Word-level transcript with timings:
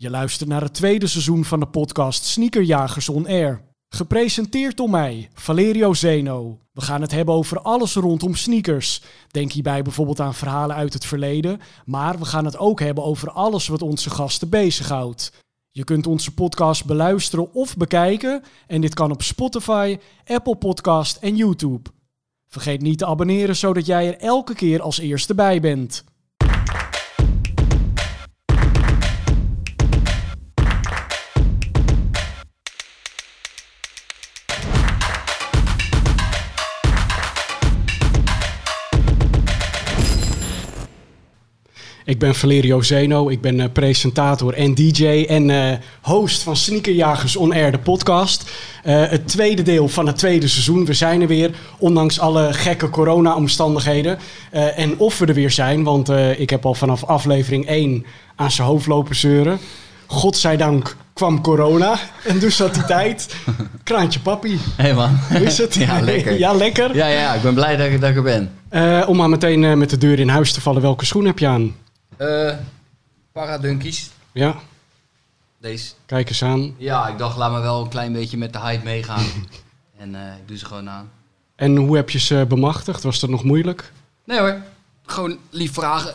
Je 0.00 0.10
luistert 0.10 0.48
naar 0.48 0.62
het 0.62 0.74
tweede 0.74 1.06
seizoen 1.06 1.44
van 1.44 1.60
de 1.60 1.66
podcast 1.66 2.24
Sneakerjagers 2.24 3.08
On 3.08 3.26
Air. 3.26 3.62
Gepresenteerd 3.88 4.76
door 4.76 4.90
mij, 4.90 5.28
Valerio 5.34 5.94
Zeno. 5.94 6.58
We 6.72 6.80
gaan 6.80 7.00
het 7.00 7.10
hebben 7.10 7.34
over 7.34 7.60
alles 7.60 7.94
rondom 7.94 8.34
sneakers. 8.34 9.02
Denk 9.30 9.52
hierbij 9.52 9.82
bijvoorbeeld 9.82 10.20
aan 10.20 10.34
verhalen 10.34 10.76
uit 10.76 10.92
het 10.92 11.04
verleden, 11.04 11.60
maar 11.84 12.18
we 12.18 12.24
gaan 12.24 12.44
het 12.44 12.58
ook 12.58 12.80
hebben 12.80 13.04
over 13.04 13.30
alles 13.30 13.68
wat 13.68 13.82
onze 13.82 14.10
gasten 14.10 14.48
bezighoudt. 14.48 15.32
Je 15.70 15.84
kunt 15.84 16.06
onze 16.06 16.34
podcast 16.34 16.84
beluisteren 16.84 17.54
of 17.54 17.76
bekijken 17.76 18.42
en 18.66 18.80
dit 18.80 18.94
kan 18.94 19.10
op 19.10 19.22
Spotify, 19.22 19.98
Apple 20.24 20.56
Podcast 20.56 21.16
en 21.16 21.36
YouTube. 21.36 21.90
Vergeet 22.48 22.82
niet 22.82 22.98
te 22.98 23.06
abonneren 23.06 23.56
zodat 23.56 23.86
jij 23.86 24.06
er 24.06 24.18
elke 24.18 24.54
keer 24.54 24.82
als 24.82 24.98
eerste 24.98 25.34
bij 25.34 25.60
bent. 25.60 26.04
Ik 42.08 42.18
ben 42.18 42.34
Valerio 42.34 42.82
Zeno, 42.82 43.28
ik 43.28 43.40
ben 43.40 43.60
eh, 43.60 43.66
presentator 43.72 44.54
en 44.54 44.74
DJ 44.74 45.24
en 45.28 45.50
eh, 45.50 45.78
host 46.00 46.42
van 46.42 46.56
Sneakerjagers 46.56 47.36
On 47.36 47.52
Air, 47.52 47.72
de 47.72 47.78
podcast. 47.78 48.50
Eh, 48.82 49.02
het 49.08 49.28
tweede 49.28 49.62
deel 49.62 49.88
van 49.88 50.06
het 50.06 50.16
tweede 50.16 50.48
seizoen. 50.48 50.84
We 50.84 50.92
zijn 50.94 51.20
er 51.20 51.26
weer, 51.26 51.50
ondanks 51.78 52.20
alle 52.20 52.52
gekke 52.52 52.90
corona-omstandigheden. 52.90 54.18
En 54.50 54.98
of 54.98 55.18
we 55.18 55.26
er 55.26 55.34
weer 55.34 55.50
zijn, 55.50 55.82
want 55.82 56.08
ik 56.36 56.50
heb 56.50 56.66
al 56.66 56.74
vanaf 56.74 57.04
aflevering 57.04 57.66
1 57.66 58.06
aan 58.36 58.50
zijn 58.50 58.68
hoofd 58.68 58.86
lopen 58.86 59.16
zeuren. 59.16 59.58
Godzijdank 60.06 60.96
kwam 61.12 61.40
corona 61.40 61.98
en 62.24 62.38
dus 62.38 62.56
zat 62.56 62.74
die 62.74 62.84
tijd. 62.84 63.34
Kraantje 63.84 64.20
papi, 64.20 64.58
Hé 64.76 64.94
man. 64.94 65.18
hoe 65.28 65.42
is 65.42 65.58
het? 65.58 65.74
Ja, 65.86 66.00
lekker. 66.00 66.38
ja, 66.38 66.52
lekker. 66.52 66.96
Ja, 66.96 67.06
ja, 67.06 67.34
ik 67.34 67.42
ben 67.42 67.54
blij 67.54 67.76
dat 67.76 67.86
ik, 67.86 68.00
dat 68.00 68.10
ik 68.10 68.16
er 68.16 68.22
ben. 68.22 68.50
Om 69.06 69.16
maar 69.16 69.28
meteen 69.28 69.78
met 69.78 69.90
de 69.90 69.98
deur 69.98 70.18
in 70.18 70.28
huis 70.28 70.52
te 70.52 70.60
vallen, 70.60 70.82
welke 70.82 71.04
schoen 71.04 71.24
heb 71.24 71.38
je 71.38 71.46
aan? 71.46 71.74
Eh 72.16 72.54
Paradunkies. 73.32 74.10
Ja, 74.32 74.54
Deze. 75.60 75.92
kijk 76.06 76.28
eens 76.28 76.42
aan. 76.44 76.74
Ja, 76.78 77.08
ik 77.08 77.18
dacht 77.18 77.36
laat 77.36 77.52
me 77.52 77.60
wel 77.60 77.82
een 77.82 77.88
klein 77.88 78.12
beetje 78.12 78.36
met 78.36 78.52
de 78.52 78.60
hype 78.60 78.84
meegaan. 78.84 79.24
en 79.98 80.14
eh, 80.14 80.36
ik 80.36 80.48
doe 80.48 80.58
ze 80.58 80.64
gewoon 80.64 80.90
aan. 80.90 81.10
En 81.56 81.76
hoe 81.76 81.96
heb 81.96 82.10
je 82.10 82.18
ze 82.18 82.44
bemachtigd? 82.48 83.02
Was 83.02 83.20
dat 83.20 83.30
nog 83.30 83.44
moeilijk? 83.44 83.92
Nee 84.24 84.38
hoor, 84.38 84.56
gewoon 85.06 85.38
lief 85.50 85.72
vragen. 85.72 86.14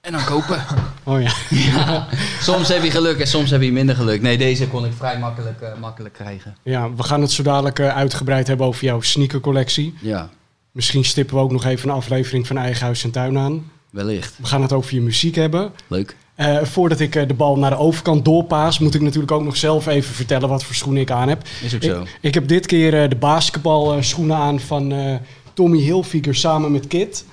En 0.00 0.12
dan 0.12 0.24
kopen. 0.24 0.64
Oh 1.06 1.22
ja. 1.22 1.32
ja. 1.72 2.06
Soms 2.40 2.68
heb 2.68 2.82
je 2.82 2.90
geluk 2.90 3.18
en 3.18 3.26
soms 3.26 3.50
heb 3.50 3.62
je 3.62 3.72
minder 3.72 3.94
geluk. 3.96 4.20
Nee, 4.22 4.38
deze 4.38 4.68
kon 4.68 4.84
ik 4.84 4.92
vrij 4.92 5.18
makkelijk, 5.18 5.60
eh, 5.60 5.74
makkelijk 5.80 6.14
krijgen. 6.14 6.56
Ja, 6.62 6.94
we 6.94 7.02
gaan 7.02 7.20
het 7.20 7.30
zo 7.32 7.42
dadelijk 7.42 7.78
eh, 7.78 7.96
uitgebreid 7.96 8.46
hebben 8.46 8.66
over 8.66 8.84
jouw 8.84 9.00
sneakercollectie. 9.00 9.94
Ja, 10.00 10.28
Misschien 10.72 11.04
stippen 11.04 11.34
we 11.36 11.40
ook 11.42 11.52
nog 11.52 11.64
even 11.64 11.88
een 11.88 11.94
aflevering 11.94 12.46
van 12.46 12.56
Eigen 12.56 12.84
Huis 12.84 13.04
en 13.04 13.10
Tuin 13.10 13.38
aan. 13.38 13.70
Wellicht. 13.94 14.38
We 14.38 14.46
gaan 14.46 14.62
het 14.62 14.72
over 14.72 14.94
je 14.94 15.00
muziek 15.00 15.34
hebben. 15.34 15.72
Leuk. 15.86 16.16
Eh, 16.34 16.62
voordat 16.62 17.00
ik 17.00 17.14
eh, 17.14 17.28
de 17.28 17.34
bal 17.34 17.58
naar 17.58 17.70
de 17.70 17.76
overkant 17.76 18.24
doorpaas, 18.24 18.78
moet 18.78 18.94
ik 18.94 19.00
natuurlijk 19.00 19.32
ook 19.32 19.44
nog 19.44 19.56
zelf 19.56 19.86
even 19.86 20.14
vertellen 20.14 20.48
wat 20.48 20.64
voor 20.64 20.74
schoenen 20.74 21.02
ik 21.02 21.10
aan 21.10 21.28
heb. 21.28 21.42
Is 21.62 21.74
ook 21.74 21.82
zo. 21.82 22.02
Ik, 22.02 22.18
ik 22.20 22.34
heb 22.34 22.48
dit 22.48 22.66
keer 22.66 23.02
eh, 23.02 23.08
de 23.08 23.16
basketbalschoenen 23.16 24.36
aan 24.36 24.60
van 24.60 24.92
eh, 24.92 25.16
Tommy 25.52 25.78
Hilfiger 25.78 26.34
samen 26.34 26.72
met 26.72 26.86
Kit. 26.86 27.24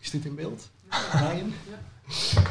Is 0.00 0.10
dit 0.10 0.24
in 0.24 0.34
beeld? 0.34 0.70
Ryan? 1.12 1.52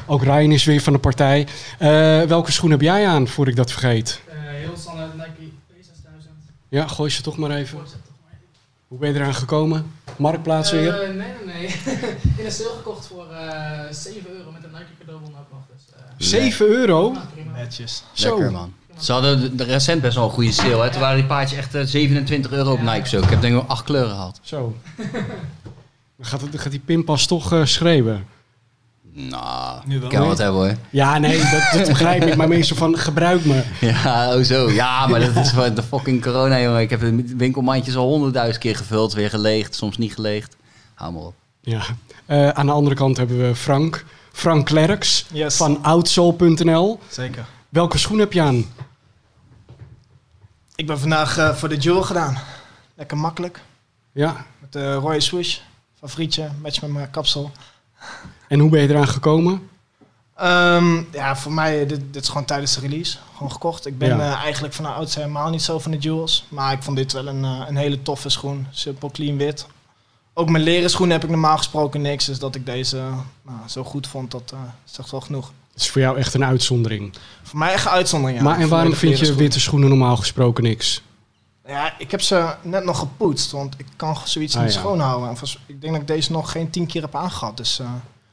Ook 0.08 0.24
Ryan 0.24 0.52
is 0.52 0.64
weer 0.64 0.82
van 0.82 0.94
de 0.94 1.00
partij. 1.00 1.48
Eh, 1.80 2.22
welke 2.22 2.52
schoen 2.52 2.72
heb 2.72 2.82
jij 2.82 3.08
aan, 3.08 3.28
voor 3.28 3.48
ik 3.48 3.56
dat 3.56 3.72
vergeet? 3.72 4.22
Eh, 4.28 4.36
heel 4.38 4.78
standaard 4.78 5.18
Nike 5.18 5.52
P6000. 5.72 6.30
Ja, 6.70 6.88
gooi 6.88 7.10
ze 7.10 7.22
toch 7.22 7.38
maar 7.38 7.52
even. 7.52 7.78
Voorzet 7.78 8.00
toch 8.06 8.16
maar 8.24 8.32
even. 8.34 8.48
Hoe 8.92 9.00
ben 9.00 9.14
je 9.14 9.20
eraan 9.20 9.34
gekomen? 9.34 9.92
Marktplaats 10.18 10.72
weer? 10.72 11.02
Eh, 11.02 11.08
nee, 11.08 11.18
nee, 11.18 11.56
nee. 11.56 11.68
In 12.38 12.46
een 12.46 12.52
sale 12.52 12.70
gekocht 12.70 13.08
voor 13.08 13.28
eh 13.34 13.80
7 13.92 14.32
euro 14.32 14.52
met 14.52 14.64
een 14.64 14.70
Nike 14.72 14.86
cadeaubon 15.00 15.30
ook 15.30 15.52
nog. 15.52 15.62
Dus, 15.74 15.96
eh, 15.96 16.02
7 16.18 16.68
euro? 16.68 17.16
prima. 17.34 17.52
Netjes. 17.58 18.04
Zo. 18.12 18.30
Lekker 18.30 18.52
man. 18.52 18.74
Ze 19.00 19.12
hadden 19.12 19.58
de, 19.58 19.64
recent 19.64 20.02
best 20.02 20.16
wel 20.16 20.24
een 20.24 20.32
goede 20.32 20.52
sale. 20.52 20.84
Hè? 20.84 20.90
Toen 20.90 21.00
waren 21.00 21.18
die 21.18 21.26
paardjes 21.26 21.60
echt 21.60 21.76
eh, 21.76 21.86
27 21.86 22.52
euro 22.52 22.72
op 22.72 22.82
Nike 22.82 23.08
zo. 23.08 23.18
Ik 23.18 23.30
heb 23.30 23.42
denk 23.42 23.54
ik 23.54 23.60
wel 23.60 23.70
acht 23.70 23.84
kleuren 23.84 24.10
gehad. 24.10 24.40
Zo. 24.42 24.76
Dan 26.18 26.26
gaat, 26.26 26.42
het, 26.42 26.60
gaat 26.60 26.72
die 26.72 26.82
pinpas 26.86 27.26
toch 27.26 27.54
eh, 27.54 27.66
schreeuwen. 27.66 28.26
Nou, 29.14 29.92
ik 30.04 30.10
kan 30.10 30.28
wat 30.28 30.38
hebben 30.38 30.62
hoor. 30.62 30.76
Ja, 30.90 31.18
nee, 31.18 31.38
dat, 31.38 31.72
dat 31.74 31.88
begrijp 31.88 32.24
ik. 32.24 32.36
Maar 32.36 32.48
meestal 32.48 32.78
van, 32.78 32.98
gebruik 32.98 33.46
me. 33.46 33.64
Ja, 33.80 34.36
oh 34.36 34.44
zo. 34.44 34.70
Ja, 34.72 35.08
maar 35.08 35.20
dat 35.20 35.36
is 35.36 35.50
van 35.50 35.74
de 35.74 35.84
fucking 35.84 36.22
corona, 36.22 36.60
jongen. 36.60 36.82
Ik 36.82 36.90
heb 36.90 37.00
de 37.00 37.36
winkelmandjes 37.38 37.96
al 37.96 38.08
honderdduizend 38.08 38.58
keer 38.64 38.76
gevuld. 38.76 39.14
Weer 39.14 39.30
geleegd, 39.30 39.76
soms 39.76 39.98
niet 39.98 40.14
geleegd. 40.14 40.56
Hou 40.94 41.14
maar 41.14 41.22
op. 41.22 41.34
Ja. 41.62 41.82
Eh, 42.26 42.50
aan 42.50 42.66
de 42.66 42.72
andere 42.72 42.96
kant 42.96 43.18
hebben 43.18 43.38
we 43.48 43.56
Frank. 43.56 44.06
Frank 44.32 44.66
Klerks 44.66 45.26
Yes. 45.32 45.58
van 45.58 45.84
outsole.nl. 45.84 47.00
Zeker. 47.10 47.46
Welke 47.70 47.98
schoen 47.98 48.20
heb 48.20 48.34
je 48.34 48.42
aan? 48.42 48.66
Ik 50.76 50.88
ben 50.88 51.00
vandaag 51.00 51.38
eh, 51.38 51.54
voor 51.56 51.70
de 51.70 51.78
Jewel 51.78 52.02
gedaan. 52.02 52.38
Lekker 52.96 53.18
makkelijk. 53.18 53.60
Ja. 54.12 54.46
Met 54.60 54.72
de 54.74 54.94
rode 54.94 55.20
swoosh. 55.20 55.58
Favorietje. 56.00 56.50
Match 56.62 56.82
met 56.82 56.92
mijn 56.92 57.10
kapsel. 57.12 57.52
En 58.52 58.60
hoe 58.60 58.70
ben 58.70 58.82
je 58.82 58.90
eraan 58.90 59.08
gekomen? 59.08 59.70
Ehm, 60.36 61.02
ja, 61.12 61.36
voor 61.36 61.52
mij, 61.54 61.86
dit, 61.86 62.02
dit 62.12 62.22
is 62.24 62.28
gewoon 62.30 62.46
tijdens 62.46 62.74
de 62.74 62.80
release. 62.82 63.18
Gewoon 63.36 63.52
gekocht. 63.52 63.86
Ik 63.86 63.98
ben 63.98 64.18
Ja. 64.18 64.20
eh, 64.20 64.44
eigenlijk 64.44 64.74
van 64.74 64.86
ouds 64.86 65.16
helemaal 65.16 65.50
niet 65.50 65.62
zo 65.62 65.80
van 65.80 65.92
de 65.92 65.98
Jewels. 65.98 66.46
Maar 66.50 66.74
ik 66.74 66.84
vond 66.84 66.98
dit 66.98 67.12
wel 67.12 67.28
een, 67.28 67.44
eh, 67.44 67.62
een 67.68 67.76
hele 67.76 68.02
toffe 68.02 68.30
schoen. 68.30 68.68
Simpel, 68.72 69.12
clean 69.12 69.38
wit. 69.38 69.68
Ook 70.34 70.50
mijn 70.50 70.64
leren 70.64 70.90
schoenen 70.90 71.16
heb 71.16 71.24
ik 71.24 71.30
normaal 71.30 71.58
gesproken 71.58 72.02
niks. 72.02 72.26
Dus 72.26 72.40
dat 72.40 72.56
ik 72.56 72.66
deze 72.66 72.98
eh, 72.98 73.18
nou, 73.42 73.58
zo 73.66 73.84
goed 73.84 74.08
vond, 74.08 74.32
dat 74.32 74.52
eh 74.54 74.60
zegt 74.86 75.12
wel 75.12 75.22
genoeg. 75.22 75.52
Het 75.74 75.82
is 75.82 75.90
voor 75.90 76.02
jou 76.02 76.18
echt 76.18 76.34
een 76.34 76.46
uitzondering. 76.46 77.14
Voor 77.44 77.60
mij 77.60 77.74
echt 77.74 77.86
een 77.86 77.92
uitzondering, 77.92 78.38
ja. 78.40 78.44
maar 78.46 78.60
en 78.60 78.70
waarom 78.70 78.90
de 78.92 78.96
vind 78.98 79.12
je 79.12 79.18
schoenen. 79.18 79.44
witte 79.44 79.60
schoenen 79.60 79.90
normaal 79.90 80.18
gesproken 80.18 80.64
niks? 80.64 81.02
Ja, 81.68 81.94
ik 82.00 82.12
heb 82.12 82.22
ze 82.22 82.54
net 82.62 82.84
nog 82.84 83.00
gepoetst, 83.00 83.52
want 83.52 83.74
ik 83.78 83.86
kan 83.96 84.18
zoiets 84.24 84.56
Ah, 84.56 84.64
niet 84.64 84.74
ja. 84.74 84.80
schoonhouden. 84.80 85.30
En 85.30 85.36
ik 85.66 85.82
denk 85.82 85.94
dat 85.94 86.02
ik 86.02 86.08
deze 86.08 86.32
nog 86.32 86.52
geen 86.52 86.70
tien 86.70 86.86
keer 86.86 87.02
heb 87.02 87.16
aangehad. 87.16 87.58
Dus 87.58 87.80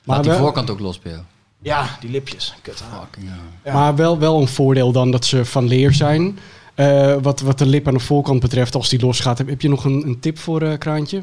eh, 0.08 0.14
Laat 0.14 0.22
die 0.22 0.32
wel- 0.32 0.40
voorkant 0.40 0.70
ook 0.70 0.80
los 0.80 0.98
bij 0.98 1.12
jou. 1.12 1.24
ja, 1.62 1.96
die 2.00 2.10
lipjes. 2.10 2.54
Kut. 2.62 2.82
ja. 3.18 3.38
Ja. 3.64 3.72
Maar 3.72 3.96
wel, 3.96 4.18
wel 4.18 4.40
een 4.40 4.48
voordeel 4.48 4.92
dan 4.92 5.10
dat 5.10 5.24
ze 5.24 5.44
van 5.44 5.66
leer 5.66 5.92
zijn. 5.94 6.38
Eh, 6.74 7.14
wat, 7.22 7.40
wat 7.40 7.58
de 7.58 7.66
lip 7.66 7.86
aan 7.88 7.94
de 7.94 8.00
voorkant 8.00 8.40
betreft, 8.40 8.74
als 8.74 8.88
die 8.88 9.00
losgaat. 9.00 9.38
Heb, 9.38 9.48
heb 9.48 9.60
je 9.60 9.68
nog 9.68 9.84
een, 9.84 10.02
een 10.06 10.20
tip 10.20 10.38
voor 10.38 10.62
eh 10.62 10.78
Kraantje? 10.78 11.22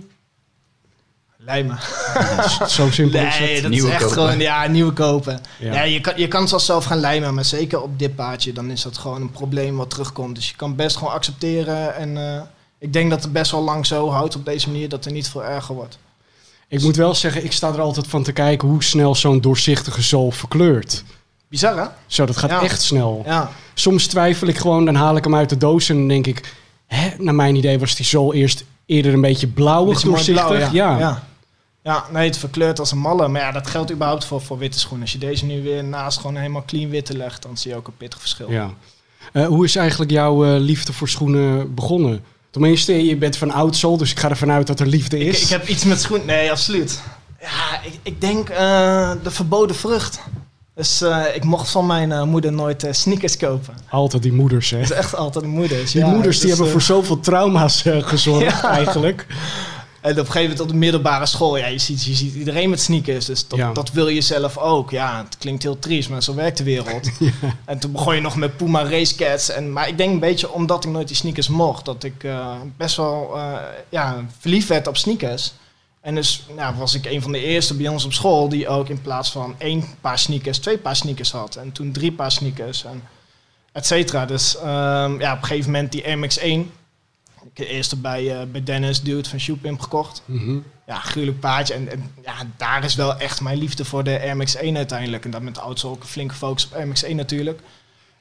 Lijmen. 1.37 1.77
Zo 2.67 2.89
simpel 2.91 3.19
is 3.25 3.39
Nee, 3.39 3.53
het. 3.53 3.61
dat 3.61 3.71
Nieuwe 3.71 3.87
is 3.87 3.93
echt 3.93 4.03
kopen. 4.03 4.17
gewoon, 4.23 4.39
ja, 4.39 4.67
nieuwe 4.67 4.91
kopen. 4.93 5.41
Ja. 5.59 5.73
Ja. 5.73 5.83
je, 5.83 6.01
kan, 6.01 6.13
je 6.15 6.27
kan 6.27 6.47
zelf 6.59 6.85
gaan 6.85 6.97
lijmen, 6.99 7.33
maar 7.33 7.45
zeker 7.45 7.81
op 7.81 7.99
dit 7.99 8.15
paardje, 8.15 8.53
dan 8.53 8.71
is 8.71 8.81
dat 8.81 8.97
gewoon 8.97 9.21
een 9.21 9.31
probleem 9.31 9.75
wat 9.75 9.89
terugkomt. 9.89 10.35
Dus 10.35 10.49
je 10.49 10.55
kan 10.55 10.75
best 10.75 10.97
gewoon 10.97 11.13
accepteren 11.13 11.95
en 11.95 12.17
eh, 12.17 12.41
ik 12.79 12.93
denk 12.93 13.09
dat 13.09 13.23
het 13.23 13.33
best 13.33 13.51
wel 13.51 13.63
lang 13.63 13.85
zo 13.85 14.09
houdt 14.09 14.35
op 14.35 14.45
deze 14.45 14.69
manier, 14.69 14.89
dat 14.89 15.05
er 15.05 15.11
niet 15.11 15.29
veel 15.29 15.43
erger 15.43 15.75
wordt. 15.75 15.97
Ik 16.67 16.81
moet 16.81 16.95
wel 16.95 17.15
zeggen, 17.15 17.43
ik 17.43 17.51
sta 17.51 17.73
er 17.73 17.81
altijd 17.81 18.07
van 18.07 18.23
te 18.23 18.31
kijken 18.31 18.67
hoe 18.67 18.83
snel 18.83 19.15
zo'n 19.15 19.41
doorzichtige 19.41 20.01
zool 20.01 20.31
verkleurt. 20.31 21.03
Bizar, 21.49 21.77
hè? 21.77 21.85
Zo, 22.07 22.25
dat 22.25 22.37
gaat 22.37 22.49
Ja. 22.49 22.61
echt 22.61 22.81
snel. 22.81 23.21
Ja. 23.25 23.51
Soms 23.73 24.07
twijfel 24.07 24.47
ik 24.47 24.57
gewoon, 24.57 24.85
dan 24.85 24.95
haal 24.95 25.15
ik 25.15 25.23
hem 25.23 25.35
uit 25.35 25.49
de 25.49 25.57
doos 25.57 25.89
en 25.89 25.95
dan 25.97 26.07
denk 26.07 26.27
ik... 26.27 26.53
Hè, 26.85 27.09
naar 27.17 27.35
mijn 27.35 27.55
idee 27.55 27.79
was 27.79 27.95
die 27.95 28.05
zool 28.05 28.33
eerst 28.33 28.63
eerder 28.85 29.13
een 29.13 29.21
beetje 29.21 29.47
blauwig 29.47 30.01
doorzichtig. 30.01 30.47
blauw, 30.47 30.71
ja. 30.71 30.97
ja. 30.99 31.23
Ja, 31.83 32.05
nee, 32.11 32.27
het 32.27 32.37
verkleurt 32.37 32.79
als 32.79 32.91
een 32.91 32.97
malle. 32.97 33.27
Maar 33.27 33.41
ja, 33.41 33.51
dat 33.51 33.67
geldt 33.67 33.91
überhaupt 33.91 34.25
voor, 34.25 34.41
voor 34.41 34.57
witte 34.57 34.79
schoenen. 34.79 35.01
Als 35.01 35.11
je 35.11 35.17
deze 35.19 35.45
nu 35.45 35.63
weer 35.63 35.83
naast 35.83 36.17
gewoon 36.19 36.35
helemaal 36.35 36.63
clean 36.65 36.89
witte 36.89 37.17
legt, 37.17 37.41
dan 37.41 37.57
zie 37.57 37.71
je 37.71 37.77
ook 37.77 37.87
een 37.87 37.97
pittig 37.97 38.19
verschil. 38.19 38.51
Ja. 38.51 38.69
Eh, 39.33 39.45
hoe 39.45 39.65
is 39.65 39.75
eigenlijk 39.75 40.11
jouw 40.11 40.45
eh, 40.45 40.59
liefde 40.59 40.93
voor 40.93 41.09
schoenen 41.09 41.73
begonnen? 41.73 42.23
Tenminste, 42.55 43.05
je 43.05 43.15
bent 43.15 43.37
van 43.37 43.51
oudsol, 43.51 43.97
dus 43.97 44.11
ik 44.11 44.19
ga 44.19 44.29
ervan 44.29 44.51
uit 44.51 44.67
dat 44.67 44.79
er 44.79 44.87
liefde 44.87 45.17
Ik, 45.19 45.27
is. 45.33 45.41
ik 45.41 45.49
heb 45.49 45.67
iets 45.67 45.83
met 45.83 46.01
schoenen. 46.01 46.27
Nee, 46.27 46.51
absoluut. 46.51 46.99
Ja, 47.41 47.79
ik, 47.83 47.99
ik 48.03 48.21
denk 48.21 48.49
eh, 48.49 49.11
de 49.23 49.31
verboden 49.31 49.75
vrucht. 49.75 50.19
Dus 50.75 51.01
eh, 51.01 51.21
ik 51.33 51.43
mocht 51.43 51.69
van 51.69 51.85
mijn 51.85 52.11
eh, 52.11 52.23
moeder 52.23 52.51
nooit 52.51 52.87
sneakers 52.91 53.37
kopen. 53.37 53.73
Altijd 53.89 54.23
die 54.23 54.33
moeders, 54.33 54.69
hè? 54.69 54.77
Dat 54.79 54.89
is 54.89 54.95
echt 54.95 55.15
altijd 55.15 55.43
de 55.43 55.49
moeders. 55.49 55.91
Die 55.91 56.01
ja. 56.01 56.07
moeders 56.07 56.37
die 56.39 56.47
Dus, 56.47 56.55
hebben 56.55 56.71
voor 56.73 56.81
zoveel 56.81 57.19
trauma's 57.19 57.81
gezorgd, 57.85 58.61
Ja. 58.61 58.69
eigenlijk. 58.69 59.25
En 60.05 60.11
op 60.11 60.17
een 60.17 60.25
gegeven 60.25 60.41
moment 60.41 60.59
op 60.59 60.67
de 60.67 60.75
middelbare 60.75 61.25
school, 61.25 61.57
ja, 61.57 61.65
je 61.67 61.77
ziet, 61.77 62.03
je 62.03 62.13
ziet 62.15 62.33
iedereen 62.35 62.69
met 62.69 62.81
sneakers. 62.81 63.25
Dus 63.25 63.47
dat, 63.47 63.59
Ja. 63.59 63.71
dat 63.73 63.91
wil 63.91 64.07
je 64.07 64.21
zelf 64.21 64.57
ook. 64.57 64.91
Ja, 64.91 65.23
het 65.23 65.37
klinkt 65.37 65.63
heel 65.63 65.79
triest, 65.79 66.09
maar 66.09 66.23
zo 66.23 66.35
werkt 66.35 66.57
de 66.57 66.63
wereld. 66.63 67.09
En 67.65 67.79
toen 67.79 67.91
begon 67.91 68.15
je 68.15 68.21
nog 68.21 68.35
met 68.35 68.57
Puma 68.57 68.83
Racecats. 68.83 69.49
En, 69.49 69.73
maar 69.73 69.87
ik 69.87 69.97
denk 69.97 70.11
een 70.13 70.19
beetje 70.19 70.51
omdat 70.51 70.83
ik 70.85 70.91
nooit 70.91 71.07
die 71.07 71.15
sneakers 71.15 71.47
mocht, 71.47 71.85
dat 71.85 72.03
ik 72.03 72.23
eh, 72.23 72.55
best 72.77 72.95
wel 72.95 73.31
eh, 73.35 73.53
ja, 73.89 74.25
verliefd 74.39 74.67
werd 74.67 74.87
op 74.87 74.97
sneakers. 74.97 75.53
En 76.01 76.15
dus 76.15 76.45
nou, 76.55 76.75
was 76.75 76.93
ik 76.93 77.05
een 77.05 77.21
van 77.21 77.31
de 77.31 77.43
eerste 77.43 77.73
bij 77.73 77.87
ons 77.87 78.05
op 78.05 78.13
school 78.13 78.49
die 78.49 78.67
ook 78.67 78.89
in 78.89 79.01
plaats 79.01 79.31
van 79.31 79.55
één 79.57 79.83
paar 80.01 80.19
sneakers, 80.19 80.57
twee 80.57 80.77
paar 80.77 80.95
sneakers 80.95 81.31
had. 81.31 81.55
En 81.55 81.71
toen 81.71 81.91
drie 81.91 82.11
paar 82.11 82.31
sneakers 82.31 82.83
en 82.83 83.03
et 83.71 83.85
cetera. 83.85 84.25
Dus 84.25 84.57
ehm, 84.57 85.19
ja, 85.19 85.31
op 85.33 85.41
een 85.41 85.47
gegeven 85.47 85.71
moment 85.71 85.91
die 85.91 86.05
Air 86.05 86.17
Max 86.19 86.37
1. 86.37 86.71
Ik 87.51 87.57
heb 87.57 87.67
eerst 87.67 88.01
bij, 88.01 88.39
eh, 88.39 88.45
bij 88.51 88.63
Dennis, 88.63 89.01
dude 89.01 89.29
van 89.29 89.39
Shoepimp 89.39 89.81
gekocht. 89.81 90.21
Mhm. 90.25 90.57
Ja, 90.87 90.99
gruwelijk 90.99 91.39
paardje. 91.39 91.73
En, 91.73 91.91
en 91.91 92.11
ja, 92.23 92.33
daar 92.57 92.83
is 92.83 92.95
wel 92.95 93.17
echt 93.17 93.41
mijn 93.41 93.57
liefde 93.57 93.85
voor 93.85 94.03
de 94.03 94.19
Air 94.19 94.37
Max 94.37 94.55
1 94.55 94.77
uiteindelijk. 94.77 95.25
En 95.25 95.31
dat 95.31 95.41
met 95.41 95.55
de 95.55 95.61
oudsole 95.61 95.95
ook 95.95 96.01
een 96.01 96.07
flinke 96.07 96.33
focus 96.35 96.65
op 96.65 96.73
Air 96.73 96.87
Max 96.87 97.03
1 97.03 97.15
natuurlijk. 97.15 97.59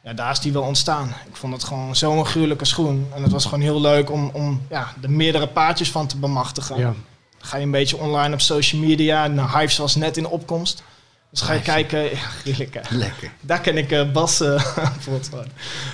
Ja, 0.05 0.13
daar 0.13 0.31
is 0.31 0.41
die 0.41 0.53
wel 0.53 0.63
ontstaan. 0.63 1.09
Ik 1.29 1.37
vond 1.37 1.53
het 1.53 1.65
gewoon 1.65 1.97
zo'n 1.97 2.27
gruwelijke 2.27 2.65
schoen. 2.65 3.07
En 3.15 3.23
het 3.23 3.33
was 3.33 3.45
gewoon 3.45 3.61
heel 3.61 3.81
leuk 3.81 4.11
om, 4.11 4.31
om 4.33 4.63
ja, 4.71 4.93
er 5.03 5.11
meerdere 5.11 5.47
paardjes 5.49 5.91
van 5.91 6.07
te 6.07 6.17
bemachtigen. 6.17 6.79
Ja. 6.79 6.95
Ga 7.39 7.57
je 7.57 7.63
een 7.63 7.71
beetje 7.71 7.97
online 7.97 8.35
op 8.35 8.41
social 8.41 8.81
media. 8.81 9.27
Nou, 9.27 9.59
Hives 9.59 9.77
was 9.77 9.95
net 9.95 10.17
in 10.17 10.27
opkomst. 10.27 10.83
Dus 11.31 11.41
ga 11.41 11.53
je 11.53 11.59
Hives. 11.59 11.75
kijken. 11.75 12.03
Ja, 12.11 12.17
gruwelijk. 12.17 12.81
Lekker. 12.91 13.31
Daar 13.41 13.61
ken 13.61 13.77
ik 13.77 13.91
eh, 13.91 14.13
Bas 14.13 14.41
eh, 14.41 14.75
bijvoorbeeld 14.95 15.29
van. 15.29 15.45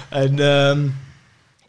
En 0.09 0.38
ehm, 0.38 0.88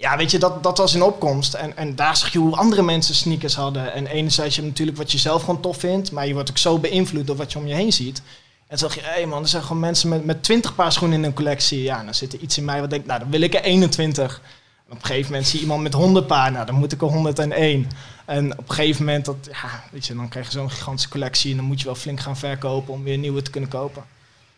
ja, 0.01 0.18
weet 0.18 0.31
je, 0.31 0.39
dat, 0.39 0.63
dat 0.63 0.77
was 0.77 0.94
in 0.95 1.03
opkomst. 1.03 1.53
En, 1.53 1.77
en 1.77 1.95
daar 1.95 2.18
zag 2.18 2.31
je 2.31 2.39
hoe 2.39 2.56
andere 2.56 2.81
mensen 2.81 3.15
sneakers 3.15 3.56
hadden. 3.56 3.94
En 3.94 4.07
enerzijds 4.07 4.56
je 4.56 4.62
natuurlijk 4.62 4.98
wat 4.98 5.12
je 5.12 5.18
zelf 5.18 5.42
gewoon 5.42 5.62
tof 5.62 5.77
vindt. 5.77 6.12
Maar 6.12 6.27
je 6.27 6.33
wordt 6.33 6.50
ook 6.50 6.57
zo 6.57 6.80
beïnvloed 6.80 7.27
door 7.27 7.36
wat 7.36 7.51
je 7.51 7.57
om 7.57 7.68
je 7.68 7.74
heen 7.74 7.94
ziet. 7.94 8.21
En 8.68 8.77
zag 8.77 8.95
je, 8.95 9.01
hé 9.01 9.09
hey 9.09 9.25
man, 9.25 9.42
er 9.42 9.48
zijn 9.48 9.63
gewoon 9.63 9.80
mensen 9.80 10.09
met, 10.09 10.25
met 10.25 10.44
20 10.44 10.75
paar 10.75 10.92
schoenen 10.92 11.18
in 11.18 11.24
een 11.24 11.33
collectie. 11.33 11.81
Ja, 11.81 12.03
dan 12.03 12.13
zit 12.13 12.33
er 12.33 12.39
iets 12.39 12.57
in 12.57 12.65
mij 12.65 12.80
wat 12.80 12.89
denkt, 12.89 13.07
nou, 13.07 13.19
dan 13.19 13.30
wil 13.30 13.42
ik 13.42 13.53
er 13.53 13.63
21. 13.63 14.42
En 14.86 14.92
op 14.92 15.01
een 15.01 15.06
gegeven 15.06 15.31
moment 15.31 15.48
zie 15.50 15.56
je 15.59 15.65
iemand 15.65 15.83
met 15.83 15.94
100 15.94 16.27
paar. 16.27 16.51
Nou, 16.51 16.65
dan 16.65 16.75
moet 16.75 16.92
ik 16.92 17.01
er 17.01 17.07
101. 17.07 17.88
En 18.25 18.51
op 18.57 18.69
een 18.69 18.75
gegeven 18.75 19.06
moment, 19.06 19.25
dat, 19.25 19.36
ja, 19.51 19.83
weet 19.92 20.06
je, 20.06 20.15
dan 20.15 20.30
krijg 20.30 20.45
je 20.45 20.51
zo'n 20.51 20.71
gigantische 20.71 21.09
collectie. 21.09 21.51
En 21.51 21.57
dan 21.57 21.65
moet 21.65 21.80
je 21.80 21.86
wel 21.86 21.95
flink 21.95 22.19
gaan 22.19 22.38
verkopen 22.38 22.94
om 22.94 23.03
weer 23.03 23.18
nieuwe 23.18 23.42
te 23.42 23.51
kunnen 23.51 23.69
kopen. 23.69 24.03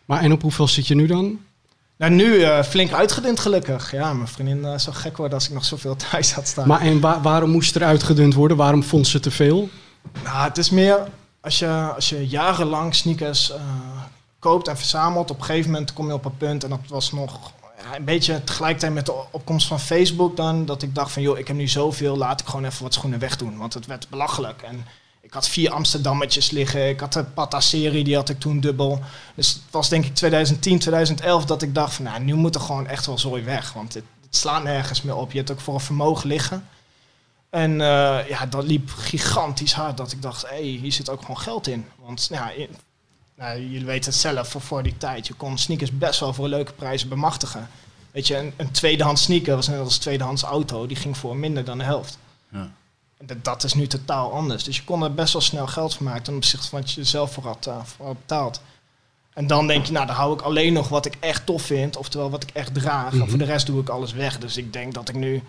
Maar 0.04 0.20
en 0.20 0.32
op 0.32 0.42
hoeveel 0.42 0.68
zit 0.68 0.86
je 0.86 0.94
nu 0.94 1.06
dan? 1.06 1.38
Nou, 1.96 2.12
nu 2.12 2.42
eh, 2.42 2.62
flink 2.62 2.92
uitgedund 2.92 3.40
gelukkig. 3.40 3.90
Ja, 3.92 4.12
mijn 4.12 4.28
vriendin 4.28 4.64
eh, 4.64 4.78
zou 4.78 4.96
gek 4.96 5.16
worden 5.16 5.34
als 5.38 5.46
ik 5.46 5.54
nog 5.54 5.64
zoveel 5.64 5.96
thuis 6.10 6.32
had 6.32 6.48
staan. 6.48 6.68
Maar 6.68 6.80
en 6.80 7.00
wa- 7.00 7.20
waarom 7.20 7.50
moest 7.50 7.74
er 7.76 7.84
uitgedund 7.84 8.34
worden? 8.34 8.56
Waarom 8.56 8.82
vond 8.82 9.06
ze 9.06 9.20
te 9.20 9.30
veel? 9.30 9.68
Nou, 10.24 10.44
het 10.48 10.58
is 10.58 10.70
meer 10.70 10.98
als 11.40 11.58
je, 11.58 11.92
als 11.94 12.08
je 12.08 12.26
jarenlang 12.28 12.94
sneakers 12.94 13.50
eh, 13.52 13.60
koopt 14.38 14.68
en 14.68 14.76
verzamelt. 14.76 15.30
Op 15.30 15.38
een 15.38 15.44
gegeven 15.44 15.70
moment 15.70 15.92
kom 15.92 16.06
je 16.06 16.12
op 16.12 16.24
een 16.24 16.36
punt 16.36 16.64
en 16.64 16.70
dat 16.70 16.80
was 16.88 17.12
nog 17.12 17.52
ja, 17.90 17.96
een 17.96 18.04
beetje 18.04 18.44
tegelijkertijd 18.44 18.92
met 18.92 19.06
de 19.06 19.24
opkomst 19.30 19.66
van 19.66 19.80
Facebook 19.80 20.36
dan. 20.36 20.66
Dat 20.66 20.82
ik 20.82 20.94
dacht 20.94 21.12
van 21.12 21.22
joh, 21.22 21.38
ik 21.38 21.46
heb 21.46 21.56
nu 21.56 21.68
zoveel, 21.68 22.16
laat 22.16 22.40
ik 22.40 22.46
gewoon 22.46 22.64
even 22.64 22.82
wat 22.82 22.94
schoenen 22.94 23.18
wegdoen. 23.18 23.56
Want 23.56 23.74
het 23.74 23.86
werd 23.86 24.06
belachelijk. 24.10 24.62
En 24.62 24.86
ik 25.24 25.32
had 25.32 25.48
vier 25.48 25.70
Amsterdammetjes 25.70 26.50
liggen. 26.50 26.88
Ik 26.88 27.00
had 27.00 27.12
de 27.12 27.24
Pata-serie, 27.24 28.04
die 28.04 28.14
had 28.14 28.28
ik 28.28 28.40
toen 28.40 28.60
dubbel. 28.60 29.00
Dus 29.34 29.52
het 29.52 29.62
was 29.70 29.88
denk 29.88 30.04
ik 30.04 30.14
2010, 30.14 30.78
2011 30.78 31.44
dat 31.44 31.62
ik 31.62 31.74
dacht 31.74 31.94
van 31.94 32.04
nou, 32.04 32.20
nu 32.22 32.34
moet 32.34 32.54
er 32.54 32.60
gewoon 32.60 32.86
echt 32.86 33.06
wel 33.06 33.18
zooi 33.18 33.42
weg. 33.42 33.72
Want 33.72 33.94
het, 33.94 34.04
slaat 34.30 34.62
nergens 34.62 35.02
meer 35.02 35.16
op. 35.16 35.32
Je 35.32 35.38
hebt 35.38 35.50
ook 35.50 35.60
voor 35.60 35.74
een 35.74 35.80
vermogen 35.80 36.28
liggen. 36.28 36.68
En 37.50 37.70
eh, 37.80 38.28
ja, 38.28 38.46
dat 38.46 38.64
liep 38.64 38.90
gigantisch 38.90 39.72
hard. 39.72 39.96
Dat 39.96 40.12
ik 40.12 40.22
dacht, 40.22 40.42
hé, 40.42 40.48
hey, 40.48 40.62
hier 40.62 40.92
zit 40.92 41.10
ook 41.10 41.20
gewoon 41.20 41.38
geld 41.38 41.66
in. 41.66 41.86
Want 41.96 42.26
ja, 42.30 42.52
nou, 43.36 43.60
jullie 43.60 43.86
weten 43.86 44.10
het 44.10 44.20
zelf, 44.20 44.48
voor, 44.48 44.60
voor 44.60 44.82
die 44.82 44.96
tijd. 44.96 45.26
Je 45.26 45.34
kon 45.34 45.58
sneakers 45.58 45.98
best 45.98 46.20
wel 46.20 46.34
voor 46.34 46.48
leuke 46.48 46.72
prijzen 46.72 47.08
bemachtigen. 47.08 47.68
Weet 48.10 48.26
je, 48.26 48.36
een, 48.36 48.52
een 48.56 48.70
tweedehands 48.70 49.22
sneaker 49.22 49.54
was 49.54 49.68
net 49.68 49.78
als 49.78 49.94
een 49.94 50.00
tweedehands 50.00 50.42
auto. 50.42 50.86
Die 50.86 50.96
ging 50.96 51.16
voor 51.16 51.36
minder 51.36 51.64
dan 51.64 51.78
de 51.78 51.84
helft. 51.84 52.18
Ja. 52.48 52.70
En 53.26 53.26
dat, 53.26 53.44
dat 53.44 53.64
is 53.64 53.74
nu 53.74 53.86
totaal 53.86 54.32
anders. 54.32 54.64
Dus 54.64 54.76
je 54.76 54.84
kon 54.84 55.02
er 55.02 55.14
best 55.14 55.32
wel 55.32 55.42
snel 55.42 55.66
geld 55.66 55.94
van 55.94 56.06
maken 56.06 56.22
ten 56.22 56.34
opzichte 56.34 56.68
van 56.68 56.80
wat 56.80 56.90
je 56.90 57.04
zelf 57.04 57.32
voor 57.32 57.44
had, 57.44 57.66
eh, 57.66 57.76
voor 57.84 58.06
had 58.06 58.18
betaald. 58.18 58.60
En 59.34 59.46
dan 59.46 59.66
denk 59.66 59.86
je, 59.86 59.92
nou, 59.92 60.06
dan 60.06 60.16
hou 60.16 60.34
ik 60.34 60.40
alleen 60.40 60.72
nog 60.72 60.88
wat 60.88 61.06
ik 61.06 61.16
echt 61.20 61.46
tof 61.46 61.62
vind. 61.62 61.96
Oftewel 61.96 62.30
wat 62.30 62.42
ik 62.42 62.50
echt 62.52 62.74
draag. 62.74 63.12
En 63.12 63.18
Mhm. 63.18 63.28
voor 63.28 63.38
de 63.38 63.44
rest 63.44 63.66
doe 63.66 63.80
ik 63.80 63.88
alles 63.88 64.12
weg. 64.12 64.38
Dus 64.38 64.56
ik 64.56 64.72
denk 64.72 64.94
dat 64.94 65.08
ik 65.08 65.14
nu 65.14 65.34
een 65.34 65.42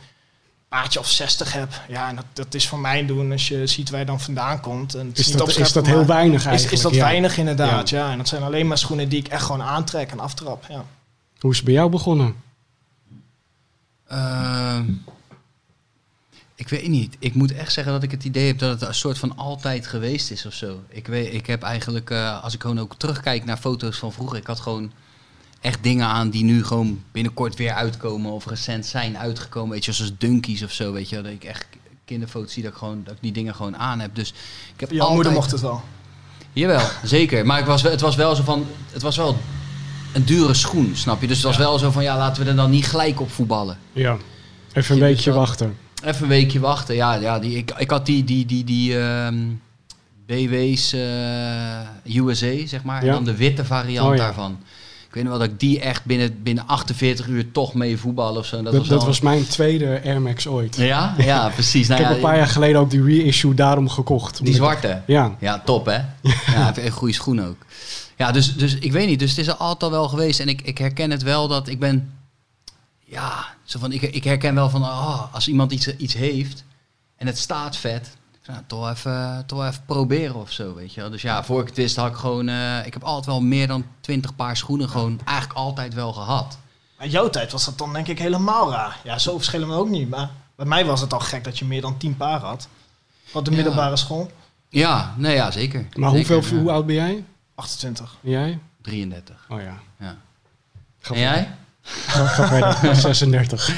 paardje 0.67 0.99
of 0.99 1.07
60 1.09 1.53
heb. 1.53 1.81
Ja, 1.87 2.09
en 2.09 2.15
dat, 2.15 2.25
dat 2.33 2.53
is 2.53 2.67
voor 2.67 2.79
mij 2.79 3.05
doen 3.05 3.31
als 3.31 3.47
je 3.47 3.67
ziet 3.67 3.89
waar 3.89 3.99
je 3.99 4.05
dan 4.05 4.19
vandaan 4.21 4.59
komt. 4.59 4.95
En 4.95 5.07
het 5.07 5.17
Is 5.17 5.27
niet 5.27 5.37
dat, 5.37 5.57
is 5.57 5.71
dat 5.71 5.85
heel 5.85 6.05
weinig 6.05 6.39
Is, 6.39 6.45
eigenlijk? 6.45 6.75
is 6.75 6.81
dat 6.81 6.93
ja. 6.93 7.03
weinig 7.05 7.37
inderdaad, 7.37 7.89
ja. 7.89 8.11
En 8.11 8.17
dat 8.17 8.27
zijn 8.27 8.43
alleen 8.43 8.67
maar 8.67 8.77
schoenen 8.77 9.09
die 9.09 9.19
ik 9.19 9.27
echt 9.27 9.43
gewoon 9.45 9.63
aantrek 9.63 10.11
en 10.11 10.19
aftrap, 10.19 10.65
ja. 10.69 10.85
Hoe 11.39 11.51
is 11.51 11.55
het 11.57 11.65
bij 11.65 11.75
jou 11.75 11.89
begonnen? 11.89 12.35
Ehm, 14.07 14.83
ik 16.55 16.69
weet 16.69 16.87
niet. 16.87 17.15
Ik 17.19 17.33
moet 17.33 17.51
echt 17.53 17.73
zeggen 17.73 17.93
dat 17.93 18.03
ik 18.03 18.11
het 18.11 18.23
idee 18.23 18.47
heb 18.47 18.59
dat 18.59 18.79
het 18.79 18.89
een 18.89 18.95
soort 18.95 19.17
van 19.17 19.37
altijd 19.37 19.87
geweest 19.87 20.31
is 20.31 20.45
of 20.45 20.53
zo. 20.53 20.79
Ik, 20.89 21.07
weet, 21.07 21.33
ik 21.33 21.45
heb 21.47 21.61
eigenlijk, 21.63 22.09
eh, 22.09 22.43
als 22.43 22.53
ik 22.53 22.61
gewoon 22.61 22.79
ook 22.79 22.95
terugkijk 22.97 23.45
naar 23.45 23.57
foto's 23.57 23.97
van 23.97 24.11
vroeger, 24.13 24.37
ik 24.37 24.47
had 24.47 24.59
gewoon 24.59 24.91
echt 25.61 25.83
dingen 25.83 26.07
aan 26.07 26.29
die 26.29 26.43
nu 26.43 26.63
gewoon 26.65 27.03
binnenkort 27.11 27.55
weer 27.55 27.71
uitkomen 27.73 28.31
of 28.31 28.45
recent 28.45 28.85
zijn 28.85 29.17
uitgekomen. 29.17 29.69
Weet 29.71 29.85
je, 29.85 29.91
zoals 29.91 30.11
Dunkies 30.17 30.63
of 30.63 30.71
zo, 30.71 30.91
weet 30.93 31.09
je. 31.09 31.15
wel, 31.15 31.23
Dat 31.23 31.33
ik 31.33 31.43
echt 31.43 31.65
kinderfoto's 32.05 32.53
zie 32.53 32.63
dat 32.63 32.71
ik, 32.71 32.77
gewoon, 32.77 33.01
dat 33.03 33.13
ik 33.13 33.21
die 33.21 33.31
dingen 33.31 33.55
gewoon 33.55 33.77
aan 33.77 33.99
heb. 33.99 34.15
Dus 34.15 34.29
ik 34.73 34.79
heb 34.79 34.89
Jouw 34.89 34.99
altijd... 34.99 35.15
moeder 35.15 35.33
mocht 35.33 35.51
het 35.51 35.61
wel. 35.61 35.81
Jawel, 36.53 36.87
zeker. 37.03 37.45
Maar 37.45 37.59
ik 37.59 37.65
was, 37.65 37.81
het 37.81 38.01
was 38.01 38.15
wel 38.15 38.35
zo 38.35 38.43
van, 38.43 38.65
het 38.91 39.01
was 39.01 39.17
wel 39.17 39.37
een 40.13 40.25
dure 40.25 40.53
schoen, 40.53 40.91
snap 40.95 41.21
je? 41.21 41.27
Dus 41.27 41.37
het 41.37 41.45
was 41.45 41.57
wel 41.57 41.77
zo 41.79 41.91
van, 41.91 42.03
ja, 42.03 42.17
laten 42.17 42.43
we 42.43 42.49
er 42.49 42.55
dan 42.55 42.69
niet 42.69 42.85
gelijk 42.85 43.21
op 43.21 43.31
voetballen. 43.31 43.77
Ja. 43.93 44.17
Even 44.73 44.91
een 44.95 45.01
Je 45.01 45.07
weekje 45.07 45.29
wel- 45.31 45.39
wachten. 45.39 45.77
Even 46.05 46.23
een 46.23 46.27
weekje 46.27 46.59
wachten. 46.59 46.95
Ja, 46.95 47.13
ja 47.13 47.39
die, 47.39 47.57
ik, 47.57 47.73
ik 47.77 47.89
had 47.89 48.05
die, 48.05 48.23
die, 48.23 48.45
die, 48.45 48.63
die 48.63 48.99
ehm, 48.99 49.35
BW's 50.25 50.93
eh, 50.93 52.15
USA, 52.15 52.67
zeg 52.67 52.83
maar. 52.83 53.01
Ja. 53.03 53.07
En 53.07 53.13
dan 53.13 53.23
de 53.23 53.35
witte 53.35 53.65
variant 53.65 54.07
Oh, 54.07 54.15
ja. 54.15 54.21
daarvan. 54.21 54.57
Ik 55.07 55.21
weet 55.21 55.23
nog 55.23 55.39
wel 55.39 55.47
dat 55.47 55.53
ik 55.53 55.59
die 55.59 55.79
echt 55.79 56.05
binnen, 56.05 56.43
binnen 56.43 56.67
48 56.67 57.27
uur 57.27 57.51
toch 57.51 57.73
mee 57.73 57.97
voetballen 57.97 58.39
of 58.39 58.45
zo. 58.45 58.55
Dat, 58.55 58.65
Dat, 58.65 58.75
was 58.75 58.87
dat 58.87 59.05
was 59.05 59.21
mijn 59.21 59.47
tweede 59.47 60.01
Air 60.03 60.21
Max 60.21 60.47
ooit. 60.47 60.75
Ja, 60.75 61.15
ja, 61.17 61.49
precies. 61.53 61.81
ik 61.81 61.87
Nou, 61.87 62.01
heb 62.01 62.09
ja, 62.09 62.15
een 62.15 62.21
paar 62.21 62.37
jaar 62.37 62.47
geleden 62.47 62.81
ook 62.81 62.89
die 62.89 63.03
reissue 63.03 63.53
daarom 63.53 63.89
gekocht. 63.89 64.45
Die 64.45 64.53
zwarte. 64.53 65.01
Ja. 65.07 65.35
Ja, 65.39 65.61
top 65.65 65.85
hè? 65.85 65.99
Ja, 66.53 66.73
een 66.77 66.91
goede 66.91 67.13
schoen 67.13 67.45
ook. 67.45 67.57
Ja, 68.17 68.31
dus, 68.31 68.55
dus 68.55 68.75
ik 68.75 68.91
weet 68.91 69.07
niet. 69.07 69.19
Dus 69.19 69.29
het 69.29 69.39
is 69.39 69.47
er 69.47 69.55
altijd 69.55 69.83
al 69.83 69.97
wel 69.97 70.07
geweest. 70.09 70.39
En 70.39 70.47
ik, 70.47 70.61
ik 70.61 70.77
herken 70.77 71.11
het 71.11 71.23
wel 71.23 71.47
dat 71.47 71.67
ik 71.67 71.79
ben... 71.79 72.09
Ja, 73.07 73.45
zo 73.63 73.79
van, 73.79 73.91
ik, 73.91 74.01
ik 74.01 74.23
herken 74.23 74.55
wel 74.55 74.69
van... 74.69 74.83
Oh, 74.83 75.33
als 75.33 75.47
iemand 75.47 75.71
iets, 75.71 75.95
iets 75.95 76.13
heeft 76.13 76.63
en 77.15 77.27
het 77.27 77.37
staat 77.37 77.75
vet... 77.77 78.17
Nou, 78.47 78.61
toch 78.67 78.89
even, 78.89 79.43
toch 79.45 79.65
even 79.65 79.85
proberen 79.85 80.35
of 80.35 80.51
zo, 80.51 80.73
weet 80.73 80.93
je 80.93 81.01
wel. 81.01 81.09
Dus 81.09 81.21
ja, 81.21 81.43
voor 81.43 81.61
ik 81.61 81.67
het 81.67 81.75
wist 81.75 81.95
had 81.95 82.09
ik 82.09 82.15
gewoon... 82.15 82.47
eh, 82.49 82.85
ik 82.85 82.93
heb 82.93 83.03
altijd 83.03 83.25
wel 83.25 83.41
meer 83.41 83.67
dan 83.67 83.85
20 83.99 84.35
paar 84.35 84.57
schoenen 84.57 84.89
gewoon 84.89 85.19
eigenlijk 85.25 85.59
altijd 85.59 85.93
wel 85.93 86.13
gehad. 86.13 86.57
Maar 86.97 87.05
in 87.05 87.11
jouw 87.11 87.29
tijd 87.29 87.51
was 87.51 87.65
dat 87.65 87.77
dan 87.77 87.93
denk 87.93 88.07
ik 88.07 88.19
helemaal 88.19 88.71
raar. 88.71 88.99
Ja, 89.03 89.17
zo 89.19 89.35
verschillen 89.35 89.67
we 89.67 89.73
ook 89.73 89.89
niet. 89.89 90.09
Maar 90.09 90.29
bij 90.55 90.65
mij 90.65 90.85
was 90.85 91.01
het 91.01 91.13
al 91.13 91.19
gek 91.19 91.43
dat 91.43 91.59
je 91.59 91.65
meer 91.65 91.81
dan 91.81 91.97
10 91.97 92.17
paar 92.17 92.39
had. 92.39 92.67
Op 93.33 93.45
de 93.45 93.49
Ja. 93.51 93.55
middelbare 93.55 93.95
school. 93.97 94.31
Ja, 94.69 95.13
nee, 95.17 95.35
ja, 95.35 95.51
zeker. 95.51 95.87
Maar 95.93 96.11
Zeker, 96.11 96.33
hoeveel, 96.33 96.55
ja. 96.57 96.61
hoe 96.63 96.71
oud 96.71 96.85
ben 96.85 96.95
jij? 96.95 97.25
28. 97.55 98.15
En 98.23 98.29
jij? 98.29 98.59
33, 98.81 99.45
Oh 99.49 99.61
ja. 99.61 99.79
ja. 99.99 100.17
Ga 100.99 101.13
En 101.13 101.19
jij? 101.19 101.55
Ga, 101.85 102.25
ga 102.25 102.47
verder. 102.47 102.95
36. 102.95 103.71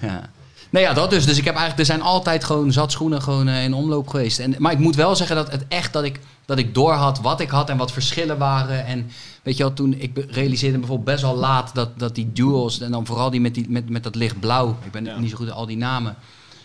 Ja. 0.00 0.30
Nou 0.70 0.84
ja, 0.84 0.92
dat 0.92 1.10
dus. 1.10 1.26
Dus 1.26 1.38
ik 1.38 1.44
heb 1.44 1.54
eigenlijk, 1.54 1.88
er 1.88 1.94
zijn 1.94 2.06
altijd 2.06 2.44
gewoon 2.44 2.72
zat 2.72 2.92
schoenen 2.92 3.22
gewoon 3.22 3.48
eh, 3.48 3.64
in 3.64 3.74
omloop 3.74 4.08
geweest. 4.08 4.38
En, 4.38 4.54
maar 4.58 4.72
ik 4.72 4.78
moet 4.78 4.96
wel 4.96 5.16
zeggen 5.16 5.36
dat 5.36 5.50
het 5.50 5.64
echt 5.68 5.92
dat 5.92 6.04
ik, 6.04 6.20
dat 6.44 6.58
ik 6.58 6.74
door 6.74 6.92
had 6.92 7.20
wat 7.20 7.40
ik 7.40 7.50
had 7.50 7.70
en 7.70 7.76
wat 7.76 7.92
verschillen 7.92 8.38
waren. 8.38 8.86
En 8.86 9.10
weet 9.42 9.56
je 9.56 9.62
wel, 9.62 9.72
toen 9.72 9.94
ik 9.98 10.26
realiseerde 10.30 10.78
bijvoorbeeld 10.78 11.08
best 11.08 11.22
wel 11.22 11.36
laat 11.36 11.74
dat, 11.74 11.98
dat 11.98 12.14
die 12.14 12.32
duels, 12.32 12.80
en 12.80 12.90
dan 12.90 13.06
vooral 13.06 13.30
die 13.30 13.40
met, 13.40 13.54
die, 13.54 13.66
met, 13.68 13.88
met 13.88 14.02
dat 14.02 14.14
lichtblauw, 14.14 14.76
ik 14.84 14.90
ben 14.90 15.04
Ja. 15.04 15.18
niet 15.18 15.30
zo 15.30 15.36
goed 15.36 15.46
in 15.46 15.52
al 15.52 15.66
die 15.66 15.76
namen. 15.76 16.16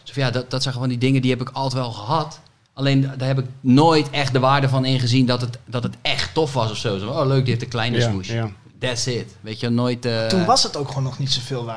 Dus 0.04 0.16
ja, 0.16 0.32
dat, 0.32 0.52
dat 0.52 0.62
zijn 0.62 0.74
gewoon 0.74 0.90
die 0.90 0.98
dingen 0.98 1.22
die 1.22 1.32
heb 1.32 1.42
ik 1.42 1.50
altijd 1.50 1.82
wel 1.82 1.92
gehad. 1.92 2.40
Alleen 2.74 3.12
daar 3.18 3.28
heb 3.28 3.40
ik 3.40 3.46
nooit 3.60 4.10
echt 4.10 4.34
de 4.34 4.40
waarde 4.40 4.70
van 4.70 4.86
ingezien 4.86 5.26
dat 5.26 5.42
het, 5.42 5.58
dat 5.66 5.84
het 5.84 5.96
echt 6.02 6.34
tof 6.34 6.54
was 6.54 6.72
of 6.72 6.78
zo. 6.78 6.98
zo 6.98 7.10
oh 7.10 7.28
leuk, 7.28 7.46
dit 7.46 7.62
een 7.62 7.68
kleine 7.68 7.98
Ja, 7.98 8.12
ja. 8.22 8.50
That's 8.88 9.06
it. 9.06 9.36
Weet 9.42 9.60
je, 9.60 9.70
nooit... 9.70 10.06
eh, 10.06 10.26
Toen 10.28 10.46
was 10.46 10.64
het 10.64 10.78
ook 10.78 10.88
gewoon 10.88 11.04
nog 11.04 11.20
niet 11.20 11.32
zoveel 11.32 11.72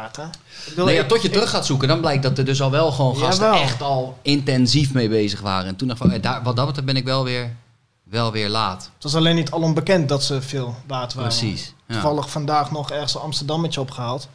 bedoel, 0.69 0.85
Nee, 0.85 0.95
ja, 0.95 1.05
tot 1.05 1.23
je 1.23 1.27
ik- 1.29 1.33
terug 1.35 1.51
gaat 1.51 1.67
zoeken, 1.67 1.89
dan 1.89 2.01
blijkt 2.01 2.23
dat 2.23 2.39
er 2.39 2.45
dus 2.45 2.63
al 2.63 2.71
wel 2.71 2.93
gewoon 2.93 3.17
gasten 3.17 3.45
Jawel. 3.47 3.63
echt 3.63 3.83
al 3.83 4.19
intensief 4.23 4.93
mee 4.93 5.09
bezig 5.09 5.41
waren. 5.41 5.67
En 5.69 5.77
toen 5.77 5.89
dacht 5.89 6.01
ik 6.01 6.07
van, 6.07 6.17
eh, 6.17 6.23
daar, 6.23 6.43
wat 6.43 6.57
dat 6.57 6.67
betreft 6.67 6.87
ben 6.87 6.97
ik 6.97 7.05
wel 7.05 7.25
weer, 7.25 7.57
wel 8.03 8.33
weer 8.33 8.49
laat. 8.49 8.83
Het 8.95 9.03
was 9.03 9.15
alleen 9.15 9.35
niet 9.35 9.51
al 9.51 9.61
onbekend 9.61 10.09
dat 10.09 10.23
ze 10.25 10.43
veel 10.43 10.75
waard 10.87 11.15
waren. 11.15 11.31
Precies. 11.31 11.73
Ja. 11.87 11.95
Toevallig 11.95 12.31
vandaag 12.31 12.71
nog 12.71 12.91
ergens 12.91 13.15
een 13.15 13.21
Amsterdammetje 13.21 13.81
opgehaald. 13.81 14.29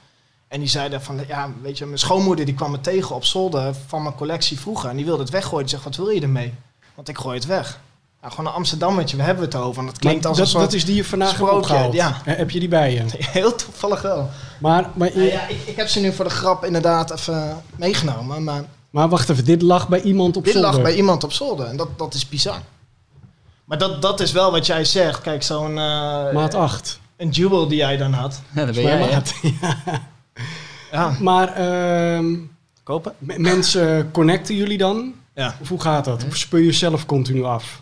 En 0.47 0.59
die 0.59 0.69
zeiden 0.69 1.01
van, 1.01 1.19
ja, 1.27 1.49
weet 1.61 1.77
je, 1.77 1.85
mijn 1.85 1.97
schoonmoeder 1.99 2.45
die 2.45 2.53
kwam 2.55 2.71
me 2.71 2.81
tegen 2.81 3.15
op 3.15 3.25
zolder 3.25 3.75
van 3.87 4.01
mijn 4.03 4.15
collectie 4.15 4.59
vroeger. 4.59 4.89
En 4.89 4.95
die 4.95 5.05
wilde 5.05 5.21
het 5.21 5.31
weggooien. 5.31 5.59
Die 5.65 5.69
zegt, 5.69 5.83
wat 5.83 5.95
wil 5.95 6.09
je 6.09 6.21
ermee? 6.21 6.53
Want 6.95 7.07
ik 7.09 7.17
gooi 7.17 7.35
het 7.37 7.45
weg. 7.45 7.79
Nou, 8.21 8.33
gewoon 8.33 8.49
een 8.49 8.57
Amsterdammetje, 8.57 9.17
we 9.17 9.23
hebben 9.23 9.43
het 9.43 9.55
over. 9.55 9.85
Dat 9.85 9.99
klinkt 9.99 10.25
als 10.25 10.37
dat, 10.37 10.45
een 10.45 10.51
soort... 10.51 10.63
dat 10.63 10.73
is 10.73 10.85
die 10.85 10.95
je 10.95 11.05
vandaag 11.05 11.37
hebt 11.67 11.93
ja. 11.93 12.21
Heb 12.23 12.49
je 12.49 12.59
die 12.59 12.69
bij 12.69 12.93
je? 12.93 13.03
Heel 13.39 13.55
toevallig 13.55 14.01
wel. 14.01 14.29
Maar, 14.59 14.89
maar, 14.93 15.17
Ja, 15.17 15.23
ja, 15.23 15.47
ik, 15.47 15.57
ik 15.65 15.75
heb 15.75 15.87
ze 15.87 15.99
nu 15.99 16.13
voor 16.13 16.25
de 16.25 16.31
grap 16.31 16.65
inderdaad 16.65 17.11
even 17.11 17.63
meegenomen. 17.75 18.43
Maar 18.43 18.63
maar 18.91 19.09
wacht 19.09 19.29
even, 19.29 19.45
dit 19.45 19.61
lag 19.61 19.89
bij 19.89 20.01
iemand 20.01 20.37
op 20.37 20.43
dit 20.43 20.53
zolder. 20.53 20.71
lag 20.71 20.81
bij 20.81 20.95
iemand 20.95 21.23
op 21.23 21.31
zolder. 21.31 21.65
En 21.65 21.77
dat, 21.77 21.97
dat 21.97 22.13
is 22.13 22.29
bizar. 22.29 22.59
Maar 23.65 23.77
dat, 23.77 24.01
dat 24.01 24.19
is 24.19 24.31
wel 24.31 24.51
wat 24.51 24.65
jij 24.65 24.85
zegt. 24.85 25.21
Kijk, 25.21 25.43
zo'n 25.43 25.77
eh, 25.77 26.31
Maat 26.31 26.53
8. 26.53 26.99
een 27.17 27.29
jewel 27.29 27.67
die 27.67 27.77
jij 27.77 27.97
dan 27.97 28.13
had. 28.13 28.41
Ja, 28.55 28.65
dat 28.65 28.75
ben 28.75 28.83
jij, 28.83 29.09
maat. 29.11 29.33
Ja. 29.61 29.77
Ja, 30.91 31.15
Maar 31.19 31.53
ehm, 31.53 32.35
kopen? 32.83 33.13
mensen 33.19 34.11
connecten 34.11 34.55
jullie 34.55 34.77
dan? 34.77 35.13
Ja. 35.35 35.55
Of 35.61 35.69
hoe 35.69 35.81
gaat 35.81 36.05
dat? 36.05 36.25
Of 36.27 36.35
speur 36.35 36.61
je 36.61 36.71
zelf 36.71 37.05
continu 37.05 37.43
af? 37.43 37.81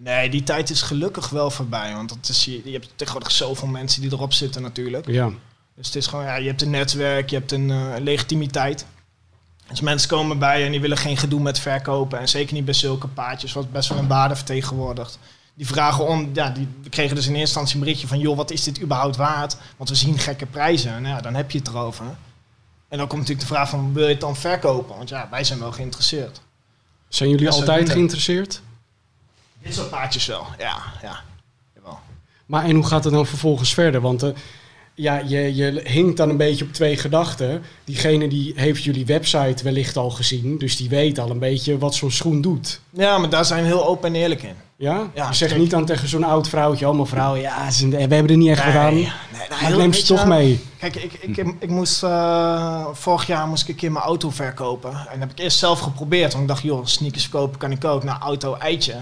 Nee, 0.00 0.30
die 0.30 0.42
tijd 0.42 0.70
is 0.70 0.82
gelukkig 0.82 1.28
wel 1.28 1.50
voorbij. 1.50 1.94
Want 1.94 2.08
dat 2.08 2.28
is, 2.28 2.44
je, 2.44 2.60
je 2.64 2.72
hebt 2.72 2.92
tegenwoordig 2.96 3.32
zoveel 3.32 3.68
mensen 3.68 4.02
die 4.02 4.12
erop 4.12 4.32
zitten 4.32 4.62
natuurlijk. 4.62 5.06
Ja. 5.06 5.30
Dus 5.74 5.86
het 5.86 5.96
is 5.96 6.06
gewoon, 6.06 6.24
ja, 6.24 6.36
je 6.36 6.46
hebt 6.46 6.62
een 6.62 6.70
netwerk, 6.70 7.30
je 7.30 7.36
hebt 7.36 7.52
een 7.52 7.70
eh, 7.70 7.94
legitimiteit. 7.98 8.86
Dus 9.68 9.80
mensen 9.80 10.08
komen 10.08 10.38
bij 10.38 10.58
je 10.58 10.64
en 10.64 10.70
die 10.70 10.80
willen 10.80 10.96
geen 10.96 11.16
gedoe 11.16 11.40
met 11.40 11.58
verkopen. 11.58 12.18
En 12.18 12.28
zeker 12.28 12.54
niet 12.54 12.64
bij 12.64 12.74
zulke 12.74 13.08
paadjes, 13.08 13.52
wat 13.52 13.72
best 13.72 13.88
wel 13.88 13.98
een 13.98 14.08
waarde 14.08 14.36
vertegenwoordigt. 14.36 15.18
Die 15.54 15.66
vragen 15.66 16.06
om, 16.06 16.30
ja, 16.32 16.50
die, 16.50 16.68
we 16.82 16.88
kregen 16.88 17.16
dus 17.16 17.26
in 17.26 17.30
eerste 17.34 17.46
instantie 17.46 17.74
een 17.74 17.80
berichtje 17.80 18.06
van... 18.06 18.18
joh, 18.18 18.36
wat 18.36 18.50
is 18.50 18.62
dit 18.62 18.82
überhaupt 18.82 19.16
waard? 19.16 19.56
Want 19.76 19.88
we 19.88 19.94
zien 19.94 20.18
gekke 20.18 20.46
prijzen. 20.46 20.92
En 20.92 21.04
ja, 21.04 21.20
dan 21.20 21.34
heb 21.34 21.50
je 21.50 21.58
het 21.58 21.68
erover. 21.68 22.04
En 22.88 22.98
dan 22.98 23.06
komt 23.06 23.20
natuurlijk 23.20 23.48
de 23.48 23.54
vraag 23.54 23.68
van, 23.68 23.92
wil 23.92 24.04
je 24.04 24.12
het 24.12 24.20
dan 24.20 24.36
verkopen? 24.36 24.96
Want 24.96 25.08
ja, 25.08 25.28
wij 25.30 25.44
zijn 25.44 25.58
wel 25.58 25.72
geïnteresseerd. 25.72 26.40
Zijn 27.08 27.30
jullie 27.30 27.50
altijd 27.50 27.90
geïnteresseerd? 27.90 28.62
Dit 29.68 29.76
soort 29.76 29.90
paadjes 29.90 30.26
wel, 30.26 30.46
ja, 30.58 30.76
ja. 31.02 31.20
Jawel. 31.74 31.98
Maar 32.46 32.64
en 32.64 32.74
hoe 32.74 32.86
gaat 32.86 33.04
het 33.04 33.12
dan 33.12 33.26
vervolgens 33.26 33.74
verder? 33.74 34.00
Want 34.00 34.22
eh, 34.22 34.30
ja, 34.94 35.18
je, 35.26 35.54
je 35.54 35.80
hinkt 35.84 36.16
dan 36.16 36.28
een 36.28 36.36
beetje 36.36 36.64
op 36.64 36.72
twee 36.72 36.96
gedachten. 36.96 37.62
Diegene 37.84 38.28
die 38.28 38.52
heeft 38.56 38.84
jullie 38.84 39.06
website 39.06 39.64
wellicht 39.64 39.96
al 39.96 40.10
gezien. 40.10 40.58
Dus 40.58 40.76
die 40.76 40.88
weet 40.88 41.18
al 41.18 41.30
een 41.30 41.38
beetje 41.38 41.78
wat 41.78 41.94
zo'n 41.94 42.10
schoen 42.10 42.40
doet. 42.40 42.80
Ja, 42.90 43.18
maar 43.18 43.28
daar 43.30 43.44
zijn 43.44 43.62
we 43.62 43.66
heel 43.68 43.86
open 43.86 44.08
en 44.14 44.20
eerlijk 44.20 44.42
in. 44.42 44.54
Ja? 44.76 45.10
Ja, 45.14 45.30
kijk. 45.38 45.56
niet 45.56 45.70
dan 45.70 45.84
tegen 45.84 46.08
zo'n 46.08 46.24
oud 46.24 46.48
vrouwtje, 46.48 46.88
oh 46.88 46.96
mevrouw, 46.98 47.36
ja, 47.36 47.70
ze- 47.70 47.88
we 47.88 47.96
hebben 47.96 48.28
er 48.28 48.36
niet 48.36 48.48
echt 48.48 48.64
wat 48.64 48.74
aan. 48.74 48.94
nee, 48.94 49.02
nee, 49.02 49.48
Maar 49.60 49.70
ik 49.70 49.76
neem 49.76 49.92
ze 49.92 50.02
toch 50.06 50.26
mee. 50.26 50.64
Kijk, 50.78 50.96
ik, 50.96 51.12
ik, 51.12 51.36
ik, 51.36 51.54
ik 51.58 51.68
moest, 51.68 52.02
eh, 52.02 52.86
vorig 52.92 53.26
jaar 53.26 53.46
moest 53.46 53.62
ik 53.62 53.68
een 53.68 53.74
keer 53.74 53.92
mijn 53.92 54.04
auto 54.04 54.30
verkopen. 54.30 54.90
En 54.90 55.06
dat 55.10 55.18
heb 55.18 55.30
ik 55.30 55.38
eerst 55.38 55.58
zelf 55.58 55.78
geprobeerd. 55.80 56.30
Want 56.32 56.42
ik 56.42 56.48
dacht, 56.48 56.62
joh, 56.62 56.86
sneakers 56.86 57.22
verkopen 57.22 57.58
kan 57.58 57.70
ik 57.70 57.84
ook. 57.84 58.04
Nou, 58.04 58.20
auto, 58.20 58.54
eitje. 58.56 58.94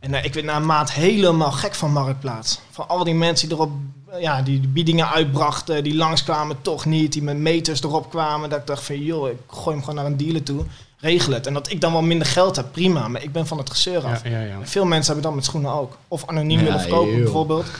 En 0.00 0.14
eh, 0.14 0.24
ik 0.24 0.34
werd 0.34 0.46
na 0.46 0.56
een 0.56 0.66
maand 0.66 0.92
helemaal 0.92 1.52
gek 1.52 1.74
van 1.74 1.92
Marktplaats. 1.92 2.60
Van 2.70 2.88
al 2.88 3.04
die 3.04 3.14
mensen 3.14 3.48
die 3.48 3.56
erop, 3.56 3.72
eh, 4.10 4.20
ja, 4.20 4.42
die 4.42 4.60
de 4.60 4.68
biedingen 4.68 5.08
uitbrachten. 5.08 5.84
Die 5.84 5.94
langskwamen, 5.94 6.62
toch 6.62 6.84
niet. 6.84 7.12
Die 7.12 7.22
met 7.22 7.36
meters 7.36 7.82
erop 7.82 8.10
kwamen. 8.10 8.50
Dat 8.50 8.58
ik 8.58 8.66
dacht 8.66 8.84
van, 8.84 9.02
joh, 9.02 9.28
ik 9.28 9.36
gooi 9.46 9.76
hem 9.76 9.84
gewoon 9.84 9.94
naar 9.94 10.06
een 10.06 10.16
dealer 10.16 10.42
toe. 10.42 10.64
Regel 10.96 11.32
het. 11.32 11.46
En 11.46 11.54
dat 11.54 11.70
ik 11.70 11.80
dan 11.80 11.92
wel 11.92 12.02
minder 12.02 12.26
geld 12.26 12.56
heb, 12.56 12.72
prima. 12.72 13.08
Maar 13.08 13.22
ik 13.22 13.32
ben 13.32 13.46
van 13.46 13.58
het 13.58 13.70
gezeur 13.70 14.04
af. 14.04 14.24
Ja, 14.24 14.30
ja, 14.30 14.40
ja. 14.40 14.54
En 14.54 14.68
Veel 14.68 14.84
mensen 14.84 15.06
hebben 15.12 15.24
dat 15.24 15.34
met 15.34 15.44
schoenen 15.44 15.72
ook. 15.72 15.98
Of 16.08 16.26
anoniem 16.26 16.58
Ja, 16.58 16.64
willen 16.64 16.80
verkopen, 16.80 17.12
joh. 17.12 17.22
bijvoorbeeld. 17.22 17.66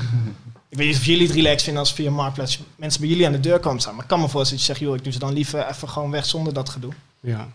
Ik 0.69 0.77
weet 0.77 0.87
niet 0.87 0.97
of 0.97 1.05
jullie 1.05 1.27
het 1.27 1.37
relaxed 1.37 1.63
vinden 1.63 1.83
als 1.83 1.93
via 1.93 2.11
Marktplaats 2.11 2.61
mensen 2.77 3.01
bij 3.01 3.11
jullie 3.11 3.27
aan 3.27 3.33
de 3.33 3.41
deur 3.41 3.59
komen 3.59 3.81
staan. 3.81 3.95
Maar 3.95 4.03
ik 4.03 4.09
kan 4.09 4.21
me 4.21 4.29
voorstellen 4.29 4.59
dat 4.59 4.67
je 4.67 4.73
zegt, 4.73 4.79
joh, 4.79 4.97
ik 4.97 5.05
doe 5.05 5.13
ze 5.13 5.19
dan 5.19 5.33
liever 5.33 5.69
even 5.69 5.89
gewoon 5.89 6.11
weg 6.11 6.27
zonder 6.27 6.53
dat 6.53 6.69
gedoe. 6.69 6.93
ja 7.21 7.49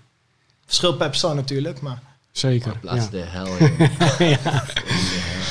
Verschil 0.65 0.95
per 0.95 1.09
persoon 1.09 1.35
natuurlijk, 1.35 1.81
maar... 1.81 2.01
zeker. 2.39 2.77
Plaats 2.81 3.03
Ja. 3.05 3.09
de 3.17 3.23
hel. 3.27 3.47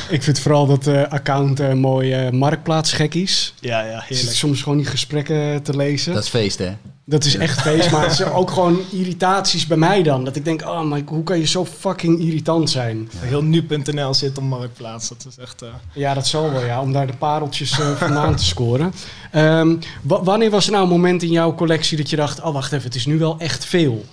Ik 0.09 0.23
vind 0.23 0.39
vooral 0.39 0.67
dat 0.67 0.87
eh, 0.87 1.03
account 1.09 1.61
eh, 1.61 1.73
mooi 1.73 2.13
eh 2.13 2.31
marktplaatsgekkies. 2.31 3.55
Ja, 3.61 3.81
ja, 3.85 4.05
zit 4.09 4.35
soms 4.35 4.63
gewoon 4.63 4.79
die 4.79 4.87
gesprekken 4.87 5.63
te 5.63 5.77
lezen. 5.77 6.13
Dat 6.15 6.23
is 6.23 6.29
feest, 6.29 6.59
hè? 6.59 6.73
Dat 7.05 7.25
is 7.25 7.37
echt 7.37 7.61
feest, 7.67 7.91
maar 7.91 8.03
het 8.03 8.13
zijn 8.15 8.31
ook 8.33 8.51
gewoon 8.51 8.79
irritaties 8.93 9.67
bij 9.67 9.77
mij 9.77 10.03
dan. 10.03 10.25
Dat 10.25 10.37
ik 10.37 10.45
denk, 10.45 10.63
oh, 10.63 10.83
maar 10.83 11.01
hoe 11.07 11.23
kan 11.23 11.39
je 11.39 11.47
zo 11.47 11.65
fucking 11.67 12.21
irritant 12.21 12.71
zijn? 12.71 13.09
Heel 13.17 13.43
nu.nl 13.43 14.15
zit 14.15 14.39
op 14.39 14.45
Marktplaats, 14.45 15.09
dat 15.09 15.27
is 15.29 15.37
echt... 15.39 15.63
eh, 15.63 15.69
Ja, 15.95 16.15
dat 16.15 16.27
zal 16.27 16.53
wel, 16.53 16.65
ja, 16.65 16.81
om 16.81 16.93
daar 16.93 17.07
de 17.07 17.17
pareltjes 17.17 17.81
eh, 17.81 17.91
vandaan 17.97 18.35
te 18.37 18.45
scoren. 18.45 18.93
Ehm, 19.31 19.77
wa- 20.03 20.23
wanneer 20.23 20.51
was 20.51 20.67
er 20.67 20.73
nou 20.73 20.85
een 20.85 20.91
moment 20.91 21.23
in 21.23 21.31
jouw 21.31 21.55
collectie 21.55 21.97
dat 21.97 22.11
je 22.11 22.17
dacht, 22.17 22.41
oh, 22.43 22.53
wacht 22.53 22.73
even, 22.73 22.85
het 22.87 22.95
is 22.95 23.07
nu 23.07 23.19
wel 23.19 23.39
echt 23.39 23.65
veel? 23.65 24.05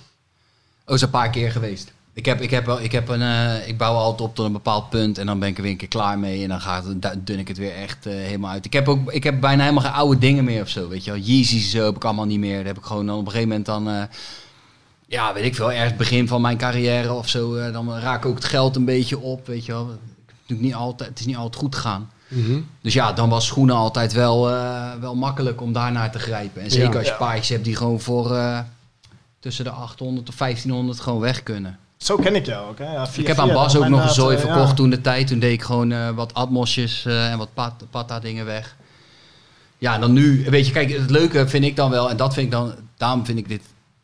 Oh, 0.86 0.94
is 0.94 1.02
een 1.02 1.10
paar 1.10 1.30
keer 1.30 1.50
geweest. 1.52 1.92
Ik, 2.14 2.24
heb, 2.24 2.40
ik, 2.40 2.50
heb 2.50 2.66
wel, 2.66 2.80
ik, 2.80 2.92
heb 2.92 3.08
een, 3.08 3.22
eh, 3.22 3.68
ik 3.68 3.78
bouw 3.78 3.94
altijd 3.94 4.20
op 4.28 4.34
tot 4.34 4.46
een 4.46 4.52
bepaald 4.52 4.90
punt 4.90 5.18
en 5.18 5.26
dan 5.26 5.38
ben 5.38 5.48
ik 5.48 5.56
er 5.56 5.62
weer 5.62 5.70
een 5.72 5.76
keer 5.78 5.88
klaar 5.88 6.18
mee. 6.18 6.42
En 6.42 6.48
dan 6.48 6.60
gaat, 6.60 6.84
het- 6.84 7.26
dun 7.26 7.38
ik 7.38 7.48
het 7.48 7.56
weer 7.58 7.74
echt 7.74 8.06
eh, 8.06 8.12
helemaal 8.12 8.50
uit. 8.50 8.64
Ik 8.64 8.72
heb, 8.72 8.88
ook, 8.88 9.12
ik 9.12 9.24
heb 9.24 9.40
bijna 9.40 9.62
helemaal 9.62 9.82
geen 9.84 9.92
oude 9.92 10.18
dingen 10.20 10.44
meer 10.44 10.62
of 10.62 10.68
zo, 10.68 10.88
weet 10.88 11.04
je 11.04 11.10
wel. 11.10 11.20
Yeezys 11.20 11.70
zo 11.70 11.84
heb 11.84 11.96
ik 11.96 12.04
allemaal 12.04 12.24
niet 12.24 12.38
meer. 12.38 12.56
Dat 12.56 12.66
heb 12.66 12.78
ik 12.78 12.84
gewoon 12.84 13.06
dan 13.06 13.18
op 13.18 13.24
een 13.24 13.30
gegeven 13.30 13.48
moment 13.48 13.66
dan... 13.66 13.88
eh, 13.88 14.02
ja, 15.06 15.32
weet 15.34 15.44
ik 15.44 15.54
veel, 15.54 15.72
ergens 15.72 15.96
begin 15.96 16.28
van 16.28 16.40
mijn 16.40 16.56
carrière 16.56 17.12
of 17.12 17.28
zo. 17.28 17.54
eh, 17.56 17.72
dan 17.72 17.98
raak 17.98 18.24
ik 18.24 18.30
ook 18.30 18.34
het 18.34 18.44
geld 18.44 18.76
een 18.76 18.84
beetje 18.84 19.18
op, 19.18 19.46
weet 19.46 19.64
je 19.66 19.72
wel. 19.72 19.84
Natuurlijk 20.40 20.60
niet 20.68 20.74
altijd, 20.74 21.08
het 21.10 21.20
is 21.20 21.26
niet 21.26 21.36
altijd 21.36 21.62
goed 21.62 21.74
gegaan. 21.74 22.10
Dus 22.80 22.92
ja, 22.92 23.12
dan 23.12 23.28
was 23.28 23.46
schoenen 23.46 23.74
altijd 23.76 24.12
wel, 24.12 24.50
eh, 24.50 24.90
wel 25.00 25.14
makkelijk 25.14 25.60
om 25.60 25.72
daarnaar 25.72 26.10
te 26.12 26.18
grijpen. 26.18 26.62
En 26.62 26.70
zeker 26.70 26.90
Ja. 26.92 26.96
als 26.98 27.06
je 27.06 27.12
Ja. 27.12 27.18
paardjes 27.18 27.48
hebt 27.48 27.64
die 27.64 27.76
gewoon 27.76 28.00
voor 28.00 28.36
eh, 28.36 28.58
tussen 29.40 29.64
de 29.64 29.70
800 29.70 30.28
of 30.28 30.34
1500 30.36 31.00
gewoon 31.00 31.20
weg 31.20 31.42
kunnen. 31.42 31.78
Zo 32.02 32.16
ken 32.16 32.34
ik 32.34 32.46
jou 32.46 32.68
ook, 32.70 32.78
hè? 32.78 32.92
Ja, 32.92 33.06
via- 33.06 33.22
ik 33.22 33.28
heb 33.28 33.38
aan 33.38 33.52
Bas 33.52 33.76
ook 33.76 33.88
nog 33.88 34.02
een 34.02 34.08
zooi 34.10 34.38
verkocht 34.38 34.68
ja. 34.68 34.74
toen 34.74 34.90
de 34.90 35.00
tijd. 35.00 35.26
Toen 35.26 35.38
deed 35.38 35.52
ik 35.52 35.62
gewoon 35.62 35.92
eh, 35.92 36.10
wat 36.10 36.34
atmosjes 36.34 37.04
eh, 37.04 37.30
en 37.30 37.38
wat 37.38 37.54
pat, 37.54 37.72
patta 37.90 38.20
dingen 38.20 38.44
weg. 38.44 38.76
Ja, 39.78 39.94
en 39.94 40.00
dan 40.00 40.12
nu, 40.12 40.44
weet 40.50 40.66
je, 40.66 40.72
kijk, 40.72 40.92
het 40.92 41.10
leuke 41.10 41.48
vind 41.48 41.64
ik 41.64 41.76
dan 41.76 41.90
wel, 41.90 42.10
en 42.10 42.16
dat 42.16 42.34
vind 42.34 42.46
ik 42.46 42.52
dan, 42.52 42.74
daarom 42.96 43.24
vind 43.24 43.38
ik 43.38 43.48
dit, 43.48 43.62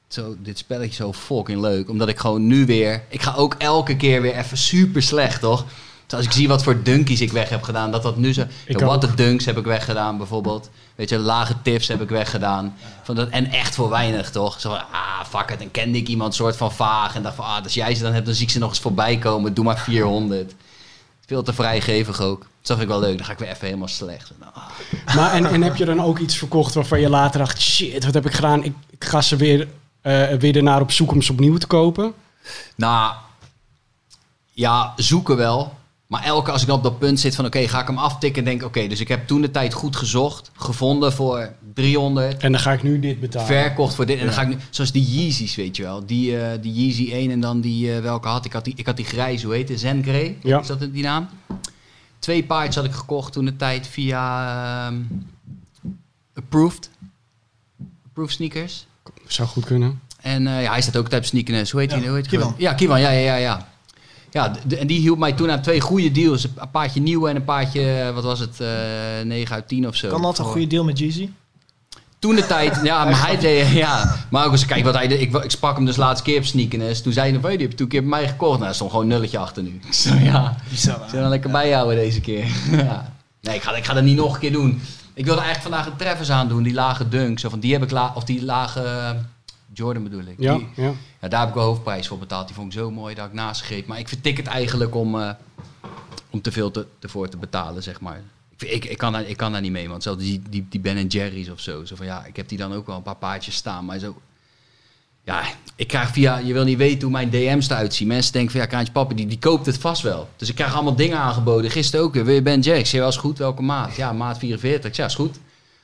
zo, 0.08 0.36
dit 0.42 0.58
spelletje 0.58 0.94
zo 0.94 1.12
fucking 1.12 1.60
leuk. 1.60 1.88
Omdat 1.88 2.08
ik 2.08 2.18
gewoon 2.18 2.46
nu 2.46 2.66
weer, 2.66 3.02
ik 3.08 3.22
ga 3.22 3.34
ook 3.34 3.54
elke 3.58 3.96
keer 3.96 4.22
weer 4.22 4.34
even 4.36 4.56
super 4.56 5.02
slecht, 5.02 5.40
toch? 5.40 5.64
Dus 6.08 6.18
als 6.18 6.26
ik 6.26 6.32
zie 6.32 6.48
wat 6.48 6.62
voor 6.62 6.82
dunkies 6.82 7.20
ik 7.20 7.32
weg 7.32 7.48
heb 7.48 7.62
gedaan, 7.62 7.90
dat 7.90 8.02
dat 8.02 8.16
nu 8.16 8.32
zo... 8.32 8.44
Ik 8.66 8.78
de 8.78 9.14
dunks 9.14 9.44
heb 9.44 9.58
ik 9.58 9.64
weggedaan 9.64 10.16
bijvoorbeeld. 10.16 10.70
Weet 10.94 11.08
je, 11.08 11.18
lage 11.18 11.54
tips 11.62 11.88
heb 11.88 12.00
ik 12.00 12.08
weggedaan. 12.08 12.76
Van 13.02 13.14
dat, 13.14 13.28
en 13.28 13.50
echt 13.50 13.74
voor 13.74 13.88
weinig, 13.88 14.30
toch? 14.30 14.60
Zo 14.60 14.70
van, 14.70 14.78
ah, 14.78 15.24
fuck 15.28 15.50
it. 15.50 15.60
En 15.60 15.70
kende 15.70 15.98
ik 15.98 16.08
iemand 16.08 16.34
soort 16.34 16.56
van 16.56 16.72
vaag. 16.72 17.14
En 17.14 17.22
dacht 17.22 17.34
van, 17.34 17.44
ah, 17.44 17.62
als 17.62 17.74
jij 17.74 17.94
ze 17.94 18.02
dan 18.02 18.12
hebt, 18.12 18.26
dan 18.26 18.34
zie 18.34 18.44
ik 18.44 18.50
ze 18.50 18.58
nog 18.58 18.68
eens 18.68 18.80
voorbij 18.80 19.18
komen. 19.18 19.54
Doe 19.54 19.64
maar 19.64 19.78
400. 19.78 20.54
Veel 21.26 21.42
te 21.42 21.52
vrijgevig 21.52 22.20
ook. 22.20 22.38
Dat 22.38 22.48
zag 22.60 22.80
ik 22.80 22.88
wel 22.88 23.00
leuk. 23.00 23.16
Dan 23.16 23.26
ga 23.26 23.32
ik 23.32 23.38
weer 23.38 23.48
even 23.48 23.66
helemaal 23.66 23.88
slecht. 23.88 24.32
Nou, 24.40 24.52
ah. 24.54 25.14
Maar 25.14 25.32
en, 25.32 25.46
en 25.46 25.62
heb 25.62 25.76
je 25.76 25.84
dan 25.84 26.02
ook 26.02 26.18
iets 26.18 26.36
verkocht 26.36 26.74
waarvan 26.74 27.00
je 27.00 27.08
later 27.08 27.38
dacht, 27.38 27.60
shit, 27.60 28.04
wat 28.04 28.14
heb 28.14 28.26
ik 28.26 28.32
gedaan? 28.32 28.64
Ik, 28.64 28.74
ik 28.90 29.04
ga 29.04 29.20
ze 29.20 29.36
weer, 29.36 29.68
eh 30.00 30.32
weer 30.32 30.56
ernaar 30.56 30.80
op 30.80 30.92
zoek 30.92 31.12
om 31.12 31.22
ze 31.22 31.32
opnieuw 31.32 31.56
te 31.56 31.66
kopen. 31.66 32.14
Nou, 32.74 33.14
ja, 34.52 34.92
zoeken 34.96 35.36
wel. 35.36 35.77
Maar 36.08 36.22
elke 36.22 36.50
als 36.50 36.60
ik 36.62 36.66
dan 36.68 36.76
op 36.76 36.82
dat 36.82 36.98
punt 36.98 37.20
zit 37.20 37.34
van 37.34 37.44
oké, 37.46 37.68
ga 37.68 37.80
ik 37.80 37.86
hem 37.86 37.98
aftikken, 37.98 38.44
denk 38.44 38.60
ik 38.60 38.66
oké, 38.66 38.86
dus 38.86 39.00
ik 39.00 39.08
heb 39.08 39.26
toen 39.26 39.40
de 39.40 39.50
tijd 39.50 39.72
goed 39.74 39.96
gezocht, 39.96 40.50
gevonden 40.56 41.12
voor 41.12 41.52
300, 41.74 42.36
En 42.42 42.52
dan 42.52 42.60
ga 42.60 42.72
ik 42.72 42.82
nu 42.82 42.98
dit 42.98 43.20
betalen. 43.20 43.46
verkocht 43.46 43.94
voor 43.94 44.06
dit 44.06 44.18
en 44.18 44.24
dan 44.24 44.34
ga 44.34 44.42
ik 44.42 44.48
nu, 44.48 44.56
zoals 44.70 44.92
die 44.92 45.02
Yeezys, 45.04 45.54
weet 45.54 45.76
je 45.76 45.82
wel, 45.82 46.06
die, 46.06 46.38
eh, 46.40 46.62
die 46.62 46.72
Yeezy 46.72 47.12
1 47.12 47.30
en 47.30 47.40
dan 47.40 47.60
die 47.60 47.94
eh, 47.94 48.00
welke 48.02 48.28
had 48.28 48.44
ik, 48.44 48.52
had 48.52 48.64
die, 48.64 48.72
ik 48.76 48.86
had 48.86 48.96
die 48.96 49.04
grijze, 49.04 49.46
hoe 49.46 49.54
heet 49.54 49.68
het, 49.68 49.80
Zen 49.80 50.02
Grey, 50.02 50.36
Ja. 50.42 50.60
is 50.60 50.66
dat 50.66 50.80
die 50.92 51.02
naam? 51.02 51.28
Twee 52.18 52.44
paardjes 52.44 52.74
had 52.76 52.84
ik 52.84 52.92
gekocht 52.92 53.32
toen 53.32 53.44
de 53.44 53.56
tijd 53.56 53.86
via 53.86 54.86
ehm, 54.86 54.96
Approved, 56.34 56.90
Approved 58.06 58.32
sneakers. 58.34 58.86
Zou 59.26 59.48
goed 59.48 59.64
kunnen. 59.64 60.00
En 60.20 60.46
eh, 60.46 60.62
ja, 60.62 60.70
hij 60.70 60.80
staat 60.80 60.96
ook 60.96 61.12
op 61.12 61.24
sneakers. 61.24 61.70
Hoe 61.70 61.80
heet 61.80 61.90
Ja, 61.90 61.96
hij? 61.98 62.06
Hoe 62.06 62.16
heet 62.16 62.26
hij 62.26 62.34
Kiwan. 62.38 62.52
gewoon? 62.54 62.70
Ja, 62.70 62.74
Kiwan, 62.76 63.00
ja, 63.00 63.10
ja, 63.10 63.20
ja. 63.20 63.36
ja. 63.36 63.68
Ja, 64.30 64.52
en 64.78 64.86
die 64.86 65.00
hielp 65.00 65.18
mij 65.18 65.32
toen 65.32 65.50
aan 65.50 65.62
twee 65.62 65.80
goede 65.80 66.12
deals. 66.12 66.44
Een 66.44 66.70
paardje 66.70 67.00
nieuwe 67.00 67.28
en 67.28 67.36
een 67.36 67.44
paardje, 67.44 67.90
eh, 67.90 68.14
wat 68.14 68.24
was 68.24 68.38
het, 68.38 68.60
eh 68.60 68.68
9 69.24 69.54
uit 69.54 69.68
10 69.68 69.88
of 69.88 69.94
zo. 69.94 70.08
Kan 70.08 70.22
dat 70.22 70.38
een 70.38 70.44
goede 70.44 70.66
deal 70.66 70.84
met 70.84 70.98
Jeezy? 70.98 71.28
Toen 72.18 72.34
de 72.34 72.46
tijd, 72.46 72.80
ja, 72.82 73.04
maar 73.04 73.26
hij 73.26 73.38
deed, 73.38 73.68
ja. 73.68 74.16
Maar 74.30 74.46
ook 74.46 74.52
eens, 74.52 74.66
kijk 74.66 74.84
wat 74.84 74.94
hij 74.94 75.08
deed. 75.08 75.20
Ik, 75.20 75.34
ik 75.34 75.50
sprak 75.50 75.76
hem 75.76 75.84
dus 75.84 75.96
laatst 75.96 76.24
keer 76.24 76.38
op 76.38 76.44
sneakers. 76.44 77.02
Toen 77.02 77.12
zei 77.12 77.30
hij, 77.30 77.40
van, 77.40 77.50
die 77.50 77.60
heb 77.60 77.70
je 77.70 77.76
toen 77.76 77.86
een 77.86 77.92
keer 77.92 78.00
bij 78.00 78.10
mij 78.10 78.28
gekocht. 78.28 78.56
Nou, 78.56 78.68
er 78.68 78.74
stond 78.74 78.90
gewoon 78.90 79.04
een 79.04 79.12
nulletje 79.12 79.38
achter 79.38 79.62
nu. 79.62 79.80
Ik 79.86 79.92
zo, 80.04 80.14
ja. 80.14 80.56
Bizar, 80.68 81.00
Ik 81.06 81.12
dan 81.12 81.28
lekker 81.28 81.50
bijhouden 81.50 81.96
deze 81.96 82.20
keer. 82.20 82.46
ja. 82.70 83.12
Nee, 83.40 83.54
ik 83.54 83.62
ga, 83.62 83.76
ik 83.76 83.84
ga 83.84 83.94
dat 83.94 84.02
niet 84.02 84.16
nog 84.16 84.34
een 84.34 84.40
keer 84.40 84.52
doen. 84.52 84.80
Ik 85.14 85.24
wilde 85.24 85.40
eigenlijk 85.40 85.74
vandaag 85.74 85.92
een 85.92 85.98
Travis 85.98 86.30
aandoen, 86.30 86.62
die 86.62 86.74
lage 86.74 87.08
dunk. 87.08 87.38
Zo 87.38 87.48
van, 87.48 87.60
die 87.60 87.72
heb 87.72 87.82
ik 87.82 87.90
la 87.90 88.12
of 88.14 88.24
die 88.24 88.44
lage 88.44 89.16
Jordan 89.78 90.02
bedoel 90.02 90.20
ik. 90.26 90.34
Ja, 90.38 90.54
Die- 90.56 90.68
ja. 90.76 90.92
ja, 91.20 91.28
daar 91.28 91.40
heb 91.40 91.48
ik 91.48 91.54
wel 91.54 91.64
hoofdprijs 91.64 92.06
voor 92.08 92.18
betaald. 92.18 92.46
Die 92.46 92.56
vond 92.56 92.72
ik 92.72 92.78
zo 92.78 92.90
mooi 92.90 93.14
dat 93.14 93.26
ik 93.26 93.32
naast 93.32 93.62
greep. 93.62 93.86
Maar 93.86 93.98
ik 93.98 94.08
vertik 94.08 94.36
het 94.36 94.46
eigenlijk 94.46 94.94
om, 94.94 95.20
eh, 95.20 95.30
om 96.30 96.40
te 96.40 96.52
veel 96.52 96.70
te, 96.70 96.86
ervoor 97.00 97.28
te 97.28 97.36
betalen, 97.36 97.82
zeg 97.82 98.00
maar. 98.00 98.20
Ik, 98.58 98.70
ik, 98.70 98.84
ik, 98.84 98.98
kan 98.98 99.12
daar, 99.12 99.24
ik 99.24 99.36
kan 99.36 99.52
daar 99.52 99.60
niet 99.60 99.72
mee, 99.72 99.88
want 99.88 100.02
zelfs 100.02 100.22
die, 100.22 100.42
die, 100.50 100.66
die 100.68 100.80
Ben 100.80 101.06
Jerry's 101.06 101.48
of 101.48 101.60
zo. 101.60 101.84
Zo 101.84 101.96
van, 101.96 102.06
ja, 102.06 102.24
ik 102.24 102.36
heb 102.36 102.48
die 102.48 102.58
dan 102.58 102.72
ook 102.74 102.86
wel 102.86 102.96
een 102.96 103.02
paar 103.02 103.16
paardjes 103.16 103.54
staan, 103.54 103.84
maar 103.84 103.98
zo... 103.98 104.16
Ja, 105.24 105.42
ik 105.76 105.88
krijg 105.88 106.08
via... 106.10 106.38
Je 106.38 106.52
wil 106.52 106.64
niet 106.64 106.76
weten 106.78 107.02
hoe 107.02 107.10
mijn 107.10 107.30
DM's 107.30 107.68
eruit 107.68 107.94
zien. 107.94 108.08
Mensen 108.08 108.32
denken 108.32 108.50
van, 108.50 108.60
ja, 108.60 108.66
Kraantje 108.66 108.92
Papa, 108.92 109.14
die, 109.14 109.26
die 109.26 109.38
koopt 109.38 109.66
het 109.66 109.78
vast 109.78 110.02
wel. 110.02 110.28
Dus 110.36 110.48
ik 110.48 110.54
krijg 110.54 110.74
allemaal 110.74 110.94
dingen 110.96 111.18
aangeboden. 111.18 111.70
Gisteren 111.70 112.04
ook 112.04 112.14
weer. 112.14 112.24
Wil 112.24 112.34
je 112.34 112.42
Ben 112.42 112.60
Jerry? 112.60 112.78
Ik 112.80 112.86
zeg, 112.86 113.00
wel 113.00 113.08
is 113.08 113.16
goed. 113.16 113.38
Welke 113.38 113.62
maat? 113.62 113.96
Ja, 113.96 114.12
maat 114.12 114.38
44. 114.38 114.88
Ik 114.90 114.94
zeg, 114.96 115.04
ja, 115.04 115.10
is 115.10 115.16
goed. 115.18 115.38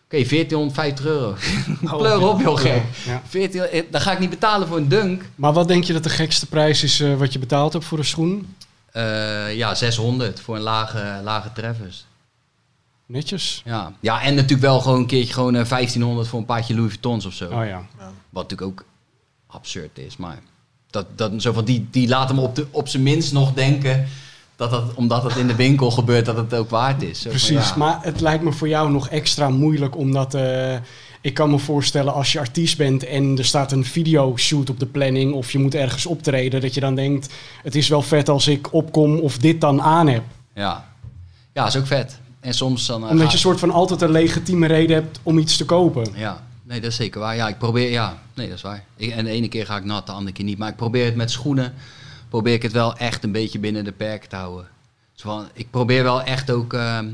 Oké, 0.04 0.24
1450 0.28 1.06
euro. 1.06 1.34
Pleur 1.98 2.28
op, 2.28 2.40
joh, 2.40 2.58
gek. 2.58 2.82
Ja. 3.06 3.22
14, 3.28 3.60
eh, 3.60 3.82
dan 3.90 4.00
ga 4.00 4.12
ik 4.12 4.18
niet 4.18 4.30
betalen 4.30 4.68
voor 4.68 4.76
een 4.76 4.88
dunk. 4.88 5.22
Maar 5.34 5.52
wat 5.52 5.68
denk 5.68 5.84
je 5.84 5.92
dat 5.92 6.02
de 6.02 6.08
gekste 6.08 6.46
prijs 6.46 6.82
is 6.82 7.00
eh, 7.00 7.14
wat 7.14 7.32
je 7.32 7.38
betaald 7.38 7.72
hebt 7.72 7.84
voor 7.84 7.98
een 7.98 8.04
schoen? 8.04 8.54
Eh, 8.94 9.56
ja, 9.56 9.74
600 9.74 10.40
voor 10.40 10.56
een 10.56 10.62
lage, 10.62 11.20
lage 11.22 11.52
Travis. 11.52 12.06
Netjes. 13.06 13.62
Ja. 13.64 13.92
ja, 14.00 14.22
en 14.22 14.34
natuurlijk 14.34 14.62
wel 14.62 14.80
gewoon 14.80 14.98
een 14.98 15.06
keertje 15.06 15.32
gewoon 15.32 15.54
eh, 15.54 15.68
1500 15.68 16.28
voor 16.28 16.38
een 16.38 16.44
paardje 16.44 16.74
Louis 16.74 16.88
Vuittons 16.88 17.26
of 17.26 17.32
zo. 17.32 17.44
Oh 17.44 17.66
ja. 17.66 17.86
Wat 18.30 18.42
natuurlijk 18.50 18.62
ook 18.62 18.84
absurd 19.46 19.98
is. 19.98 20.16
Maar 20.16 20.38
dat, 20.90 21.06
dat, 21.18 21.42
zo 21.42 21.52
van 21.52 21.64
die, 21.64 21.88
die 21.90 22.08
laten 22.08 22.34
me 22.34 22.40
op, 22.40 22.54
de, 22.54 22.66
op 22.70 22.88
zijn 22.88 23.02
minst 23.02 23.32
nog 23.32 23.52
denken 23.52 24.08
dat 24.56 24.70
dat, 24.70 24.82
omdat 24.94 25.22
het 25.22 25.36
in 25.36 25.46
de 25.46 25.54
winkel 25.54 25.90
gebeurt, 25.90 26.24
dat 26.26 26.36
het 26.36 26.54
ook 26.54 26.70
waard 26.70 27.02
is. 27.02 27.16
Zo 27.18 27.22
van, 27.22 27.30
Precies, 27.30 27.68
ja. 27.68 27.76
maar 27.76 27.98
het 28.02 28.20
lijkt 28.20 28.44
me 28.44 28.52
voor 28.52 28.68
jou 28.68 28.90
nog 28.90 29.08
extra 29.08 29.48
moeilijk 29.48 29.96
omdat 29.96 30.34
eh, 30.34 30.74
ik 31.20 31.34
kan 31.34 31.50
me 31.50 31.58
voorstellen 31.58 32.12
als 32.14 32.32
je 32.32 32.38
artiest 32.38 32.76
bent 32.78 33.04
en 33.04 33.38
er 33.38 33.44
staat 33.44 33.72
een 33.72 33.84
videoshoot 33.84 34.70
op 34.70 34.80
de 34.80 34.86
planning 34.86 35.32
of 35.32 35.52
je 35.52 35.58
moet 35.58 35.74
ergens 35.74 36.06
optreden, 36.06 36.60
dat 36.60 36.74
je 36.74 36.80
dan 36.80 36.94
denkt 36.94 37.32
het 37.62 37.74
is 37.74 37.88
wel 37.88 38.02
vet 38.02 38.28
als 38.28 38.48
ik 38.48 38.72
opkom 38.72 39.18
of 39.18 39.38
dit 39.38 39.60
dan 39.60 39.82
aan 39.82 40.06
heb. 40.08 40.22
Ja. 40.54 40.88
ja, 41.52 41.66
is 41.66 41.76
ook 41.76 41.86
vet. 41.86 42.18
En 42.40 42.54
soms 42.54 42.86
dan... 42.86 43.04
eh, 43.04 43.10
Omdat 43.10 43.32
je 43.32 43.38
soort 43.38 43.58
van 43.58 43.70
altijd 43.70 44.02
een 44.02 44.10
legitieme 44.10 44.66
reden 44.66 44.96
hebt 44.96 45.18
om 45.22 45.38
iets 45.38 45.56
te 45.56 45.64
kopen. 45.64 46.06
Ja, 46.14 46.42
nee, 46.62 46.80
dat 46.80 46.90
is 46.90 46.96
zeker 46.96 47.20
waar. 47.20 47.36
Ja, 47.36 47.48
ik 47.48 47.58
probeer, 47.58 47.90
ja, 47.90 48.18
nee, 48.34 48.46
dat 48.48 48.56
is 48.56 48.62
waar. 48.62 48.84
Ik, 48.96 49.10
en 49.10 49.24
de 49.24 49.30
ene 49.30 49.48
keer 49.48 49.66
ga 49.66 49.76
ik 49.76 49.84
nat, 49.84 50.06
de 50.06 50.12
andere 50.12 50.32
keer 50.36 50.44
niet. 50.44 50.58
Maar 50.58 50.68
ik 50.68 50.76
probeer 50.76 51.04
het 51.04 51.16
met 51.16 51.30
schoenen, 51.30 51.72
probeer 52.34 52.54
ik 52.54 52.62
het 52.62 52.72
wel 52.72 52.96
echt 52.96 53.24
een 53.24 53.32
beetje 53.32 53.58
binnen 53.58 53.84
de 53.84 53.92
perken 53.92 54.28
te 54.28 54.36
houden. 54.36 54.68
Zo 55.12 55.28
van, 55.28 55.48
ik 55.52 55.70
probeer 55.70 56.02
wel 56.02 56.22
echt 56.22 56.50
ook 56.50 56.72
ehm, 56.72 57.12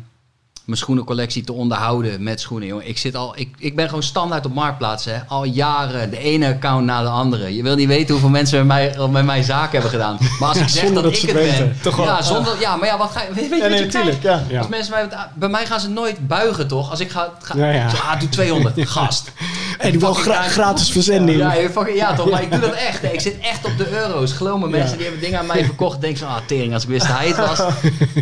mijn 0.71 0.83
schoenencollectie 0.83 1.45
te 1.45 1.53
onderhouden 1.53 2.23
met 2.23 2.41
schoenen. 2.41 2.69
Jongen. 2.69 2.89
Ik, 2.89 2.99
zit 2.99 3.15
al, 3.17 3.33
ik, 3.37 3.49
ik 3.59 3.77
ben 3.77 3.87
gewoon 3.89 4.03
standaard 4.03 4.47
op 4.47 4.55
Marktplaats, 4.55 5.05
hè. 5.05 5.15
al 5.29 5.45
jaren, 5.45 6.11
de 6.11 6.19
ene 6.19 6.47
account 6.47 6.85
na 6.85 7.03
de 7.03 7.09
andere. 7.09 7.55
Je 7.55 7.63
wil 7.63 7.75
niet 7.75 7.89
weten 7.89 8.11
hoeveel 8.11 8.29
mensen 8.31 8.67
met 8.67 8.67
mij, 8.67 9.09
met 9.11 9.25
mij 9.25 9.43
zaken 9.43 9.73
hebben 9.73 9.91
gedaan. 9.91 10.19
Maar 10.41 10.49
als 10.49 10.59
ik 10.59 10.69
zeg 10.79 10.85
dat, 10.93 11.03
dat 11.03 11.13
ik 11.13 11.19
ze 11.19 11.27
het 11.27 11.35
ben. 11.35 11.77
Toch 11.83 11.97
wel, 11.97 12.05
ja, 12.05 12.23
zonder, 12.23 12.61
ja, 12.61 12.77
maar 12.77 12.87
ja, 12.89 12.99
wat 12.99 13.11
ga 13.11 13.23
je, 13.23 13.29
weet, 13.35 13.49
weet 13.49 13.49
je 13.51 13.57
Ja, 13.57 13.63
wat 13.63 13.71
nee, 13.71 13.81
natuurlijk. 13.85 14.23
Ja. 14.23 14.59
Als 14.59 14.69
mensen 14.69 14.93
mij, 14.93 15.09
bij 15.35 15.49
mij 15.49 15.67
gaan 15.67 15.81
ze 15.81 15.89
nooit 15.89 16.27
buigen, 16.29 16.67
toch? 16.69 16.91
Als 16.91 17.01
ik 17.01 17.11
ga, 17.11 17.29
ga. 17.43 17.89
Zo, 17.91 17.97
ah, 17.97 18.21
doe 18.21 18.29
200, 18.29 18.75
gast. 18.89 19.33
En 19.79 19.91
die 19.91 20.01
wil 20.01 20.15
gra- 20.15 20.43
gratis 20.43 20.91
verzending. 20.91 21.39
Ja, 21.39 21.51
fucking- 21.51 21.97
ja, 21.97 22.15
toch? 22.15 22.31
Maar 22.31 22.43
ik 22.43 22.51
doe 22.51 22.61
dat 22.61 22.73
echt. 22.73 23.03
hè. 23.03 23.09
Ik 23.09 23.21
zit 23.21 23.39
echt 23.41 23.65
op 23.65 23.79
de 23.79 23.91
euro's. 24.03 24.33
Geloof 24.33 24.61
me, 24.61 24.69
mensen 24.69 24.97
die 24.97 25.07
hebben 25.07 25.23
dingen 25.25 25.39
aan 25.39 25.47
mij 25.47 25.65
verkocht. 25.65 26.01
Denken 26.01 26.19
zo, 26.19 26.25
ah, 26.27 26.37
tering, 26.47 26.75
als 26.75 26.83
ik 26.83 26.89
wist 26.89 27.07
dat 27.07 27.17
hij 27.17 27.27
het 27.27 27.37
was. 27.37 27.59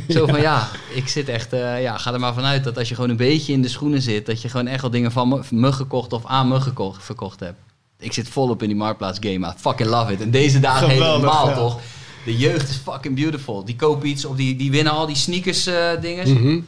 Zo 0.09 0.27
van, 0.27 0.41
ja, 0.41 0.69
ik 0.99 1.09
zit 1.09 1.29
echt... 1.29 1.53
eh, 1.53 1.83
ja, 1.83 1.99
ga 1.99 2.13
er 2.13 2.21
maar 2.21 2.35
vanuit 2.35 2.65
dat 2.65 2.79
als 2.79 2.89
je 2.89 2.95
gewoon 2.95 3.11
een 3.11 3.17
beetje 3.17 3.53
in 3.53 3.63
de 3.63 3.69
schoenen 3.69 4.03
zit... 4.03 4.27
dat 4.27 4.43
je 4.43 4.49
gewoon 4.49 4.67
echt 4.67 4.81
wel 4.81 4.91
dingen 4.91 5.13
van 5.13 5.29
me, 5.29 5.41
me 5.51 5.73
gekocht 5.73 6.13
of 6.13 6.27
aan 6.27 6.49
me 6.49 6.61
gekocht, 6.61 7.05
verkocht 7.05 7.41
hebt. 7.41 7.59
Ik 7.99 8.13
zit 8.13 8.29
volop 8.29 8.63
in 8.63 8.69
die 8.69 8.77
marktplaats 8.77 9.19
game. 9.23 9.47
I 9.49 9.53
fucking 9.57 9.89
love 9.89 10.13
it. 10.13 10.21
En 10.21 10.31
deze 10.31 10.61
dagen 10.61 10.91
Geweldig, 10.91 11.21
helemaal, 11.21 11.49
ja. 11.49 11.55
toch? 11.55 11.81
De 12.25 12.37
jeugd 12.37 12.69
is 12.69 12.77
fucking 12.77 13.15
beautiful. 13.15 13.65
Die 13.65 13.77
kopen 13.77 14.09
iets 14.09 14.25
of 14.25 14.37
die, 14.37 14.57
die 14.57 14.71
winnen 14.71 14.93
al 14.93 15.07
die 15.07 15.17
sneakers 15.17 15.67
eh 15.67 16.01
dinges. 16.01 16.29
Mhm. 16.29 16.61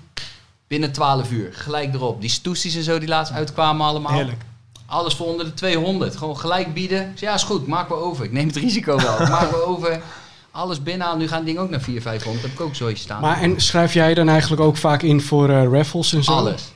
Binnen 0.68 0.92
12 0.92 1.30
uur. 1.30 1.50
Gelijk 1.52 1.94
erop. 1.94 2.20
Die 2.20 2.30
stoesties 2.30 2.74
en 2.76 2.82
zo 2.82 2.98
die 2.98 3.08
laatst 3.08 3.32
uitkwamen 3.32 3.86
allemaal. 3.86 4.12
Heerlijk. 4.12 4.42
Alles 4.86 5.14
voor 5.14 5.26
onder 5.26 5.44
de 5.46 5.54
200. 5.54 6.16
Gewoon 6.16 6.38
gelijk 6.38 6.74
bieden. 6.74 7.12
Zei, 7.14 7.30
ja, 7.30 7.36
is 7.36 7.42
goed, 7.42 7.66
maak 7.66 7.88
we 7.88 7.94
over. 7.94 8.24
Ik 8.24 8.32
neem 8.32 8.46
het 8.46 8.56
risico 8.56 8.96
wel. 8.96 9.18
Maak 9.18 9.50
we 9.50 9.64
over. 9.72 10.02
Alles 10.50 10.82
binnenhalen. 10.82 11.18
Nu 11.18 11.28
gaan 11.28 11.36
het 11.36 11.46
ding 11.46 11.58
ook 11.58 11.70
naar 11.70 11.80
400, 11.80 12.02
500. 12.02 12.42
Heb 12.42 12.52
ik 12.52 12.60
ook 12.60 12.74
zoiets 12.74 13.02
staan. 13.02 13.20
Maar 13.20 13.40
en 13.40 13.60
schrijf 13.60 13.94
jij 13.94 14.14
dan 14.14 14.28
eigenlijk 14.28 14.62
ook 14.62 14.76
vaak 14.76 15.02
in 15.02 15.20
voor 15.20 15.48
eh, 15.50 15.64
raffles 15.72 16.12
en 16.12 16.24
zo? 16.24 16.32
Alles. 16.32 16.72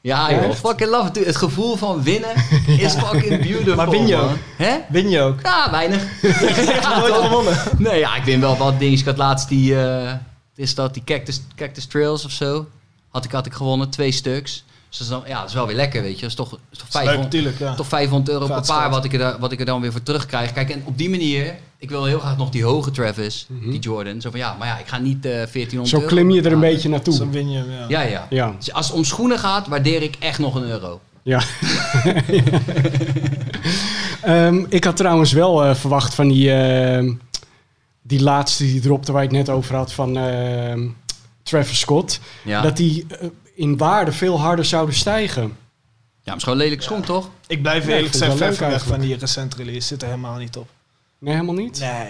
Ja, 0.00 0.30
joh. 0.30 0.42
echt? 0.42 0.58
Fucking 0.58 0.90
love 0.90 1.08
it. 1.08 1.26
Het 1.26 1.36
gevoel 1.36 1.76
van 1.76 2.02
winnen 2.02 2.34
is 2.66 2.94
fucking 2.94 3.40
beautiful. 3.42 3.74
Maar 3.74 3.90
win 3.90 4.06
je 4.06 4.16
ook? 4.16 4.36
Hè? 4.56 4.76
Win 4.88 5.08
je 5.08 5.20
ook? 5.20 5.40
Ja, 5.42 5.70
weinig. 5.70 6.02
Ja, 6.80 6.98
Nooit 6.98 7.14
gewonnen. 7.14 7.56
Nee, 7.78 7.98
ja, 7.98 8.16
ik 8.16 8.24
win 8.24 8.40
wel 8.40 8.56
wat 8.56 8.78
dingen. 8.78 8.98
Ik 8.98 9.04
had 9.04 9.16
laatst 9.16 9.48
die, 9.48 9.82
eh, 9.84 10.12
is 10.54 10.74
dat, 10.74 10.94
die 10.94 11.04
Cactus, 11.04 11.40
Cactus 11.56 11.86
Trails 11.86 12.24
of 12.24 12.30
zo. 12.30 12.66
Had 13.10 13.24
ik, 13.24 13.30
had 13.30 13.46
ik 13.46 13.52
gewonnen, 13.52 13.90
twee 13.90 14.12
stuks. 14.12 14.64
Dus 14.98 15.08
dan, 15.08 15.22
ja, 15.26 15.40
dat 15.40 15.48
is 15.48 15.54
wel 15.54 15.66
weer 15.66 15.76
lekker, 15.76 16.02
weet 16.02 16.14
je. 16.14 16.20
Dat 16.20 16.30
is 16.30 16.36
toch, 16.36 16.50
dat 16.50 16.58
is 16.70 16.78
toch 16.78 16.86
Leuk, 16.92 17.02
500, 17.02 17.22
natuurlijk. 17.32 17.58
Ja. 17.58 17.74
toch 17.74 17.86
500 17.86 18.30
euro 18.30 18.46
per 18.46 18.66
paar 18.66 18.90
wat 18.90 19.04
ik, 19.04 19.12
er, 19.12 19.36
wat 19.38 19.52
ik 19.52 19.60
er 19.60 19.66
dan 19.66 19.80
weer 19.80 19.92
voor 19.92 20.02
terugkrijg. 20.02 20.52
Kijk, 20.52 20.70
en 20.70 20.82
op 20.84 20.98
die 20.98 21.10
manier, 21.10 21.54
ik 21.78 21.90
wil 21.90 22.04
heel 22.04 22.18
graag 22.18 22.36
nog 22.36 22.50
die 22.50 22.64
hoge 22.64 22.90
Travis, 22.90 23.46
die 23.48 23.78
Jordan. 23.78 24.20
Zo 24.20 24.30
van, 24.30 24.38
ja, 24.38 24.56
maar 24.58 24.68
ja, 24.68 24.78
ik 24.78 24.86
ga 24.86 24.98
niet 24.98 25.24
eh 25.24 25.30
1400 25.30 25.88
Zo 25.88 25.96
euro 25.96 26.08
klim 26.08 26.30
je 26.30 26.42
er 26.42 26.52
een 26.52 26.60
beetje 26.60 26.88
naartoe. 26.88 27.14
Zo 27.14 27.30
win 27.30 27.50
je 27.50 27.64
ja. 27.64 27.84
Ja, 27.88 28.00
ja. 28.00 28.26
Ja. 28.30 28.54
Dus 28.58 28.72
als 28.72 28.86
het 28.86 28.96
om 28.96 29.04
schoenen 29.04 29.38
gaat, 29.38 29.66
waardeer 29.66 30.02
ik 30.02 30.16
echt 30.18 30.38
nog 30.38 30.54
een 30.54 30.64
euro. 30.64 31.00
Ja. 31.22 31.42
Ehm, 34.22 34.64
ik 34.68 34.84
had 34.84 34.96
trouwens 34.96 35.32
wel 35.32 35.64
eh, 35.64 35.74
verwacht 35.74 36.14
van 36.14 36.28
die, 36.28 36.52
ehm, 36.52 37.12
die 38.02 38.22
laatste 38.22 38.64
die 38.64 38.80
dropte 38.80 39.12
waar 39.12 39.22
het 39.22 39.30
net 39.30 39.48
over 39.48 39.74
had 39.74 39.92
van 39.92 40.16
ehm, 40.16 40.86
Travis 41.42 41.78
Scott. 41.78 42.20
Ja, 42.44 42.60
Dat 42.60 42.76
die 42.76 43.06
eh, 43.08 43.28
in 43.54 43.76
waarde 43.76 44.12
veel 44.12 44.40
harder 44.40 44.64
zouden 44.64 44.94
stijgen. 44.94 45.42
ja 45.42 45.48
maar 45.48 45.54
het 46.24 46.36
is 46.36 46.42
gewoon 46.42 46.58
een 46.58 46.64
lelijk 46.64 46.82
schoen, 46.82 47.02
toch? 47.02 47.28
Ik 47.46 47.62
blijf 47.62 47.82
Ja, 47.86 47.90
ik 47.90 47.94
eerlijk 47.94 48.14
vind 48.14 48.24
het 48.24 48.32
gezegd 48.32 48.38
wel 48.38 48.38
ver 48.38 48.46
leuk 48.48 48.56
van 48.56 48.66
weg 48.68 48.76
eigenlijk. 48.76 49.00
van 49.00 49.08
die 49.08 49.18
recente 49.18 49.56
release. 49.56 49.86
Zit 49.86 50.02
er 50.02 50.08
helemaal 50.08 50.36
niet 50.38 50.56
op. 50.56 50.68
Nee, 51.18 51.32
helemaal 51.34 51.54
niet? 51.54 51.78
Nee, 51.80 52.04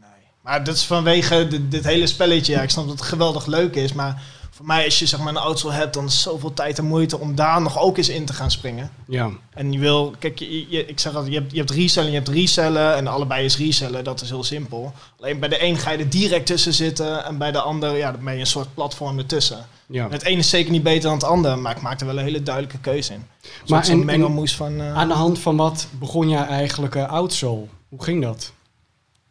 nee. 0.00 0.08
Maar 0.40 0.64
dat 0.64 0.74
is 0.74 0.84
vanwege 0.84 1.48
dit, 1.48 1.70
dit 1.70 1.84
hele 1.84 2.06
spelletje. 2.06 2.52
Ja, 2.52 2.62
ik 2.62 2.70
snap 2.70 2.86
dat 2.88 2.98
het 2.98 3.08
geweldig 3.08 3.46
leuk 3.46 3.74
is. 3.74 3.92
Maar 3.92 4.22
voor 4.64 4.74
mij, 4.74 4.84
als 4.84 4.98
je 4.98 5.06
zeg 5.06 5.20
maar 5.20 5.28
een 5.28 5.36
auto 5.40 5.70
hebt, 5.70 5.94
dan 5.94 6.04
is 6.04 6.22
zoveel 6.22 6.54
tijd 6.54 6.78
en 6.78 6.84
moeite 6.84 7.18
om 7.18 7.34
daar 7.34 7.60
nog 7.62 7.78
ook 7.80 7.96
eens 7.96 8.08
in 8.08 8.24
te 8.24 8.32
gaan 8.32 8.50
springen. 8.50 8.90
Ja. 9.06 9.30
En 9.54 9.72
je 9.72 9.78
wil, 9.78 10.14
kijk, 10.18 10.38
je, 10.38 10.68
je- 10.70 10.86
ik 10.86 11.00
zeg 11.00 11.14
altijd, 11.14 11.32
je 11.32 11.38
hebt, 11.38 11.52
je 11.52 11.58
hebt 11.58 11.70
resellen, 11.70 12.10
je 12.10 12.16
hebt 12.16 12.28
resellen 12.28 12.94
en 12.96 13.06
allebei 13.06 13.44
is 13.44 13.58
resellen, 13.58 14.04
dat 14.04 14.20
is 14.20 14.28
heel 14.28 14.44
simpel. 14.44 14.92
Alleen 15.20 15.38
bij 15.38 15.48
de 15.48 15.62
een 15.64 15.76
ga 15.76 15.90
je 15.90 15.98
er 15.98 16.08
direct 16.10 16.46
tussen 16.46 16.74
zitten 16.74 17.24
en 17.24 17.38
bij 17.38 17.52
de 17.52 17.60
ander, 17.60 17.96
ja, 17.96 18.12
dan 18.12 18.24
ben 18.24 18.34
je 18.34 18.40
een 18.40 18.46
soort 18.46 18.74
platform 18.74 19.18
ertussen. 19.18 19.66
ja. 19.86 20.08
Het 20.10 20.22
ene 20.22 20.38
is 20.38 20.50
zeker 20.50 20.72
niet 20.72 20.82
beter 20.82 21.02
dan 21.02 21.12
het 21.12 21.24
andere, 21.24 21.56
maar 21.56 21.76
ik 21.76 21.82
maak 21.82 22.00
er 22.00 22.06
wel 22.06 22.18
een 22.18 22.24
hele 22.24 22.42
duidelijke 22.42 22.78
keuze 22.78 23.12
in. 23.12 23.24
Maar 23.42 23.50
Maar 23.66 23.88
en- 23.88 24.04
mengelmoes 24.04 24.56
van, 24.56 24.80
eh, 24.80 24.96
Aan 24.96 25.08
de 25.08 25.14
hand 25.14 25.38
van 25.38 25.56
wat 25.56 25.88
begon 25.98 26.28
jij 26.28 26.46
eigenlijk 26.46 26.94
eh 26.94 27.08
outsole? 27.08 27.64
Hoe 27.88 28.02
ging 28.04 28.22
dat? 28.22 28.52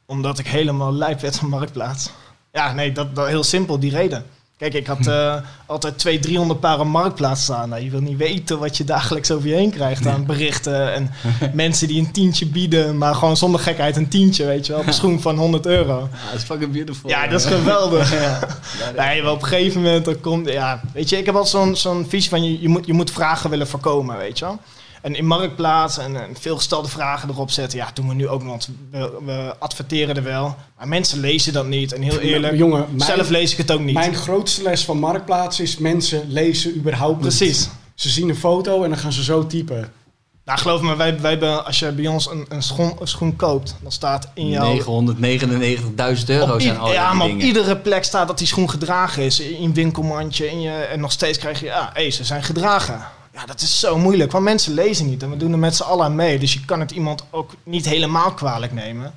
omdat 0.06 0.40
ik 0.40 0.48
helemaal 0.48 0.94
lijp 0.94 1.20
werd 1.20 1.36
van 1.36 1.50
Marktplaats. 1.50 2.10
Ja, 2.52 2.74
nee, 2.74 2.92
dat, 2.92 3.16
dat 3.16 3.28
heel 3.28 3.44
simpel, 3.44 3.80
die 3.80 3.92
reden. 3.92 4.26
Kijk, 4.58 4.74
ik 4.74 4.88
had 4.88 5.08
eh, 5.08 5.36
altijd 5.66 5.98
200, 5.98 6.28
300 6.32 6.60
paar 6.60 6.80
op 6.80 6.86
Marktplaats 6.86 7.44
staan. 7.44 7.70
Nou, 7.70 7.84
je 7.84 7.90
wil 7.90 8.02
niet 8.02 8.18
weten 8.18 8.60
wat 8.60 8.78
je 8.78 8.84
dagelijks 8.84 9.32
over 9.32 9.48
je 9.48 9.56
heen 9.56 9.72
krijgt 9.72 10.08
aan 10.08 10.26
berichten. 10.26 10.94
En 10.94 11.12
mensen 11.54 11.88
die 11.88 12.00
een 12.00 12.12
tientje 12.12 12.46
bieden, 12.46 12.98
maar 12.98 13.16
gewoon 13.16 13.38
zonder 13.38 13.60
gekheid 13.60 13.96
een 13.96 14.10
tientje, 14.10 14.46
weet 14.46 14.66
je 14.66 14.72
wel. 14.72 14.82
Op 14.82 14.88
een 14.88 14.94
schoen 14.94 15.22
van 15.22 15.38
100 15.38 15.66
euro. 15.66 16.10
Ja, 16.12 16.32
dat 16.32 16.40
is 16.40 16.46
fucking 16.46 16.72
beautiful. 16.72 17.10
Ja, 17.10 17.28
dat 17.28 17.40
is 17.40 17.46
geweldig. 17.46 18.12
Ja. 18.22 18.40
Nee, 18.98 19.22
maar 19.22 19.32
op 19.32 19.42
een 19.42 19.48
gegeven 19.48 19.82
moment, 19.82 20.06
dan 20.06 20.20
komt, 20.20 20.50
ja, 20.50 20.82
weet 20.94 21.10
je, 21.10 21.18
ik 21.18 21.26
heb 21.26 21.36
altijd 21.36 21.54
zo'n 21.54 21.76
zo'n 21.76 22.06
visie 22.10 22.30
van 22.30 22.44
je, 22.44 22.62
je, 22.62 22.68
moet, 22.70 22.86
je 22.86 22.94
moet 22.94 23.12
vragen 23.12 23.50
willen 23.50 23.68
voorkomen, 23.68 24.18
weet 24.18 24.40
je 24.40 24.46
wel. 24.46 24.60
En 25.04 25.16
in 25.16 25.26
Marktplaats 25.26 25.98
en, 25.98 26.16
en 26.16 26.36
veel 26.40 26.56
gestelde 26.56 26.88
vragen 26.88 27.30
erop 27.30 27.52
zetten, 27.52 27.78
ja, 27.78 27.92
doen 27.94 28.08
we 28.08 28.14
nu 28.14 28.28
ook 28.28 28.44
nog, 28.44 28.50
want 28.50 28.70
we, 28.92 29.20
we 29.26 29.56
adverteren 29.60 30.16
er 30.16 30.24
wel. 30.24 30.56
Maar 30.78 30.88
mensen 30.88 31.20
lezen 31.20 31.54
dat 31.54 31.66
niet. 31.66 31.94
En 31.94 32.02
heel 32.02 32.20
eerlijk, 32.20 32.58
Jongen, 32.58 32.86
mijn, 32.88 33.10
zelf 33.10 33.30
lees 33.30 33.52
ik 33.52 33.58
het 33.58 33.72
ook 33.72 33.80
niet. 33.80 33.94
mijn 33.94 34.16
grootste 34.16 34.64
les 34.64 34.86
van 34.86 35.00
Marktplaats 35.00 35.60
is 35.60 35.78
mensen 35.78 36.24
lezen 36.28 36.76
überhaupt 36.76 37.22
niet. 37.22 37.38
Precies. 37.38 37.70
Ze 37.96 38.10
zien 38.10 38.30
een 38.30 38.36
foto 38.36 38.84
en 38.84 38.90
dan 38.90 39.00
gaan 39.00 39.14
ze 39.14 39.24
zo 39.24 39.48
typen. 39.48 39.92
Nou, 40.46 40.60
geloof 40.60 40.82
me, 40.82 40.96
wij, 40.96 41.20
wij 41.20 41.32
hebben, 41.32 41.66
als 41.66 41.80
je 41.80 41.92
bij 41.92 42.08
ons 42.08 42.30
een, 42.30 42.46
een, 42.50 42.64
schoen, 42.64 42.96
een 43.00 43.08
schoen 43.08 43.36
koopt, 43.36 43.76
dan 43.82 43.92
staat 43.92 44.30
in 44.34 44.48
jouw... 44.48 44.78
999.000 44.78 44.86
euro 46.26 46.60
zijn 46.60 46.78
al 46.78 46.92
ja, 46.92 47.10
die 47.10 47.18
maar 47.18 47.30
op 47.30 47.40
iedere 47.40 47.78
plek 47.78 48.04
staat 48.04 48.28
dat 48.28 48.38
die 48.38 48.48
schoen 48.48 48.70
gedragen 48.70 49.24
is. 49.24 49.40
In 49.40 49.74
winkelmandje. 49.74 50.52
In 50.52 50.62
je, 50.62 50.72
en 50.72 51.00
nog 51.00 51.12
steeds 51.12 51.38
krijg 51.38 51.60
je, 51.60 51.66
ja, 51.66 51.90
hé, 51.94 52.10
ze 52.10 52.24
zijn 52.24 52.44
gedragen. 52.44 53.06
Ja, 53.34 53.46
dat 53.46 53.62
is 53.62 53.80
zo 53.80 53.98
moeilijk, 53.98 54.32
want 54.32 54.44
mensen 54.44 54.74
lezen 54.74 55.06
niet. 55.06 55.24
En 55.24 55.30
we 55.30 55.38
doen 55.38 55.52
er 55.52 55.60
met 55.60 55.76
z'n 55.76 55.84
allen 55.84 56.06
aan 56.06 56.16
mee. 56.16 56.40
Dus 56.40 56.54
je 56.54 56.66
kan 56.66 56.80
het 56.80 56.92
iemand 56.92 57.26
ook 57.30 57.52
niet 57.64 57.86
helemaal 57.86 58.34
kwalijk 58.34 58.74
nemen. 58.74 59.14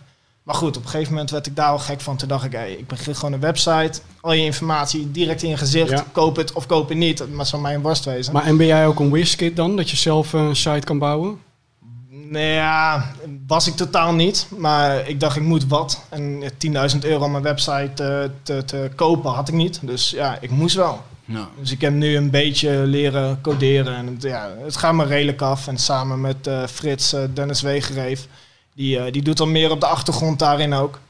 Maar 0.46 0.54
goed, 0.54 0.76
op 0.76 0.82
een 0.82 0.88
gegeven 0.88 1.12
moment 1.12 1.30
werd 1.30 1.46
ik 1.46 1.56
daar 1.56 1.70
al 1.70 1.78
gek 1.78 2.00
van. 2.00 2.16
Toen 2.16 2.28
dacht 2.28 2.44
ik, 2.44 2.52
ik 2.52 2.86
begin 2.86 3.14
gewoon 3.14 3.32
een 3.32 3.40
website. 3.40 4.00
Al 4.20 4.32
je 4.32 4.44
informatie 4.44 5.10
direct 5.10 5.42
in 5.42 5.48
je 5.48 5.56
gezicht. 5.56 5.90
Ja. 5.90 6.04
Koop 6.12 6.36
het 6.36 6.52
of 6.52 6.66
koop 6.66 6.88
het 6.88 6.98
niet. 6.98 7.32
Maar 7.32 7.46
zou 7.46 7.62
mij 7.62 7.74
een 7.74 7.82
worst 7.82 8.04
wezen. 8.04 8.32
Maar 8.32 8.44
en 8.44 8.56
ben 8.56 8.66
jij 8.66 8.86
ook 8.86 9.00
een 9.00 9.10
WizKid 9.10 9.56
dan? 9.56 9.76
Dat 9.76 9.90
je 9.90 9.96
zelf 9.96 10.34
eh, 10.34 10.40
een 10.40 10.56
site 10.56 10.86
kan 10.86 10.98
bouwen? 10.98 11.38
Nee, 12.08 12.54
ja, 12.54 13.12
was 13.46 13.66
ik 13.66 13.74
totaal 13.74 14.12
niet. 14.12 14.46
Maar 14.56 15.08
ik 15.08 15.20
dacht, 15.20 15.36
ik 15.36 15.42
moet 15.42 15.66
wat. 15.66 16.00
En 16.08 16.42
eh, 16.42 16.90
10.000 16.94 16.98
euro 17.00 17.24
aan 17.24 17.30
mijn 17.30 17.42
website 17.42 18.04
eh, 18.04 18.30
te, 18.42 18.64
te 18.64 18.90
kopen 18.94 19.30
had 19.30 19.48
ik 19.48 19.54
niet. 19.54 19.78
Dus 19.82 20.10
ja, 20.10 20.38
ik 20.40 20.50
moest 20.50 20.76
wel. 20.76 21.02
Ja. 21.26 21.48
Dus 21.58 21.72
ik 21.72 21.80
heb 21.80 21.92
nu 21.92 22.16
een 22.16 22.30
beetje 22.30 22.70
leren 22.70 23.40
coderen. 23.40 23.96
En 23.96 24.06
het, 24.06 24.22
ja, 24.22 24.50
het 24.64 24.76
gaat 24.76 24.94
me 24.94 25.04
redelijk 25.04 25.42
af. 25.42 25.66
En 25.66 25.78
samen 25.78 26.20
met 26.20 26.46
eh, 26.46 26.66
Frits, 26.66 27.12
eh, 27.12 27.22
Dennis 27.34 27.60
Wegereef, 27.60 28.26
die, 28.74 28.98
eh, 28.98 29.12
die 29.12 29.22
doet 29.22 29.40
al 29.40 29.46
meer 29.46 29.70
op 29.70 29.80
de 29.80 29.86
achtergrond 29.86 30.38
daarin 30.38 30.72
ook. 30.72 31.00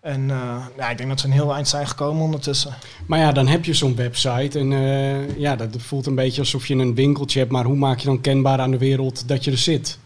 En 0.00 0.30
eh, 0.30 0.66
ja, 0.76 0.90
ik 0.90 0.96
denk 0.96 1.08
dat 1.08 1.20
we 1.20 1.26
een 1.26 1.32
heel 1.32 1.54
eind 1.54 1.68
zijn 1.68 1.86
gekomen 1.86 2.22
ondertussen. 2.22 2.74
Maar 3.06 3.18
ja, 3.18 3.32
dan 3.32 3.46
heb 3.46 3.64
je 3.64 3.74
zo'n 3.74 3.96
website 3.96 4.58
en 4.58 4.72
eh, 4.72 5.38
ja, 5.38 5.56
dat 5.56 5.68
voelt 5.76 6.06
een 6.06 6.14
beetje 6.14 6.40
alsof 6.40 6.66
je 6.66 6.74
een 6.74 6.94
winkeltje 6.94 7.38
hebt. 7.38 7.52
Maar 7.52 7.64
hoe 7.64 7.76
maak 7.76 7.98
je 7.98 8.06
dan 8.06 8.20
kenbaar 8.20 8.60
aan 8.60 8.70
de 8.70 8.78
wereld 8.78 9.28
dat 9.28 9.44
je 9.44 9.50
er 9.50 9.58
zit? 9.58 9.98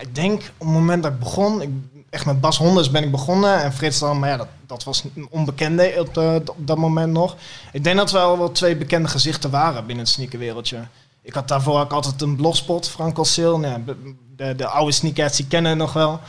Ik 0.00 0.14
denk 0.14 0.40
op 0.40 0.66
het 0.66 0.76
moment 0.76 1.02
dat 1.02 1.12
ik 1.12 1.18
begon, 1.18 1.62
ik, 1.62 1.68
echt 2.12 2.26
met 2.26 2.40
Bas 2.40 2.58
Honders 2.58 2.90
ben 2.90 3.02
ik 3.04 3.10
begonnen. 3.10 3.62
En 3.62 3.72
Frits 3.72 3.98
dan, 3.98 4.18
maar 4.18 4.28
ja, 4.28 4.36
dat, 4.36 4.48
dat 4.66 4.84
was 4.84 5.04
een 5.16 5.26
onbekende 5.30 5.94
op, 5.98 6.14
de- 6.14 6.42
op 6.46 6.66
dat 6.66 6.76
moment 6.76 7.12
nog. 7.12 7.36
Ik 7.72 7.84
denk 7.84 7.96
dat 7.96 8.10
we 8.10 8.18
wel, 8.18 8.38
wel 8.38 8.52
twee 8.52 8.76
bekende 8.76 9.08
gezichten 9.08 9.50
waren 9.50 9.86
binnen 9.86 10.04
het 10.04 10.14
sneakerwereldje. 10.14 10.78
Ik 11.22 11.34
had 11.34 11.48
daarvoor 11.48 11.80
ook 11.80 11.92
altijd 11.92 12.22
een 12.22 12.36
blogspot, 12.36 12.88
Frank 12.88 13.18
Alsil. 13.18 13.58
Nou, 13.58 13.80
de, 14.36 14.54
de 14.56 14.66
oude 14.66 14.92
sneakers, 14.92 15.36
die 15.36 15.46
kennen 15.46 15.76
nog 15.76 15.92
wel. 15.92 16.20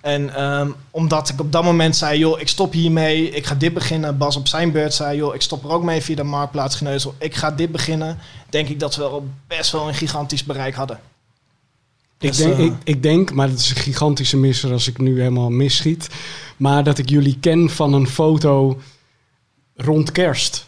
En 0.00 0.34
ehm, 0.34 0.70
omdat 0.90 1.28
ik 1.28 1.40
op 1.40 1.52
dat 1.52 1.64
moment 1.64 1.96
zei, 1.96 2.18
joh, 2.18 2.40
ik 2.40 2.48
stop 2.48 2.72
hiermee, 2.72 3.30
ik 3.30 3.46
ga 3.46 3.54
dit 3.54 3.74
beginnen. 3.74 4.18
Bas 4.18 4.36
op 4.36 4.48
zijn 4.48 4.72
beurt 4.72 4.94
zei, 4.94 5.16
joh, 5.16 5.34
ik 5.34 5.42
stop 5.42 5.64
er 5.64 5.70
ook 5.70 5.82
mee 5.82 6.02
via 6.02 6.16
de 6.16 6.22
Marktplaats 6.22 6.76
Geneuzel. 6.76 7.14
Ik 7.18 7.34
ga 7.34 7.50
dit 7.50 7.72
beginnen. 7.72 8.18
Denk 8.48 8.68
ik 8.68 8.80
dat 8.80 8.96
we 8.96 9.02
wel 9.02 9.26
best 9.46 9.72
wel 9.72 9.88
een 9.88 9.94
gigantisch 9.94 10.44
bereik 10.44 10.74
hadden. 10.74 10.98
Ik 12.18 12.28
Dus, 12.28 12.36
denk, 12.36 12.54
eh, 12.58 12.64
ik, 12.64 12.72
ik 12.84 13.02
denk, 13.02 13.32
maar 13.32 13.48
dat 13.50 13.58
is 13.58 13.70
een 13.70 13.76
gigantische 13.76 14.36
misser 14.36 14.72
als 14.72 14.88
ik 14.88 14.98
nu 14.98 15.18
helemaal 15.18 15.50
misschiet. 15.50 16.08
Maar 16.56 16.84
dat 16.84 16.98
ik 16.98 17.08
jullie 17.08 17.36
ken 17.40 17.70
van 17.70 17.92
een 17.92 18.08
foto 18.08 18.78
rond 19.76 20.12
kerst. 20.12 20.66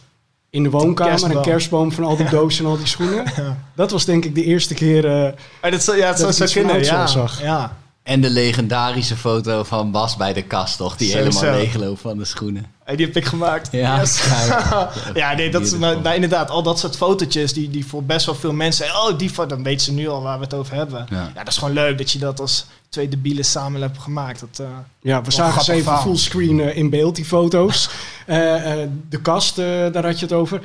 In 0.49 0.63
de 0.63 0.69
woonkamer, 0.69 1.11
Kerstboom. 1.11 1.37
een 1.37 1.43
kerstboom 1.43 1.91
van 1.91 2.03
al 2.03 2.15
die 2.17 2.29
dozen 2.29 2.65
en 2.65 2.71
al 2.71 2.77
die 2.77 2.87
schoenen. 2.87 3.23
Ja. 3.35 3.57
Dat 3.75 3.91
was 3.91 4.05
denk 4.05 4.25
ik 4.25 4.35
de 4.35 4.43
eerste 4.43 4.73
keer... 4.73 5.05
eh, 5.05 5.33
Ah, 5.61 5.71
dat, 5.71 5.85
ja, 5.97 6.07
het 6.07 6.17
Dat 6.17 6.39
ik 6.39 6.47
zo 6.47 6.61
ja. 6.61 6.71
Oudsel 6.71 7.07
zag. 7.07 7.41
ja. 7.41 7.77
En 8.07 8.21
de 8.21 8.29
legendarische 8.29 9.15
foto 9.17 9.63
van 9.63 9.91
Bas 9.91 10.15
bij 10.15 10.33
de 10.33 10.41
kast, 10.41 10.77
toch? 10.77 10.97
Die 10.97 11.11
helemaal 11.11 11.31
Sowieso. 11.31 11.57
leegloopt 11.57 12.01
van 12.01 12.17
de 12.17 12.25
schoenen. 12.25 12.65
Die 12.95 13.05
heb 13.05 13.15
ik 13.15 13.25
gemaakt. 13.25 13.69
Ja, 13.71 13.99
Yes. 13.99 14.23
ja. 14.47 14.89
ja, 15.13 15.33
nee, 15.33 15.49
dat 15.51 15.61
is 15.61 15.77
maar, 15.77 16.01
maar 16.01 16.15
inderdaad, 16.15 16.49
al 16.49 16.63
dat 16.63 16.79
soort 16.79 16.97
fotootjes 16.97 17.53
die, 17.53 17.69
die 17.69 17.85
voor 17.85 18.03
best 18.03 18.25
wel 18.25 18.35
veel 18.35 18.53
mensen, 18.53 18.85
oh, 18.85 19.17
die 19.17 19.29
foto, 19.29 19.55
dan 19.55 19.63
weten 19.63 19.85
ze 19.85 19.93
nu 19.93 20.07
al 20.07 20.21
waar 20.21 20.37
we 20.37 20.43
het 20.43 20.53
over 20.53 20.75
hebben. 20.75 21.05
Ja. 21.09 21.17
Ja. 21.17 21.31
dat 21.43 21.47
is 21.47 21.57
gewoon 21.57 21.73
leuk 21.73 21.97
dat 21.97 22.11
je 22.11 22.19
dat 22.19 22.39
als 22.39 22.65
twee 22.89 23.09
debielen 23.09 23.45
samen 23.45 23.81
hebt 23.81 23.97
gemaakt. 23.99 24.39
Dat, 24.39 24.59
eh, 24.59 24.67
ja, 25.01 25.21
we 25.21 25.31
zagen 25.31 25.63
ze 25.63 25.73
even 25.73 25.97
fullscreen 25.97 26.59
eh, 26.59 26.77
in 26.77 26.89
beeld, 26.89 27.15
die 27.15 27.25
foto's. 27.25 27.89
Eh, 28.25 28.81
eh, 28.81 28.89
de 29.09 29.21
kast, 29.21 29.57
eh, 29.57 29.65
daar 29.91 30.05
had 30.05 30.19
je 30.19 30.25
het 30.25 30.33
over. 30.33 30.61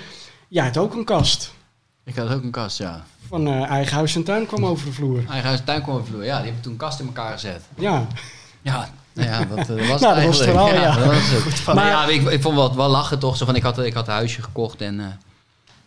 Jij 0.49 0.65
had 0.65 0.77
ook 0.77 0.95
een 0.95 1.05
kast. 1.05 1.53
Ik 2.05 2.17
had 2.17 2.29
ook 2.31 2.43
een 2.43 2.51
kast, 2.51 2.79
ja. 2.79 3.05
Van 3.33 3.47
eh, 3.47 3.63
eigen 3.71 3.97
huis 3.97 4.15
en 4.15 4.23
tuin 4.25 4.47
kwam 4.47 4.67
over 4.67 4.87
de 4.87 4.93
vloer. 4.93 5.17
Eigen 5.29 5.47
huis 5.47 5.59
en 5.59 5.65
tuin 5.65 5.83
kwam 5.83 5.95
over 5.95 6.07
de 6.07 6.13
vloer. 6.13 6.25
Ja, 6.25 6.37
die 6.37 6.45
hebben 6.45 6.63
toen 6.63 6.77
kast 6.77 7.01
in 7.01 7.07
elkaar 7.07 7.33
gezet. 7.33 7.63
Ja, 7.79 8.07
Ja, 8.63 8.89
nou 9.13 9.29
ja, 9.29 9.45
dat, 9.45 9.67
was 9.69 9.69
Nou, 10.01 10.15
het 10.15 10.17
dat 10.17 10.25
was 10.25 10.39
het 10.39 10.49
eigenlijk. 10.49 10.75
ja. 10.83 10.95
dat 10.97 11.05
was 11.07 11.29
het. 11.45 11.55
van- 11.61 11.75
Maar 11.75 11.87
ja, 11.87 12.07
ik, 12.07 12.29
ik 12.31 12.43
vond 12.43 12.55
wel, 12.57 12.77
wel 12.77 12.89
lachen 12.89 13.19
toch. 13.19 13.37
Zo 13.37 13.45
van, 13.45 13.57
ik, 13.57 13.63
had, 13.63 13.79
ik 13.79 13.93
had 13.95 14.07
een 14.07 14.13
huisje 14.13 14.43
gekocht 14.43 14.81
en, 14.81 15.01
eh, 15.01 15.07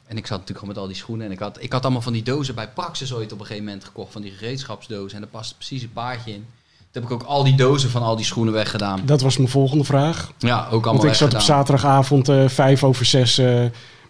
en 0.08 0.18
ik 0.18 0.28
zat 0.28 0.40
natuurlijk 0.40 0.50
gewoon 0.60 0.68
met 0.74 0.78
al 0.78 0.88
die 0.88 0.96
schoenen. 0.96 1.26
En 1.26 1.32
ik 1.32 1.40
had, 1.40 1.58
ik 1.64 1.72
had 1.72 1.84
allemaal 1.84 2.02
van 2.02 2.14
die 2.14 2.24
dozen 2.24 2.56
bij 2.56 2.68
Praxis 2.70 3.14
ooit 3.14 3.32
op 3.32 3.40
een 3.40 3.46
gegeven 3.46 3.66
moment 3.68 3.84
gekocht. 3.86 4.12
Van 4.12 4.22
die 4.22 4.32
gereedschapsdozen. 4.32 5.16
En 5.16 5.22
daar 5.22 5.32
past 5.32 5.56
precies 5.58 5.82
een 5.82 5.94
paardje 5.94 6.32
in. 6.32 6.46
Toen 6.92 7.04
heb 7.04 7.04
ik 7.04 7.12
ook 7.12 7.24
al 7.24 7.44
die 7.44 7.56
dozen 7.56 7.90
van 7.90 8.02
al 8.02 8.16
die 8.16 8.26
schoenen 8.26 8.54
weggedaan. 8.54 9.02
dat 9.06 9.22
was 9.22 9.38
mijn 9.38 9.50
volgende 9.50 9.84
vraag. 9.84 10.32
Ja, 10.38 10.66
ook 10.66 10.72
allemaal 10.86 10.94
Want 10.94 11.04
ik 11.04 11.14
zat 11.14 11.34
op 11.34 11.40
zaterdagavond 11.42 12.30
eh, 12.30 12.48
vijf 12.48 12.84
over 12.84 13.06
zes 13.06 13.42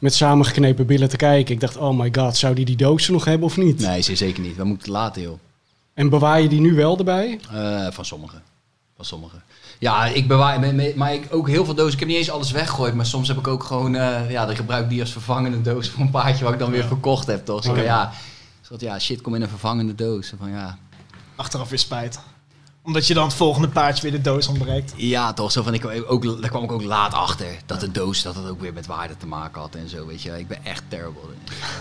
met 0.06 0.14
samengeknepen 0.14 0.86
billen 0.86 1.10
te 1.10 1.16
kijken. 1.18 1.54
Ik 1.54 1.60
dacht, 1.60 1.78
oh 1.78 1.98
my 2.00 2.10
god, 2.16 2.38
zou 2.38 2.56
die 2.56 2.66
die 2.66 2.76
dozen 2.76 3.14
nog 3.14 3.26
hebben 3.26 3.48
of 3.48 3.58
niet? 3.58 3.80
Nee, 3.80 4.02
ze- 4.02 4.16
zeker 4.16 4.42
niet. 4.44 4.56
We 4.56 4.64
moeten 4.64 4.88
het 4.88 4.98
laten, 4.98 5.22
joh. 5.22 5.40
En 5.94 6.10
bewaar 6.10 6.42
je 6.42 6.48
die 6.50 6.60
nu 6.60 6.74
wel 6.74 6.98
erbij? 6.98 7.40
Eh, 7.52 7.88
van 7.92 8.06
sommigen. 8.06 8.42
Van 8.96 9.06
sommigen. 9.06 9.44
Ja, 9.80 10.06
ik 10.06 10.28
bewaar, 10.28 10.76
maar 10.96 11.14
ik 11.14 11.28
ook 11.32 11.48
heel 11.48 11.66
veel 11.66 11.74
dozen. 11.76 11.94
Ik 11.94 12.00
heb 12.00 12.08
niet 12.08 12.18
eens 12.18 12.30
alles 12.30 12.52
weggegooid, 12.52 12.94
maar 12.94 13.06
soms 13.06 13.28
heb 13.28 13.38
ik 13.38 13.48
ook 13.48 13.64
gewoon, 13.64 13.96
eh, 13.96 14.32
ja, 14.32 14.46
dan 14.46 14.56
gebruik 14.56 14.84
ik 14.84 14.90
die 14.90 15.02
als 15.02 15.12
vervangende 15.12 15.62
doos 15.62 15.90
voor 15.90 16.02
een 16.04 16.10
paardje 16.10 16.44
wat 16.44 16.54
ik 16.54 16.60
dan 16.60 16.72
weer 16.72 16.86
verkocht 16.86 17.28
heb, 17.28 17.46
toch? 17.46 17.62
Dus 17.62 17.72
ik, 17.72 17.78
Oh, 17.78 17.84
ja. 17.84 17.84
ja, 17.84 18.12
soort, 18.62 18.82
ja, 18.82 19.00
shit, 19.00 19.22
kom 19.22 19.36
in 19.36 19.42
een 19.42 19.50
vervangende 19.50 19.96
doos. 19.96 20.34
Van, 20.40 20.50
ja. 20.50 20.78
achteraf 21.36 21.70
weer 21.70 21.80
spijt. 21.80 22.20
Omdat 22.86 23.08
je 23.08 23.14
dan 23.14 23.24
het 23.26 23.34
volgende 23.34 23.68
paardje 23.68 24.02
weer 24.02 24.12
de 24.12 24.22
doos 24.22 24.48
ontbreekt. 24.48 24.94
ja, 24.96 25.34
toch? 25.34 25.52
Zo 25.52 25.64
van, 25.64 25.74
ik, 25.74 25.86
ook, 26.08 26.42
daar 26.42 26.50
kwam 26.50 26.64
ik 26.64 26.72
ook 26.72 26.84
laat 26.84 27.14
achter 27.14 27.48
dat 27.66 27.80
de 27.80 27.92
doos 27.92 28.22
dat 28.22 28.36
het 28.36 28.48
ook 28.50 28.62
weer 28.62 28.74
met 28.74 28.86
waarde 28.86 29.18
te 29.18 29.28
maken 29.28 29.62
had 29.62 29.76
en 29.76 29.90
zo, 29.90 30.06
weet 30.08 30.22
je. 30.22 30.40
Ik 30.40 30.48
ben 30.48 30.66
echt 30.66 30.84
terrible. 30.88 31.22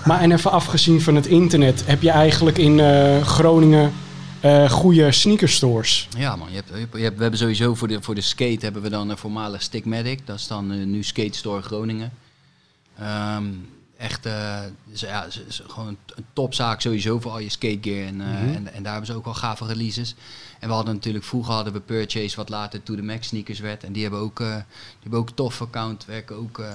Maar 0.04 0.20
en 0.20 0.32
even 0.32 0.50
afgezien 0.50 1.00
van 1.02 1.14
het 1.14 1.26
internet, 1.26 1.86
heb 1.86 2.02
je 2.02 2.10
eigenlijk 2.10 2.58
in 2.58 2.80
eh, 2.80 3.22
Groningen 3.22 3.92
eh 4.40 4.70
goede 4.70 5.12
sneakerstores? 5.12 6.08
Ja 6.18 6.36
man, 6.36 6.48
je 6.50 6.54
hebt, 6.56 6.68
je 6.68 6.74
hebt, 6.78 6.96
je 6.96 7.02
hebt- 7.02 7.16
we 7.16 7.22
hebben 7.22 7.40
sowieso 7.40 7.74
voor 7.74 7.88
de, 7.88 8.02
voor 8.02 8.14
de 8.14 8.20
skate 8.20 8.58
hebben 8.64 8.82
we 8.82 8.88
dan 8.88 9.10
een 9.10 9.18
voormalig 9.18 9.62
Stickmatic. 9.62 10.26
Dat 10.26 10.36
is 10.38 10.46
dan 10.46 10.72
eh, 10.72 10.78
nu 10.86 11.02
Skate 11.02 11.36
Store 11.36 11.62
Groningen. 11.62 12.12
Ehm, 12.98 13.44
echt, 13.98 14.26
eh, 14.26 14.58
dus 14.90 15.00
ja, 15.00 15.24
is 15.48 15.62
gewoon 15.68 15.88
een, 15.88 16.24
topzaak 16.32 16.80
sowieso 16.80 17.20
voor 17.20 17.30
al 17.30 17.38
je 17.38 17.48
skategear. 17.50 18.06
En, 18.06 18.20
eh, 18.20 18.26
Mhm. 18.26 18.54
en, 18.54 18.72
en 18.74 18.82
daar 18.82 18.92
hebben 18.92 19.06
ze 19.10 19.16
ook 19.16 19.24
wel 19.24 19.34
gave 19.34 19.66
releases. 19.66 20.14
En 20.64 20.70
we 20.70 20.76
hadden 20.76 20.94
natuurlijk, 20.94 21.24
vroeger 21.24 21.54
hadden 21.54 21.72
we 21.72 21.80
Purchase, 21.80 22.36
wat 22.36 22.48
later 22.48 22.82
To 22.82 22.94
The 22.94 23.02
Max 23.02 23.26
sneakers 23.26 23.58
werd. 23.58 23.84
En 23.84 23.92
die 23.92 24.02
hebben 24.02 24.20
ook, 24.20 24.40
eh, 24.40 24.46
die 24.54 25.00
hebben 25.00 25.18
ook 25.18 25.30
tof 25.30 25.60
account, 25.62 26.04
werken 26.04 26.36
ook... 26.36 26.58
eh, 26.58 26.66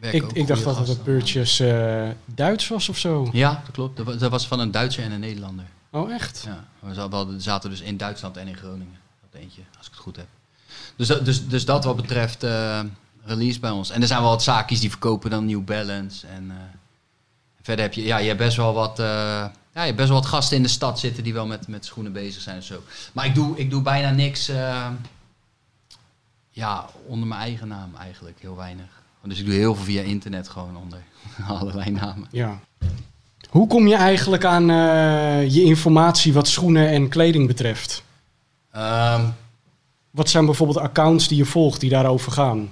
werken 0.00 0.18
Ik, 0.18 0.24
ook 0.24 0.32
ik 0.32 0.46
dacht 0.46 0.64
dat 0.64 0.88
het 0.88 1.02
Purchase 1.02 1.70
eh, 1.70 2.34
Duits 2.34 2.68
was 2.68 2.88
of 2.88 2.98
zo. 2.98 3.28
Ja, 3.32 3.50
dat 3.64 3.70
klopt. 3.72 3.96
Dat 3.96 4.06
was, 4.06 4.18
dat 4.18 4.30
was 4.30 4.46
van 4.46 4.60
een 4.60 4.70
Duitser 4.70 5.04
en 5.04 5.12
een 5.12 5.20
Nederlander. 5.20 5.64
Oh, 5.90 6.12
echt? 6.12 6.42
Ja, 6.46 6.64
we 6.78 6.94
hadden- 6.94 7.40
zaten 7.40 7.70
dus 7.70 7.80
in 7.80 7.96
Duitsland 7.96 8.36
en 8.36 8.48
in 8.48 8.56
Groningen. 8.56 8.98
Dat 9.30 9.40
eentje, 9.40 9.62
als 9.78 9.86
ik 9.86 9.92
het 9.92 10.02
goed 10.02 10.16
heb. 10.16 10.26
Dus 10.96 11.06
dat, 11.06 11.24
dus, 11.24 11.48
dus 11.48 11.64
dat 11.64 11.84
wat 11.84 11.96
betreft 11.96 12.42
release 13.24 13.60
bij 13.60 13.70
ons. 13.70 13.90
En 13.90 14.00
er 14.00 14.06
zijn 14.06 14.20
wel 14.20 14.30
wat 14.30 14.42
zaakjes 14.42 14.80
die 14.80 14.90
verkopen 14.90 15.30
dan 15.30 15.46
New 15.46 15.64
Balance. 15.64 16.26
En 16.26 16.52
verder 17.62 17.84
heb 17.84 17.94
je, 17.94 18.04
ja, 18.04 18.16
je 18.18 18.26
hebt 18.26 18.38
best 18.38 18.56
wel 18.56 18.72
wat, 18.74 18.98
ja, 19.74 19.80
je 19.80 19.86
hebt 19.86 19.96
best 19.96 20.08
wel 20.08 20.18
wat 20.20 20.28
gasten 20.28 20.56
in 20.56 20.62
de 20.62 20.68
stad 20.68 20.98
zitten 20.98 21.22
die 21.22 21.32
wel 21.32 21.46
met, 21.46 21.68
met 21.68 21.84
schoenen 21.84 22.12
bezig 22.12 22.42
zijn 22.42 22.56
en 22.56 22.62
zo. 22.62 22.82
Maar 23.12 23.26
ik 23.26 23.34
doe, 23.34 23.58
ik 23.58 23.70
doe 23.70 23.82
bijna 23.82 24.10
niks, 24.10 24.48
eh, 24.48 24.86
ja, 26.50 26.86
onder 27.06 27.26
mijn 27.26 27.40
eigen 27.40 27.68
naam 27.68 27.90
eigenlijk, 27.98 28.38
heel 28.40 28.56
weinig. 28.56 29.00
Dus 29.22 29.38
ik 29.38 29.44
doe 29.46 29.54
heel 29.54 29.74
veel 29.74 29.84
via 29.84 30.02
internet 30.02 30.48
gewoon 30.48 30.76
onder 30.76 30.98
allerlei 31.58 31.90
namen. 31.90 32.28
Ja. 32.30 32.60
Hoe 33.48 33.66
kom 33.66 33.86
je 33.86 33.94
eigenlijk 33.94 34.44
aan 34.44 34.70
eh, 34.70 35.54
je 35.54 35.62
informatie 35.62 36.32
wat 36.32 36.48
schoenen 36.48 36.88
en 36.88 37.08
kleding 37.08 37.46
betreft? 37.46 38.02
Ehm, 38.70 39.24
Wat 40.10 40.30
zijn 40.30 40.44
bijvoorbeeld 40.44 40.78
accounts 40.78 41.28
die 41.28 41.36
je 41.36 41.44
volgt 41.44 41.80
die 41.80 41.90
daarover 41.90 42.32
gaan? 42.32 42.70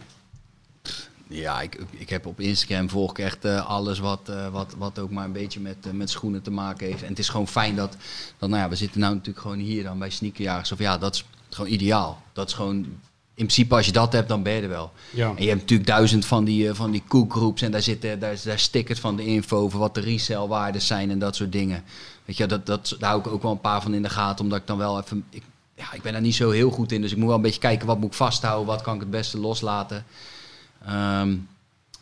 Ja, 1.32 1.60
ik, 1.60 1.80
ik 1.90 2.08
heb 2.08 2.26
op 2.26 2.40
Instagram 2.40 2.90
volg 2.90 3.10
ik 3.10 3.18
echt 3.18 3.44
eh, 3.44 3.66
alles 3.66 3.98
wat, 3.98 4.28
eh, 4.28 4.48
wat, 4.48 4.74
wat 4.78 4.98
ook 4.98 5.10
maar 5.10 5.24
een 5.24 5.32
beetje 5.32 5.60
met, 5.60 5.76
eh, 5.86 5.92
met 5.92 6.10
schoenen 6.10 6.42
te 6.42 6.50
maken 6.50 6.86
heeft. 6.86 7.02
En 7.02 7.08
het 7.08 7.18
is 7.18 7.28
gewoon 7.28 7.48
fijn 7.48 7.76
dat, 7.76 7.96
dat 8.38 8.48
nou 8.48 8.62
ja, 8.62 8.68
we 8.68 8.76
zitten 8.76 9.00
nou 9.00 9.12
natuurlijk 9.12 9.40
gewoon 9.40 9.58
hier 9.58 9.82
dan 9.82 9.98
bij 9.98 10.10
Sneakerjagers. 10.10 10.72
Of 10.72 10.78
ja, 10.78 10.98
dat 10.98 11.14
is 11.14 11.24
gewoon 11.50 11.70
ideaal. 11.70 12.22
Dat 12.32 12.48
is 12.48 12.54
gewoon, 12.54 12.76
in 12.76 12.96
principe 13.34 13.74
als 13.74 13.86
je 13.86 13.92
dat 13.92 14.12
hebt, 14.12 14.28
dan 14.28 14.42
ben 14.42 14.52
je 14.52 14.62
er 14.62 14.68
wel. 14.68 14.92
Ja. 15.10 15.28
En 15.28 15.42
je 15.42 15.48
hebt 15.48 15.60
natuurlijk 15.60 15.88
duizend 15.88 16.26
van 16.26 16.44
die, 16.44 16.74
van 16.74 16.90
die 16.90 17.02
koekgroeps 17.08 17.62
en 17.62 17.70
daar 17.70 17.82
zitten 17.82 18.18
daar, 18.18 18.36
daar 18.44 18.58
stickers 18.58 19.00
van 19.00 19.16
de 19.16 19.24
info 19.24 19.56
over 19.56 19.78
wat 19.78 19.94
de 19.94 20.00
resellwaarden 20.00 20.82
zijn 20.82 21.10
en 21.10 21.18
dat 21.18 21.36
soort 21.36 21.52
dingen. 21.52 21.84
Weet 22.24 22.36
je, 22.36 22.46
dat, 22.46 22.66
dat, 22.66 22.96
daar 22.98 23.10
hou 23.10 23.20
ik 23.20 23.26
ook 23.26 23.42
wel 23.42 23.52
een 23.52 23.60
paar 23.60 23.82
van 23.82 23.94
in 23.94 24.02
de 24.02 24.10
gaten, 24.10 24.44
omdat 24.44 24.58
ik 24.58 24.66
dan 24.66 24.78
wel 24.78 25.00
even... 25.00 25.24
Ik, 25.30 25.42
ja, 25.74 25.92
ik 25.92 26.02
ben 26.02 26.12
daar 26.12 26.20
niet 26.20 26.34
zo 26.34 26.50
heel 26.50 26.70
goed 26.70 26.92
in, 26.92 27.00
dus 27.00 27.10
ik 27.10 27.16
moet 27.16 27.26
wel 27.26 27.36
een 27.36 27.42
beetje 27.42 27.60
kijken 27.60 27.86
wat 27.86 27.98
moet 27.98 28.10
ik 28.10 28.16
vasthouden, 28.16 28.66
wat 28.66 28.82
kan 28.82 28.94
ik 28.94 29.00
het 29.00 29.10
beste 29.10 29.38
loslaten. 29.38 30.04
Ehm, 30.86 31.36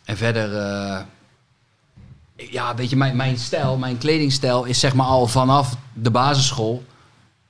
en 0.04 0.16
verder, 0.16 0.56
eh, 0.56 1.00
ja, 2.50 2.74
weet 2.74 2.90
je, 2.90 2.96
mijn, 2.96 3.16
mijn 3.16 3.38
stijl, 3.38 3.76
mijn 3.76 3.98
kledingstijl 3.98 4.64
is 4.64 4.80
zeg 4.80 4.94
maar 4.94 5.06
al 5.06 5.26
vanaf 5.26 5.76
de 5.92 6.10
basisschool, 6.10 6.82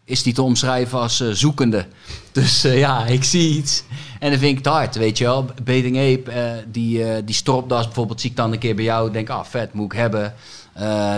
is 0.04 0.22
die 0.22 0.34
te 0.34 0.42
omschrijven 0.42 0.98
als 0.98 1.20
eh, 1.20 1.30
zoekende. 1.30 1.86
Dus 2.32 2.64
eh, 2.64 2.78
ja, 2.78 3.06
ik 3.06 3.24
zie 3.24 3.56
iets 3.56 3.82
en 4.20 4.30
dan 4.30 4.38
vind 4.38 4.58
ik 4.58 4.64
het 4.64 4.74
hard, 4.74 4.96
weet 4.96 5.18
je 5.18 5.24
wel. 5.24 5.44
Bathing 5.44 5.96
Ape, 5.96 6.64
die, 6.68 7.24
die 7.24 7.34
stropdas 7.34 7.84
bijvoorbeeld, 7.84 8.20
zie 8.20 8.30
ik 8.30 8.36
dan 8.36 8.52
een 8.52 8.58
keer 8.58 8.74
bij 8.74 8.84
jou, 8.84 9.10
denk 9.10 9.28
ah, 9.28 9.44
vet, 9.44 9.72
moet 9.72 9.92
ik 9.92 9.98
hebben. 9.98 10.34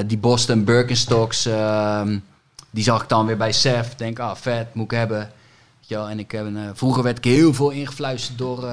Die 0.06 0.18
Boston 0.18 0.64
Birkenstocks, 0.64 1.46
ehm, 1.46 2.18
die 2.70 2.84
zag 2.84 3.02
ik 3.02 3.08
dan 3.08 3.26
weer 3.26 3.36
bij 3.36 3.52
Seth, 3.52 3.98
denk 3.98 4.18
ah, 4.18 4.34
vet, 4.34 4.74
moet 4.74 4.92
ik 4.92 4.98
hebben. 4.98 5.18
Weet 5.18 5.88
je 5.88 5.94
wel, 5.94 6.08
en 6.08 6.18
ik 6.18 6.30
heb 6.30 6.46
vroeger 6.74 7.02
werd 7.02 7.18
ik 7.18 7.24
heel 7.24 7.54
veel 7.54 7.70
ingefluisterd 7.70 8.38
door, 8.38 8.64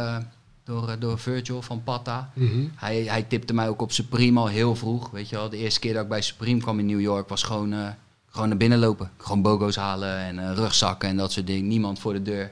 door, 0.68 0.90
eh, 0.90 0.96
door 1.00 1.20
Virgil 1.20 1.62
van 1.62 1.84
Patta. 1.84 2.30
Mhm. 2.34 2.66
Hij, 2.76 3.04
hij 3.08 3.24
tipte 3.24 3.54
mij 3.54 3.68
ook 3.68 3.82
op 3.82 3.92
Supreme 3.92 4.40
al 4.40 4.48
heel 4.48 4.76
vroeg. 4.76 5.10
Weet 5.10 5.30
je 5.30 5.36
wel, 5.36 5.50
de 5.50 5.58
eerste 5.58 5.80
keer 5.80 5.94
dat 5.94 6.04
ik 6.04 6.10
bij 6.10 6.22
Supreme 6.22 6.62
kwam 6.62 6.80
in 6.80 6.86
New 6.86 7.02
York 7.02 7.30
was 7.30 7.44
gewoon, 7.44 7.74
eh, 7.74 7.88
gewoon 8.30 8.48
naar 8.48 8.58
binnen 8.58 8.80
lopen. 8.80 9.12
Gewoon 9.18 9.42
bogo's 9.42 9.76
halen 9.76 10.18
en 10.18 10.40
eh, 10.40 10.56
rugzakken 10.56 11.10
en 11.10 11.18
dat 11.18 11.32
soort 11.32 11.48
dingen. 11.48 11.68
Niemand 11.68 12.00
voor 12.00 12.14
de 12.14 12.22
deur. 12.22 12.52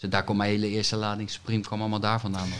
Dus 0.00 0.10
daar 0.10 0.24
kwam 0.24 0.36
mijn 0.36 0.50
hele 0.50 0.68
eerste 0.68 0.96
lading 0.96 1.30
Supreme 1.30 1.62
kwam 1.62 1.80
allemaal 1.80 2.00
daar 2.00 2.20
vandaan 2.20 2.48
nog. 2.48 2.58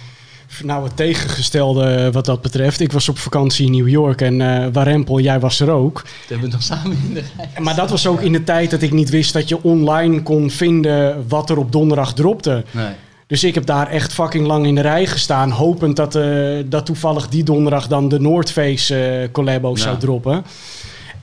Nou, 0.63 0.85
het 0.85 0.97
tegengestelde 0.97 2.13
wat 2.13 2.25
dat 2.25 2.43
betreft. 2.43 2.81
Ik 2.81 2.93
was 2.93 3.09
op 3.09 3.19
vakantie 3.19 3.67
in 3.67 3.73
New 3.73 3.89
York 3.89 4.21
en 4.21 4.41
eh 4.41 4.69
Warempel, 4.73 5.21
jij 5.21 5.41
was 5.41 5.61
er 5.61 5.71
ook. 5.71 5.95
Dat 5.95 6.29
hebben 6.29 6.47
we 6.47 6.53
nog 6.53 6.63
samen 6.63 6.97
in 7.07 7.15
de 7.15 7.25
rij. 7.37 7.63
Maar 7.63 7.75
dat 7.75 7.91
was 7.91 8.07
ook 8.07 8.21
in 8.21 8.33
de 8.33 8.45
tijd 8.45 8.71
dat 8.71 8.83
ik 8.83 8.93
niet 8.93 9.11
wist 9.11 9.33
dat 9.33 9.49
je 9.49 9.63
online 9.63 10.23
kon 10.23 10.51
vinden 10.51 11.29
wat 11.29 11.51
er 11.51 11.59
op 11.59 11.73
donderdag 11.73 12.15
dropte. 12.15 12.65
Nee. 12.71 12.95
Dus 13.29 13.45
ik 13.45 13.55
heb 13.55 13.67
daar 13.67 13.89
echt 13.89 14.13
fucking 14.13 14.47
lang 14.47 14.67
in 14.67 14.75
de 14.75 14.81
rij 14.81 15.07
gestaan, 15.07 15.51
hopend 15.51 15.97
dat, 15.97 16.15
eh, 16.15 16.57
dat 16.67 16.87
toevallig 16.87 17.29
die 17.29 17.43
donderdag 17.43 17.87
dan 17.87 18.09
de 18.09 18.21
Noordface 18.21 19.29
collabo 19.33 19.77
zou 19.77 19.99
droppen. 19.99 20.45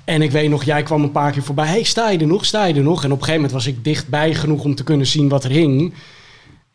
En 0.03 0.21
ik 0.21 0.31
weet 0.31 0.49
nog, 0.49 0.63
jij 0.63 0.83
kwam 0.83 1.03
een 1.03 1.11
paar 1.11 1.31
keer 1.31 1.43
voorbij. 1.43 1.67
Hey, 1.67 1.83
sta 1.83 2.09
je 2.09 2.17
er 2.17 2.27
nog? 2.27 2.45
Sta 2.45 2.65
je 2.65 2.73
er 2.73 2.81
nog? 2.81 3.03
En 3.03 3.11
op 3.11 3.17
een 3.17 3.25
gegeven 3.25 3.41
moment 3.41 3.51
was 3.51 3.67
ik 3.67 3.83
dichtbij 3.83 4.33
genoeg 4.33 4.63
om 4.63 4.75
te 4.75 4.83
kunnen 4.83 5.07
zien 5.07 5.29
wat 5.29 5.43
er 5.43 5.49
hing. 5.49 5.93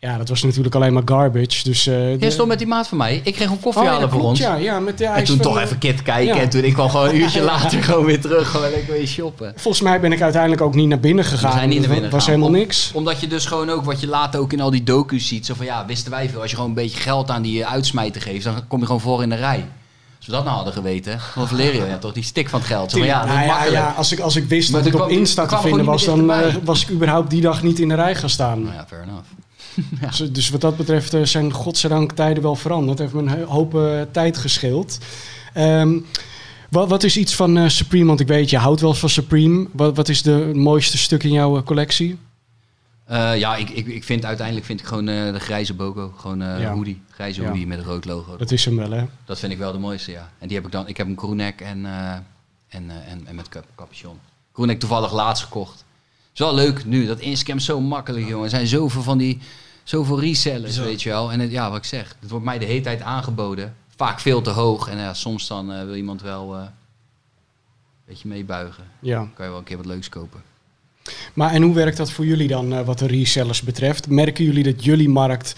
Ja, 0.00 0.16
dat 0.18 0.28
was 0.28 0.42
natuurlijk 0.42 0.74
alleen 0.74 0.92
maar 0.92 1.02
garbage. 1.04 1.64
Dus, 1.64 1.84
Je 1.84 2.16
de- 2.20 2.30
stond 2.30 2.48
met 2.48 2.58
die 2.58 2.66
maat 2.66 2.88
van 2.88 2.98
mij. 2.98 3.20
Ik 3.24 3.34
kreeg 3.34 3.50
een 3.50 3.60
koffie 3.60 3.82
Oh, 3.82 3.88
ja, 3.88 3.92
halen 3.94 4.10
voor 4.10 4.18
klopt, 4.18 4.32
ons. 4.34 4.46
Ja, 4.46 4.54
ja, 4.56 4.80
met 4.80 4.98
de 4.98 5.04
En 5.06 5.24
toen 5.24 5.36
van 5.36 5.44
toch 5.44 5.58
even 5.60 5.78
kit 5.78 6.02
kijken. 6.02 6.34
Ja. 6.34 6.40
En 6.40 6.48
toen 6.50 6.62
ik 6.64 6.72
kwam 6.72 6.88
gewoon 6.90 7.08
een 7.08 7.16
uurtje 7.20 7.42
later 7.42 7.82
gewoon 7.82 8.04
weer 8.04 8.20
terug. 8.20 8.50
Gewoon 8.50 8.70
lekker 8.70 8.92
weer 8.92 9.06
shoppen. 9.06 9.52
Volgens 9.56 9.82
mij 9.82 10.00
ben 10.00 10.12
ik 10.12 10.22
uiteindelijk 10.22 10.62
ook 10.62 10.74
niet 10.74 10.88
naar 10.88 11.00
binnen 11.00 11.24
gegaan. 11.24 11.50
We 11.50 11.56
zijn 11.56 11.68
niet 11.68 11.78
naar 11.78 11.84
Het 11.86 11.92
binnen 11.94 12.10
was 12.10 12.26
helemaal 12.26 12.48
Om- 12.48 12.54
niks. 12.54 12.90
Omdat 12.94 13.20
je 13.20 13.26
dus 13.26 13.46
gewoon 13.46 13.70
ook, 13.70 13.84
wat 13.84 14.00
je 14.00 14.06
later 14.06 14.40
ook 14.40 14.52
in 14.52 14.60
al 14.60 14.70
die 14.70 14.82
docu's 14.82 15.26
ziet. 15.28 15.46
Zo 15.46 15.54
van 15.54 15.66
ja, 15.66 15.86
wisten 15.86 16.10
wij 16.10 16.28
veel. 16.28 16.40
Als 16.40 16.50
je 16.50 16.56
gewoon 16.56 16.70
een 16.70 16.76
beetje 16.76 17.00
geld 17.00 17.30
aan 17.30 17.42
die 17.42 17.62
eh, 17.64 17.72
uitsmijter 17.72 18.22
geeft. 18.22 18.44
Dan 18.44 18.54
kom 18.68 18.78
je 18.80 18.86
gewoon 18.86 19.00
voor 19.00 19.22
in 19.22 19.28
de 19.28 19.36
rij. 19.36 19.64
Als 20.16 20.26
we 20.26 20.32
dat 20.32 20.44
nou 20.44 20.56
hadden 20.56 20.72
geweten. 20.74 21.20
Van 21.20 21.48
Valerio, 21.48 21.84
ja 21.86 21.98
toch, 21.98 22.12
die 22.12 22.22
stik 22.22 22.48
van 22.48 22.58
het 22.58 22.68
geld. 22.68 22.90
Zo 22.90 22.98
van, 22.98 23.06
ja, 23.06 23.24
Nou 23.24 23.40
ja, 23.40 23.64
ja, 23.64 23.94
als, 23.96 24.12
ik, 24.12 24.20
als 24.20 24.36
ik 24.36 24.44
wist 24.44 24.70
Maar 24.72 24.82
dat 24.82 24.94
er 24.94 25.02
op 25.02 25.08
Insta 25.10 25.46
te 25.46 25.56
vinden 25.58 25.84
was, 25.84 26.04
dan 26.04 26.32
eh, 26.32 26.54
was 26.64 26.82
ik 26.82 26.90
überhaupt 26.90 27.30
die 27.30 27.40
dag 27.40 27.62
niet 27.62 27.78
in 27.78 27.88
de 27.88 27.94
rij 27.94 28.14
gaan 28.14 28.30
staan. 28.30 28.62
Nou 28.62 28.74
ja, 28.74 28.84
fair 28.88 29.02
enough. 29.02 29.24
Dus, 30.00 30.32
dus 30.32 30.50
wat 30.50 30.60
dat 30.60 30.76
betreft 30.76 31.14
eh, 31.14 31.22
zijn 31.22 31.52
godzijdank 31.52 32.12
tijden 32.12 32.42
wel 32.42 32.56
veranderd. 32.56 32.98
Heeft 32.98 33.12
me 33.12 33.20
een 33.22 33.42
hoop 33.44 33.74
eh, 33.74 34.00
tijd 34.12 34.38
gescheeld. 34.38 34.98
Ehm, 35.54 35.98
wat, 36.70 36.88
wat 36.88 37.02
is 37.02 37.16
iets 37.16 37.34
van 37.34 37.56
eh, 37.58 37.68
Supreme? 37.68 38.04
Want 38.06 38.20
ik 38.20 38.26
weet, 38.26 38.50
je 38.50 38.58
houdt 38.58 38.80
wel 38.80 38.94
van 38.94 39.08
Supreme. 39.08 39.66
Wat, 39.72 39.96
wat 39.96 40.08
is 40.08 40.22
de 40.22 40.50
mooiste 40.54 40.98
stuk 40.98 41.22
in 41.22 41.32
jouw 41.32 41.62
collectie? 41.62 42.18
Ja, 43.36 43.56
ik, 43.56 43.70
ik, 43.70 43.86
ik 43.86 44.04
vind 44.04 44.24
uiteindelijk 44.24 44.66
vind 44.66 44.80
ik 44.80 44.86
gewoon 44.86 45.04
de 45.04 45.34
grijze 45.38 45.74
Bogo. 45.74 46.12
Gewoon 46.16 46.38
Ja. 46.38 46.72
hoodie. 46.72 47.02
Grijze 47.10 47.40
Ja. 47.42 47.48
hoodie 47.48 47.66
met 47.66 47.78
een 47.78 47.84
rood 47.84 48.04
logo. 48.04 48.36
Dat 48.36 48.50
is 48.50 48.64
hem 48.64 48.76
wel, 48.76 48.90
hè? 48.90 49.04
Dat 49.24 49.38
vind 49.38 49.52
ik 49.52 49.58
wel 49.58 49.72
de 49.72 49.78
mooiste, 49.78 50.10
ja. 50.10 50.30
En 50.38 50.46
die 50.48 50.56
heb 50.56 50.66
ik 50.66 50.72
dan. 50.72 50.88
Ik 50.88 50.96
heb 50.96 51.06
een 51.06 51.14
crewneck 51.14 51.60
en, 51.60 51.84
en, 52.68 52.90
en, 53.08 53.22
en 53.26 53.34
met 53.34 53.48
cap- 53.48 53.66
capuchon. 53.76 54.18
Crewneck 54.52 54.78
toevallig 54.80 55.12
laatst 55.12 55.42
gekocht. 55.44 55.84
Is 56.32 56.38
wel 56.38 56.54
leuk 56.54 56.84
nu. 56.84 57.06
Dat 57.06 57.18
Inscam 57.20 57.56
is 57.56 57.64
zo 57.64 57.80
makkelijk, 57.80 58.28
jongen. 58.28 58.44
Er 58.44 58.50
zijn 58.50 58.66
zoveel 58.66 59.02
van 59.02 59.18
die. 59.18 59.38
Zoveel 59.84 60.20
resellers, 60.20 60.74
Zo. 60.74 60.82
weet 60.82 61.02
je 61.02 61.08
wel. 61.08 61.32
En 61.32 61.40
het, 61.40 61.50
ja, 61.50 61.68
wat 61.68 61.78
ik 61.78 61.84
zeg. 61.84 62.16
Het 62.20 62.30
wordt 62.30 62.44
mij 62.44 62.58
de 62.58 62.64
hele 62.64 62.80
tijd 62.80 63.02
aangeboden. 63.02 63.74
Vaak 63.96 64.20
veel 64.20 64.42
te 64.42 64.50
hoog. 64.50 64.88
En 64.88 64.98
ja, 64.98 65.14
soms 65.14 65.46
dan 65.46 65.72
eh, 65.72 65.84
wil 65.84 65.94
iemand 65.94 66.22
wel 66.22 66.54
eh, 66.56 66.60
een 66.62 66.68
beetje 68.06 68.28
meebuigen. 68.28 68.84
Ja. 69.00 69.16
Dan 69.16 69.32
kan 69.34 69.44
je 69.44 69.50
wel 69.50 69.60
een 69.60 69.66
keer 69.66 69.76
wat 69.76 69.86
leuks 69.86 70.08
kopen. 70.08 70.42
Maar 71.34 71.50
en 71.52 71.62
hoe 71.62 71.74
werkt 71.74 71.96
dat 71.96 72.10
voor 72.10 72.26
jullie 72.26 72.48
dan, 72.48 72.72
eh, 72.72 72.80
wat 72.80 72.98
de 72.98 73.06
resellers 73.06 73.62
betreft? 73.62 74.08
Merken 74.08 74.44
jullie 74.44 74.64
dat 74.64 74.84
jullie 74.84 75.08
markt 75.08 75.54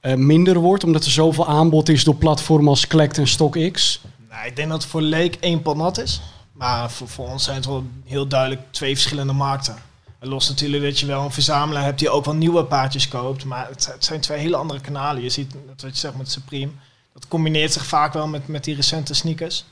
eh, 0.00 0.14
minder 0.14 0.58
wordt, 0.58 0.84
omdat 0.84 1.04
er 1.04 1.10
zoveel 1.10 1.46
aanbod 1.46 1.88
is 1.88 2.04
door 2.04 2.16
platformen 2.16 2.68
als 2.68 2.86
Collect 2.86 3.18
en 3.18 3.28
StockX? 3.28 4.00
Nou, 4.30 4.46
ik 4.46 4.56
denk 4.56 4.68
dat 4.68 4.82
het 4.82 4.90
voor 4.90 5.00
Leek 5.00 5.34
één 5.34 5.62
pot 5.62 5.76
nat 5.76 5.98
is. 5.98 6.20
Maar 6.52 6.90
voor, 6.90 7.08
voor 7.08 7.28
ons 7.28 7.44
zijn 7.44 7.56
het 7.56 7.66
wel 7.66 7.84
heel 8.04 8.26
duidelijk 8.26 8.60
twee 8.70 8.94
verschillende 8.94 9.32
markten. 9.32 9.74
Los 10.26 10.48
natuurlijk 10.48 10.82
dat 10.82 10.98
je 10.98 11.06
wel 11.06 11.24
een 11.24 11.32
verzamelaar 11.32 11.84
hebt 11.84 11.98
die 11.98 12.10
ook 12.10 12.24
wel 12.24 12.34
nieuwe 12.34 12.64
paardjes 12.64 13.08
koopt. 13.08 13.44
Maar 13.44 13.68
het, 13.68 13.96
zijn 13.98 14.20
twee 14.20 14.38
hele 14.38 14.56
andere 14.56 14.80
kanalen. 14.80 15.22
Je 15.22 15.28
ziet, 15.28 15.52
dat 15.52 15.82
wat 15.82 15.92
je 15.92 15.98
zegt 15.98 16.16
met 16.16 16.30
Supreme, 16.30 16.72
dat 17.12 17.28
combineert 17.28 17.72
zich 17.72 17.86
vaak 17.86 18.12
wel 18.12 18.26
met, 18.26 18.48
met 18.48 18.64
die 18.64 18.74
recente 18.74 19.14
sneakers. 19.14 19.64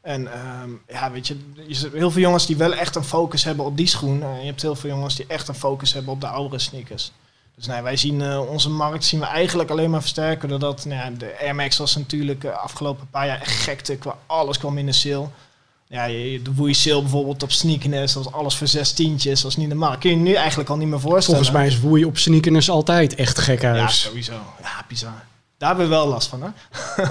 En 0.00 0.32
ehm, 0.32 0.70
ja, 0.88 1.10
weet 1.10 1.26
je, 1.26 1.36
je 1.66 1.90
heel 1.92 2.10
veel 2.10 2.20
jongens 2.20 2.46
die 2.46 2.56
wel 2.56 2.74
echt 2.74 2.96
een 2.96 3.04
focus 3.04 3.44
hebben 3.44 3.64
op 3.64 3.76
die 3.76 3.86
schoen. 3.86 4.22
En 4.22 4.40
je 4.40 4.46
hebt 4.46 4.62
heel 4.62 4.74
veel 4.74 4.90
jongens 4.90 5.16
die 5.16 5.26
echt 5.26 5.48
een 5.48 5.54
focus 5.54 5.92
hebben 5.92 6.12
op 6.12 6.20
de 6.20 6.26
oudere 6.26 6.58
sneakers. 6.58 7.12
Dus 7.54 7.66
nee, 7.66 7.82
wij 7.82 7.96
zien 7.96 8.22
eh, 8.22 8.50
onze 8.50 8.70
markt 8.70 9.04
zien 9.04 9.20
we 9.20 9.26
eigenlijk 9.26 9.70
alleen 9.70 9.90
maar 9.90 10.00
versterken. 10.00 10.48
Doordat 10.48 10.84
nou 10.84 11.00
ja, 11.00 11.18
de 11.18 11.38
Air 11.40 11.54
Max 11.54 11.78
was 11.78 11.96
natuurlijk 11.96 12.40
de 12.40 12.52
afgelopen 12.52 13.08
paar 13.10 13.26
jaar 13.26 13.40
echt 13.40 13.62
gekte. 13.62 13.96
Qua 13.96 14.18
alles 14.26 14.58
kwam 14.58 14.78
in 14.78 14.86
de 14.86 14.92
sale. 14.92 15.28
Ja, 15.92 16.04
je- 16.04 16.42
de 16.42 16.74
sale 16.74 17.00
bijvoorbeeld 17.00 17.42
op 17.42 17.52
sneakerness, 17.52 18.14
dat 18.14 18.24
was 18.24 18.32
alles 18.32 18.56
voor 18.56 18.66
zes 18.66 18.92
tientjes. 18.92 19.34
Dat 19.34 19.42
was 19.42 19.56
niet 19.56 19.68
normaal. 19.68 19.98
Kun 19.98 20.10
je 20.10 20.16
nu 20.16 20.32
eigenlijk 20.32 20.70
al 20.70 20.76
niet 20.76 20.88
meer 20.88 21.00
voorstellen. 21.00 21.44
Volgens 21.44 21.64
mij 21.64 21.66
is 21.66 21.80
woei 21.80 22.04
op 22.04 22.18
sneakers 22.18 22.70
altijd 22.70 23.14
echt 23.14 23.38
gek 23.38 23.62
Ja, 23.62 23.88
sowieso. 23.88 24.32
Ja, 24.62 24.84
bizar. 24.88 25.24
Daar 25.58 25.68
hebben 25.68 25.88
we 25.88 25.94
wel 25.94 26.06
last 26.08 26.28
van, 26.28 26.42
hè? 26.42 26.48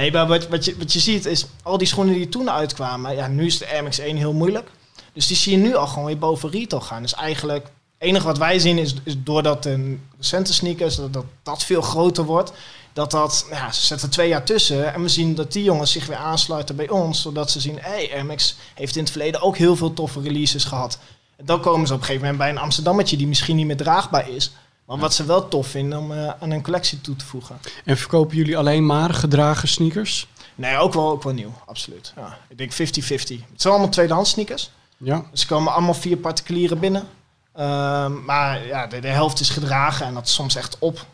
nee, 0.00 0.12
maar 0.12 0.26
wat, 0.26 0.48
wat, 0.48 0.64
je, 0.64 0.74
wat 0.78 0.92
je 0.92 1.00
ziet 1.00 1.26
is, 1.26 1.46
al 1.62 1.78
die 1.78 1.86
schoenen 1.86 2.14
die 2.14 2.28
toen 2.28 2.50
uitkwamen, 2.50 3.14
ja, 3.14 3.26
nu 3.26 3.46
is 3.46 3.58
de 3.58 3.68
Air 3.72 3.82
Max 3.82 3.98
1 3.98 4.16
heel 4.16 4.32
moeilijk. 4.32 4.70
Dus 5.12 5.26
die 5.26 5.36
zie 5.36 5.52
je 5.52 5.58
nu 5.58 5.74
al 5.76 5.86
gewoon 5.86 6.04
weer 6.04 6.18
boven 6.18 6.50
retail 6.50 6.82
gaan. 6.82 7.02
Dus 7.02 7.14
eigenlijk, 7.14 7.62
het 7.64 8.08
enige 8.08 8.26
wat 8.26 8.38
wij 8.38 8.58
zien 8.58 8.78
is, 8.78 8.94
is 9.04 9.14
doordat 9.18 9.62
de 9.62 9.96
recente 10.18 10.52
sneakers, 10.52 10.96
dat, 10.96 11.12
dat 11.12 11.24
dat 11.42 11.64
veel 11.64 11.82
groter 11.82 12.24
wordt, 12.24 12.52
dat 12.92 13.10
dat, 13.10 13.46
nou 13.50 13.62
ja, 13.62 13.72
ze 13.72 13.86
zetten 13.86 14.10
twee 14.10 14.28
jaar 14.28 14.44
tussen 14.44 14.94
en 14.94 15.02
we 15.02 15.08
zien 15.08 15.34
dat 15.34 15.52
die 15.52 15.64
jongens 15.64 15.92
zich 15.92 16.06
weer 16.06 16.16
aansluiten 16.16 16.76
bij 16.76 16.88
ons, 16.88 17.22
zodat 17.22 17.50
ze 17.50 17.60
zien, 17.60 17.78
hé, 17.80 18.06
hey, 18.06 18.24
Max 18.24 18.56
heeft 18.74 18.96
in 18.96 19.02
het 19.02 19.10
verleden 19.10 19.42
ook 19.42 19.56
heel 19.56 19.76
veel 19.76 19.92
toffe 19.92 20.20
releases 20.20 20.64
gehad. 20.64 20.98
En 21.36 21.44
dan 21.44 21.60
komen 21.60 21.86
ze 21.86 21.92
op 21.92 21.98
een 21.98 22.04
gegeven 22.04 22.26
moment 22.26 22.42
bij 22.42 22.50
een 22.50 22.64
Amsterdammetje 22.64 23.16
die 23.16 23.26
misschien 23.26 23.56
niet 23.56 23.66
meer 23.66 23.76
draagbaar 23.76 24.28
is, 24.28 24.52
maar 24.84 24.98
wat 24.98 25.14
ze 25.14 25.24
wel 25.24 25.48
tof 25.48 25.66
vinden 25.66 25.98
om 25.98 26.12
eh, 26.12 26.32
aan 26.40 26.50
een 26.50 26.62
collectie 26.62 27.00
toe 27.00 27.16
te 27.16 27.24
voegen. 27.24 27.58
En 27.84 27.96
verkopen 27.96 28.36
jullie 28.36 28.56
alleen 28.58 28.86
maar 28.86 29.14
gedragen 29.14 29.68
sneakers? 29.68 30.28
Nee, 30.54 30.76
ook 30.76 30.92
wel, 30.92 31.10
ook 31.10 31.22
wel 31.22 31.32
nieuw, 31.32 31.52
absoluut. 31.66 32.12
Ja, 32.16 32.38
ik 32.48 32.58
denk 32.58 32.72
50-50. 32.72 32.76
Het 32.76 33.28
zijn 33.56 33.72
allemaal 33.72 33.92
tweedehands 33.92 34.30
sneakers. 34.30 34.70
Ja. 34.96 35.24
Ze 35.32 35.46
komen 35.46 35.72
allemaal 35.72 35.94
via 35.94 36.16
particulieren 36.16 36.78
binnen. 36.78 37.08
Ehm, 37.54 38.24
maar 38.24 38.66
ja, 38.66 38.86
de, 38.86 39.00
de 39.00 39.08
helft 39.08 39.40
is 39.40 39.50
gedragen 39.50 40.06
en 40.06 40.14
dat 40.14 40.26
is 40.26 40.34
soms 40.34 40.56
echt 40.56 40.76
op. 40.78 41.06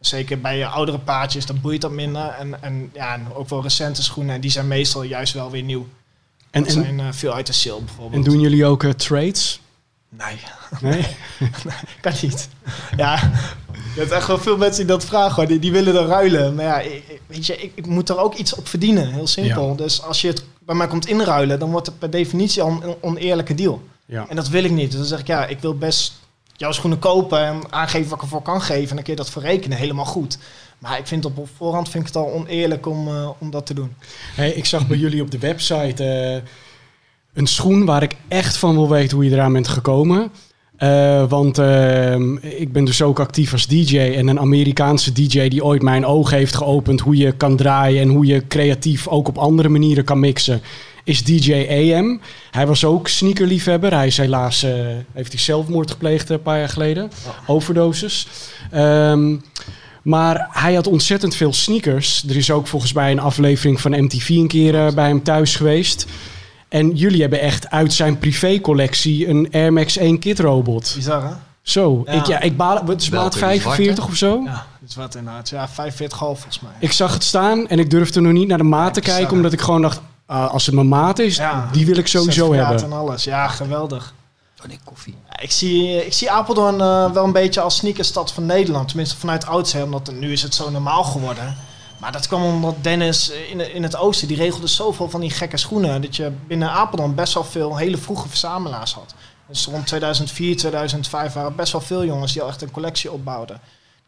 Zeker 0.00 0.40
bij 0.40 0.58
je 0.58 0.66
oudere 0.66 0.98
paardjes, 0.98 1.46
dan 1.46 1.60
boeit 1.60 1.80
dat 1.80 1.90
minder. 1.90 2.26
En, 2.28 2.62
en, 2.62 2.90
ja, 2.94 3.14
en 3.14 3.26
ook 3.34 3.48
wel 3.48 3.62
recente 3.62 4.02
schoenen, 4.02 4.34
en 4.34 4.40
die 4.40 4.50
zijn 4.50 4.68
meestal 4.68 5.02
juist 5.02 5.32
wel 5.32 5.50
weer 5.50 5.62
nieuw. 5.62 5.86
En, 6.50 6.62
Dat 6.64 6.74
en, 6.74 6.82
zijn 6.82 7.00
eh, 7.00 7.06
veel 7.10 7.34
uit 7.34 7.46
de 7.46 7.52
sale 7.52 7.80
bijvoorbeeld. 7.80 8.24
en 8.26 8.30
doen 8.32 8.40
jullie 8.40 8.64
ook 8.66 8.82
eh, 8.84 8.90
trades? 8.90 9.60
Nee, 10.08 10.36
Nee? 10.90 11.06
kan 12.00 12.12
niet. 12.22 12.48
Ja, 12.96 13.14
je 13.94 14.00
hebt 14.00 14.10
echt 14.12 14.26
wel 14.26 14.38
veel 14.38 14.56
mensen 14.56 14.86
die 14.86 14.96
dat 14.96 15.04
vragen, 15.04 15.34
hoor. 15.34 15.46
Die, 15.46 15.58
die 15.58 15.72
willen 15.72 15.94
er 15.96 16.06
ruilen. 16.06 16.54
Maar 16.54 16.64
ja, 16.64 16.80
ik, 16.80 16.92
ik- 17.08 17.20
weet 17.26 17.46
je, 17.46 17.56
ik, 17.56 17.72
ik 17.74 17.86
moet 17.86 18.08
er 18.08 18.18
ook 18.18 18.34
iets 18.34 18.54
op 18.54 18.68
verdienen, 18.68 19.12
heel 19.12 19.26
simpel. 19.26 19.68
Ja. 19.68 19.74
Dus 19.74 20.02
als 20.02 20.20
je 20.20 20.28
het 20.28 20.44
bij 20.58 20.74
mij 20.74 20.86
komt 20.86 21.06
inruilen, 21.06 21.58
dan 21.58 21.70
wordt 21.70 21.86
het 21.86 21.98
per 21.98 22.10
definitie 22.10 22.62
al 22.62 22.70
een 22.82 22.94
oneerlijke 23.00 23.54
deal. 23.54 23.82
Ja. 24.06 24.26
En 24.28 24.36
dat 24.36 24.48
wil 24.48 24.64
ik 24.64 24.70
niet. 24.70 24.90
Dus 24.90 24.98
dan 25.00 25.08
zeg 25.08 25.20
ik, 25.20 25.26
ja, 25.26 25.46
ik 25.46 25.58
wil 25.60 25.74
best 25.78 26.12
jouw 26.60 26.72
schoenen 26.72 26.98
kopen 26.98 27.46
en 27.46 27.62
aangeven 27.70 28.08
wat 28.08 28.18
ik 28.18 28.24
ervoor 28.24 28.42
kan 28.42 28.62
geven. 28.62 28.88
En 28.88 28.94
dan 28.94 29.04
kun 29.04 29.12
je 29.12 29.18
dat 29.18 29.30
verrekenen, 29.30 29.78
helemaal 29.78 30.04
goed. 30.04 30.38
Maar 30.78 30.98
ik 30.98 31.06
vind 31.06 31.24
op 31.24 31.48
voorhand 31.56 31.88
vind 31.88 32.06
ik 32.06 32.14
het 32.14 32.22
al 32.22 32.32
oneerlijk 32.32 32.86
om, 32.86 33.08
eh, 33.08 33.30
om 33.38 33.50
dat 33.50 33.66
te 33.66 33.74
doen. 33.74 33.94
Hey, 34.34 34.50
ik 34.50 34.64
zag 34.64 34.86
bij 34.86 34.96
jullie 34.96 35.22
op 35.22 35.30
de 35.30 35.38
website 35.38 36.04
eh, 36.04 36.42
een 37.34 37.46
schoen 37.46 37.84
waar 37.84 38.02
ik 38.02 38.16
echt 38.28 38.56
van 38.56 38.74
wil 38.74 38.88
weten 38.88 39.16
hoe 39.16 39.24
je 39.24 39.30
eraan 39.30 39.52
bent 39.52 39.68
gekomen. 39.68 40.30
Eh, 40.76 41.28
want 41.28 41.58
ik 42.40 42.72
ben 42.72 42.84
dus 42.84 43.02
ook 43.02 43.20
actief 43.20 43.52
als 43.52 43.66
DJ. 43.66 43.98
En 43.98 44.28
een 44.28 44.40
Amerikaanse 44.40 45.12
DJ 45.12 45.48
die 45.48 45.64
ooit 45.64 45.82
mijn 45.82 46.06
ogen 46.06 46.36
heeft 46.36 46.56
geopend 46.56 47.00
hoe 47.00 47.16
je 47.16 47.32
kan 47.32 47.56
draaien 47.56 48.02
en 48.02 48.08
hoe 48.08 48.26
je 48.26 48.46
creatief 48.46 49.08
ook 49.08 49.28
op 49.28 49.38
andere 49.38 49.68
manieren 49.68 50.04
kan 50.04 50.20
mixen, 50.20 50.60
is 51.04 51.24
DJ 51.24 51.52
AM. 51.94 52.20
Hij 52.50 52.66
was 52.66 52.84
ook 52.84 53.08
sneakerliefhebber. 53.08 53.92
Hij 53.94 54.06
is 54.06 54.16
helaas, 54.16 54.62
eh, 54.62 54.72
heeft 55.12 55.32
hij 55.32 55.40
zelfmoord 55.40 55.90
gepleegd 55.90 56.30
eh, 56.30 56.36
een 56.36 56.42
paar 56.42 56.58
jaar 56.58 56.68
geleden. 56.68 57.10
Overdoses. 57.46 58.26
Ehm, 58.70 59.36
maar 60.02 60.48
hij 60.50 60.74
had 60.74 60.86
ontzettend 60.86 61.34
veel 61.34 61.52
sneakers. 61.52 62.24
Er 62.28 62.36
is 62.36 62.50
ook 62.50 62.66
volgens 62.66 62.92
mij 62.92 63.10
een 63.10 63.20
aflevering 63.20 63.80
van 63.80 64.04
MTV 64.04 64.28
een 64.28 64.48
keer 64.48 64.86
eh, 64.86 64.92
bij 64.92 65.08
hem 65.08 65.22
thuis 65.22 65.56
geweest. 65.56 66.06
En 66.68 66.90
jullie 66.96 67.20
hebben 67.20 67.40
echt 67.40 67.70
uit 67.70 67.92
zijn 67.92 68.18
privécollectie 68.18 69.28
een 69.28 69.48
Air 69.52 69.72
Max 69.72 69.96
1 69.96 70.18
Kit 70.18 70.38
robot. 70.38 70.92
Bizar, 70.96 71.22
hè? 71.22 71.30
Zo, 71.62 72.02
Ja. 72.06 72.12
ik, 72.12 72.26
ja, 72.26 72.40
ik 72.40 72.56
baal, 72.56 72.84
wat 72.84 73.00
is 73.00 73.08
Welke, 73.08 73.24
maat 73.24 73.32
die 73.32 73.42
45 73.42 73.94
zwarte? 73.94 74.10
of 74.10 74.16
zo? 74.16 74.42
Ja, 74.44 74.66
dat 74.80 74.88
is 74.88 74.94
wat 74.96 75.14
inderdaad. 75.14 75.48
Ja, 75.48 75.68
45 75.68 76.18
volgens 76.18 76.60
mij. 76.60 76.70
Ik 76.78 76.92
zag 76.92 77.12
het 77.12 77.24
staan 77.24 77.68
en 77.68 77.78
ik 77.78 77.90
durfde 77.90 78.20
nog 78.20 78.32
niet 78.32 78.48
naar 78.48 78.58
de 78.58 78.64
maat 78.64 78.94
te 78.94 79.00
kijken, 79.00 79.32
omdat 79.36 79.52
ik 79.52 79.60
gewoon 79.60 79.82
dacht, 79.82 80.00
ah, 80.30 80.50
als 80.50 80.66
het 80.66 80.74
mijn 80.74 80.88
maat 80.88 81.18
is, 81.18 81.36
Ja. 81.36 81.68
die 81.72 81.86
wil 81.86 81.96
ik 81.96 82.06
sowieso 82.06 82.52
hebben. 82.52 82.82
en 82.84 82.92
alles. 82.92 83.24
Ja, 83.24 83.48
geweldig. 83.48 84.14
Nee, 84.66 84.78
koffie. 84.84 85.16
Ja, 85.30 85.40
Ik 85.40 85.50
zie, 85.50 86.06
ik 86.06 86.12
zie 86.12 86.30
Apeldoorn 86.30 86.80
eh, 86.80 87.10
wel 87.10 87.24
een 87.24 87.32
beetje 87.32 87.60
als 87.60 87.76
sneakerstad 87.76 88.32
van 88.32 88.46
Nederland. 88.46 88.88
Tenminste 88.88 89.16
vanuit 89.16 89.46
oudsher, 89.46 89.82
omdat 89.84 90.12
nu 90.12 90.32
is 90.32 90.42
het 90.42 90.54
zo 90.54 90.70
normaal 90.70 91.04
geworden. 91.04 91.56
Maar 91.98 92.12
dat 92.12 92.26
kwam 92.26 92.42
omdat 92.44 92.74
Dennis 92.80 93.30
eh, 93.30 93.50
in, 93.50 93.74
in 93.74 93.82
het 93.82 93.96
oosten, 93.96 94.28
die 94.28 94.36
regelde 94.36 94.66
zoveel 94.66 95.10
van 95.10 95.20
die 95.20 95.30
gekke 95.30 95.56
schoenen. 95.56 96.02
Dat 96.02 96.16
je 96.16 96.32
binnen 96.46 96.70
Apeldoorn 96.70 97.14
best 97.14 97.34
wel 97.34 97.44
veel 97.44 97.76
hele 97.76 97.96
vroege 97.98 98.28
verzamelaars 98.28 98.94
had. 98.94 99.14
Dus 99.48 99.66
rond 99.66 99.86
2004, 99.86 100.56
2005 100.56 101.32
waren 101.32 101.56
best 101.56 101.72
wel 101.72 101.80
veel 101.80 102.04
jongens 102.04 102.32
die 102.32 102.42
al 102.42 102.48
echt 102.48 102.62
een 102.62 102.70
collectie 102.70 103.12
opbouwden. 103.12 103.60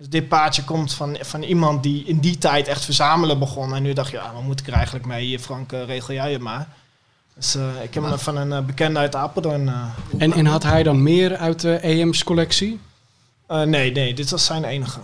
Dus 0.02 0.10
dit 0.10 0.28
paardje 0.28 0.64
komt 0.64 0.94
van, 0.94 1.16
van 1.20 1.42
iemand 1.42 1.82
die 1.82 2.04
in 2.04 2.18
die 2.18 2.38
tijd 2.38 2.68
echt 2.68 2.84
verzamelen 2.84 3.38
begon. 3.38 3.74
En 3.74 3.82
nu 3.82 3.92
dacht 3.92 4.10
je, 4.10 4.16
ja, 4.16 4.32
wat 4.32 4.42
moet 4.42 4.60
ik 4.60 4.66
er 4.66 4.72
eigenlijk 4.72 5.06
mee? 5.06 5.38
Frank, 5.38 5.72
eh, 5.72 5.84
regel 5.84 6.14
jij 6.14 6.32
het 6.32 6.40
maar. 6.40 6.68
Dus 7.34 7.54
eh, 7.54 7.82
ik 7.82 7.94
heb 7.94 8.02
hem 8.02 8.18
van 8.18 8.36
een 8.36 8.52
eh, 8.52 8.60
bekende 8.60 8.98
uit 8.98 9.14
Apeldoorn. 9.14 9.72
En, 10.18 10.32
en 10.32 10.46
had 10.46 10.62
hij 10.62 10.82
dan 10.82 11.02
meer 11.02 11.36
uit 11.36 11.60
de 11.60 11.80
AM's 11.84 12.24
collectie? 12.24 12.80
nee, 13.48 13.92
nee, 13.92 14.14
dit 14.14 14.30
was 14.30 14.44
zijn 14.44 14.64
enige. 14.64 15.00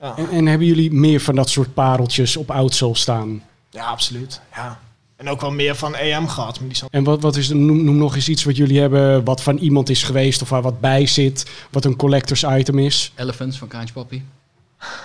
Ja, 0.00 0.16
En, 0.16 0.30
en 0.30 0.46
hebben 0.46 0.66
jullie 0.66 0.92
meer 0.92 1.20
van 1.20 1.34
dat 1.34 1.50
soort 1.50 1.74
pareltjes 1.74 2.36
op 2.36 2.50
oudsole 2.50 2.96
staan? 2.96 3.42
ja 3.70 3.84
absoluut. 3.84 4.40
Ja. 4.54 4.78
En 5.18 5.28
ook 5.28 5.40
wel 5.40 5.50
meer 5.50 5.74
van 5.74 5.94
EM 5.94 6.28
gehad. 6.28 6.58
Maar 6.58 6.68
die 6.68 6.76
zijn 6.76 6.90
En 6.90 7.04
wat, 7.04 7.22
wat 7.22 7.36
is, 7.36 7.48
noem, 7.48 7.84
noem 7.84 7.96
nog 7.96 8.14
eens 8.14 8.28
iets 8.28 8.44
wat 8.44 8.56
jullie 8.56 8.80
hebben, 8.80 9.24
wat 9.24 9.42
van 9.42 9.56
iemand 9.56 9.88
is 9.88 10.02
geweest 10.02 10.42
of 10.42 10.48
waar 10.48 10.62
wat 10.62 10.80
bij 10.80 11.06
zit, 11.06 11.50
wat 11.70 11.84
een 11.84 11.96
collectors 11.96 12.42
item 12.42 12.78
is. 12.78 13.12
Elephants 13.14 13.58
van 13.58 13.68
Kraantje 13.68 13.94
Papi. 13.94 14.24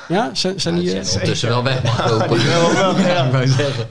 Ja, 0.08 0.30
zijn, 0.34 0.62
zijn 0.62 0.76
die... 0.76 0.84
Ja, 0.84 0.90
eh, 0.90 1.04
zijn 1.04 1.12
ondertussen 1.14 1.50
wel 1.50 1.64
weg 1.64 1.84
mag 1.84 2.10
lopen. 2.10 2.40
ja. 2.42 3.30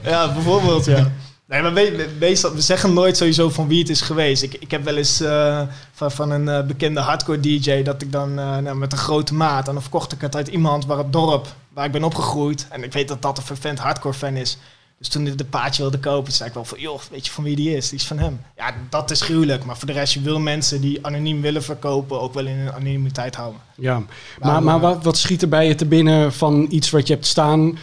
Ja, 0.11 0.33
bijvoorbeeld, 0.33 0.85
ja. 0.85 1.11
Nee, 1.45 1.61
maar 1.61 1.73
we, 1.73 1.95
we- 1.95 2.09
meestal, 2.19 2.53
we 2.53 2.61
zeggen 2.61 2.93
nooit 2.93 3.17
sowieso 3.17 3.49
van 3.49 3.67
wie 3.67 3.79
het 3.79 3.89
is 3.89 4.01
geweest. 4.01 4.43
Ik, 4.43 4.53
ik 4.53 4.71
heb 4.71 4.83
wel 4.83 4.95
eens 4.97 5.21
eh, 5.21 5.61
van, 5.93 6.11
van 6.11 6.31
een 6.31 6.49
eh, 6.49 6.65
bekende 6.65 6.99
hardcore 6.99 7.39
DJ 7.39 7.81
dat 7.83 8.01
ik 8.01 8.11
dan 8.11 8.39
eh, 8.39 8.57
nou, 8.57 8.75
met 8.75 8.91
een 8.91 8.97
grote 8.97 9.33
maat... 9.33 9.67
en 9.67 9.73
dan 9.73 9.81
verkocht 9.81 10.11
ik 10.11 10.21
het 10.21 10.35
uit 10.35 10.47
iemand 10.47 10.85
waar 10.85 10.97
het 10.97 11.13
dorp 11.13 11.47
waar 11.73 11.85
ik 11.85 11.91
ben 11.91 12.03
opgegroeid... 12.03 12.67
en 12.69 12.83
ik 12.83 12.93
weet 12.93 13.07
dat 13.07 13.21
dat 13.21 13.37
een 13.37 13.43
vervent 13.43 13.79
hardcore 13.79 14.13
fan 14.13 14.35
is... 14.35 14.57
Dus 14.97 15.07
toen 15.07 15.27
ik 15.27 15.37
de 15.37 15.45
paardje 15.45 15.81
wilde 15.81 15.99
kopen, 15.99 16.31
zei 16.33 16.49
ik 16.49 16.55
wel 16.55 16.65
van... 16.65 16.79
joh, 16.79 16.99
weet 17.11 17.25
je 17.25 17.31
van 17.31 17.43
wie 17.43 17.55
die 17.55 17.75
is? 17.75 17.89
Die 17.89 17.99
is 17.99 18.07
van 18.07 18.17
hem. 18.17 18.41
Ja, 18.57 18.73
dat 18.89 19.11
is 19.11 19.21
gruwelijk. 19.21 19.65
Maar 19.65 19.77
voor 19.77 19.87
de 19.87 19.93
rest, 19.93 20.13
je 20.13 20.21
wil 20.21 20.39
mensen 20.39 20.81
die 20.81 21.05
anoniem 21.05 21.41
willen 21.41 21.63
verkopen... 21.63 22.21
ook 22.21 22.33
wel 22.33 22.45
in 22.45 22.55
hun 22.55 22.73
anonimiteit 22.73 23.35
houden. 23.35 23.61
Ja, 23.75 24.01
maar, 24.39 24.63
maar 24.63 24.79
wat, 24.79 25.03
wat 25.03 25.17
schiet 25.17 25.41
er 25.41 25.49
bij 25.49 25.67
je 25.67 25.75
te 25.75 25.85
binnen 25.85 26.33
van 26.33 26.65
iets 26.69 26.89
wat 26.89 27.07
je 27.07 27.13
hebt 27.13 27.25
staan, 27.25 27.77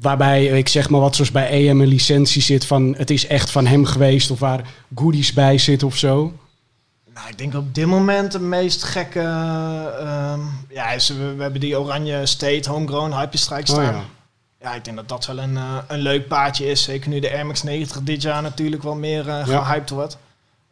waarbij 0.00 0.44
ik 0.46 0.68
zeg 0.68 0.90
maar 0.90 1.00
wat 1.00 1.14
zoals 1.14 1.30
bij 1.30 1.48
EM 1.50 1.80
een 1.80 1.86
licentie 1.86 2.42
zit 2.42 2.66
van 2.66 2.94
het 2.96 3.10
is 3.10 3.26
echt 3.26 3.50
van 3.50 3.66
hem 3.66 3.84
geweest 3.84 4.30
of 4.30 4.38
waar 4.38 4.68
goodies 4.94 5.32
bij 5.32 5.58
zitten 5.58 5.86
of 5.86 5.96
zo? 5.96 6.32
Nou, 7.14 7.28
ik 7.28 7.38
denk 7.38 7.54
op 7.54 7.74
dit 7.74 7.86
moment 7.86 8.32
de 8.32 8.40
meest 8.40 8.82
gekke... 8.82 9.20
ehm, 9.20 10.40
ja, 10.68 10.96
we, 10.96 11.34
we 11.36 11.42
hebben 11.42 11.60
die 11.60 11.78
oranje 11.80 12.26
state 12.26 12.70
homegrown 12.70 13.12
hype 13.12 13.36
strike 13.36 13.72
Oh 13.72 13.78
staan. 13.78 13.94
ja. 13.94 14.04
Ja, 14.60 14.74
ik 14.74 14.84
denk 14.84 14.96
dat 14.96 15.08
dat 15.08 15.26
wel 15.26 15.38
een, 15.38 15.56
eh, 15.56 15.76
een 15.88 15.98
leuk 15.98 16.28
paardje 16.28 16.66
is. 16.66 16.82
Zeker 16.82 17.08
nu 17.10 17.20
de 17.20 17.30
Air 17.32 17.46
Max 17.46 17.62
90 17.62 18.00
dit 18.02 18.22
jaar 18.22 18.42
natuurlijk 18.42 18.82
wel 18.82 18.94
meer 18.94 19.26
Ja. 19.26 19.44
gehyped 19.44 19.90
wordt. 19.90 20.18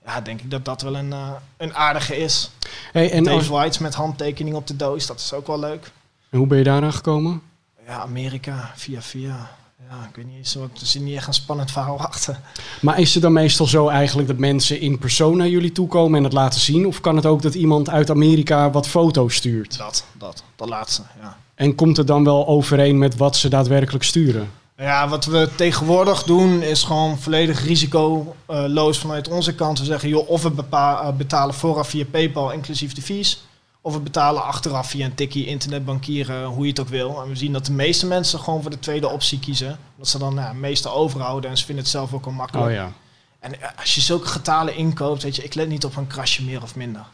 Ja, 0.06 0.20
denk 0.20 0.40
ik 0.40 0.50
dat 0.50 0.64
dat 0.64 0.82
wel 0.82 0.96
een, 0.96 1.12
eh, 1.12 1.30
een 1.56 1.74
aardige 1.74 2.16
is. 2.16 2.50
Hey, 2.92 3.10
en 3.10 3.24
Dave 3.24 3.36
als- 3.36 3.46
Whites 3.48 3.78
met 3.78 3.94
handtekening 3.94 4.56
op 4.56 4.66
de 4.66 4.76
doos, 4.76 5.06
dat 5.06 5.18
is 5.20 5.32
ook 5.32 5.46
wel 5.46 5.58
leuk. 5.58 5.90
en 6.30 6.38
hoe 6.38 6.46
ben 6.46 6.58
je 6.58 6.64
daaraan 6.64 6.92
gekomen? 6.92 7.42
Ja, 7.86 7.98
Amerika, 8.00 8.72
via 8.76 9.02
via. 9.02 9.50
Ja, 9.90 10.08
ik 10.08 10.16
weet 10.16 10.26
niet 10.26 10.36
eens, 10.36 10.54
er 10.54 10.68
zit 10.72 11.02
niet 11.02 11.16
echt 11.16 11.26
een 11.26 11.34
spannend 11.34 11.70
verhaal 11.70 11.98
achter. 12.08 12.40
Maar 12.80 12.98
is 12.98 13.14
het 13.14 13.22
dan 13.22 13.32
meestal 13.32 13.66
zo 13.66 13.88
eigenlijk 13.88 14.28
dat 14.28 14.36
mensen 14.38 14.80
in 14.80 14.98
persoon 14.98 15.36
naar 15.36 15.48
jullie 15.48 15.72
toe 15.72 15.88
komen 15.88 16.18
en 16.18 16.24
het 16.24 16.32
laten 16.32 16.60
zien? 16.60 16.86
Of 16.86 17.00
kan 17.00 17.16
het 17.16 17.26
ook 17.26 17.42
dat 17.42 17.54
iemand 17.54 17.90
uit 17.90 18.10
Amerika 18.10 18.70
wat 18.70 18.88
foto's 18.88 19.34
stuurt? 19.34 19.78
Dat, 19.78 20.04
dat, 20.12 20.42
dat 20.56 20.68
laatste, 20.68 21.02
ja. 21.20 21.36
En 21.58 21.74
komt 21.74 21.96
het 21.96 22.06
dan 22.06 22.24
wel 22.24 22.46
overeen 22.46 22.98
met 22.98 23.16
wat 23.16 23.36
ze 23.36 23.48
daadwerkelijk 23.48 24.04
sturen? 24.04 24.50
Ja, 24.76 25.08
wat 25.08 25.24
we 25.24 25.48
tegenwoordig 25.56 26.22
doen 26.22 26.62
is 26.62 26.82
gewoon 26.82 27.18
volledig 27.18 27.64
risicoloos 27.64 28.98
vanuit 28.98 29.28
onze 29.28 29.54
kant. 29.54 29.78
We 29.78 29.84
zeggen, 29.84 30.08
joh, 30.08 30.28
of 30.28 30.42
we 30.42 30.52
eh, 30.70 31.12
betalen 31.16 31.54
vooraf 31.54 31.88
via 31.88 32.04
PayPal, 32.10 32.52
inclusief 32.52 32.92
de 32.92 33.02
fees. 33.02 33.42
Of 33.80 33.92
we 33.92 34.00
betalen 34.00 34.44
achteraf 34.44 34.90
via 34.90 35.04
een 35.04 35.14
tikkie, 35.14 35.46
internetbankieren, 35.46 36.44
hoe 36.44 36.62
je 36.62 36.70
het 36.70 36.80
ook 36.80 36.88
wil. 36.88 37.22
En 37.22 37.28
we 37.28 37.36
zien 37.36 37.52
dat 37.52 37.66
de 37.66 37.72
meeste 37.72 38.06
mensen 38.06 38.38
gewoon 38.38 38.62
voor 38.62 38.70
de 38.70 38.78
tweede 38.78 39.08
optie 39.08 39.38
kiezen. 39.38 39.78
Dat 39.96 40.08
ze 40.08 40.18
dan 40.18 40.34
nou, 40.34 40.48
het 40.48 40.56
meeste 40.56 40.88
overhouden 40.88 41.50
en 41.50 41.58
ze 41.58 41.64
vinden 41.64 41.84
het 41.84 41.92
zelf 41.92 42.12
ook 42.12 42.26
al 42.26 42.32
makkelijk. 42.32 42.66
Oh 42.66 42.72
ja. 42.72 42.92
En 43.40 43.60
eh, 43.60 43.68
als 43.80 43.94
je 43.94 44.00
zulke 44.00 44.26
getalen 44.26 44.76
inkoopt, 44.76 45.22
weet 45.22 45.36
je, 45.36 45.44
ik 45.44 45.54
let 45.54 45.68
niet 45.68 45.84
op 45.84 45.96
een 45.96 46.06
krasje 46.06 46.44
meer 46.44 46.62
of 46.62 46.76
minder. 46.76 47.04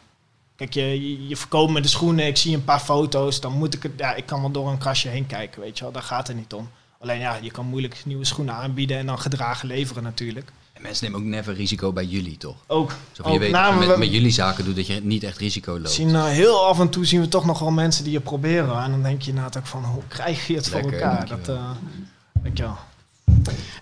Kijk, 0.55 0.73
je, 0.73 0.81
je, 1.09 1.27
je 1.27 1.35
verkoopt 1.37 1.71
me 1.71 1.81
de 1.81 1.87
schoenen, 1.87 2.25
ik 2.27 2.37
zie 2.37 2.55
een 2.55 2.63
paar 2.63 2.79
foto's, 2.79 3.39
dan 3.41 3.51
moet 3.53 3.73
ik 3.73 3.83
het, 3.83 3.91
ja, 3.97 4.15
ik 4.15 4.25
kan 4.25 4.41
wel 4.41 4.51
door 4.51 4.69
een 4.69 4.77
krasje 4.77 5.07
heen 5.09 5.25
kijken, 5.25 5.61
weet 5.61 5.77
je 5.77 5.83
wel, 5.83 5.93
daar 5.93 6.01
gaat 6.03 6.27
het 6.27 6.37
niet 6.37 6.53
om. 6.53 6.69
Alleen 6.99 7.19
ja, 7.19 7.37
je 7.41 7.51
kan 7.51 7.65
moeilijk 7.65 8.01
nieuwe 8.05 8.25
schoenen 8.25 8.53
aanbieden 8.55 8.97
en 8.97 9.05
dan 9.05 9.19
gedragen 9.19 9.67
leveren 9.67 10.03
natuurlijk. 10.03 10.51
En 10.73 10.81
mensen 10.81 11.05
nemen 11.05 11.19
ook 11.19 11.25
never 11.25 11.53
risico 11.53 11.91
bij 11.93 12.05
jullie, 12.05 12.37
toch? 12.37 12.55
Ook, 12.67 12.89
Zo 13.11 13.23
van, 13.23 13.31
je 13.31 13.37
ook 13.37 13.43
weet 13.43 13.51
nou, 13.53 13.65
dat 13.65 13.73
je 13.73 13.79
we- 13.79 13.87
met, 13.87 13.97
met 13.97 14.11
jullie 14.15 14.31
zaken 14.31 14.65
doet 14.65 14.75
dat 14.75 14.87
je 14.87 14.99
niet 15.03 15.23
echt 15.23 15.37
risico 15.37 15.73
loopt. 15.73 15.91
zien 15.91 16.15
eh, 16.15 16.25
heel 16.25 16.65
af 16.65 16.79
en 16.79 16.89
toe 16.89 17.05
zien 17.05 17.21
we 17.21 17.27
toch 17.27 17.45
nog 17.45 17.59
wel 17.59 17.71
mensen 17.71 18.03
die 18.03 18.13
het 18.15 18.23
proberen. 18.23 18.83
En 18.83 18.91
dan 18.91 19.03
denk 19.03 19.21
je 19.21 19.27
inderdaad 19.29 19.57
ook 19.57 19.65
van, 19.65 19.83
hoe 19.83 20.01
krijg 20.07 20.47
je 20.47 20.55
het 20.55 20.69
voor 20.69 20.79
elkaar? 20.79 21.27
Dat, 21.27 21.45
dankjewel. 21.45 21.61
eh 21.61 22.41
weet 22.43 22.57
je 22.57 22.63
wel. 22.63 22.77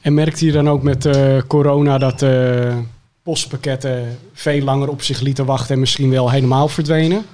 En 0.02 0.14
merkte 0.14 0.46
je 0.46 0.52
dan 0.52 0.70
ook 0.70 0.84
met 0.84 1.06
eh, 1.06 1.42
corona 1.48 1.98
dat 1.98 2.22
eh, 2.22 2.78
postpakketten 3.24 4.20
veel 4.34 4.62
langer 4.62 4.90
op 4.90 5.02
zich 5.02 5.20
lieten 5.20 5.46
wachten 5.46 5.74
en 5.74 5.80
misschien 5.80 6.10
wel 6.10 6.30
helemaal 6.30 6.68
verdwenen? 6.68 7.26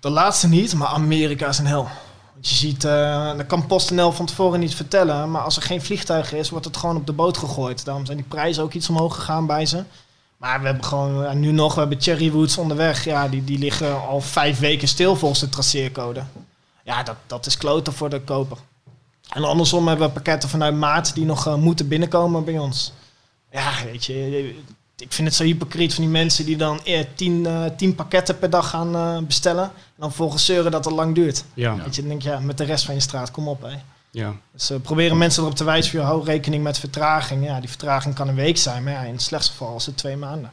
De 0.00 0.10
laatste 0.10 0.48
niet, 0.48 0.74
maar 0.74 0.88
Amerika 0.88 1.48
is 1.48 1.58
een 1.58 1.66
hel. 1.66 1.88
Want 2.32 2.48
je 2.48 2.54
ziet, 2.54 2.84
eh 2.84 3.36
dat 3.36 3.46
kan 3.46 3.66
PostNL 3.66 4.12
van 4.12 4.26
tevoren 4.26 4.60
niet 4.60 4.74
vertellen, 4.74 5.30
maar 5.30 5.42
als 5.42 5.56
er 5.56 5.62
geen 5.62 5.82
vliegtuig 5.82 6.32
is, 6.32 6.50
wordt 6.50 6.64
het 6.64 6.76
gewoon 6.76 6.96
op 6.96 7.06
de 7.06 7.12
boot 7.12 7.38
gegooid. 7.38 7.84
Daarom 7.84 8.06
zijn 8.06 8.16
die 8.16 8.26
prijzen 8.26 8.62
ook 8.62 8.72
iets 8.72 8.88
omhoog 8.88 9.14
gegaan 9.14 9.46
bij 9.46 9.66
ze. 9.66 9.84
Maar 10.36 10.60
we 10.60 10.66
hebben 10.66 10.84
gewoon, 10.84 11.22
ja, 11.22 11.32
nu 11.32 11.52
nog, 11.52 11.74
we 11.74 11.80
hebben 11.80 12.00
Cherrywoods 12.00 12.58
onderweg. 12.58 13.04
Ja, 13.04 13.28
die, 13.28 13.44
die 13.44 13.58
liggen 13.58 14.06
al 14.06 14.20
vijf 14.20 14.58
weken 14.58 14.88
stil 14.88 15.16
volgens 15.16 15.40
de 15.40 15.48
traceercode. 15.48 16.22
Ja, 16.84 17.02
dat, 17.02 17.16
dat 17.26 17.46
is 17.46 17.56
kloten 17.56 17.92
voor 17.92 18.10
de 18.10 18.20
koper. 18.20 18.58
En 19.28 19.44
andersom 19.44 19.88
hebben 19.88 20.06
we 20.06 20.12
pakketten 20.12 20.48
vanuit 20.48 20.74
maart 20.74 21.14
die 21.14 21.24
nog 21.24 21.46
eh, 21.46 21.54
moeten 21.54 21.88
binnenkomen 21.88 22.44
bij 22.44 22.58
ons. 22.58 22.92
Ja, 23.50 23.72
weet 23.84 24.04
je, 24.04 24.54
ik 24.98 25.12
vind 25.12 25.28
het 25.28 25.36
zo 25.36 25.44
hypocriet 25.44 25.94
van 25.94 26.04
die 26.04 26.12
mensen 26.12 26.44
die 26.44 26.56
dan 26.56 26.84
eh, 26.84 27.04
tien, 27.14 27.46
eh, 27.46 27.64
tien 27.76 27.94
pakketten 27.94 28.38
per 28.38 28.50
dag 28.50 28.68
gaan 28.70 28.94
eh, 28.94 29.18
bestellen. 29.26 29.64
En 29.64 29.70
dan 29.96 30.12
volgens 30.12 30.44
zeuren 30.44 30.70
dat 30.70 30.84
het 30.84 30.94
lang 30.94 31.14
duurt. 31.14 31.44
Ja, 31.54 31.76
Weet 31.76 31.94
je, 31.94 32.00
dan 32.00 32.10
denk 32.10 32.22
je, 32.22 32.28
ja, 32.28 32.40
met 32.40 32.58
de 32.58 32.64
rest 32.64 32.84
van 32.84 32.94
je 32.94 33.00
straat, 33.00 33.30
kom 33.30 33.48
op 33.48 33.62
hè. 33.62 33.76
ja. 34.10 34.34
Dus 34.52 34.70
eh, 34.70 34.76
proberen 34.80 35.18
mensen 35.18 35.42
erop 35.42 35.54
te 35.54 35.64
wijzen, 35.64 35.90
van, 35.98 36.06
hou 36.06 36.24
rekening 36.24 36.62
met 36.62 36.78
vertraging. 36.78 37.44
Ja, 37.44 37.60
die 37.60 37.68
vertraging 37.68 38.14
kan 38.14 38.28
een 38.28 38.34
week 38.34 38.56
zijn, 38.56 38.82
maar 38.82 38.92
ja, 38.92 39.02
in 39.02 39.12
het 39.12 39.22
slechtste 39.22 39.52
geval 39.52 39.76
is 39.76 39.86
het 39.86 39.96
twee 39.96 40.16
maanden. 40.16 40.50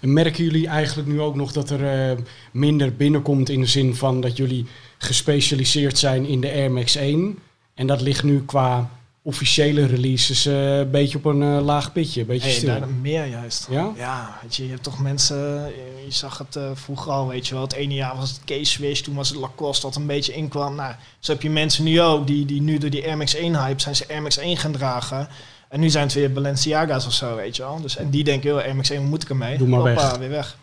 En 0.00 0.12
merken 0.12 0.44
jullie 0.44 0.66
eigenlijk 0.68 1.08
nu 1.08 1.20
ook 1.20 1.34
nog 1.34 1.52
dat 1.52 1.70
er 1.70 2.10
eh, 2.10 2.18
minder 2.52 2.96
binnenkomt 2.96 3.48
in 3.48 3.60
de 3.60 3.66
zin 3.66 3.94
van 3.94 4.20
dat 4.20 4.36
jullie 4.36 4.66
gespecialiseerd 4.98 5.98
zijn 5.98 6.26
in 6.26 6.40
de 6.40 6.50
Air 6.50 6.70
Max 6.72 6.96
1? 6.96 7.38
En 7.74 7.86
dat 7.86 8.00
ligt 8.00 8.22
nu 8.22 8.44
qua 8.44 8.90
officiële 9.24 9.86
releases 9.86 10.46
eh, 10.46 10.78
een 10.78 10.90
beetje 10.90 11.18
op 11.18 11.24
een 11.24 11.42
eh, 11.42 11.64
laag 11.64 11.92
pitje, 11.92 12.20
een 12.20 12.26
beetje 12.26 12.48
Hey, 12.48 12.56
stil. 12.56 12.86
meer 13.00 13.26
juist. 13.26 13.66
Ja? 13.70 13.92
Ja, 13.96 14.38
weet 14.42 14.56
je, 14.56 14.64
je 14.64 14.70
hebt 14.70 14.82
toch 14.82 14.98
mensen, 15.00 15.66
eh, 15.66 16.04
je 16.04 16.12
zag 16.12 16.38
het 16.38 16.58
vroeger 16.74 17.12
al, 17.12 17.28
weet 17.28 17.46
je 17.46 17.54
wel. 17.54 17.62
Het 17.62 17.72
ene 17.72 17.94
jaar 17.94 18.16
was 18.16 18.30
het 18.30 18.40
K-Swish, 18.44 19.00
toen 19.00 19.14
was 19.14 19.28
het 19.28 19.38
Lacoste 19.38 19.86
dat 19.86 19.96
een 19.96 20.06
beetje 20.06 20.32
inkwam. 20.32 20.74
Nou, 20.74 20.94
zo 21.20 21.32
heb 21.32 21.42
je 21.42 21.50
mensen 21.50 21.84
nu 21.84 22.00
ook, 22.00 22.26
die, 22.26 22.46
die 22.46 22.60
nu 22.62 22.78
door 22.78 22.90
die 22.90 23.06
Air 23.06 23.16
Max 23.16 23.34
1 23.34 23.64
hype 23.64 23.80
zijn 23.80 23.96
ze 23.96 24.08
Air 24.08 24.22
Max 24.22 24.36
1 24.38 24.56
gaan 24.56 24.72
dragen. 24.72 25.28
En 25.68 25.80
nu 25.80 25.90
zijn 25.90 26.04
het 26.04 26.14
weer 26.14 26.32
Balenciaga's 26.32 27.06
of 27.06 27.12
zo, 27.12 27.36
weet 27.36 27.56
je 27.56 27.62
wel. 27.62 27.80
Dus, 27.80 27.96
en 27.96 28.10
die 28.10 28.24
denken, 28.24 28.50
joh, 28.50 28.58
Air 28.62 28.76
Max 28.76 28.90
1, 28.90 29.00
wat 29.00 29.10
moet 29.10 29.22
ik 29.22 29.28
ermee? 29.28 29.58
Doe 29.58 29.68
maar 29.68 29.80
Hoppa, 29.80 30.08
weg. 30.10 30.18
weer 30.18 30.28
weg. 30.28 30.56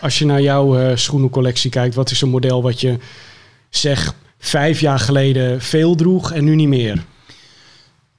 Als 0.00 0.18
je 0.18 0.24
naar 0.24 0.40
jouw 0.40 0.96
schoenencollectie 0.96 1.70
kijkt, 1.70 1.94
wat 1.94 2.10
is 2.10 2.20
een 2.20 2.28
model 2.28 2.62
wat 2.62 2.80
je 2.80 2.98
zeg 3.70 4.14
vijf 4.38 4.80
jaar 4.80 4.98
geleden 4.98 5.60
veel 5.62 5.94
droeg 5.94 6.32
en 6.32 6.44
nu 6.44 6.54
niet 6.54 6.68
meer? 6.68 7.04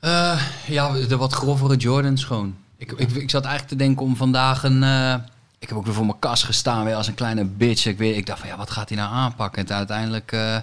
Eh, 0.01 0.41
ja, 0.67 0.91
de 0.91 1.17
wat 1.17 1.33
grovere 1.33 1.75
Jordans 1.75 2.23
gewoon. 2.23 2.55
Ik, 2.77 2.91
ik, 2.91 3.11
ik 3.11 3.29
zat 3.29 3.43
eigenlijk 3.43 3.73
te 3.77 3.83
denken 3.85 4.05
om 4.05 4.15
vandaag 4.15 4.63
een... 4.63 4.83
eh, 4.83 5.15
ik 5.59 5.69
heb 5.69 5.77
ook 5.77 5.85
weer 5.85 5.93
voor 5.93 6.05
mijn 6.05 6.19
kast 6.19 6.43
gestaan, 6.43 6.85
weer 6.85 6.95
als 6.95 7.07
een 7.07 7.13
kleine 7.13 7.45
bitch. 7.45 7.85
Ik, 7.85 7.97
weet, 7.97 8.17
ik 8.17 8.25
dacht 8.25 8.39
van, 8.39 8.49
ja, 8.49 8.57
wat 8.57 8.69
gaat 8.69 8.89
hij 8.89 8.97
nou 8.97 9.13
aanpakken? 9.13 9.67
En 9.67 9.75
uiteindelijk... 9.75 10.31
eh, 10.31 10.57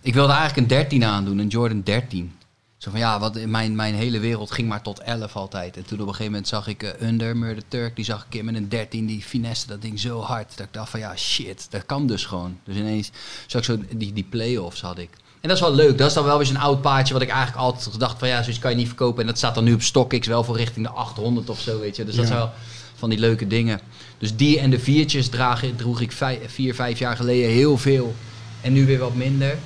ik 0.00 0.14
wilde 0.14 0.32
eigenlijk 0.32 0.60
een 0.60 0.76
13 0.76 1.04
aandoen, 1.04 1.38
een 1.38 1.48
Jordan 1.48 1.80
13. 1.82 2.32
Zo 2.76 2.90
van, 2.90 2.98
ja, 2.98 3.18
wat, 3.18 3.44
mijn, 3.46 3.74
mijn 3.74 3.94
hele 3.94 4.18
wereld 4.18 4.50
ging 4.50 4.68
maar 4.68 4.82
tot 4.82 4.98
11 5.00 5.36
altijd. 5.36 5.76
En 5.76 5.84
toen 5.84 6.00
op 6.00 6.06
een 6.06 6.12
gegeven 6.12 6.32
moment 6.32 6.48
zag 6.48 6.66
ik 6.66 6.96
Under, 7.00 7.36
Murder 7.36 7.68
Turk, 7.68 7.96
die 7.96 8.04
zag 8.04 8.20
ik 8.22 8.26
keer 8.28 8.44
met 8.44 8.54
een 8.54 8.68
13, 8.68 9.06
die 9.06 9.22
finesse 9.22 9.66
dat 9.66 9.82
ding 9.82 10.00
zo 10.00 10.20
hard. 10.20 10.56
Dat 10.56 10.66
ik 10.66 10.72
dacht 10.72 10.90
van, 10.90 11.00
ja, 11.00 11.16
shit, 11.16 11.66
dat 11.70 11.86
kan 11.86 12.06
dus 12.06 12.24
gewoon. 12.24 12.58
Dus 12.64 12.76
ineens 12.76 13.10
zag 13.46 13.60
ik 13.60 13.66
zo, 13.66 13.96
die, 13.96 14.12
die 14.12 14.24
play-offs 14.24 14.80
had 14.80 14.98
ik. 14.98 15.10
En 15.44 15.50
dat 15.50 15.58
is 15.58 15.64
wel 15.64 15.74
leuk. 15.74 15.98
Dat 15.98 16.08
is 16.08 16.14
dan 16.14 16.24
wel 16.24 16.36
weer 16.36 16.46
zo'n 16.46 16.56
oud 16.56 16.80
paardje 16.80 17.12
wat 17.12 17.22
ik 17.22 17.28
eigenlijk 17.28 17.58
altijd 17.60 17.92
gedacht 17.92 18.18
van 18.18 18.28
ja, 18.28 18.42
zoiets 18.42 18.58
kan 18.60 18.70
je 18.70 18.76
niet 18.76 18.86
verkopen. 18.86 19.20
En 19.20 19.26
dat 19.26 19.36
staat 19.38 19.54
dan 19.54 19.64
nu 19.64 19.74
op 19.74 19.82
StockX 19.82 20.26
wel 20.26 20.44
voor 20.44 20.56
richting 20.56 20.86
de 20.86 20.92
800 20.92 21.50
of 21.50 21.60
zo, 21.60 21.80
weet 21.80 21.96
je. 21.96 22.04
Dus 22.04 22.14
dat 22.14 22.24
Ja. 22.24 22.30
zijn 22.30 22.42
wel 22.42 22.52
van 22.94 23.10
die 23.10 23.18
leuke 23.18 23.46
dingen. 23.46 23.80
Dus 24.18 24.36
die 24.36 24.58
en 24.60 24.70
de 24.70 24.78
viertjes 24.78 25.28
draag, 25.28 25.62
droeg 25.76 26.00
ik 26.00 26.12
vijf, 26.12 26.38
vier, 26.46 26.74
vijf 26.74 26.98
jaar 26.98 27.16
geleden 27.16 27.50
heel 27.50 27.78
veel. 27.78 28.14
En 28.60 28.72
nu 28.72 28.86
weer 28.86 28.98
wat 28.98 29.14
minder. 29.14 29.58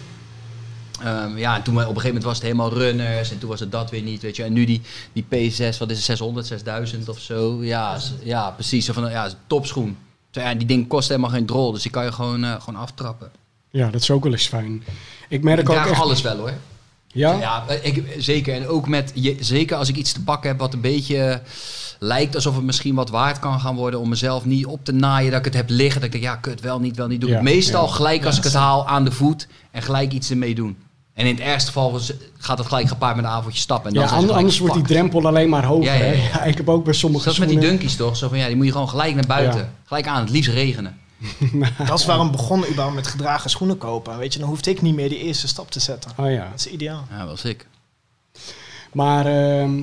Ehm, 1.03 1.37
ja, 1.37 1.57
en 1.57 1.62
toen 1.62 1.75
op 1.75 1.81
een 1.81 1.87
gegeven 1.87 2.07
moment 2.07 2.25
was 2.25 2.35
het 2.35 2.43
helemaal 2.43 2.73
runners 2.73 3.31
en 3.31 3.38
toen 3.38 3.49
was 3.49 3.61
het 3.61 3.73
dat 3.73 3.91
weer 3.91 4.03
niet, 4.03 4.23
weet 4.23 4.37
je. 4.37 4.42
En 4.42 4.52
nu 4.52 4.65
die, 4.65 4.83
die 5.13 5.25
P6, 5.25 5.79
wat 5.79 5.90
is 5.90 5.96
het, 5.96 6.05
600, 6.05 6.46
6000 6.46 7.09
of 7.09 7.19
zo. 7.19 7.65
Ja, 7.65 7.98
ja 8.23 8.50
precies. 8.50 8.85
Zo 8.85 8.92
van, 8.92 9.11
ja, 9.11 9.29
topschoen. 9.46 9.96
Ja, 10.31 10.55
die 10.55 10.67
ding 10.67 10.88
kost 10.88 11.09
helemaal 11.09 11.31
geen 11.31 11.46
drol, 11.46 11.73
dus 11.73 11.83
die 11.83 11.90
kan 11.90 12.05
je 12.05 12.13
gewoon, 12.13 12.44
eh, 12.44 12.61
gewoon 12.61 12.81
aftrappen. 12.81 13.31
Ja, 13.71 13.90
dat 13.90 14.00
is 14.00 14.10
ook 14.10 14.23
wel 14.23 14.33
eens 14.33 14.46
fijn. 14.46 14.83
Ik 15.29 15.42
merk 15.42 15.60
Ik 15.60 15.69
ook 15.71 15.77
echt... 15.77 16.00
alles 16.00 16.23
wel 16.23 16.37
hoor. 16.37 16.52
Ja? 17.06 17.33
Ja, 17.33 17.64
ik, 17.83 18.04
zeker. 18.19 18.54
En 18.54 18.66
ook 18.69 18.88
met, 18.88 19.10
je, 19.14 19.37
zeker 19.40 19.77
als 19.77 19.88
ik 19.88 19.96
iets 19.96 20.12
te 20.12 20.23
pakken 20.23 20.50
heb 20.50 20.58
wat 20.58 20.75
een 20.75 20.81
beetje 20.81 21.42
lijkt 21.98 22.35
alsof 22.35 22.54
het 22.54 22.64
misschien 22.64 22.94
wat 22.94 23.10
waard 23.10 23.38
kan 23.38 23.60
gaan 23.60 23.75
worden. 23.77 24.00
Om 24.00 24.08
mezelf 24.08 24.44
niet 24.44 24.66
op 24.66 24.85
te 24.85 24.92
naaien 24.92 25.31
dat 25.31 25.38
ik 25.38 25.44
het 25.44 25.54
heb 25.54 25.69
liggen. 25.71 26.00
Dat 26.00 26.14
ik 26.14 26.21
denk, 26.21 26.25
ja, 26.35 26.37
kut, 26.40 26.60
wel 26.60 26.81
niet, 26.81 26.96
wel 26.96 27.06
niet. 27.06 27.21
Doe 27.21 27.31
Ja, 27.31 27.42
meestal 27.42 27.85
ja. 27.87 27.92
gelijk 27.92 28.25
als 28.25 28.37
ik 28.37 28.44
het 28.44 28.54
haal 28.54 28.87
aan 28.87 29.04
de 29.04 29.12
voet 29.12 29.46
en 29.71 29.83
gelijk 29.83 30.12
iets 30.12 30.31
ermee 30.31 30.54
doen. 30.54 30.77
En 31.14 31.27
in 31.27 31.35
het 31.35 31.44
ergste 31.44 31.66
geval 31.66 32.00
gaat 32.38 32.58
het 32.58 32.66
gelijk 32.66 32.88
gepaard 32.88 33.16
met 33.16 33.25
een 33.25 33.31
avondje 33.31 33.60
stappen. 33.60 33.88
En 33.88 33.94
dan 33.94 34.02
Ja, 34.02 34.08
zijn 34.08 34.21
ze 34.21 34.27
an- 34.27 34.33
gelijk 34.33 34.40
anders 34.52 34.58
wordt 34.58 34.87
die 34.87 34.96
drempel 34.96 35.27
alleen 35.27 35.48
maar 35.48 35.64
hoger. 35.64 35.85
Ja, 35.85 35.92
ja, 35.94 36.04
ja. 36.04 36.10
hè? 36.10 36.29
Ja, 36.38 36.42
ik 36.44 36.56
heb 36.56 36.69
ook 36.69 36.85
bij 36.85 36.92
sommige 36.94 37.25
Dat 37.25 37.33
is 37.33 37.38
met 37.38 37.48
die 37.48 37.58
dunkies 37.58 37.96
toch? 37.96 38.16
Zo 38.16 38.29
van, 38.29 38.38
ja, 38.38 38.46
die 38.46 38.56
moet 38.56 38.66
je 38.66 38.73
gewoon 38.73 38.88
gelijk 38.88 39.14
naar 39.14 39.27
buiten. 39.27 39.60
Ja. 39.60 39.69
Gelijk 39.85 40.06
aan, 40.06 40.21
het 40.21 40.31
liefst 40.31 40.50
regenen. 40.50 40.96
Dat 41.87 41.98
is 41.98 42.06
waarom 42.06 42.31
begonnen 42.31 42.69
überhaupt 42.69 42.94
met 42.96 43.06
gedragen 43.06 43.50
schoenen 43.50 43.79
kopen. 43.79 44.19
Weet 44.19 44.33
je, 44.33 44.38
dan 44.38 44.48
hoefde 44.48 44.71
ik 44.71 44.83
niet 44.83 44.94
meer 44.94 45.08
die 45.08 45.19
eerste 45.19 45.48
stap 45.48 45.71
te 45.71 45.81
zetten. 45.81 46.10
Oh 46.16 46.31
ja. 46.31 46.48
Dat 46.50 46.58
is 46.58 46.66
ideaal. 46.69 47.04
Ja, 47.10 47.27
wel 47.27 47.37
sick. 47.37 47.66
Maar 48.92 49.27
ehm, 49.27 49.83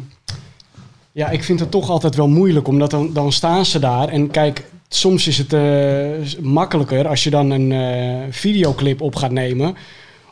ja, 1.11 1.29
ik 1.29 1.43
vind 1.43 1.59
het 1.59 1.71
toch 1.71 1.89
altijd 1.89 2.15
wel 2.15 2.27
moeilijk, 2.27 2.67
omdat 2.67 2.91
dan, 2.91 3.13
dan 3.13 3.31
staan 3.31 3.65
ze 3.65 3.79
daar. 3.79 4.07
En 4.07 4.31
kijk, 4.31 4.65
soms 4.89 5.27
is 5.27 5.37
het 5.37 5.53
eh, 5.53 6.41
makkelijker 6.41 7.07
als 7.07 7.23
je 7.23 7.29
dan 7.29 7.49
een 7.49 7.71
eh, 7.71 8.33
videoclip 8.33 9.01
op 9.01 9.15
gaat 9.15 9.31
nemen. 9.31 9.75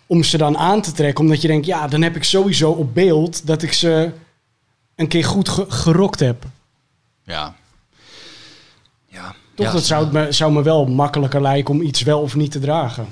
Om 0.06 0.24
ze 0.24 0.38
dan 0.38 0.58
aan 0.58 0.82
te 0.82 0.92
trekken, 0.92 1.24
omdat 1.24 1.42
je 1.42 1.48
denkt, 1.48 1.66
ja, 1.66 1.88
dan 1.88 2.02
heb 2.02 2.16
ik 2.16 2.24
sowieso 2.24 2.72
op 2.72 2.94
beeld 2.94 3.48
dat 3.48 3.62
ik 3.62 3.74
ze 3.74 4.12
een 4.96 5.08
keer 5.08 5.24
goed 5.26 5.50
ge- 5.50 5.66
gerokt 5.68 6.20
heb. 6.20 6.44
Ja. 7.24 7.56
Toch, 9.56 9.66
ja, 9.66 9.72
dat 9.72 9.86
zou 9.86 10.12
me, 10.12 10.32
zou 10.32 10.52
me 10.54 10.62
wel 10.64 10.86
makkelijker 10.86 11.42
lijken 11.42 11.74
om 11.74 11.82
iets 11.82 12.02
wel 12.02 12.22
of 12.22 12.36
niet 12.36 12.52
te 12.52 12.60
dragen. 12.60 13.04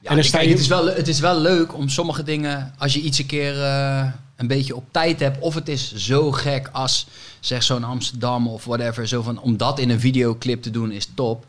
Ja, 0.00 0.10
En 0.10 0.14
dan 0.14 0.14
kijk, 0.14 0.26
sta 0.26 0.40
je- 0.40 0.48
het, 0.48 0.58
is 0.58 0.66
wel, 0.66 0.86
het 0.86 1.08
is 1.08 1.20
wel 1.20 1.40
leuk 1.40 1.74
om 1.74 1.88
sommige 1.88 2.22
dingen, 2.22 2.74
als 2.78 2.92
je 2.94 3.00
iets 3.00 3.18
een 3.18 3.26
keer 3.26 3.62
eh, 3.62 4.06
een 4.36 4.46
beetje 4.46 4.76
op 4.76 4.84
tijd 4.90 5.20
hebt, 5.20 5.38
of 5.40 5.54
het 5.54 5.68
is 5.68 5.94
zo 5.94 6.32
gek 6.32 6.68
als 6.72 7.06
zeg 7.40 7.62
zo'n 7.62 7.84
Amsterdam 7.84 8.48
of 8.48 8.64
whatever, 8.64 9.08
zo 9.08 9.22
van, 9.22 9.40
om 9.40 9.56
dat 9.56 9.78
in 9.78 9.90
een 9.90 10.00
videoclip 10.00 10.62
te 10.62 10.70
doen 10.70 10.90
is 10.92 11.08
top. 11.14 11.44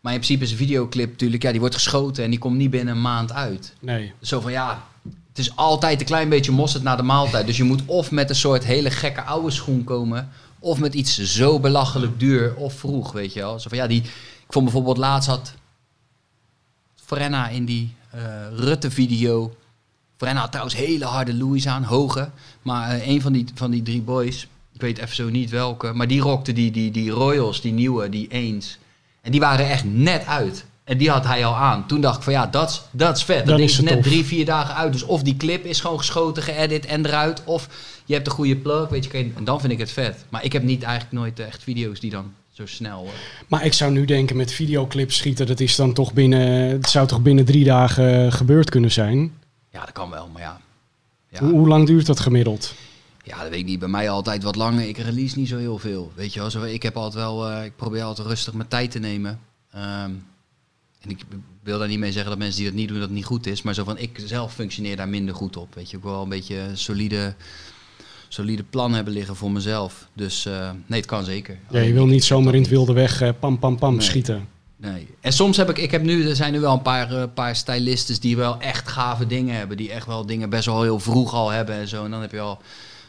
Maar 0.00 0.12
in 0.12 0.18
principe 0.18 0.44
is 0.44 0.50
een 0.50 0.56
videoclip 0.56 1.10
natuurlijk, 1.10 1.42
ja, 1.42 1.50
die 1.50 1.60
wordt 1.60 1.74
geschoten 1.74 2.24
en 2.24 2.30
die 2.30 2.38
komt 2.38 2.56
niet 2.56 2.70
binnen 2.70 2.94
een 2.94 3.00
maand 3.00 3.32
uit. 3.32 3.72
Nee. 3.80 4.12
Zo 4.22 4.40
van 4.40 4.52
ja, 4.52 4.82
het 5.28 5.38
is 5.38 5.56
altijd 5.56 6.00
een 6.00 6.06
klein 6.06 6.28
beetje 6.28 6.52
mosterd 6.52 6.82
na 6.82 6.96
de 6.96 7.02
maaltijd. 7.02 7.46
Dus 7.46 7.56
je 7.56 7.64
moet 7.64 7.82
of 7.86 8.10
met 8.10 8.28
een 8.28 8.34
soort 8.36 8.64
hele 8.64 8.90
gekke 8.90 9.22
oude 9.22 9.50
schoen 9.50 9.84
komen, 9.84 10.28
of 10.62 10.78
met 10.78 10.94
iets 10.94 11.18
zo 11.18 11.60
belachelijk 11.60 12.20
duur 12.20 12.54
of 12.54 12.74
vroeg, 12.74 13.12
weet 13.12 13.32
je 13.32 13.40
wel. 13.40 13.60
Zo 13.60 13.68
van 13.68 13.78
ja, 13.78 13.86
die, 13.86 14.02
ik 14.02 14.48
vond 14.48 14.64
bijvoorbeeld 14.64 14.96
laatst 14.96 15.28
had 15.28 15.54
Frenna 16.94 17.48
in 17.48 17.64
die 17.64 17.94
eh, 18.10 18.20
Rutte-video. 18.56 19.54
Frenna 20.16 20.40
had 20.40 20.50
trouwens 20.50 20.76
hele 20.76 21.04
harde 21.04 21.34
Louis 21.34 21.68
aan, 21.68 21.82
hoge. 21.82 22.30
Maar 22.62 22.90
eh, 22.90 23.06
een 23.06 23.20
van 23.20 23.32
die, 23.32 23.44
van 23.54 23.70
die 23.70 23.82
drie 23.82 24.02
boys, 24.02 24.46
ik 24.72 24.80
weet 24.80 24.98
even 24.98 25.14
zo 25.14 25.28
niet 25.28 25.50
welke, 25.50 25.92
maar 25.92 26.06
die 26.06 26.20
rockte 26.20 26.52
die, 26.52 26.70
die, 26.70 26.90
die 26.90 27.10
Royals, 27.10 27.60
die 27.60 27.72
nieuwe, 27.72 28.08
die 28.08 28.28
eens. 28.28 28.78
En 29.20 29.30
die 29.30 29.40
waren 29.40 29.68
echt 29.68 29.84
net 29.84 30.26
uit. 30.26 30.64
En 30.84 30.98
die 30.98 31.10
had 31.10 31.24
hij 31.24 31.44
al 31.44 31.54
aan. 31.56 31.86
Toen 31.86 32.00
dacht 32.00 32.16
ik 32.16 32.22
van 32.22 32.32
ja, 32.32 32.46
dat 32.46 32.84
is- 33.16 33.22
vet. 33.22 33.46
Dat 33.46 33.56
ding 33.56 33.68
is 33.68 33.80
net 33.80 33.92
tof. 33.92 34.02
drie, 34.04 34.24
vier 34.24 34.44
dagen 34.44 34.74
uit. 34.74 34.92
Dus 34.92 35.02
of 35.02 35.22
die 35.22 35.36
clip 35.36 35.64
is 35.64 35.80
gewoon 35.80 35.98
geschoten, 35.98 36.42
geëdit 36.42 36.86
en 36.86 37.06
eruit. 37.06 37.42
Of 37.44 37.68
je 38.04 38.14
hebt 38.14 38.26
een 38.26 38.32
goede 38.32 38.56
plug, 38.56 38.88
weet 38.88 39.04
je. 39.04 39.10
En 39.36 39.44
dan 39.44 39.60
vind 39.60 39.72
ik 39.72 39.78
het 39.78 39.92
vet. 39.92 40.24
Maar 40.28 40.44
ik 40.44 40.52
heb 40.52 40.62
niet 40.62 40.82
eigenlijk 40.82 41.12
nooit 41.14 41.40
echt 41.40 41.62
video's 41.62 42.00
die 42.00 42.10
dan 42.10 42.32
zo 42.50 42.66
snel... 42.66 43.08
Maar 43.48 43.64
ik 43.64 43.72
zou 43.72 43.92
nu 43.92 44.04
denken 44.04 44.36
met 44.36 44.52
videoclips 44.52 45.16
schieten, 45.16 45.46
dat 45.46 45.60
is 45.60 45.76
dan 45.76 45.92
toch 45.92 46.12
binnen, 46.12 46.68
het 46.70 46.88
zou 46.90 47.06
toch 47.06 47.22
binnen 47.22 47.44
drie 47.44 47.64
dagen 47.64 48.26
eh, 48.26 48.32
gebeurd 48.32 48.70
kunnen 48.70 48.90
zijn. 48.92 49.32
ja, 49.70 49.80
dat 49.80 49.92
kan 49.92 50.10
wel, 50.10 50.28
maar 50.32 50.42
ja. 50.42 50.60
ja. 51.28 51.38
Hoe, 51.38 51.50
hoe 51.50 51.68
lang 51.68 51.86
duurt 51.86 52.06
dat 52.06 52.20
gemiddeld? 52.20 52.74
Ja, 53.24 53.38
dat 53.40 53.48
weet 53.48 53.58
ik 53.58 53.64
niet. 53.66 53.78
Bij 53.78 53.88
mij 53.88 54.10
altijd 54.10 54.42
wat 54.42 54.56
langer. 54.56 54.88
Ik 54.88 54.96
release 54.98 55.38
niet 55.38 55.48
zo 55.48 55.56
heel 55.58 55.78
veel. 55.78 56.12
Weet 56.14 56.32
je 56.34 56.40
wel, 56.40 56.50
zo, 56.50 56.62
ik 56.62 56.82
heb 56.82 56.96
altijd 56.96 57.14
wel, 57.24 57.50
eh, 57.50 57.64
ik 57.64 57.76
probeer 57.76 58.02
altijd 58.02 58.26
rustig 58.28 58.52
mijn 58.52 58.68
tijd 58.68 58.90
te 58.90 58.98
nemen. 58.98 59.40
Ehm, 59.72 60.10
en 61.02 61.10
ik 61.10 61.24
wil 61.62 61.78
daar 61.78 61.88
niet 61.88 61.98
mee 61.98 62.12
zeggen 62.12 62.30
dat 62.30 62.38
mensen 62.38 62.56
die 62.60 62.66
dat 62.70 62.74
niet 62.78 62.88
doen, 62.88 62.96
dat 62.98 63.06
het 63.06 63.16
niet 63.16 63.24
goed 63.24 63.46
is. 63.46 63.62
Maar 63.62 63.74
zo 63.74 63.84
van, 63.84 63.98
ik 63.98 64.20
zelf 64.24 64.54
functioneer 64.54 64.96
daar 64.96 65.08
minder 65.08 65.34
goed 65.34 65.56
op. 65.56 65.74
Weet 65.74 65.90
je, 65.90 65.96
ik 65.96 66.02
wil 66.02 66.12
wel 66.12 66.22
een 66.22 66.28
beetje 66.28 66.58
een 66.58 66.78
solide, 66.78 67.34
solide 68.28 68.62
plan 68.62 68.92
hebben 68.94 69.12
liggen 69.12 69.36
voor 69.36 69.50
mezelf. 69.50 70.08
Dus 70.12 70.46
eh, 70.46 70.70
nee, 70.86 70.98
het 71.00 71.08
kan 71.08 71.24
zeker. 71.24 71.58
Ja, 71.70 71.80
je 71.80 71.92
wil 71.92 72.06
niet 72.06 72.24
zomaar 72.24 72.54
in 72.54 72.60
het 72.60 72.70
wilde 72.70 72.92
weg 72.92 73.20
eh, 73.20 73.28
pam 73.40 73.58
pam 73.58 73.78
pam 73.78 73.92
Nee. 73.96 74.02
schieten. 74.06 74.48
Nee. 74.76 75.08
En 75.20 75.32
soms 75.32 75.56
heb 75.56 75.70
ik, 75.70 75.78
ik 75.78 75.90
heb 75.90 76.02
nu, 76.02 76.28
er 76.28 76.36
zijn 76.36 76.52
nu 76.52 76.60
wel 76.60 76.72
een 76.72 76.82
paar, 76.82 77.12
eh, 77.16 77.24
paar 77.34 77.56
stylistes 77.56 78.20
die 78.20 78.36
wel 78.36 78.60
echt 78.60 78.88
gave 78.88 79.26
dingen 79.26 79.54
hebben. 79.56 79.76
Die 79.76 79.90
echt 79.92 80.06
wel 80.06 80.26
dingen 80.26 80.50
best 80.50 80.66
wel 80.66 80.82
heel 80.82 80.98
vroeg 80.98 81.32
al 81.34 81.50
hebben 81.50 81.74
en 81.74 81.88
zo. 81.88 82.04
En 82.04 82.10
dan 82.10 82.20
heb 82.20 82.32
je 82.32 82.40
al 82.40 82.60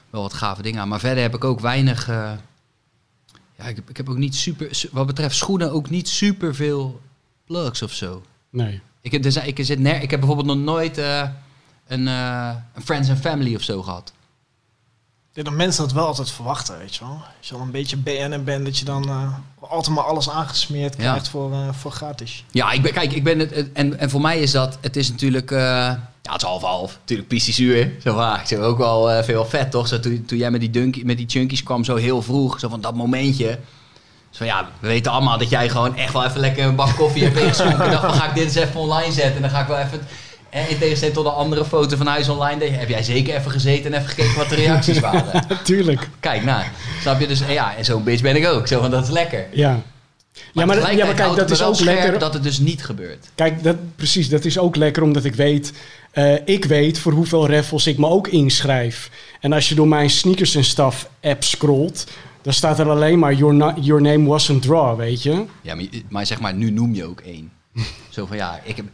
wel 0.10 0.22
wat 0.22 0.34
gave 0.34 0.62
dingen 0.62 0.82
aan. 0.82 0.88
Maar 0.88 1.00
verder 1.00 1.24
heb 1.24 1.36
ik 1.36 1.44
ook 1.44 1.60
weinig, 1.60 2.08
ja, 2.08 3.66
ik, 3.68 3.76
heb- 3.76 3.90
ik 3.90 3.98
heb 3.98 4.10
ook 4.10 4.18
niet 4.18 4.36
super, 4.36 4.76
su- 4.76 4.90
wat 4.92 5.06
betreft 5.08 5.36
schoenen 5.36 5.72
ook 5.72 5.90
niet 5.90 6.08
super 6.10 6.56
veel 6.56 7.02
plugs 7.54 7.82
of 7.82 7.92
zo. 7.94 8.22
Nee. 8.50 8.82
Ik, 9.02 9.12
heb- 9.12 9.24
zijn, 9.28 9.48
ik, 9.48 9.60
zit 9.66 9.80
ner, 9.80 10.02
ik 10.02 10.12
heb 10.12 10.20
bijvoorbeeld 10.20 10.48
nog 10.48 10.58
nooit 10.66 10.98
eh, 10.98 11.24
een, 11.88 12.08
eh, 12.08 12.50
een 12.74 12.82
Friends 12.84 13.10
and 13.10 13.20
Family 13.20 13.56
of 13.56 13.62
zo 13.62 13.82
gehad. 13.82 14.14
Ik 15.30 15.34
denk 15.44 15.48
dat 15.48 15.56
mensen 15.66 15.84
dat 15.84 15.94
wel 15.94 16.06
altijd 16.06 16.32
verwachten, 16.32 16.78
weet 16.78 16.96
je 16.96 17.04
wel. 17.06 17.22
Als 17.38 17.48
je 17.50 17.56
al 17.56 17.62
een 17.62 17.72
beetje 17.72 17.98
BN'er 17.98 18.44
bent, 18.44 18.66
dat 18.66 18.78
je 18.78 18.86
dan 18.86 19.10
eh, 19.10 19.34
altijd 19.60 19.96
maar 19.96 20.04
alles 20.04 20.30
aangesmeerd 20.30 20.94
Ja. 20.98 21.00
krijgt 21.10 21.30
voor, 21.30 21.52
eh, 21.54 21.74
voor 21.74 21.92
gratis. 21.92 22.46
Ja, 22.52 22.72
ik 22.72 22.82
ben, 22.82 22.94
kijk, 22.94 23.12
ik 23.14 23.24
ben 23.24 23.40
het, 23.40 23.56
het- 23.56 23.72
en, 23.74 24.00
en 24.00 24.10
voor 24.10 24.22
mij 24.22 24.40
is 24.40 24.52
dat, 24.52 24.78
het 24.82 24.96
is 24.96 25.10
natuurlijk, 25.10 25.52
eh, 25.52 25.60
ja, 25.60 26.32
het 26.32 26.42
is 26.42 26.48
half 26.48 26.62
half, 26.62 26.98
natuurlijk 27.00 27.30
pistie 27.30 27.54
zuur. 27.54 27.92
Zo 28.04 28.14
van, 28.14 28.40
ik 28.40 28.46
zeg 28.48 28.60
ook 28.60 28.78
wel 28.78 29.12
eh, 29.12 29.24
veel 29.24 29.46
vet, 29.46 29.72
toch? 29.72 29.88
Zo, 29.88 30.00
toen, 30.00 30.26
toen 30.26 30.38
jij 30.38 30.52
met 30.52 30.60
die, 30.60 30.70
dunkie, 30.70 31.06
met 31.06 31.18
die 31.18 31.30
chunkies 31.30 31.64
kwam 31.64 31.84
zo 31.84 31.96
heel 31.96 32.22
vroeg, 32.22 32.60
zo 32.60 32.70
van 32.70 32.82
dat 32.82 32.96
momentje. 32.96 33.60
Zo 34.34 34.46
ja, 34.46 34.70
we 34.80 34.88
weten 34.88 35.12
allemaal 35.12 35.38
dat 35.38 35.50
jij 35.50 35.70
gewoon 35.70 35.98
echt 35.98 36.14
wel 36.14 36.26
even 36.26 36.40
lekker 36.40 36.66
een 36.66 36.76
bak 36.76 36.96
koffie 36.96 37.24
hebt 37.24 37.38
ingeschonken. 37.40 37.86
Ik 37.86 37.92
dacht, 37.92 38.06
van, 38.06 38.14
ga 38.14 38.28
ik 38.28 38.36
dit 38.36 38.44
eens 38.44 38.56
even 38.56 38.80
online 38.80 39.12
zetten 39.14 39.36
en 39.36 39.42
dan 39.42 39.50
ga 39.50 39.62
ik 39.62 39.68
wel 39.68 39.78
even... 39.78 40.02
En 40.50 40.70
in 40.70 40.78
tegenstelling 40.78 41.18
tot 41.18 41.26
een 41.26 41.32
andere 41.32 41.66
foto 41.66 41.98
van 41.98 42.08
Huis 42.08 42.30
Online, 42.30 42.60
deed- 42.60 42.76
heb 42.80 42.90
jij 42.90 43.04
zeker 43.04 43.36
even 43.36 43.52
gezeten 43.52 43.94
en 43.94 44.00
even 44.00 44.10
gekeken 44.10 44.36
wat 44.36 44.50
de 44.50 44.56
reacties 44.56 45.00
waren. 45.10 45.46
Natuurlijk. 45.50 46.10
Kijk, 46.20 46.44
nou, 46.44 46.64
snap 47.02 47.20
je? 47.20 47.28
Dus 47.28 47.42
en 47.42 47.54
ja, 47.54 47.76
en 47.78 47.86
zo'n 47.86 48.04
bitch 48.04 48.22
ben 48.22 48.36
ik 48.36 48.48
ook. 48.48 48.68
Zo 48.68 48.80
van, 48.82 48.92
dat 48.92 49.04
is 49.04 49.10
lekker. 49.10 49.46
Ja. 49.52 49.80
Ja, 50.54 50.66
maar, 50.66 50.96
ja, 50.96 51.06
maar 51.06 51.14
kijk, 51.16 51.36
dat 51.36 51.52
is 51.52 51.62
ook 51.64 51.76
scherp 51.76 51.96
lekker. 52.02 52.20
dat 52.20 52.34
het 52.34 52.44
dus 52.44 52.60
niet 52.60 52.84
gebeurt. 52.86 53.26
Kijk, 53.36 53.64
dat, 53.64 53.76
precies, 53.96 54.30
dat 54.30 54.46
is 54.46 54.58
ook 54.58 54.76
lekker 54.76 55.04
omdat 55.04 55.24
ik 55.24 55.36
weet, 55.36 55.74
eh, 56.12 56.34
ik 56.46 56.66
weet 56.66 57.00
voor 57.00 57.12
hoeveel 57.12 57.50
raffles 57.50 57.88
ik 57.88 57.98
me 57.98 58.08
ook 58.08 58.28
inschrijf. 58.28 59.10
En 59.40 59.54
als 59.54 59.70
je 59.70 59.76
door 59.76 59.88
mijn 59.88 60.10
sneakers 60.10 60.56
en 60.56 60.64
stuff 60.64 61.08
app 61.22 61.44
scrolt, 61.44 62.06
dan 62.44 62.54
staat 62.54 62.80
er 62.80 62.90
alleen 62.90 63.20
maar 63.20 63.34
your, 63.34 63.54
na- 63.54 63.76
your 63.80 64.02
name 64.02 64.28
wasn't 64.28 64.62
draw, 64.62 64.98
weet 64.98 65.24
je? 65.24 65.46
Ja, 65.62 65.76
maar, 65.76 65.86
maar 66.10 66.26
zeg 66.26 66.40
maar, 66.42 66.54
nu 66.54 66.72
noem 66.72 66.94
je 66.94 67.06
ook 67.06 67.20
één. 67.20 67.52
Zo 68.10 68.26
van 68.26 68.38
ja, 68.38 68.60
ik 68.64 68.76
heb, 68.76 68.86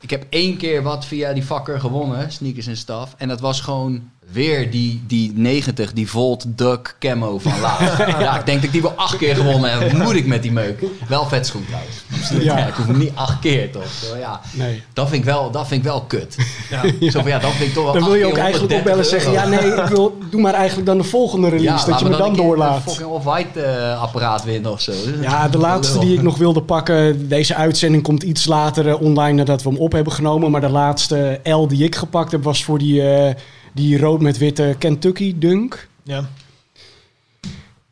ik 0.00 0.10
heb 0.10 0.26
één 0.28 0.56
keer 0.56 0.82
wat 0.82 1.04
via 1.04 1.32
die 1.32 1.44
vakker 1.44 1.80
gewonnen, 1.80 2.32
sneakers 2.32 2.66
en 2.66 2.76
stuff. 2.76 3.14
En 3.16 3.28
dat 3.28 3.40
was 3.40 3.60
gewoon 3.60 4.10
weer 4.32 4.70
die, 4.70 5.02
die 5.06 5.32
90, 5.34 5.92
die 5.92 6.10
Volt 6.10 6.44
Duck 6.46 6.96
camo 6.98 7.38
van 7.38 7.60
laat. 7.60 7.80
ja. 8.20 8.38
ik 8.38 8.46
denk 8.46 8.56
dat 8.58 8.64
ik 8.66 8.72
die 8.72 8.82
wel 8.82 8.92
acht 8.96 9.16
keer 9.16 9.34
gewonnen 9.36 9.70
heb. 9.70 9.92
Moet 9.92 10.14
ik 10.14 10.26
met 10.26 10.42
die 10.42 10.52
meuk? 10.52 10.82
Wel 11.08 11.26
vet 11.26 11.46
schoen 11.46 11.64
trouwens. 11.66 12.44
Ja. 12.44 12.58
Ja. 12.58 12.66
ik 12.66 12.74
hoef 12.74 12.86
hem 12.86 12.98
niet 12.98 13.12
acht 13.14 13.38
keer 13.38 13.70
toch? 13.70 13.86
Zo, 14.04 14.16
ja, 14.16 14.40
Nee. 14.52 14.82
dat 14.92 15.08
vind 15.08 15.20
ik 15.20 15.24
wel, 15.28 15.50
dat 15.50 15.66
vind 15.66 15.80
ik 15.80 15.86
wel 15.86 16.00
kut. 16.00 16.36
Zo 17.12 17.20
van 17.20 17.28
ja, 17.30 17.38
dat 17.38 17.50
vind 17.52 17.68
ik 17.68 17.74
toch 17.74 17.84
wel 17.84 17.92
Dan 17.92 18.04
wil 18.04 18.14
je 18.14 18.26
ook 18.26 18.36
eigenlijk 18.36 18.72
130 18.72 18.78
opbellen 18.78 18.98
en 19.04 19.10
zeggen, 19.10 19.32
ja 19.32 19.46
nee, 19.48 19.82
ik 19.82 19.88
wil, 19.88 20.18
doe 20.30 20.40
maar 20.40 20.54
eigenlijk 20.54 20.86
dan 20.86 20.98
de 20.98 21.04
volgende 21.04 21.48
release, 21.48 21.90
dat 21.90 21.98
je 21.98 22.04
me 22.04 22.10
een 22.10 22.18
dan 22.18 22.32
keer 22.32 22.40
Een 22.40 22.46
doorlaat. 22.46 22.82
fucking 22.82 23.08
off-white 23.08 23.62
eh, 23.62 24.02
apparaat 24.02 24.44
winnen 24.44 24.72
of 24.72 24.80
zo. 24.80 24.92
Ja, 25.20 25.48
de 25.48 25.58
laatste 25.58 25.98
die 25.98 26.14
ik 26.14 26.22
nog 26.22 26.38
wilde 26.38 26.62
pakken. 26.62 27.28
Deze 27.28 27.54
uitzending 27.54 28.02
komt 28.02 28.22
iets 28.22 28.46
later 28.46 28.88
eh, 28.88 29.00
online 29.00 29.32
nadat 29.32 29.62
we 29.62 29.68
hem 29.68 29.78
op 29.78 29.92
hebben 29.92 30.12
genomen. 30.12 30.50
Maar 30.50 30.60
de 30.60 30.68
laatste 30.68 31.40
L 31.44 31.66
die 31.66 31.84
ik 31.84 31.94
gepakt 31.96 32.32
heb 32.32 32.42
was 32.44 32.64
voor 32.64 32.78
die, 32.78 33.02
eh, 33.10 33.34
die 33.76 33.98
rood 33.98 34.20
met 34.20 34.38
witte 34.38 34.74
Kentucky 34.78 35.34
Dunk. 35.38 35.88
Ja. 36.02 36.28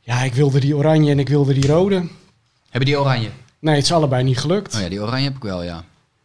Ja, 0.00 0.22
ik 0.22 0.34
wilde 0.34 0.60
die 0.60 0.76
oranje 0.76 1.10
en 1.10 1.18
ik 1.18 1.28
wilde 1.28 1.54
die 1.54 1.66
rode. 1.66 1.94
Hebben 2.70 2.88
die 2.88 3.00
oranje? 3.00 3.28
Nee, 3.58 3.74
het 3.74 3.84
is 3.84 3.92
allebei 3.92 4.22
niet 4.24 4.38
gelukt. 4.38 4.74
Oh 4.74 4.80
ja, 4.80 4.88
die 4.88 5.00
oranje 5.02 5.24
heb 5.24 5.36
ik 5.36 5.42
wel, 5.42 5.62
ja. 5.62 5.84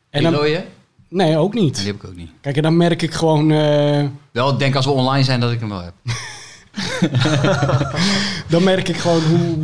En 0.10 0.24
dan- 0.24 0.32
die 0.32 0.42
rode? 0.42 0.66
Nee, 1.10 1.38
ook 1.38 1.54
Nee, 1.54 1.64
niet. 1.64 1.76
die 1.76 1.86
heb 1.86 1.96
ik 1.96 2.04
ook 2.06 2.16
niet. 2.16 2.30
Kijk, 2.42 2.56
en 2.56 2.62
dan 2.62 2.78
merk 2.78 3.02
ik 3.02 3.14
gewoon... 3.14 3.52
eh, 3.52 4.06
Wel, 4.32 4.52
ik 4.52 4.60
denk 4.60 4.76
als 4.76 4.86
we 4.86 4.92
online 4.92 5.24
zijn 5.24 5.40
dat 5.40 5.52
ik 5.52 5.60
hem 5.60 5.70
wel 5.70 5.82
heb. 5.84 5.94
dan 8.50 8.64
merk 8.64 8.88
ik 8.88 8.98
gewoon 8.98 9.22
hoe 9.24 9.58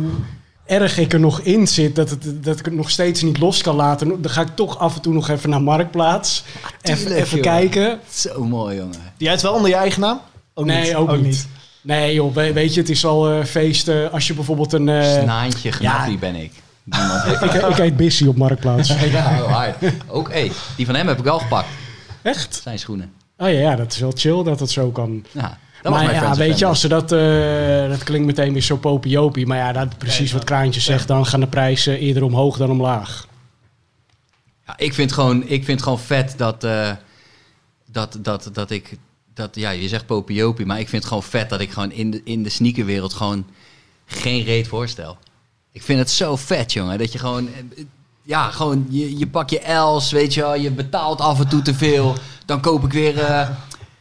erg 0.66 0.98
ik 0.98 1.12
er 1.12 1.20
nog 1.20 1.40
in 1.40 1.66
zit. 1.68 1.94
Dat, 1.96 2.10
het, 2.10 2.44
dat 2.44 2.58
ik 2.58 2.64
het 2.64 2.74
nog 2.74 2.90
steeds 2.90 3.22
niet 3.22 3.38
los 3.38 3.62
kan 3.62 3.74
laten. 3.76 4.22
Dan 4.22 4.30
ga 4.30 4.40
ik 4.40 4.54
toch 4.54 4.78
af 4.78 4.94
en 4.94 5.00
toe 5.00 5.12
nog 5.12 5.28
even 5.28 5.50
naar 5.50 5.62
Marktplaats. 5.62 6.44
even 6.82 6.98
tuurlijk, 7.04 7.24
even 7.24 7.40
kijken. 7.40 8.00
Zo 8.10 8.44
mooi, 8.44 8.76
jongen. 8.76 8.98
Die 9.16 9.30
uit 9.30 9.42
wel 9.42 9.52
onder 9.54 9.68
je 9.70 9.76
eigen 9.76 10.00
naam? 10.00 10.20
Ook 10.54 10.64
nee, 10.66 10.82
niet. 10.84 10.94
ook, 10.94 11.20
niet. 11.20 11.48
Nee 11.82 12.14
joh, 12.14 12.34
we- 12.34 12.52
weet 12.52 12.74
je, 12.74 12.80
het 12.80 12.90
is 12.90 13.04
al 13.04 13.30
eh 13.30 13.44
feesten. 13.44 14.12
Als 14.12 14.26
je 14.26 14.34
bijvoorbeeld 14.34 14.72
een... 14.72 14.88
eh, 14.88 15.22
Snaantje 15.22 15.72
gnappie 15.72 16.18
ben 16.18 16.34
ik. 16.34 16.52
Ik, 17.42 17.52
ik 17.52 17.76
heet 17.76 17.96
Bissy 17.96 18.26
op 18.26 18.36
Marktplaats. 18.36 18.88
Ja, 19.10 19.42
oh, 19.42 19.52
hard. 19.52 19.76
Ook, 20.08 20.32
hey, 20.32 20.52
die 20.76 20.86
van 20.86 20.94
hem 20.94 21.06
heb 21.08 21.18
ik 21.18 21.24
wel 21.24 21.38
gepakt. 21.38 21.68
Echt? 22.22 22.60
Zijn 22.62 22.78
schoenen. 22.78 23.12
Oh 23.38 23.48
ja, 23.52 23.58
ja, 23.58 23.76
dat 23.76 23.92
is 23.92 23.98
wel 23.98 24.12
chill 24.16 24.42
dat 24.42 24.60
het 24.60 24.70
zo 24.70 24.90
kan. 24.90 25.24
Ja, 25.32 25.58
dat 25.82 25.92
maar 25.92 26.14
ja, 26.14 26.34
weet 26.34 26.58
je, 26.58 26.66
als 26.66 26.80
ze 26.80 26.88
dat... 26.88 27.12
eh, 27.12 27.88
dat 27.88 28.04
klinkt 28.04 28.26
meteen 28.26 28.52
weer 28.52 28.62
zo 28.62 28.76
popiopie. 28.76 29.46
Maar 29.46 29.58
ja, 29.58 29.72
dat, 29.72 29.98
precies 29.98 30.32
wat 30.32 30.44
Kraantje 30.44 30.80
zegt. 30.80 31.08
Dan 31.08 31.26
gaan 31.26 31.40
de 31.40 31.46
prijzen 31.46 31.98
eerder 31.98 32.22
omhoog 32.22 32.56
dan 32.56 32.70
omlaag. 32.70 33.26
Ja, 34.66 34.74
ik 34.76 34.94
vind 34.94 35.12
gewoon, 35.12 35.48
ik 35.48 35.64
vind 35.64 35.82
gewoon 35.82 35.98
vet 35.98 36.34
dat, 36.36 36.64
eh, 36.64 36.90
dat, 37.86 38.18
dat, 38.20 38.50
dat 38.52 38.70
ik, 38.70 38.96
dat, 39.34 39.54
ja, 39.54 39.70
je 39.70 39.88
zegt 39.88 40.06
popiopie, 40.06 40.66
maar 40.66 40.80
ik 40.80 40.88
vind 40.88 41.02
het 41.02 41.12
gewoon 41.12 41.28
vet 41.28 41.50
dat 41.50 41.60
ik 41.60 41.70
gewoon 41.70 41.92
in 41.92 42.10
de, 42.10 42.20
in 42.24 42.42
de 42.42 42.48
sneakerwereld 42.48 43.12
gewoon 43.12 43.46
geen 44.06 44.44
reet 44.44 44.68
voorstel. 44.68 45.18
Ik 45.72 45.82
vind 45.82 45.98
het 45.98 46.10
zo 46.10 46.36
vet, 46.36 46.72
jongen, 46.72 46.98
dat 46.98 47.12
je 47.12 47.18
gewoon, 47.18 47.48
eh, 47.48 47.84
ja, 48.22 48.50
gewoon, 48.50 48.86
je, 48.88 49.18
je 49.18 49.26
pak 49.26 49.50
je 49.50 49.60
Els, 49.60 50.10
weet 50.12 50.34
je 50.34 50.40
wel, 50.40 50.54
je 50.54 50.70
betaalt 50.70 51.20
af 51.20 51.40
en 51.40 51.48
toe 51.48 51.62
te 51.62 51.74
veel, 51.74 52.14
dan 52.44 52.60
koop 52.60 52.84
ik 52.84 52.92
weer... 52.92 53.48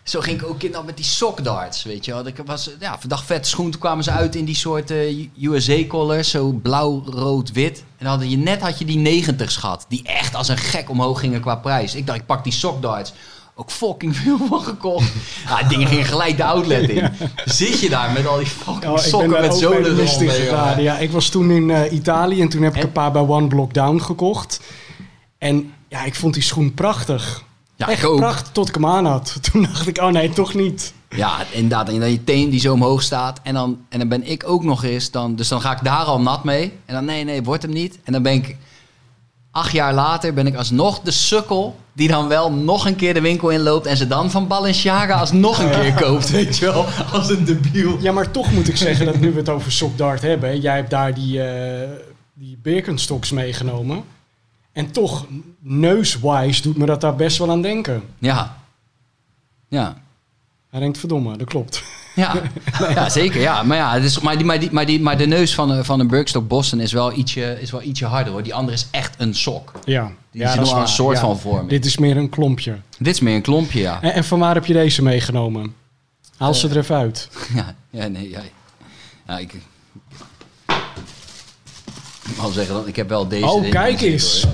zo 0.05 0.19
ging 0.19 0.41
ik 0.41 0.47
ook 0.47 0.63
in 0.63 0.71
dan 0.71 0.85
met 0.85 0.95
die 0.95 1.05
sockdarts, 1.05 1.83
weet 1.83 2.05
je 2.05 2.11
wel. 2.11 2.27
Ik 2.27 2.41
was, 2.45 2.69
ja, 2.79 2.99
vandaag 2.99 3.25
vet 3.25 3.47
schoen. 3.47 3.71
Toen 3.71 3.79
kwamen 3.79 4.03
ze 4.03 4.11
uit 4.11 4.35
in 4.35 4.45
die 4.45 4.55
soort 4.55 4.91
eh, 4.91 5.27
USA-collars. 5.41 6.29
Zo 6.29 6.51
blauw, 6.51 7.03
rood, 7.05 7.51
wit. 7.51 7.83
En 7.97 8.05
hadden 8.05 8.29
je, 8.29 8.37
net 8.37 8.61
had 8.61 8.79
je 8.79 8.85
die 8.85 9.23
90's 9.23 9.57
gehad. 9.57 9.85
Die 9.89 10.01
echt 10.03 10.35
als 10.35 10.47
een 10.47 10.57
gek 10.57 10.89
omhoog 10.89 11.19
gingen 11.19 11.41
qua 11.41 11.55
prijs. 11.55 11.95
Ik 11.95 12.05
dacht, 12.05 12.19
ik 12.19 12.25
pak 12.25 12.43
die 12.43 12.53
sockdarts. 12.53 13.13
Ook 13.55 13.71
fucking 13.71 14.15
veel 14.15 14.37
van 14.49 14.61
gekocht. 14.61 15.11
Ja, 15.47 15.57
die 15.59 15.67
dingen 15.67 15.87
gingen 15.87 16.05
gelijk 16.05 16.37
de 16.37 16.43
outlet 16.43 16.89
in. 16.89 17.09
Zit 17.45 17.79
je 17.79 17.89
daar 17.89 18.11
met 18.11 18.27
al 18.27 18.37
die 18.37 18.45
fucking 18.45 18.93
ben 18.93 19.03
sokken 19.03 19.29
met 19.41 19.55
zolen 19.55 19.95
listing 19.95 20.31
eronder. 20.31 20.81
Ja, 20.81 20.97
ik 20.97 21.11
was 21.11 21.29
toen 21.29 21.51
in 21.51 21.69
eh, 21.69 21.91
Italië 21.91 22.41
en 22.41 22.49
toen 22.49 22.61
heb 22.61 22.73
ik 22.73 22.79
En? 22.79 22.85
een 22.85 22.91
paar 22.91 23.11
bij 23.11 23.21
One 23.21 23.47
Block 23.47 23.73
Down 23.73 23.99
gekocht. 23.99 24.59
En 25.37 25.73
ja, 25.89 26.03
ik 26.03 26.15
vond 26.15 26.33
die 26.33 26.43
schoen 26.43 26.73
prachtig. 26.73 27.43
Ja, 27.75 27.89
Echt 27.89 28.03
ik 28.03 28.09
ook. 28.09 28.17
prachtig 28.17 28.51
tot 28.51 28.67
ik 28.69 28.73
hem 28.73 28.85
aan 28.85 29.05
had. 29.05 29.37
Toen 29.51 29.61
dacht 29.63 29.87
ik, 29.87 29.97
oh 29.97 30.11
nee, 30.11 30.29
toch 30.29 30.53
niet. 30.53 30.93
Ja, 31.09 31.37
inderdaad. 31.51 31.89
En 31.89 31.99
dan 31.99 32.11
je 32.11 32.23
teen 32.23 32.49
die 32.49 32.59
zo 32.59 32.73
omhoog 32.73 33.01
staat. 33.01 33.39
En 33.43 33.53
dan, 33.53 33.77
en 33.89 33.99
dan 33.99 34.07
ben 34.07 34.29
ik 34.29 34.43
ook 34.47 34.63
nog 34.63 34.83
eens. 34.83 35.11
Dan, 35.11 35.35
dus 35.35 35.47
dan 35.47 35.61
ga 35.61 35.71
ik 35.71 35.83
daar 35.83 36.03
al 36.03 36.21
nat 36.21 36.43
mee. 36.43 36.73
En 36.85 36.93
dan, 36.93 37.05
nee, 37.05 37.23
nee, 37.23 37.43
wordt 37.43 37.63
hem 37.63 37.71
niet. 37.71 37.99
En 38.03 38.13
dan 38.13 38.23
ben 38.23 38.33
ik... 38.33 38.55
Acht 39.51 39.71
jaar 39.71 39.93
later 39.93 40.33
ben 40.33 40.47
ik 40.47 40.55
alsnog 40.55 40.99
de 40.99 41.11
sukkel... 41.11 41.75
die 41.93 42.07
dan 42.07 42.27
wel 42.27 42.51
nog 42.51 42.85
een 42.85 42.95
keer 42.95 43.13
de 43.13 43.21
winkel 43.21 43.49
inloopt... 43.49 43.85
en 43.85 43.97
ze 43.97 44.07
dan 44.07 44.31
van 44.31 44.47
Balenciaga 44.47 45.19
alsnog 45.19 45.59
een 45.59 45.71
keer 45.71 45.93
koopt. 46.03 46.29
Weet 46.29 46.57
je 46.57 46.65
wel? 46.65 46.85
Als 47.11 47.29
een 47.29 47.45
debiel. 47.45 47.97
Ja, 48.01 48.11
maar 48.11 48.31
toch 48.31 48.51
moet 48.51 48.67
ik 48.67 48.77
zeggen 48.77 49.05
dat 49.05 49.19
nu 49.19 49.31
we 49.31 49.37
het 49.37 49.49
over 49.49 49.71
Sockdart 49.71 50.21
hebben. 50.21 50.59
Jij 50.59 50.75
hebt 50.75 50.89
daar 50.89 51.13
die, 51.13 51.41
eh 51.41 51.89
die 52.33 52.59
Birkenstocks 52.61 53.31
meegenomen. 53.31 54.03
En 54.75 54.91
toch, 54.91 55.25
neuswise 55.59 56.61
doet 56.61 56.77
me 56.77 56.85
dat 56.85 57.01
daar 57.01 57.15
best 57.15 57.37
wel 57.37 57.49
aan 57.51 57.61
denken. 57.61 58.03
Ja. 58.19 58.57
Ja. 59.67 59.97
Hij 60.69 60.79
denkt, 60.79 60.97
verdomme, 60.97 61.37
dat 61.37 61.47
klopt. 61.47 61.83
Ja, 62.15 62.33
ja 62.79 63.09
zeker. 63.09 63.41
Ja. 63.41 63.63
Maar, 63.63 63.77
ja, 63.77 63.93
het 63.93 64.03
is, 64.03 64.19
maar, 64.19 64.35
die, 64.37 64.45
maar, 64.45 64.59
die, 64.59 64.71
maar, 64.71 64.85
die, 64.85 65.01
maar 65.01 65.17
de 65.17 65.25
neus 65.25 65.55
van, 65.55 65.69
een- 65.69 65.85
van 65.85 65.99
een 65.99 66.07
Birkenstock 66.07 66.47
Boston 66.47 66.79
is 66.79 66.91
wel, 66.91 67.13
ietsje, 67.13 67.61
is 67.61 67.71
wel 67.71 67.81
ietsje 67.81 68.05
harder 68.05 68.33
hoor. 68.33 68.43
Die 68.43 68.53
andere 68.53 68.77
is 68.77 68.87
echt 68.91 69.15
een 69.17 69.35
sok. 69.35 69.71
Ja, 69.83 70.11
Die 70.31 70.41
ja 70.41 70.49
is 70.49 70.55
dat 70.55 70.65
nog 70.65 70.73
is 70.75 70.81
een 70.81 70.87
soort 70.87 71.15
Ja. 71.15 71.21
van 71.21 71.39
vorm. 71.39 71.67
Dit 71.67 71.85
is 71.85 71.97
meer 71.97 72.17
een 72.17 72.29
klompje. 72.29 72.75
Dit 72.97 73.13
is 73.13 73.19
meer 73.19 73.35
een 73.35 73.41
klompje, 73.41 73.79
ja. 73.79 74.01
En, 74.01 74.13
en 74.13 74.23
van 74.23 74.39
waar 74.39 74.53
heb 74.53 74.65
je 74.65 74.73
deze 74.73 75.01
meegenomen? 75.01 75.75
Haal 76.37 76.53
ze 76.53 76.69
er 76.69 76.77
even 76.77 76.95
uit. 76.95 77.29
Ja, 77.53 77.75
ja 77.89 78.07
nee, 78.07 78.29
ja. 78.29 78.41
ja 79.27 79.37
ik, 79.37 79.53
ik 79.53 79.61
zeggen, 82.51 82.73
dat 82.75 82.87
ik 82.87 82.95
heb 82.95 83.09
wel 83.09 83.27
deze. 83.27 83.45
Oh, 83.45 83.69
kijk 83.69 84.01
eens. 84.01 84.45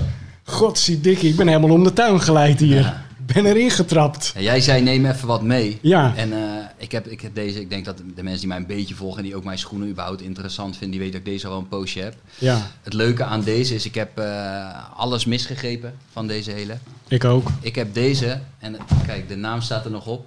Hoor. 0.52 0.68
Godzijdikke, 0.68 1.26
ik 1.28 1.36
ben 1.36 1.46
helemaal 1.46 1.70
om 1.70 1.84
de 1.84 1.92
tuin 1.92 2.20
geleid 2.20 2.60
hier. 2.60 2.80
Ja. 2.80 3.04
Ik 3.26 3.34
ben 3.34 3.46
erin 3.46 3.70
getrapt. 3.70 4.32
Ja, 4.34 4.40
jij 4.40 4.60
zei 4.60 4.82
neem 4.82 5.06
even 5.06 5.28
wat 5.28 5.42
mee. 5.42 5.78
Ja. 5.82 6.12
En 6.16 6.32
eh, 6.32 6.38
ik, 6.76 6.92
heb, 6.92 7.06
ik 7.06 7.20
heb 7.20 7.34
deze, 7.34 7.60
ik 7.60 7.70
denk 7.70 7.84
dat 7.84 7.98
de 8.14 8.22
mensen 8.22 8.38
die 8.40 8.48
mij 8.48 8.56
een 8.56 8.66
beetje 8.66 8.94
volgen 8.94 9.18
en 9.18 9.24
die 9.24 9.36
ook 9.36 9.44
mijn 9.44 9.58
schoenen 9.58 9.88
überhaupt 9.88 10.20
interessant 10.20 10.76
vinden, 10.76 10.90
die 10.90 10.98
weten 11.00 11.18
dat 11.18 11.26
ik 11.28 11.32
deze 11.34 11.46
al 11.48 11.58
een 11.58 11.68
poosje 11.68 12.00
heb. 12.00 12.14
Ja, 12.38 12.70
Het 12.82 12.92
leuke 12.92 13.24
aan 13.24 13.42
deze 13.42 13.74
is, 13.74 13.84
ik 13.86 13.94
heb 13.94 14.18
eh, 14.18 14.68
alles 14.96 15.24
misgegrepen 15.24 15.94
van 16.12 16.26
deze 16.26 16.50
hele. 16.50 16.76
ik 17.08 17.24
ook. 17.24 17.48
Ik 17.60 17.74
heb 17.74 17.94
deze, 17.94 18.40
en 18.58 18.76
kijk, 19.06 19.28
de 19.28 19.36
naam 19.36 19.60
staat 19.60 19.84
er 19.84 19.90
nog 19.90 20.06
op. 20.06 20.26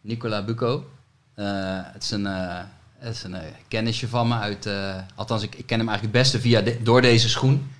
Nicola 0.00 0.44
Bucco. 0.44 0.84
Eh, 1.34 1.44
het 1.92 2.02
is 2.02 2.10
een, 2.10 2.24
het 2.98 3.14
is 3.14 3.22
een 3.22 3.36
kennisje 3.68 4.08
van 4.08 4.28
me 4.28 4.34
uit... 4.34 4.68
althans, 5.14 5.42
ik, 5.42 5.54
ik 5.54 5.66
ken 5.66 5.78
hem 5.78 5.88
eigenlijk 5.88 6.16
het 6.16 6.22
beste 6.24 6.40
via 6.48 6.60
de- 6.60 6.78
door 6.82 7.00
deze 7.02 7.28
schoen. 7.28 7.70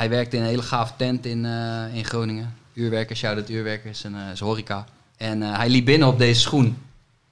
Hij 0.00 0.08
werkte 0.08 0.36
in 0.36 0.42
een 0.42 0.48
hele 0.48 0.62
gaaf 0.62 0.92
tent 0.96 1.26
in, 1.26 1.44
eh, 1.44 1.94
in 1.94 2.04
Groningen. 2.04 2.54
Uurwerker, 2.72 3.16
shout-out 3.16 3.50
uurwerkers, 3.50 4.04
en 4.04 4.14
uh, 4.14 4.30
is 4.32 4.40
horeca. 4.40 4.84
En 5.16 5.42
eh, 5.42 5.56
hij 5.56 5.68
liep 5.68 5.84
binnen 5.84 6.08
op 6.08 6.18
deze 6.18 6.40
schoen. 6.40 6.76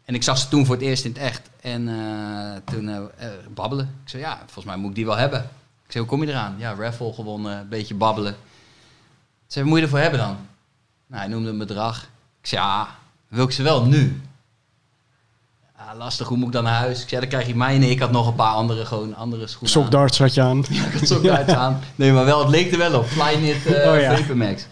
En 0.04 0.14
ik 0.14 0.22
zag 0.22 0.38
ze 0.38 0.48
toen 0.48 0.66
voor 0.66 0.74
het 0.74 0.84
eerst 0.84 1.04
in 1.04 1.10
het 1.12 1.20
echt. 1.20 1.50
En 1.60 1.88
eh, 1.88 2.74
toen 2.74 2.88
eh, 2.88 2.96
eh, 2.96 3.30
babbelen. 3.54 3.84
Ik 4.02 4.08
zei, 4.08 4.22
ja, 4.22 4.36
volgens 4.44 4.64
mij 4.64 4.76
moet 4.76 4.88
ik 4.88 4.94
die 4.94 5.06
wel 5.06 5.16
hebben. 5.16 5.40
Ik 5.84 5.92
zei, 5.92 6.04
hoe 6.04 6.12
kom 6.12 6.22
je 6.22 6.30
eraan? 6.30 6.54
Ja, 6.58 6.74
raffle 6.74 7.12
gewonnen, 7.12 7.58
een 7.58 7.68
beetje 7.68 7.94
babbelen. 7.94 8.32
Ik 8.32 9.52
zei, 9.52 9.66
moet 9.66 9.78
je 9.78 9.84
ervoor 9.84 9.98
hebben 9.98 10.20
dan? 10.20 10.36
Nou, 11.06 11.22
hij 11.22 11.30
noemde 11.30 11.50
een 11.50 11.58
bedrag. 11.58 12.02
Ik 12.40 12.46
zei, 12.46 12.62
ja, 12.62 12.88
wil 13.28 13.44
ik 13.44 13.50
ze 13.50 13.62
wel 13.62 13.84
nu? 13.84 14.20
Ja, 15.88 15.94
lastig, 15.96 16.28
hoe 16.28 16.36
moet 16.36 16.46
ik 16.46 16.52
dan 16.52 16.64
naar 16.64 16.74
huis? 16.74 17.02
Ik 17.02 17.08
zei, 17.08 17.20
dan 17.20 17.30
krijg 17.30 17.46
je 17.46 17.54
mijne. 17.56 17.90
Ik 17.90 18.00
had 18.00 18.10
nog 18.10 18.26
een 18.26 18.34
paar 18.34 18.52
andere, 18.52 18.84
gewoon 18.86 19.14
andere 19.16 19.46
schoenen 19.46 19.76
aan. 19.76 19.82
Sockdarts 19.82 20.18
had 20.18 20.34
je 20.34 20.42
aan. 20.42 20.64
Ja, 20.70 20.84
ik 20.84 20.92
had 20.92 21.08
sockdarts 21.08 21.52
aan. 21.52 21.80
Nee, 21.94 22.12
maar 22.12 22.24
wel, 22.24 22.38
het 22.40 22.48
leek 22.48 22.72
er 22.72 22.78
wel 22.78 22.98
op. 22.98 23.06
Flyknit 23.06 23.66
eh 23.66 23.92
Oh 23.92 24.00
ja. 24.00 24.16
Vapormax. 24.16 24.66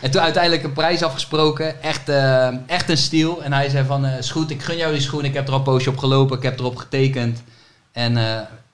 En 0.00 0.10
toen 0.10 0.20
uiteindelijk 0.20 0.62
een 0.62 0.72
prijs 0.72 1.02
afgesproken. 1.02 1.82
Echt, 1.82 2.08
eh, 2.08 2.68
echt 2.68 2.88
een 2.88 2.96
stiel. 2.96 3.42
En 3.42 3.52
hij 3.52 3.68
zei 3.68 3.86
van, 3.86 4.04
eh 4.04 4.18
is 4.18 4.30
goed, 4.30 4.50
ik 4.50 4.62
gun 4.62 4.76
jou 4.76 4.92
die 4.92 5.02
schoen. 5.02 5.24
Ik 5.24 5.34
heb 5.34 5.46
er 5.46 5.52
al 5.52 5.58
een 5.58 5.64
poosje 5.64 5.90
op 5.90 5.98
gelopen. 5.98 6.36
Ik 6.36 6.42
heb 6.42 6.58
erop 6.58 6.76
getekend. 6.76 7.42
En 7.92 8.12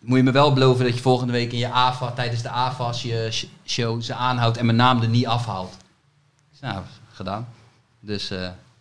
moet 0.00 0.16
je 0.16 0.22
me 0.24 0.30
wel 0.30 0.52
beloven 0.52 0.84
dat 0.84 0.94
je 0.94 1.00
volgende 1.02 1.32
week 1.32 1.52
in 1.52 1.58
je 1.58 1.70
AFA, 1.70 2.10
tijdens 2.10 2.42
de 2.42 2.48
AFA's, 2.50 3.02
je 3.02 3.28
sh- 3.30 3.44
show 3.66 4.02
ze 4.02 4.14
aanhoudt 4.14 4.56
en 4.56 4.64
mijn 4.66 4.78
naam 4.78 5.02
er 5.02 5.08
niet 5.08 5.26
afhaalt. 5.26 5.76
Zei, 6.60 6.72
nou, 6.72 6.84
gedaan. 7.12 7.48
Dus 8.00 8.30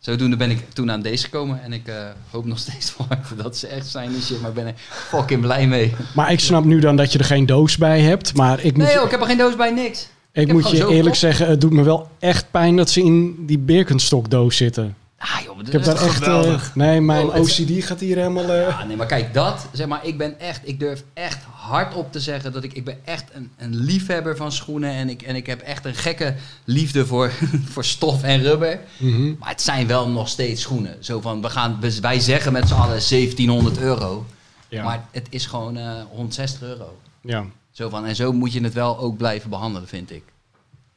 zodoende 0.05 0.35
ben 0.35 0.49
ik 0.49 0.59
toen 0.73 0.91
aan 0.91 1.01
deze 1.01 1.23
gekomen. 1.23 1.63
En 1.63 1.73
ik 1.73 1.87
eh, 1.87 1.95
hoop 2.31 2.45
nog 2.45 2.59
steeds 2.59 2.95
dat 3.43 3.57
ze 3.57 3.67
echt 3.67 3.87
zijn 3.87 4.11
shit. 4.21 4.41
Maar 4.41 4.49
ik 4.49 4.55
ben 4.55 4.65
er 4.65 4.73
fucking 4.89 5.41
blij 5.41 5.67
mee. 5.67 5.93
Maar 6.13 6.31
ik 6.31 6.39
snap 6.39 6.63
nu 6.63 6.79
dan 6.79 6.95
dat 6.95 7.11
je 7.11 7.19
er 7.19 7.25
geen 7.25 7.45
doos 7.45 7.77
bij 7.77 8.01
hebt. 8.01 8.35
Maar 8.35 8.59
ik 8.63 8.77
moet, 8.77 8.85
Nee 8.85 8.93
joh, 8.93 9.05
ik 9.05 9.11
heb 9.11 9.19
er 9.19 9.25
geen 9.25 9.37
doos 9.37 9.55
bij, 9.55 9.71
niks. 9.71 10.07
ik 10.31 10.51
moet 10.51 10.69
je 10.69 10.87
eerlijk 10.87 11.15
zeggen, 11.15 11.47
het 11.47 11.61
doet 11.61 11.71
me 11.71 11.83
wel 11.83 12.09
echt 12.19 12.51
pijn 12.51 12.75
dat 12.75 12.89
ze 12.89 13.01
in 13.01 13.45
die 13.45 13.57
Birkenstock 13.57 14.29
doos 14.29 14.57
zitten. 14.57 14.95
Ah 15.17 15.39
joh, 15.43 15.57
dat 15.57 15.67
Ik 15.67 15.73
heb 15.73 15.83
daar 15.83 15.95
echt... 15.95 16.03
eh, 16.05 16.09
geweldig. 16.11 16.75
nee, 16.75 17.01
mijn 17.01 17.25
Oh, 17.27 17.33
het- 17.33 17.41
OCD 17.59 17.85
gaat 17.85 17.99
hier 17.99 18.15
helemaal... 18.15 18.49
eh, 18.51 18.67
Ja, 18.67 18.83
nee, 18.83 18.95
maar 18.97 19.05
kijk, 19.07 19.33
dat, 19.33 19.67
zeg 19.71 19.87
maar, 19.87 20.05
ik 20.05 20.17
ben 20.17 20.39
echt, 20.39 20.61
ik 20.63 20.79
durf 20.79 21.03
echt 21.13 21.43
hardop 21.43 22.11
te 22.11 22.19
zeggen 22.19 22.51
dat 22.51 22.63
ik, 22.63 22.73
ik 22.73 22.85
ben 22.85 22.97
echt 23.05 23.25
een, 23.33 23.51
een 23.57 23.75
liefhebber 23.75 24.35
van 24.37 24.51
schoenen 24.51 24.91
en 24.91 25.09
ik, 25.09 25.21
en 25.21 25.35
ik 25.35 25.45
heb 25.45 25.61
echt 25.61 25.85
een 25.85 25.95
gekke 25.95 26.35
liefde 26.63 27.05
voor, 27.05 27.31
voor 27.71 27.85
stof 27.85 28.23
en 28.23 28.41
rubber. 28.41 28.79
mhm. 28.97 29.33
Maar 29.39 29.49
het 29.49 29.61
zijn 29.61 29.87
wel 29.87 30.09
nog 30.09 30.27
steeds 30.29 30.61
schoenen. 30.61 30.97
Zo 31.03 31.21
van, 31.21 31.41
we 31.41 31.49
gaan, 31.49 31.79
wij 32.01 32.19
zeggen 32.19 32.53
met 32.53 32.67
z'n 32.67 32.73
allen 32.73 32.87
1700 33.09 33.77
euro, 33.79 34.25
ja. 34.69 34.83
maar 34.83 35.05
het 35.11 35.27
is 35.29 35.45
gewoon 35.45 35.77
eh 35.77 35.91
160 36.11 36.61
euro. 36.61 36.97
ja. 37.21 37.45
Zo 37.71 37.89
van, 37.89 38.05
en 38.05 38.15
zo 38.15 38.31
moet 38.33 38.53
je 38.53 38.61
het 38.63 38.73
wel 38.73 38.99
ook 38.99 39.17
blijven 39.17 39.49
behandelen, 39.49 39.87
vind 39.87 40.11
ik. 40.11 40.23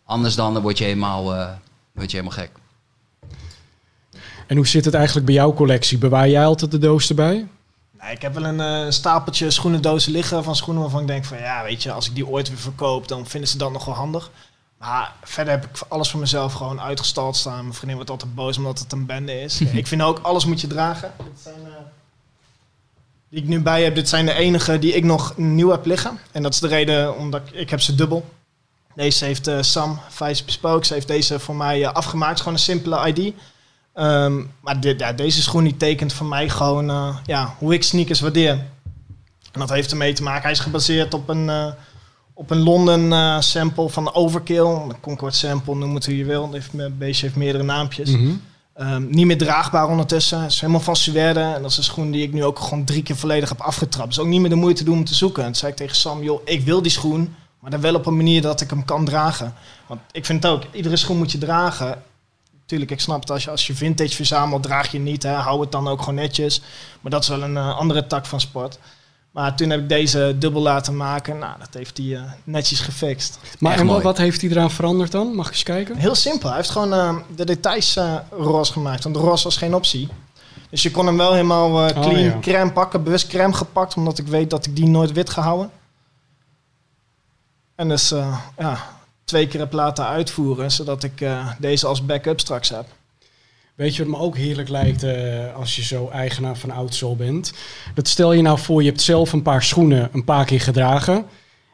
Anders 0.05 0.35
dan, 0.35 0.53
dan 0.53 0.63
word 0.63 0.79
je 0.79 0.85
helemaal, 0.85 1.35
eh, 1.35 1.49
word 1.93 2.11
je 2.11 2.17
helemaal 2.17 2.39
gek. 2.39 2.51
En 4.49 4.57
hoe 4.57 4.67
zit 4.67 4.85
het 4.85 4.95
eigenlijk 4.95 5.27
bij 5.27 5.35
jouw 5.35 5.53
collectie? 5.55 5.99
Bewaar 5.99 6.29
jij 6.29 6.47
altijd 6.47 6.71
de 6.71 6.79
doos 6.79 7.09
erbij? 7.09 7.47
Nee, 8.01 8.13
ik 8.13 8.23
heb 8.23 8.35
wel 8.35 8.45
een 8.45 8.61
eh, 8.61 8.91
stapeltje 8.91 9.51
schoenendozen 9.51 10.13
liggen 10.13 10.45
van 10.45 10.57
schoenen 10.57 10.83
waarvan 10.83 11.01
ik 11.01 11.07
denk 11.07 11.25
van 11.25 11.39
ja, 11.39 11.63
weet 11.63 11.83
je, 11.83 11.93
als 11.93 12.09
ik 12.09 12.15
die 12.15 12.27
ooit 12.27 12.49
weer 12.49 12.59
verkoop, 12.59 13.09
dan 13.09 13.27
vinden 13.27 13.49
ze 13.49 13.59
dat 13.59 13.73
nog 13.73 13.85
wel 13.85 13.95
handig. 13.95 14.31
Maar 14.79 15.13
verder 15.23 15.53
heb 15.53 15.65
ik 15.65 15.79
alles 15.89 16.11
voor 16.11 16.21
mezelf 16.21 16.53
gewoon 16.53 16.81
uitgestald 16.81 17.37
staan. 17.37 17.63
Mijn 17.63 17.75
vriendin 17.75 17.97
wordt 17.97 18.11
altijd 18.11 18.35
boos 18.35 18.57
omdat 18.57 18.79
het 18.79 18.93
een 18.93 19.07
bende 19.07 19.41
is. 19.41 19.61
ik 19.83 19.87
vind 19.87 20.03
ook, 20.03 20.19
alles 20.19 20.45
moet 20.45 20.61
je 20.61 20.67
dragen. 20.67 21.13
Dit 21.17 21.41
zijn, 21.43 21.67
eh, 21.67 21.73
die 23.29 23.41
ik 23.43 23.49
nu 23.49 23.61
bij 23.61 23.83
heb, 23.83 23.95
dit 23.95 24.09
zijn 24.09 24.27
de 24.27 24.35
enige 24.35 24.79
die 24.79 24.93
ik 24.93 25.05
nog 25.05 25.37
nieuw 25.37 25.71
heb 25.71 25.87
liggen. 25.87 26.19
En 26.33 26.43
dat 26.43 26.53
is 26.53 26.61
de 26.61 26.69
reden 26.69 27.17
omdat 27.17 27.41
ik, 27.45 27.55
ik 27.55 27.71
heb 27.71 27.81
ze 27.81 27.95
dubbel. 27.95 28.29
Deze 28.95 29.25
heeft 29.25 29.47
eh, 29.47 29.63
Sam, 29.63 30.01
Vice. 30.09 30.45
Ze 30.81 30.95
heeft 30.95 31.09
deze 31.09 31.39
voor 31.39 31.57
mij 31.57 31.89
afgemaakt. 31.89 32.39
Het 32.39 32.39
is 32.39 32.45
gewoon 32.45 32.59
een 32.59 32.65
simpele 32.65 33.13
ID. 33.13 33.35
Ehm, 33.99 34.43
maar 34.61 34.81
dit, 34.81 35.01
ja, 35.01 35.13
deze 35.13 35.43
schoen 35.43 35.65
die 35.65 35.77
tekent 35.77 36.13
voor 36.13 36.27
mij 36.27 36.49
gewoon 36.49 36.91
eh, 36.91 37.17
ja, 37.25 37.55
hoe 37.59 37.75
ik 37.75 37.83
sneakers 37.83 38.21
waardeer. 38.21 38.51
En 39.53 39.61
dat 39.61 39.69
heeft 39.69 39.91
ermee 39.91 40.13
te 40.13 40.23
maken. 40.23 40.43
Hij 40.43 40.51
is 40.51 40.59
gebaseerd 40.59 41.15
op 41.15 41.29
een, 41.29 41.49
eh, 41.49 41.67
op 42.35 42.51
een 42.51 42.59
London 42.59 43.13
eh, 43.13 43.41
sample 43.41 43.89
van 43.89 44.15
Overkill. 44.15 44.67
Een 44.67 45.01
Concord 45.01 45.35
sample, 45.35 45.75
noem 45.75 45.95
het 45.95 46.07
hoe 46.07 46.17
je 46.17 46.25
wil. 46.25 46.53
Het 46.53 46.99
beestje 46.99 47.27
heeft 47.27 47.39
meerdere 47.39 47.65
naampjes. 47.65 48.11
Mhm. 48.11 48.31
Ehm, 48.75 49.07
niet 49.09 49.27
meer 49.27 49.39
draagbaar 49.39 49.89
ondertussen. 49.89 50.41
Het 50.41 50.53
is 50.53 50.61
helemaal 50.61 50.81
van 50.81 50.97
suède. 50.97 51.41
En 51.41 51.63
dat 51.63 51.71
is 51.71 51.77
een 51.77 51.85
schoen 51.85 52.11
die 52.11 52.23
ik 52.23 52.33
nu 52.33 52.45
ook 52.45 52.59
gewoon 52.59 52.85
drie 52.85 53.03
keer 53.03 53.17
volledig 53.17 53.49
heb 53.49 53.61
afgetrapt. 53.61 54.09
Dus 54.09 54.19
ook 54.19 54.27
niet 54.27 54.41
meer 54.41 54.51
de 54.51 54.57
moeite 54.57 54.85
doen 54.85 54.99
om 54.99 55.05
te 55.05 55.15
zoeken. 55.15 55.43
En 55.43 55.49
toen 55.49 55.61
zei 55.61 55.71
ik 55.73 55.79
tegen 55.79 55.97
Sam, 55.97 56.23
joh, 56.23 56.41
ik 56.45 56.65
wil 56.65 56.83
die 56.83 56.91
schoen. 56.93 57.35
Maar 57.61 57.71
dan 57.71 57.81
wel 57.81 57.95
op 57.95 58.07
een 58.07 58.17
manier 58.17 58.43
dat 58.43 58.61
ik 58.61 58.71
hem 58.71 58.85
kan 58.85 59.05
dragen. 59.05 59.55
Want 59.87 60.01
ik 60.13 60.25
vind 60.25 60.43
het 60.43 60.53
ook, 60.53 60.63
iedere 60.73 60.97
schoen 60.97 61.19
moet 61.19 61.33
je 61.33 61.39
dragen. 61.39 62.03
Tuurlijk, 62.69 62.91
ik 62.91 63.01
snap 63.01 63.21
het. 63.21 63.31
Als 63.31 63.45
je, 63.45 63.51
als 63.51 63.67
je 63.67 63.75
vintage 63.75 64.15
verzamelt, 64.15 64.63
draag 64.63 64.91
je 64.93 64.99
niet. 64.99 65.23
Hè. 65.23 65.33
Hou 65.33 65.61
het 65.61 65.73
dan 65.73 65.89
ook 65.89 65.99
gewoon 65.99 66.15
netjes. 66.15 66.61
Maar 67.01 67.11
dat 67.11 67.23
is 67.23 67.29
wel 67.29 67.43
een 67.43 67.57
eh, 67.57 67.79
andere 67.79 68.07
tak 68.07 68.27
van 68.27 68.41
sport. 68.41 68.79
Maar 69.31 69.57
toen 69.57 69.71
heb 69.71 69.81
ik 69.81 69.89
deze 69.89 70.37
dubbel 70.39 70.63
laten 70.63 70.97
maken. 70.97 71.39
Nou, 71.39 71.59
dat 71.59 71.69
heeft 71.73 71.97
hij 71.97 72.17
eh, 72.17 72.23
netjes 72.45 72.81
gefixt. 72.81 73.39
Maar 73.59 73.73
Echt 73.73 73.81
en 73.81 73.87
wat, 73.87 73.95
mooi. 73.95 74.07
wat 74.07 74.19
heeft 74.19 74.41
hij 74.41 74.51
eraan 74.51 74.71
veranderd 74.71 75.13
dan? 75.13 75.35
Mag 75.35 75.47
ik 75.47 75.53
eens 75.53 75.63
kijken? 75.63 75.97
Heel 75.97 76.15
simpel. 76.15 76.49
Hij 76.49 76.57
heeft 76.57 76.71
gewoon 76.71 76.93
eh, 76.93 77.17
de 77.37 77.45
details 77.45 77.97
eh 77.97 78.15
roze 78.31 78.73
gemaakt. 78.73 79.03
Want 79.03 79.15
de 79.15 79.21
roze 79.21 79.45
was 79.45 79.57
geen 79.57 79.75
optie. 79.75 80.09
Dus 80.71 80.83
je 80.83 80.91
kon 80.91 81.07
hem 81.07 81.17
wel 81.17 81.33
helemaal 81.33 81.87
eh, 81.89 81.97
Oh, 81.97 82.03
clean 82.03 82.25
ja. 82.25 82.39
crème 82.41 82.73
pakken. 82.73 83.03
Bewust 83.03 83.27
crème 83.27 83.53
gepakt, 83.53 83.95
omdat 83.97 84.19
ik 84.19 84.27
weet 84.27 84.51
dat 84.51 84.67
ik 84.67 84.77
die 84.77 84.87
nooit 84.89 85.13
wit 85.13 85.31
ga 85.31 85.43
houden. 85.43 85.71
En 87.75 87.89
dus 87.89 88.11
eh, 88.13 88.39
ja, 88.59 88.79
twee 89.29 89.47
keer 89.47 89.61
heb 89.61 89.73
laten 89.73 90.07
uitvoeren, 90.07 90.71
zodat 90.71 91.03
ik 91.03 91.21
eh, 91.21 91.51
deze 91.59 91.87
als 91.87 92.07
backup 92.07 92.41
straks 92.41 92.69
heb. 92.69 92.87
Weet 93.75 93.97
je 93.97 94.03
wat 94.03 94.13
me 94.13 94.25
ook 94.25 94.37
heerlijk 94.37 94.69
lijkt 94.69 95.03
eh, 95.03 95.55
als 95.55 95.77
je 95.77 95.83
zo 95.83 96.09
eigenaar 96.09 96.57
van 96.57 96.71
Oudsole 96.71 97.17
bent? 97.17 97.53
Dat 97.95 98.09
stel 98.09 98.33
je 98.33 98.43
nou 98.43 98.59
voor, 98.59 98.83
je 98.83 98.89
hebt 98.89 99.01
zelf 99.01 99.33
een 99.33 99.43
paar 99.43 99.63
schoenen 99.63 100.09
een 100.13 100.25
paar 100.25 100.45
keer 100.45 100.61
gedragen. 100.61 101.25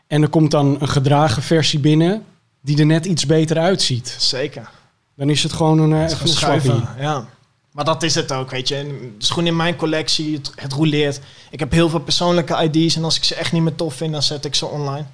En 0.06 0.22
er 0.22 0.28
komt 0.28 0.50
dan 0.50 0.76
een 0.80 0.88
gedragen 0.88 1.42
versie 1.42 1.78
binnen 1.78 2.24
die 2.60 2.78
er 2.78 2.86
net 2.86 3.06
iets 3.06 3.26
beter 3.26 3.58
uitziet. 3.58 4.16
Zeker. 4.18 4.70
Dan 5.16 5.30
is 5.30 5.42
het 5.42 5.52
gewoon 5.52 5.78
een, 5.78 6.04
even 6.04 6.28
schappie. 6.28 6.60
schuiven, 6.60 6.88
ja. 6.98 7.26
Maar 7.70 7.84
dat 7.84 8.02
is 8.02 8.14
het 8.14 8.32
ook, 8.32 8.50
weet 8.50 8.68
je. 8.68 9.12
De 9.18 9.24
schoen 9.24 9.46
in 9.46 9.56
mijn 9.56 9.76
collectie, 9.76 10.36
het, 10.36 10.52
het 10.54 10.72
roleert. 10.72 11.20
Ik 11.50 11.58
heb 11.58 11.72
heel 11.72 11.88
veel 11.88 12.00
persoonlijke 12.00 12.70
ID's 12.70 12.96
en 12.96 13.04
als 13.04 13.16
ik 13.16 13.24
ze 13.24 13.34
echt 13.34 13.52
niet 13.52 13.62
meer 13.62 13.74
tof 13.74 13.94
vind, 13.94 14.12
dan 14.12 14.22
zet 14.22 14.44
ik 14.44 14.54
ze 14.54 14.66
online. 14.66 15.04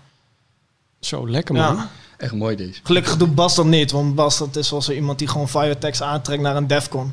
Zo, 1.01 1.30
lekker 1.30 1.55
man. 1.55 1.76
Ja. 1.76 1.91
Echt 2.20 2.32
mooi 2.32 2.56
deze. 2.56 2.80
Gelukkig 2.82 3.16
doet 3.16 3.34
Bas 3.34 3.54
dat 3.54 3.66
niet, 3.66 3.90
want 3.90 4.14
Bas 4.14 4.38
dat 4.38 4.56
is 4.56 4.70
wel 4.70 4.82
zo 4.82 4.92
iemand 4.92 5.18
die 5.18 5.28
gewoon 5.28 5.48
Firetex 5.48 6.02
aantrekt 6.02 6.42
naar 6.42 6.56
een 6.56 6.66
Defcon. 6.66 7.12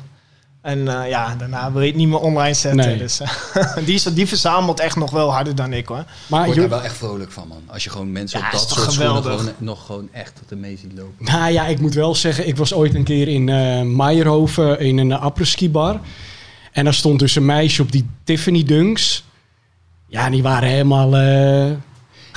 En 0.60 0.88
eh, 0.88 1.08
ja, 1.08 1.34
daarna 1.34 1.72
wil 1.72 1.80
je 1.80 1.86
het 1.86 1.96
niet 1.96 2.08
meer 2.08 2.18
online 2.18 2.54
zetten. 2.54 2.86
Nee. 2.86 2.98
Dus, 2.98 3.20
eh, 3.20 3.76
die, 3.86 3.94
is, 3.94 4.02
die 4.02 4.26
verzamelt 4.26 4.80
echt 4.80 4.96
nog 4.96 5.10
wel 5.10 5.32
harder 5.32 5.54
dan 5.54 5.72
ik 5.72 5.86
hoor. 5.86 6.04
Maar 6.26 6.44
Word 6.44 6.54
je, 6.54 6.60
daar 6.60 6.70
wel 6.70 6.82
echt 6.82 6.96
vrolijk 6.96 7.32
van, 7.32 7.48
man. 7.48 7.62
Als 7.66 7.84
je 7.84 7.90
gewoon 7.90 8.12
mensen 8.12 8.38
Ja, 8.38 8.46
op 8.46 8.52
dat 8.52 8.60
soort 8.60 8.92
schoenen 8.92 9.22
geweldig? 9.22 9.40
gewoon, 9.40 9.54
nog 9.58 9.86
gewoon 9.86 10.08
echt 10.12 10.34
tot 10.36 10.48
de 10.48 10.56
mee 10.56 10.76
ziet 10.76 10.92
lopen. 10.96 11.24
Nou 11.24 11.52
ja, 11.52 11.66
ik 11.66 11.80
moet 11.80 11.94
wel 11.94 12.14
zeggen, 12.14 12.48
ik 12.48 12.56
was 12.56 12.74
ooit 12.74 12.94
een 12.94 13.04
keer 13.04 13.28
in 13.28 13.48
eh 13.48 13.82
Meijerhoven 13.82 14.80
in 14.80 14.98
een 14.98 15.12
apres-ski 15.12 15.70
bar. 15.70 16.00
En 16.72 16.84
daar 16.84 16.94
stond 16.94 17.18
dus 17.18 17.34
een 17.34 17.46
meisje 17.46 17.82
op 17.82 17.92
die 17.92 18.06
Tiffany 18.24 18.62
Dunks. 18.62 19.24
Ja, 20.06 20.30
die 20.30 20.42
waren 20.42 20.68
helemaal 20.68 21.16
eh 21.16 21.70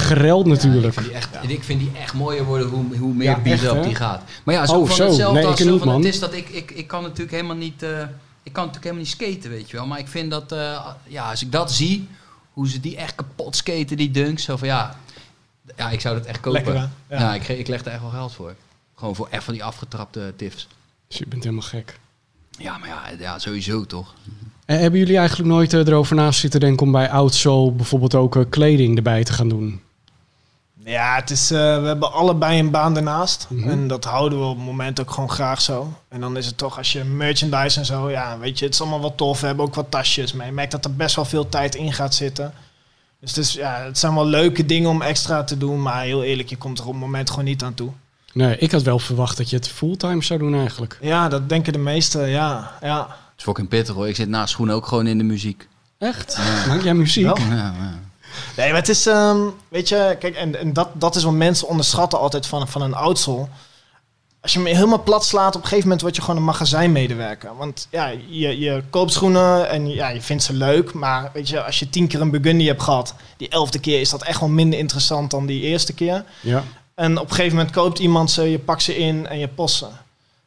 gereld 0.01 0.45
natuurlijk. 0.45 0.85
ik, 0.85 0.93
vind 0.93 1.05
die 1.05 1.15
echt, 1.15 1.49
ik 1.49 1.63
vind 1.63 1.79
die 1.79 1.91
echt 2.01 2.13
mooier 2.13 2.43
worden 2.45 2.67
hoe, 2.67 2.97
hoe 2.97 3.13
meer 3.13 3.27
Ja, 3.29 3.43
echt, 3.43 3.69
op 3.69 3.83
die 3.83 3.95
gaat. 3.95 4.23
Maar 4.43 4.55
ja, 4.55 4.65
zo 4.65 4.79
Oh, 4.79 4.87
van 4.87 4.95
zo. 4.95 5.05
hetzelfde 5.05 5.39
Nee, 5.39 5.47
als 5.47 5.59
ik 5.59 5.65
zo 5.65 5.71
niet, 5.73 5.83
van, 5.83 5.95
het 5.95 6.05
is 6.05 6.19
dat 6.19 6.33
ik, 6.33 6.49
ik, 6.49 6.71
ik 6.71 6.87
kan 6.87 7.01
natuurlijk 7.01 7.31
helemaal 7.31 7.55
niet... 7.55 7.83
eh, 7.83 7.89
ik 8.43 8.53
kan 8.53 8.65
natuurlijk 8.65 8.83
helemaal 8.83 9.03
niet 9.03 9.07
skaten, 9.33 9.49
weet 9.49 9.69
je 9.69 9.77
wel. 9.77 9.85
Maar 9.85 9.99
ik 9.99 10.07
vind 10.07 10.31
dat, 10.31 10.51
eh, 10.51 10.85
ja, 11.07 11.29
als 11.29 11.41
ik 11.41 11.51
dat 11.51 11.71
zie, 11.71 12.07
hoe 12.53 12.69
ze 12.69 12.79
die 12.79 12.95
echt 12.97 13.15
kapot 13.15 13.55
skaten, 13.55 13.97
die 13.97 14.11
dunks. 14.11 14.43
Zo 14.43 14.57
van, 14.57 14.67
ja, 14.67 14.95
ja 15.75 15.89
ik 15.89 16.01
zou 16.01 16.15
dat 16.17 16.25
echt 16.25 16.39
kopen. 16.39 16.63
Lekker, 16.63 16.89
ja, 17.09 17.33
ik, 17.33 17.43
ge- 17.43 17.59
ik 17.59 17.67
leg 17.67 17.85
er 17.85 17.91
echt 17.91 18.01
wel 18.01 18.09
geld 18.09 18.33
voor. 18.33 18.53
Gewoon 18.95 19.15
voor 19.15 19.27
echt 19.31 19.43
van 19.43 19.53
die 19.53 19.63
afgetrapte 19.63 20.33
tips. 20.35 20.67
Dus 21.07 21.17
je 21.17 21.25
bent 21.27 21.43
helemaal 21.43 21.65
gek. 21.65 21.99
Ja, 22.57 22.77
maar 22.77 22.87
ja, 22.89 23.01
ja 23.19 23.39
sowieso 23.39 23.85
toch. 23.85 24.13
En 24.65 24.79
hebben 24.79 24.99
jullie 24.99 25.17
eigenlijk 25.17 25.49
nooit 25.49 25.73
eh, 25.73 25.79
erover 25.87 26.15
na 26.15 26.31
zitten 26.31 26.59
denken 26.59 26.85
om 26.85 26.91
bij 26.91 27.09
Oudsole 27.09 27.71
bijvoorbeeld 27.71 28.15
ook 28.15 28.35
eh, 28.35 28.41
kleding 28.49 28.97
erbij 28.97 29.23
te 29.23 29.33
gaan 29.33 29.49
doen? 29.49 29.81
Ja, 30.83 31.15
het 31.15 31.29
is, 31.29 31.51
eh, 31.51 31.57
we 31.57 31.87
hebben 31.87 32.13
allebei 32.13 32.59
een 32.59 32.71
baan 32.71 32.95
ernaast. 32.95 33.47
Mhm. 33.49 33.69
En 33.69 33.87
dat 33.87 34.03
houden 34.03 34.39
we 34.39 34.45
op 34.45 34.55
het 34.55 34.65
moment 34.65 34.99
ook 34.99 35.11
gewoon 35.11 35.29
graag 35.29 35.61
zo. 35.61 35.93
En 36.09 36.21
dan 36.21 36.37
is 36.37 36.45
het 36.45 36.57
toch, 36.57 36.77
als 36.77 36.91
je 36.91 37.03
merchandise 37.03 37.79
en 37.79 37.85
zo, 37.85 38.09
ja, 38.09 38.37
weet 38.39 38.59
je, 38.59 38.65
het 38.65 38.73
is 38.73 38.81
allemaal 38.81 39.01
wel 39.01 39.15
tof. 39.15 39.39
We 39.39 39.47
hebben 39.47 39.65
ook 39.65 39.75
wat 39.75 39.91
tasjes, 39.91 40.33
maar 40.33 40.45
je 40.45 40.51
merkt 40.51 40.71
dat 40.71 40.85
er 40.85 40.95
best 40.95 41.15
wel 41.15 41.25
veel 41.25 41.49
tijd 41.49 41.75
in 41.75 41.93
gaat 41.93 42.15
zitten. 42.15 42.53
Dus 43.19 43.35
het, 43.35 43.45
is, 43.45 43.53
ja, 43.53 43.81
het 43.83 43.97
zijn 43.97 44.13
wel 44.13 44.25
leuke 44.25 44.65
dingen 44.65 44.89
om 44.89 45.01
extra 45.01 45.43
te 45.43 45.57
doen, 45.57 45.81
maar 45.81 46.03
heel 46.03 46.23
eerlijk, 46.23 46.49
je 46.49 46.57
komt 46.57 46.79
er 46.79 46.85
op 46.85 46.91
het 46.91 47.01
moment 47.01 47.29
gewoon 47.29 47.45
niet 47.45 47.63
aan 47.63 47.73
toe. 47.73 47.91
Nee, 48.33 48.57
ik 48.57 48.71
had 48.71 48.81
wel 48.81 48.99
verwacht 48.99 49.37
dat 49.37 49.49
je 49.49 49.55
het 49.55 49.67
fulltime 49.67 50.23
zou 50.23 50.39
doen 50.39 50.55
eigenlijk. 50.55 50.97
Ja, 51.01 51.29
dat 51.29 51.49
denken 51.49 51.73
de 51.73 51.79
meesten, 51.79 52.29
ja. 52.29 52.71
ja. 52.81 52.99
Het 53.01 53.37
is 53.37 53.43
fucking 53.43 53.67
pittig 53.67 53.95
hoor. 53.95 54.07
Ik 54.07 54.15
zit 54.15 54.29
naast 54.29 54.51
schoenen 54.51 54.75
ook 54.75 54.87
gewoon 54.87 55.07
in 55.07 55.17
de 55.17 55.23
muziek. 55.23 55.67
Echt? 55.97 56.37
Maak 56.67 56.81
jij 56.81 56.93
muziek? 56.93 57.37
Ja, 57.37 57.45
ja. 57.51 57.99
Nee, 58.57 58.67
maar 58.67 58.79
het 58.79 58.89
is, 58.89 59.05
ehm, 59.05 59.39
weet 59.67 59.89
je, 59.89 60.15
kijk, 60.19 60.35
en, 60.35 60.59
en 60.59 60.73
dat, 60.73 60.89
dat 60.93 61.15
is 61.15 61.23
wat 61.23 61.33
mensen 61.33 61.67
onderschatten 61.67 62.19
altijd 62.19 62.47
van, 62.47 62.67
van 62.67 62.81
een 62.81 62.93
oudsole. 62.93 63.47
Als 64.41 64.53
je 64.53 64.59
hem 64.59 64.67
helemaal 64.67 65.03
plat 65.03 65.25
slaat, 65.25 65.55
op 65.55 65.61
een 65.61 65.67
gegeven 65.67 65.83
moment 65.83 66.01
word 66.01 66.15
je 66.15 66.21
gewoon 66.21 66.37
een 66.37 66.43
magazijnmedewerker. 66.43 67.57
Want 67.57 67.87
ja, 67.91 68.07
je, 68.27 68.59
je 68.59 68.83
koopt 68.89 69.13
schoenen 69.13 69.69
en 69.69 69.89
ja, 69.89 70.09
je 70.09 70.21
vindt 70.21 70.43
ze 70.43 70.53
leuk. 70.53 70.93
Maar 70.93 71.29
weet 71.33 71.49
je, 71.49 71.63
als 71.63 71.79
je 71.79 71.89
tien 71.89 72.07
keer 72.07 72.21
een 72.21 72.31
Burgundy 72.31 72.65
hebt 72.65 72.81
gehad, 72.81 73.13
die 73.37 73.49
elfde 73.49 73.79
keer 73.79 73.99
is 73.99 74.09
dat 74.09 74.23
echt 74.23 74.39
wel 74.39 74.49
minder 74.49 74.79
interessant 74.79 75.31
dan 75.31 75.45
die 75.45 75.61
eerste 75.61 75.93
keer. 75.93 76.23
Ja. 76.39 76.63
En 76.95 77.17
op 77.17 77.29
een 77.29 77.35
gegeven 77.35 77.57
moment 77.57 77.75
koopt 77.75 77.99
iemand 77.99 78.31
ze, 78.31 78.51
je 78.51 78.59
pakt 78.59 78.83
ze 78.83 78.97
in 78.97 79.27
en 79.27 79.39
je 79.39 79.47
post 79.47 79.75
ze. 79.75 79.85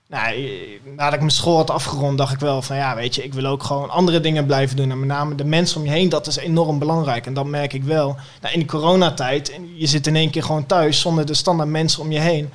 Nou, 0.09 0.35
je- 0.37 0.81
nadat 0.97 1.13
ik 1.13 1.19
mijn 1.19 1.31
school 1.31 1.57
had 1.57 1.71
afgerond, 1.71 2.19
dacht 2.19 2.33
ik 2.33 2.39
wel 2.39 2.63
van 2.63 2.77
ja, 2.77 2.95
weet 2.97 3.15
je, 3.15 3.25
ik 3.25 3.35
wil 3.35 3.45
ook 3.47 3.63
gewoon 3.63 3.91
andere 3.91 4.21
dingen 4.21 4.47
blijven 4.47 4.77
doen. 4.77 4.91
En 4.91 4.99
met 4.99 5.09
name 5.09 5.35
de 5.35 5.45
mensen 5.45 5.81
om 5.81 5.87
je 5.87 5.93
heen, 5.93 6.09
dat 6.09 6.27
is 6.27 6.37
enorm 6.37 6.79
belangrijk. 6.79 7.27
En 7.27 7.35
dat 7.35 7.45
merk 7.47 7.73
ik 7.73 7.83
wel. 7.85 8.17
Nou, 8.41 8.55
in 8.55 8.61
de 8.61 8.67
coronatijd, 8.67 9.61
je 9.77 9.87
zit 9.87 10.07
in 10.07 10.17
één 10.17 10.31
keer 10.31 10.43
gewoon 10.43 10.67
thuis 10.67 11.01
zonder 11.01 11.27
de 11.27 11.35
standaard 11.35 11.69
mensen 11.69 12.01
om 12.03 12.13
je 12.13 12.19
heen. 12.21 12.51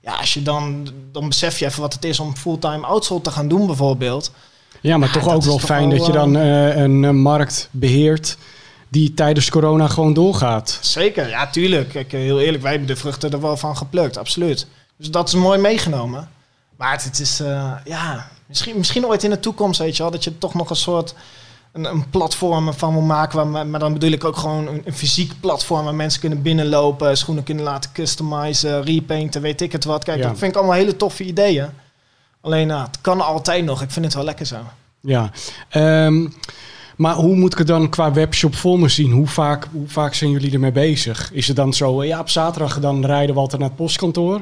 Ja, 0.00 0.12
als 0.16 0.34
je 0.34 0.42
dan, 0.42 0.88
dan 1.12 1.28
besef 1.28 1.58
je 1.58 1.66
even 1.66 1.80
wat 1.80 1.92
het 1.94 2.04
is 2.04 2.20
om 2.20 2.36
fulltime 2.36 2.86
outsole 2.86 3.20
te 3.20 3.30
gaan 3.30 3.48
doen 3.48 3.66
bijvoorbeeld. 3.66 4.32
Ja, 4.80 4.96
maar 4.96 5.08
Ja, 5.08 5.14
toch 5.14 5.34
ook 5.34 5.42
wel 5.42 5.58
fijn 5.58 5.88
wel, 5.88 5.96
dat 5.98 6.06
je 6.06 6.12
eh, 6.12 6.18
dan 6.18 6.36
eh, 6.36 6.76
een 6.76 7.04
eh, 7.04 7.10
markt 7.10 7.68
beheert 7.70 8.36
die 8.88 9.14
tijdens 9.14 9.50
corona 9.50 9.88
gewoon 9.88 10.14
doorgaat. 10.14 10.78
Zeker, 10.80 11.28
ja, 11.28 11.46
tuurlijk. 11.50 11.88
Kijk, 11.88 12.12
eh, 12.12 12.20
heel 12.20 12.40
eerlijk, 12.40 12.62
wij 12.62 12.70
hebben 12.70 12.88
de 12.88 12.96
vruchten 12.96 13.30
er 13.32 13.40
wel 13.40 13.56
van 13.56 13.76
geplukt, 13.76 14.16
absoluut. 14.16 14.66
Dus 14.96 15.10
dat 15.10 15.28
is 15.28 15.34
mooi 15.34 15.58
meegenomen. 15.58 16.28
Maar 16.82 16.92
het, 16.92 17.04
het 17.04 17.18
is, 17.20 17.40
eh, 17.40 17.72
ja, 17.84 18.28
misschien, 18.46 18.76
misschien 18.76 19.06
ooit 19.06 19.24
in 19.24 19.30
de 19.30 19.40
toekomst, 19.40 19.78
weet 19.80 19.96
je 19.96 20.02
wel, 20.02 20.12
dat 20.12 20.24
je 20.24 20.38
toch 20.38 20.54
nog 20.54 20.70
een 20.70 20.76
soort, 20.76 21.14
een, 21.72 21.84
een 21.84 22.10
platform 22.10 22.72
van 22.72 22.92
wil 22.92 23.02
maken. 23.02 23.36
Waar, 23.36 23.46
maar- 23.46 23.66
maar 23.66 23.80
dan 23.80 23.92
bedoel 23.92 24.10
ik 24.10 24.24
ook 24.24 24.36
gewoon 24.36 24.66
een, 24.66 24.82
een 24.84 24.92
fysiek 24.94 25.32
platform 25.40 25.84
waar 25.84 25.94
mensen 25.94 26.20
kunnen 26.20 26.42
binnenlopen, 26.42 27.16
schoenen 27.16 27.44
kunnen 27.44 27.64
laten 27.64 27.90
customizen, 27.92 28.82
repainten, 28.82 29.42
weet 29.42 29.60
ik 29.60 29.72
het 29.72 29.84
wat. 29.84 30.04
Kijk, 30.04 30.18
Ja. 30.20 30.28
dat 30.28 30.38
vind 30.38 30.50
ik 30.50 30.56
allemaal 30.56 30.76
hele 30.76 30.96
toffe 30.96 31.24
ideeën. 31.24 31.66
Alleen, 32.40 32.66
nou, 32.66 32.82
het 32.86 33.00
kan 33.00 33.20
altijd 33.20 33.64
nog. 33.64 33.82
Ik 33.82 33.90
vind 33.90 34.04
het 34.04 34.14
wel 34.14 34.24
lekker 34.24 34.46
zo. 34.46 34.56
Ja. 35.00 35.30
Ehm, 35.68 36.28
maar 36.96 37.14
hoe 37.14 37.36
moet 37.36 37.52
ik 37.52 37.58
het 37.58 37.66
dan 37.66 37.88
qua 37.88 38.12
webshop 38.12 38.54
voor 38.54 38.78
me 38.78 38.88
zien? 38.88 39.10
Hoe 39.12 39.26
vaak, 39.26 39.68
hoe 39.72 39.88
vaak 39.88 40.14
zijn 40.14 40.30
jullie 40.30 40.52
ermee 40.52 40.72
bezig? 40.72 41.30
Is 41.32 41.46
het 41.46 41.56
dan 41.56 41.72
zo, 41.72 42.00
eh, 42.00 42.08
ja, 42.08 42.20
op 42.20 42.28
zaterdag 42.30 42.80
dan 42.80 43.04
rijden 43.06 43.34
we 43.34 43.40
altijd 43.40 43.60
naar 43.60 43.70
het 43.70 43.78
postkantoor? 43.78 44.40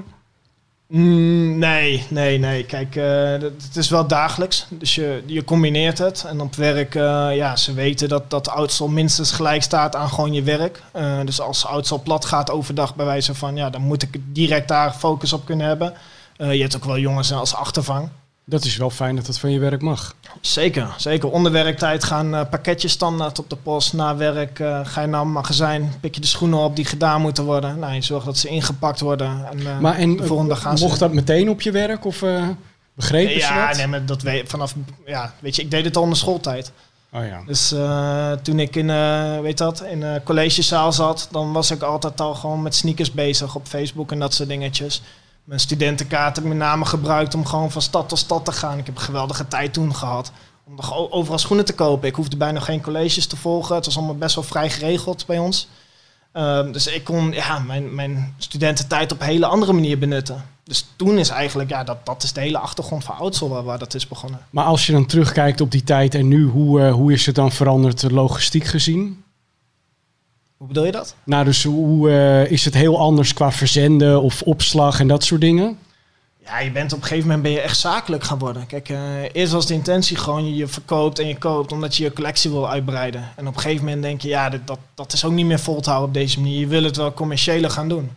Mm, 0.90 1.58
nee, 1.58 2.06
nee, 2.08 2.38
nee. 2.38 2.64
Kijk, 2.64 2.96
eh, 2.96 3.30
het 3.32 3.76
is 3.76 3.88
wel 3.88 4.06
dagelijks. 4.06 4.66
Dus 4.68 4.94
je, 4.94 5.22
je 5.26 5.44
combineert 5.44 5.98
het. 5.98 6.24
En 6.24 6.40
op 6.40 6.54
werk, 6.54 6.94
eh, 6.94 7.28
ja, 7.36 7.56
ze 7.56 7.74
weten 7.74 8.08
dat, 8.08 8.30
dat 8.30 8.48
oudstel 8.48 8.88
minstens 8.88 9.32
gelijk 9.32 9.62
staat 9.62 9.96
aan 9.96 10.08
gewoon 10.08 10.32
je 10.32 10.42
werk. 10.42 10.82
Eh, 10.92 11.20
dus 11.24 11.40
als 11.40 11.66
oudstel 11.66 12.02
plat 12.02 12.24
gaat 12.24 12.50
overdag 12.50 12.94
bij 12.94 13.06
wijze 13.06 13.34
van, 13.34 13.56
ja, 13.56 13.70
dan 13.70 13.82
moet 13.82 14.02
ik 14.02 14.20
direct 14.26 14.68
daar 14.68 14.92
focus 14.92 15.32
op 15.32 15.44
kunnen 15.44 15.66
hebben. 15.66 15.94
Je 16.36 16.60
hebt 16.60 16.76
ook 16.76 16.84
wel 16.84 16.98
jongens 16.98 17.32
als 17.32 17.54
achtervang. 17.54 18.08
Dat 18.44 18.64
is 18.64 18.76
wel 18.76 18.90
fijn 18.90 19.16
dat 19.16 19.26
dat 19.26 19.38
van 19.38 19.50
je 19.50 19.58
werk 19.58 19.82
mag. 19.82 20.14
Zeker, 20.40 20.94
zeker. 20.96 21.30
Onder 21.30 21.52
werktijd 21.52 22.04
gaan 22.04 22.34
eh, 22.34 22.48
pakketjes 22.50 22.92
standaard 22.92 23.38
op 23.38 23.50
de 23.50 23.56
post. 23.56 23.92
Na 23.92 24.16
werk 24.16 24.58
eh, 24.58 24.80
ga 24.84 25.00
je 25.00 25.06
naar 25.06 25.20
een 25.20 25.32
magazijn, 25.32 25.92
pik 26.00 26.14
je 26.14 26.20
de 26.20 26.26
schoenen 26.26 26.58
op 26.58 26.76
die 26.76 26.84
gedaan 26.84 27.20
moeten 27.20 27.44
worden. 27.44 27.78
Nou, 27.78 27.94
je 27.94 28.02
zorgt 28.02 28.26
dat 28.26 28.38
ze 28.38 28.48
ingepakt 28.48 29.00
worden. 29.00 29.46
En, 29.50 29.66
eh, 29.66 29.78
Maar 29.78 29.96
en 29.96 30.16
de 30.16 30.24
volgende 30.24 30.56
ze... 30.56 30.84
mocht 30.84 30.98
dat 30.98 31.12
meteen 31.12 31.50
op 31.50 31.60
je 31.60 31.70
werk 31.70 32.04
of 32.04 32.24
begrepen 32.94 33.32
ze 33.32 33.38
Ja, 33.38 33.72
nee, 33.76 33.86
maar 33.86 34.06
dat 34.06 34.22
weet 34.22 34.48
vanaf. 34.48 34.74
Ja, 35.06 35.34
weet 35.38 35.56
je, 35.56 35.62
ik 35.62 35.70
deed 35.70 35.84
het 35.84 35.96
al 35.96 36.04
in 36.04 36.10
de 36.10 36.16
schooltijd. 36.16 36.72
Oh 37.12 37.26
ja. 37.26 37.42
Dus 37.46 37.74
toen 38.42 38.58
ik 38.58 38.76
in, 38.76 38.90
eh, 38.90 39.40
weet 39.40 39.58
dat, 39.58 39.82
in 39.82 40.02
een 40.02 40.22
collegezaal 40.22 40.92
zat, 40.92 41.28
dan 41.30 41.52
was 41.52 41.70
ik 41.70 41.82
altijd 41.82 42.20
al 42.20 42.34
gewoon 42.34 42.62
met 42.62 42.74
sneakers 42.74 43.12
bezig 43.12 43.54
op 43.54 43.66
Facebook 43.66 44.12
en 44.12 44.18
dat 44.18 44.34
soort 44.34 44.48
dingetjes. 44.48 45.02
Mijn 45.50 45.62
studentenkaart 45.62 46.36
heb 46.36 46.44
ik 46.44 46.50
met 46.50 46.58
name 46.58 46.84
gebruikt 46.84 47.34
om 47.34 47.46
gewoon 47.46 47.70
van 47.70 47.82
stad 47.82 48.08
tot 48.08 48.18
stad 48.18 48.44
te 48.44 48.52
gaan. 48.52 48.78
Ik 48.78 48.86
heb 48.86 48.96
een 48.96 49.02
geweldige 49.02 49.48
tijd 49.48 49.72
toen 49.72 49.94
gehad 49.94 50.32
om 50.64 50.78
overal 50.90 51.38
schoenen 51.38 51.64
te 51.64 51.74
kopen. 51.74 52.08
Ik 52.08 52.14
hoefde 52.14 52.36
bijna 52.36 52.60
geen 52.60 52.80
colleges 52.80 53.26
te 53.26 53.36
volgen. 53.36 53.74
Het 53.74 53.84
was 53.84 53.96
allemaal 53.96 54.16
best 54.16 54.34
wel 54.34 54.44
vrij 54.44 54.70
geregeld 54.70 55.26
bij 55.26 55.38
ons. 55.38 55.68
Ehm, 56.32 56.72
dus 56.72 56.86
ik 56.86 57.04
kon 57.04 57.32
ja, 57.32 57.58
mijn, 57.58 57.94
mijn 57.94 58.34
studententijd 58.38 59.12
op 59.12 59.20
een 59.20 59.26
hele 59.26 59.46
andere 59.46 59.72
manier 59.72 59.98
benutten. 59.98 60.44
Dus 60.64 60.86
toen 60.96 61.18
is 61.18 61.28
eigenlijk, 61.28 61.70
ja, 61.70 61.84
dat, 61.84 62.06
dat 62.06 62.22
is 62.22 62.32
de 62.32 62.40
hele 62.40 62.58
achtergrond 62.58 63.04
van 63.04 63.16
Oudsel 63.16 63.48
waar, 63.48 63.64
waar 63.64 63.78
dat 63.78 63.94
is 63.94 64.08
begonnen. 64.08 64.40
Maar 64.50 64.64
als 64.64 64.86
je 64.86 64.92
dan 64.92 65.06
terugkijkt 65.06 65.60
op 65.60 65.70
die 65.70 65.84
tijd 65.84 66.14
en 66.14 66.28
nu, 66.28 66.44
hoe, 66.44 66.80
eh, 66.82 66.92
hoe 66.92 67.12
is 67.12 67.26
het 67.26 67.34
dan 67.34 67.52
veranderd 67.52 68.02
eh, 68.02 68.10
logistiek 68.10 68.64
gezien? 68.64 69.24
Hoe 70.60 70.68
bedoel 70.68 70.84
je 70.84 70.92
dat? 70.92 71.14
Nou, 71.24 71.44
dus 71.44 71.64
hoe 71.64 72.10
eh, 72.10 72.50
is 72.50 72.64
het 72.64 72.74
heel 72.74 72.98
anders 72.98 73.32
qua 73.32 73.52
verzenden 73.52 74.22
of 74.22 74.42
opslag 74.42 75.00
en 75.00 75.08
dat 75.08 75.24
soort 75.24 75.40
dingen? 75.40 75.78
Ja, 76.44 76.58
je 76.58 76.70
bent 76.70 76.92
op 76.92 76.98
een 76.98 77.04
gegeven 77.04 77.26
moment 77.26 77.42
ben 77.42 77.52
je 77.52 77.60
echt 77.60 77.78
zakelijk 77.78 78.24
gaan 78.24 78.38
worden. 78.38 78.66
Kijk, 78.66 78.88
eh, 78.88 79.34
eerst 79.34 79.52
was 79.52 79.66
de 79.66 79.74
intentie 79.74 80.16
gewoon 80.16 80.46
je, 80.46 80.54
je 80.54 80.66
verkoopt 80.66 81.18
en 81.18 81.26
je 81.26 81.38
koopt 81.38 81.72
omdat 81.72 81.96
je 81.96 82.04
je 82.04 82.12
collectie 82.12 82.50
wil 82.50 82.70
uitbreiden. 82.70 83.28
En 83.36 83.46
op 83.46 83.54
een 83.54 83.60
gegeven 83.60 83.84
moment 83.84 84.02
denk 84.02 84.20
je, 84.20 84.28
ja, 84.28 84.48
dit, 84.48 84.66
dat, 84.66 84.78
dat 84.94 85.12
is 85.12 85.24
ook 85.24 85.32
niet 85.32 85.46
meer 85.46 85.58
vol 85.58 85.80
te 85.80 85.90
houden 85.90 86.08
op 86.08 86.14
deze 86.14 86.40
manier. 86.40 86.58
Je 86.58 86.66
wil 86.66 86.82
het 86.82 86.96
wel 86.96 87.14
commerciële 87.14 87.70
gaan 87.70 87.88
doen. 87.88 88.10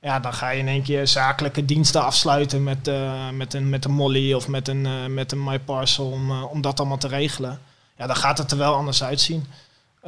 Ja, 0.00 0.20
dan 0.20 0.32
ga 0.32 0.50
je 0.50 0.58
in 0.58 0.68
één 0.68 0.82
keer 0.82 1.08
zakelijke 1.08 1.64
diensten 1.64 2.04
afsluiten 2.04 2.62
met, 2.62 2.88
eh, 2.88 3.28
met, 3.30 3.54
een, 3.54 3.68
met 3.68 3.84
een 3.84 3.92
Molly 3.92 4.32
of 4.32 4.48
met 4.48 4.68
een, 4.68 4.84
uh, 4.84 5.06
met 5.06 5.32
een 5.32 5.44
MyParcel 5.44 6.06
om, 6.06 6.42
om 6.42 6.60
dat 6.60 6.78
allemaal 6.80 6.98
te 6.98 7.08
regelen. 7.08 7.60
Ja, 7.96 8.06
dan 8.06 8.16
gaat 8.16 8.38
het 8.38 8.50
er 8.50 8.58
wel 8.58 8.74
anders 8.74 9.04
uitzien. 9.04 9.46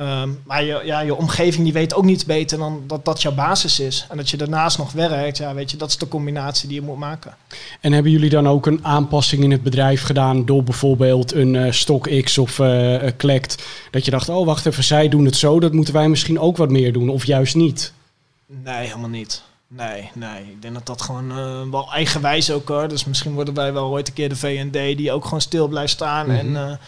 Um, 0.01 0.41
maar 0.45 0.65
je, 0.65 0.81
ja, 0.85 1.01
je 1.01 1.15
omgeving 1.15 1.65
die 1.65 1.73
weet 1.73 1.95
ook 1.95 2.05
niets 2.05 2.25
beter 2.25 2.59
dan 2.59 2.83
dat 2.87 3.05
dat 3.05 3.23
jouw 3.23 3.35
basis 3.35 3.81
is. 3.81 4.07
En 4.11 4.17
dat 4.17 4.31
je 4.31 4.37
daarnaast 4.37 4.79
nog 4.79 4.93
werkt, 4.93 5.37
ja, 5.37 5.55
weet 5.55 5.71
je, 5.71 5.77
dat 5.77 5.89
is 5.89 5.99
de 5.99 6.09
combinatie 6.09 6.69
die 6.69 6.81
je 6.81 6.87
moet 6.87 6.99
maken. 6.99 7.37
En 7.81 7.93
hebben 7.93 8.13
jullie 8.13 8.31
dan 8.31 8.49
ook 8.49 8.67
een 8.67 8.85
aanpassing 8.85 9.43
in 9.43 9.51
het 9.51 9.63
bedrijf 9.63 10.03
gedaan 10.03 10.45
door 10.45 10.65
bijvoorbeeld 10.65 11.33
een 11.33 11.55
uh, 11.55 11.73
StockX 11.73 12.39
of 12.39 12.59
uh, 12.59 13.03
Collect? 13.19 13.65
Dat 13.91 14.05
je 14.05 14.11
dacht, 14.11 14.29
oh 14.29 14.47
wacht 14.47 14.67
even, 14.67 14.85
zij 14.85 15.09
doen 15.09 15.25
het 15.25 15.37
zo, 15.37 15.61
dat 15.61 15.73
moeten 15.73 15.95
wij 15.95 16.09
misschien 16.09 16.41
ook 16.41 16.57
wat 16.57 16.71
meer 16.71 16.93
doen, 16.93 17.09
of 17.09 17.25
juist 17.25 17.55
niet? 17.55 17.93
Nee, 18.47 18.87
helemaal 18.87 19.09
niet. 19.09 19.43
Nee, 19.69 20.11
nee. 20.15 20.43
Ik 20.43 20.63
denk 20.63 20.75
dat 20.75 20.87
dat 20.87 21.03
gewoon 21.03 21.39
uh, 21.39 21.71
wel 21.71 21.93
eigenwijs 21.93 22.51
ook 22.51 22.69
hoor. 22.69 22.89
Dus 22.89 23.05
misschien 23.05 23.33
worden 23.33 23.55
wij 23.55 23.73
wel 23.73 23.91
ooit 23.91 24.09
een 24.09 24.15
keer 24.15 24.29
de 24.29 24.37
VND 24.37 24.73
die 24.73 25.13
ook 25.13 25.25
gewoon 25.25 25.41
stil 25.41 25.69
blijft 25.69 25.93
staan. 25.93 26.27
Mm 26.27 26.39
-hmm. 26.39 26.57
en, 26.57 26.79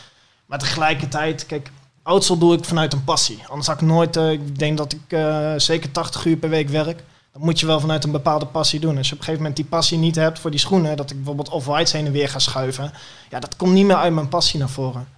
maar 0.47 0.59
tegelijkertijd, 0.59 1.47
kijk, 1.47 1.71
Oudsel 2.07 2.39
doe 2.39 2.57
ik 2.57 2.65
vanuit 2.65 2.93
een 2.93 3.05
passie. 3.05 3.43
Anders 3.49 3.67
had 3.67 3.81
ik 3.81 3.87
nooit, 3.87 4.17
uh, 4.17 4.31
ik 4.31 4.59
denk 4.59 4.77
dat 4.77 4.93
ik 4.93 5.01
uh, 5.09 5.53
zeker 5.57 5.91
80 5.91 6.25
uur 6.25 6.37
per 6.37 6.49
week 6.49 6.69
werk. 6.69 7.03
Dat 7.33 7.43
moet 7.43 7.61
je 7.61 7.67
wel 7.67 7.81
vanuit 7.81 8.05
een 8.05 8.11
bepaalde 8.11 8.47
passie 8.47 8.81
doen. 8.81 8.97
Als 8.97 9.09
je 9.09 9.13
op 9.13 9.19
een 9.19 9.25
gegeven 9.25 9.47
moment 9.47 9.57
die 9.57 9.65
passie 9.65 9.99
niet 9.99 10.15
hebt 10.15 10.39
voor 10.39 10.51
die 10.51 10.61
schoenen, 10.61 10.97
dat 10.97 11.11
ik 11.11 11.17
bijvoorbeeld 11.17 11.49
off-whites 11.49 11.93
heen 11.93 12.07
en 12.07 12.13
weer 12.13 12.29
ga 12.29 12.39
schuiven, 12.39 12.93
ja, 13.31 13.41
dat 13.41 13.57
komt 13.57 13.73
niet 13.73 13.87
meer 13.87 13.97
uit 13.97 14.13
mijn 14.13 14.29
passie 14.29 14.59
naar 14.59 14.69
voren. 14.69 15.09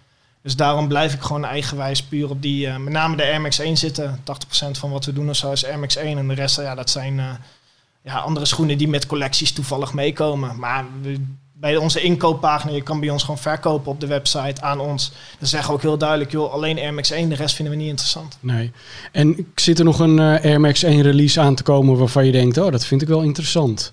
Dus 0.42 0.56
daarom 0.56 0.88
blijf 0.88 1.14
ik 1.14 1.20
gewoon 1.20 1.44
eigenwijs 1.44 2.02
puur 2.02 2.30
op 2.30 2.42
die, 2.42 2.66
uh, 2.66 2.76
met 2.76 2.92
name 2.92 3.16
de 3.16 3.22
Air 3.22 3.40
Max 3.40 3.58
1 3.58 3.76
zitten. 3.76 4.20
80% 4.24 4.78
van 4.78 4.90
wat 4.90 5.04
we 5.04 5.12
doen 5.12 5.28
of 5.28 5.36
zo 5.36 5.52
is 5.52 5.64
Air 5.64 5.78
Max 5.78 5.96
1 5.96 6.18
en 6.18 6.28
de 6.28 6.34
rest, 6.34 6.56
ja, 6.56 6.74
dat 6.74 6.90
zijn 6.90 7.14
ja, 8.02 8.18
andere 8.18 8.46
schoenen 8.46 8.78
die 8.78 8.88
met 8.88 9.06
collecties 9.06 9.52
toevallig 9.52 9.92
meekomen. 9.92 10.58
Maar 10.58 10.84
we, 11.02 11.24
bij 11.60 11.76
onze 11.76 12.00
inkooppagina, 12.00 12.72
je 12.72 12.82
kan 12.82 13.00
bij 13.00 13.10
ons 13.10 13.22
gewoon 13.22 13.38
verkopen 13.38 13.92
op 13.92 14.00
de 14.00 14.06
website 14.06 14.62
aan 14.62 14.80
ons. 14.80 15.12
Dan 15.38 15.48
zeggen 15.48 15.68
we 15.68 15.74
ook 15.76 15.82
heel 15.82 15.98
duidelijk, 15.98 16.30
joh, 16.30 16.52
alleen 16.52 16.78
Air 16.78 16.94
Max 16.94 17.10
1, 17.10 17.28
de 17.28 17.34
rest 17.34 17.54
vinden 17.54 17.74
we 17.74 17.80
niet 17.80 17.90
interessant. 17.90 18.38
Nee. 18.40 18.72
En 19.12 19.52
zit 19.54 19.78
er 19.78 19.84
nog 19.84 19.98
een 19.98 20.18
uh, 20.18 20.44
Air 20.44 20.60
Max 20.60 20.82
1 20.82 21.02
release 21.02 21.40
aan 21.40 21.54
te 21.54 21.62
komen 21.62 21.98
waarvan 21.98 22.26
je 22.26 22.32
denkt, 22.32 22.58
oh, 22.58 22.70
dat 22.70 22.84
vind 22.84 23.02
ik 23.02 23.08
wel 23.08 23.22
interessant? 23.22 23.92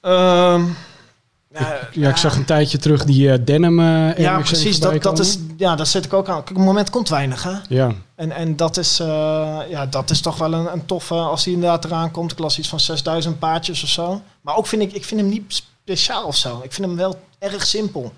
Um, 0.00 0.76
ja, 1.58 1.88
ja, 1.92 2.08
ik 2.08 2.16
zag 2.16 2.36
een 2.36 2.44
tijdje 2.44 2.78
terug 2.78 3.04
die 3.04 3.28
uh, 3.28 3.34
denim 3.40 3.80
uh, 3.80 4.16
ja, 4.16 4.38
precies. 4.38 4.80
Dat, 4.80 5.02
dat 5.02 5.18
is, 5.18 5.38
ja, 5.56 5.76
daar 5.76 5.86
zit 5.86 6.04
ik 6.04 6.12
ook 6.12 6.28
aan. 6.28 6.36
Kijk, 6.36 6.50
op 6.50 6.56
het 6.56 6.64
moment 6.64 6.90
komt 6.90 7.08
weinig, 7.08 7.42
hè? 7.42 7.52
Ja. 7.68 7.92
En, 8.14 8.30
en 8.30 8.56
dat, 8.56 8.76
is, 8.76 9.00
uh, 9.00 9.06
ja, 9.68 9.86
dat 9.86 10.10
is 10.10 10.20
toch 10.20 10.38
wel 10.38 10.52
een, 10.52 10.72
een 10.72 10.86
toffe, 10.86 11.14
als 11.14 11.44
die 11.44 11.54
inderdaad 11.54 11.84
eraan 11.84 12.10
komt. 12.10 12.32
Ik 12.32 12.38
las 12.38 12.58
iets 12.58 12.68
van 12.68 12.80
6000 12.80 13.38
paardjes 13.38 13.82
of 13.82 13.88
zo. 13.88 14.22
Maar 14.40 14.56
ook 14.56 14.66
vind 14.66 14.82
ik, 14.82 14.92
ik 14.92 15.04
vind 15.04 15.20
hem 15.20 15.30
niet 15.30 15.62
speciaal 15.84 16.24
of 16.24 16.36
zo. 16.36 16.60
Ik 16.62 16.72
vind 16.72 16.86
hem 16.86 16.96
wel 16.96 17.20
erg 17.38 17.66
simpel. 17.66 18.12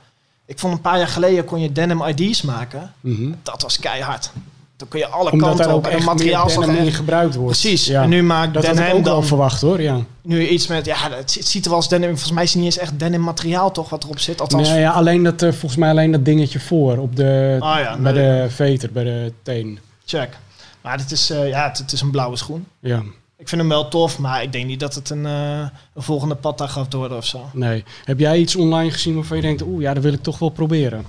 Ik 0.47 0.59
vond 0.59 0.73
een 0.73 0.81
paar 0.81 0.99
jaar 0.99 1.09
geleden 1.09 1.45
kon 1.45 1.61
je 1.61 1.73
denim 1.73 2.03
ID's 2.03 2.43
maken. 2.43 2.93
Mm 3.01 3.15
-hmm. 3.17 3.37
Dat 3.43 3.63
was 3.63 3.79
keihard. 3.79 4.31
Dan 4.77 4.89
kun 4.89 4.99
je 4.99 5.07
alle 5.07 5.31
Omdat 5.31 5.49
kanten 5.49 5.67
daar 5.67 5.75
op 5.75 5.85
ook 5.85 5.91
en 5.91 5.97
echt 5.97 6.07
materiaal 6.07 6.47
meer 6.47 6.61
denim 6.61 6.85
in 6.85 6.93
gebruikt 6.93 7.35
wordt. 7.35 7.61
Precies. 7.61 7.87
Ja. 7.87 8.03
En 8.03 8.09
nu 8.09 8.23
maakt 8.23 8.55
Dat 8.55 8.67
had 8.67 8.73
ik 8.73 8.81
denim 8.81 8.97
ook 8.97 9.05
wel 9.05 9.15
dan 9.15 9.25
verwacht 9.25 9.61
hoor, 9.61 9.83
ja. 9.83 10.01
nu 10.23 10.49
iets 10.49 10.67
met 10.67 10.87
ja, 10.87 11.11
het, 11.11 11.39
ziet 11.41 11.65
er 11.65 11.71
wel 11.71 11.79
als 11.79 11.89
denim. 11.89 12.09
Volgens 12.09 12.33
mij 12.33 12.43
is 12.43 12.53
het 12.53 12.63
niet 12.63 12.73
eens 12.73 12.83
echt 12.83 12.99
denim 12.99 13.21
materiaal 13.21 13.73
toch 13.73 13.89
wat 13.89 14.05
erop 14.05 14.19
zit. 14.19 14.41
Althans, 14.41 14.69
Nee, 14.69 14.81
ja, 14.81 14.91
alleen 14.91 15.23
dat, 15.23 15.43
uh, 15.43 15.51
volgens 15.51 15.77
mij 15.77 15.91
alleen 15.91 16.13
dat 16.13 16.25
dingetje 16.25 16.61
voor 16.61 16.97
op 16.97 17.17
de, 17.17 17.57
Ah 17.61 17.79
ja, 17.79 17.97
bij 17.97 18.13
nee. 18.13 18.41
de 18.43 18.51
veter, 18.51 18.93
bij 18.93 19.05
de 19.05 19.33
teen. 19.43 19.79
check. 20.05 20.39
Maar 20.81 20.99
het 20.99 21.11
is, 21.11 21.31
uh, 21.31 21.49
ja, 21.49 21.69
het, 21.69 21.79
het, 21.79 21.93
is 21.93 22.01
een 22.01 22.11
blauwe 22.11 22.37
schoen. 22.37 22.67
Ja, 22.81 23.03
Ik 23.37 23.49
vind 23.49 23.61
hem 23.61 23.71
wel 23.71 23.89
tof, 23.89 24.19
maar 24.19 24.43
ik 24.43 24.53
denk 24.53 24.67
niet 24.67 24.81
dat 24.81 24.95
het 24.95 25.11
een, 25.11 25.25
uh, 25.25 25.59
een 25.95 26.03
volgende 26.03 26.35
pad 26.35 26.63
gaat 26.63 26.93
worden 26.93 27.17
of 27.17 27.27
zo. 27.27 27.51
nee. 27.53 27.85
Heb 28.05 28.19
jij 28.19 28.39
iets 28.39 28.57
online 28.57 28.91
gezien 28.91 29.15
waarvan 29.15 29.37
je 29.37 29.43
denkt, 29.43 29.63
oeh 29.63 29.83
ja, 29.83 29.95
dat 29.95 30.03
wil 30.03 30.13
ik 30.13 30.23
toch 30.23 30.39
wel 30.39 30.49
proberen? 30.49 31.05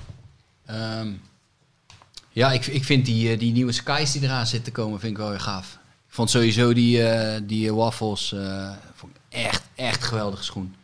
Um, 0.70 1.22
ja, 2.38 2.52
ik, 2.52 2.66
ik 2.66 2.84
vind 2.84 3.06
die, 3.06 3.32
uh, 3.32 3.40
die 3.40 3.52
nieuwe 3.52 3.72
skies 3.72 4.12
die 4.12 4.24
eraan 4.24 4.48
zitten 4.48 4.74
komen, 4.74 5.00
vind 5.00 5.12
ik 5.12 5.18
wel 5.18 5.30
weer 5.30 5.40
gaaf. 5.40 5.80
Ik 6.08 6.14
vond 6.14 6.30
sowieso 6.30 6.74
die, 6.74 6.98
uh, 6.98 7.36
die 7.44 7.74
waffles 7.74 8.36
vond 8.96 9.16
ik 9.16 9.22
echt, 9.30 9.64
echt 9.76 10.04
geweldige 10.04 10.44
schoen. 10.44 10.76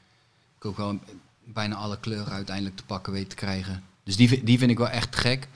Ik 0.58 0.66
ook 0.66 0.78
wel 0.78 0.99
bijna 1.43 1.76
alle 1.76 1.97
kleuren 1.99 2.34
uiteindelijk 2.34 2.76
te 2.76 2.84
pakken 2.84 3.14
weten 3.14 3.30
te 3.30 3.36
krijgen. 3.36 3.84
Dus 4.04 4.16
die, 4.16 4.43
die 4.43 4.58
vind 4.58 4.72
ik 4.72 4.78
wel 4.78 4.89
echt 4.89 5.16
gek. 5.16 5.47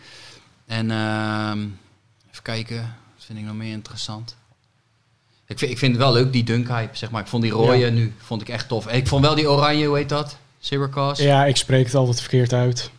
En 0.66 0.92
even 0.92 2.44
kijken, 2.44 2.82
wat 3.16 3.26
vind 3.26 3.40
ik 3.40 3.46
nog 3.46 3.56
meer 3.56 3.72
interessant? 3.72 4.36
Ik 5.46 5.60
vind, 5.60 5.72
ik 5.72 5.78
vind 5.78 5.92
het 5.92 6.02
wel 6.02 6.14
leuk, 6.14 6.34
die 6.34 6.44
dunk 6.44 6.68
hype, 6.68 6.98
zeg 6.98 7.12
maar. 7.12 7.22
Ik 7.22 7.28
vond 7.28 7.44
die 7.44 7.52
rode 7.52 7.78
ja. 7.78 7.90
nu, 7.90 8.14
vond 8.18 8.42
ik 8.42 8.50
echt 8.50 8.68
tof. 8.68 8.86
En 8.86 8.98
ik 8.98 9.08
vond 9.08 9.26
wel 9.26 9.36
die 9.36 9.50
oranje, 9.50 9.86
hoe 9.86 9.98
heet 9.98 10.10
dat? 10.10 10.38
Syracuse? 10.60 11.24
Ja, 11.24 11.46
ik 11.46 11.56
spreek 11.56 11.86
het 11.86 11.96
altijd 11.96 12.20
verkeerd 12.20 12.54
uit. 12.54 12.92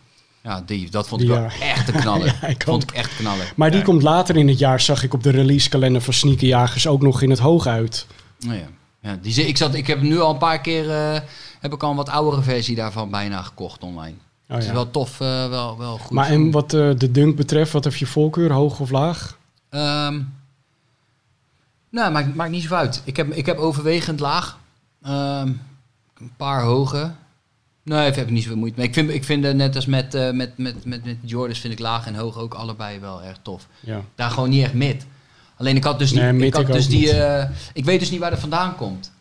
Ja, 0.42 0.62
die, 0.66 0.90
dat 0.90 1.08
vond 1.08 1.22
ik 1.22 1.28
wel 1.28 1.48
echt 1.60 1.88
een 1.88 2.00
knaller. 2.00 2.26
ja, 2.40 2.46
ik 2.48 2.62
vond 2.62 2.82
ik 2.82 2.90
echt 2.90 3.16
knaller. 3.16 3.52
Maar 3.56 3.70
die 3.70 3.78
ja. 3.78 3.84
komt 3.84 4.02
later 4.02 4.36
in 4.36 4.48
het 4.48 4.58
jaar, 4.58 4.80
zag 4.80 5.02
ik 5.02 5.14
op 5.14 5.22
de 5.22 5.30
releasekalender 5.30 6.02
van 6.02 6.14
Sneakerjagers 6.14 6.86
ook 6.86 7.02
nog 7.02 7.22
in 7.22 7.30
het 7.30 7.38
hoog 7.38 7.66
uit. 7.66 8.06
Oh 8.46 8.54
ja. 8.54 8.68
Ja, 9.00 9.18
die, 9.22 9.46
ik, 9.46 9.56
zat, 9.56 9.74
ik 9.74 9.86
heb 9.86 10.00
nu 10.00 10.20
al 10.20 10.32
een 10.32 10.38
paar 10.38 10.60
keer, 10.60 10.84
uh, 10.84 11.20
heb 11.60 11.72
ik 11.72 11.82
al 11.82 11.90
een 11.90 11.96
wat 11.96 12.08
oudere 12.08 12.42
versie 12.42 12.76
daarvan 12.76 13.10
bijna 13.10 13.42
gekocht 13.42 13.82
online. 13.82 14.16
Oh, 14.48 14.56
het 14.56 14.64
is 14.64 14.70
wel 14.70 14.90
tof, 14.90 15.20
uh, 15.20 15.48
wel, 15.48 15.78
wel 15.78 15.98
goed. 15.98 16.10
Maar 16.10 16.28
en 16.28 16.50
wat 16.50 16.72
uh, 16.72 16.90
de 16.96 17.10
dunk 17.10 17.36
betreft, 17.36 17.72
wat 17.72 17.84
heb 17.84 17.94
je 17.94 18.06
voorkeur, 18.06 18.52
hoog 18.52 18.80
of 18.80 18.90
laag? 18.90 19.38
Um, 19.70 20.34
nou, 21.90 22.12
maakt, 22.12 22.34
maakt 22.34 22.50
niet 22.50 22.62
zo 22.62 22.74
uit. 22.74 23.02
Ik 23.04 23.16
heb, 23.16 23.32
ik 23.32 23.46
heb 23.46 23.56
overwegend 23.56 24.20
laag. 24.20 24.58
Um, 25.06 25.60
een 26.18 26.32
paar 26.36 26.62
hoge. 26.62 27.12
Nee, 27.88 28.08
ik 28.08 28.14
heb 28.14 28.30
niet 28.30 28.42
zoveel 28.42 28.58
moeite 28.58 28.78
mee. 28.78 28.86
Ik 28.86 28.94
vind, 28.94 29.10
ik 29.10 29.24
vind 29.24 29.44
uh, 29.44 29.50
net 29.50 29.76
als 29.76 29.86
met, 29.86 30.14
uh, 30.14 30.30
met, 30.30 30.58
met, 30.58 30.84
met, 30.84 31.04
met 31.04 31.16
Jordans 31.20 31.58
vind 31.58 31.72
ik 31.72 31.78
laag 31.78 32.06
en 32.06 32.14
hoog 32.14 32.38
ook 32.38 32.54
allebei 32.54 32.98
wel 32.98 33.22
erg 33.22 33.38
tof. 33.42 33.66
Ja. 33.80 34.00
Daar 34.14 34.30
gewoon 34.30 34.50
niet 34.50 34.62
echt 34.62 34.74
mid. 34.74 35.06
Alleen 35.56 35.76
ik 35.76 35.84
had 35.84 35.98
dus, 35.98 36.10
die, 36.10 36.20
nee, 36.20 36.46
ik, 36.46 36.54
had 36.54 36.62
ik 36.62 36.72
dus 36.72 36.88
die 36.88 37.14
uh, 37.14 37.44
ik 37.72 37.84
weet 37.84 38.00
dus 38.00 38.10
niet 38.10 38.20
waar 38.20 38.30
dat 38.30 38.38
vandaan 38.38 38.76
komt. 38.76 39.12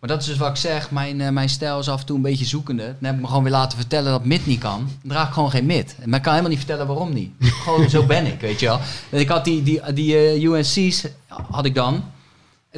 Maar 0.00 0.08
dat 0.08 0.20
is 0.20 0.26
dus 0.26 0.36
wat 0.36 0.48
ik 0.48 0.56
zeg, 0.56 0.90
mijn, 0.90 1.20
uh, 1.20 1.28
mijn 1.28 1.48
stijl 1.48 1.78
is 1.78 1.88
af 1.88 2.00
en 2.00 2.06
toe 2.06 2.16
een 2.16 2.22
beetje 2.22 2.44
zoekende. 2.44 2.82
Dan 2.82 2.94
heb 3.00 3.14
ik 3.14 3.20
me 3.20 3.26
gewoon 3.26 3.42
weer 3.42 3.52
laten 3.52 3.78
vertellen 3.78 4.10
dat 4.10 4.24
mid 4.24 4.46
niet 4.46 4.60
kan. 4.60 4.78
Dan 5.00 5.10
draag 5.10 5.26
ik 5.26 5.32
gewoon 5.32 5.50
geen 5.50 5.66
mid. 5.66 5.96
Maar 6.04 6.16
ik 6.16 6.22
kan 6.22 6.32
helemaal 6.32 6.50
niet 6.50 6.64
vertellen 6.64 6.86
waarom 6.86 7.12
niet. 7.12 7.30
gewoon 7.64 7.90
zo 7.90 8.06
ben 8.06 8.26
ik, 8.26 8.40
weet 8.40 8.60
je 8.60 8.66
wel. 8.66 8.80
En 9.10 9.20
ik 9.20 9.28
had 9.28 9.44
die, 9.44 9.62
die, 9.62 9.92
die 9.92 10.40
UNC's, 10.40 11.06
had 11.50 11.64
ik 11.64 11.74
dan. 11.74 12.04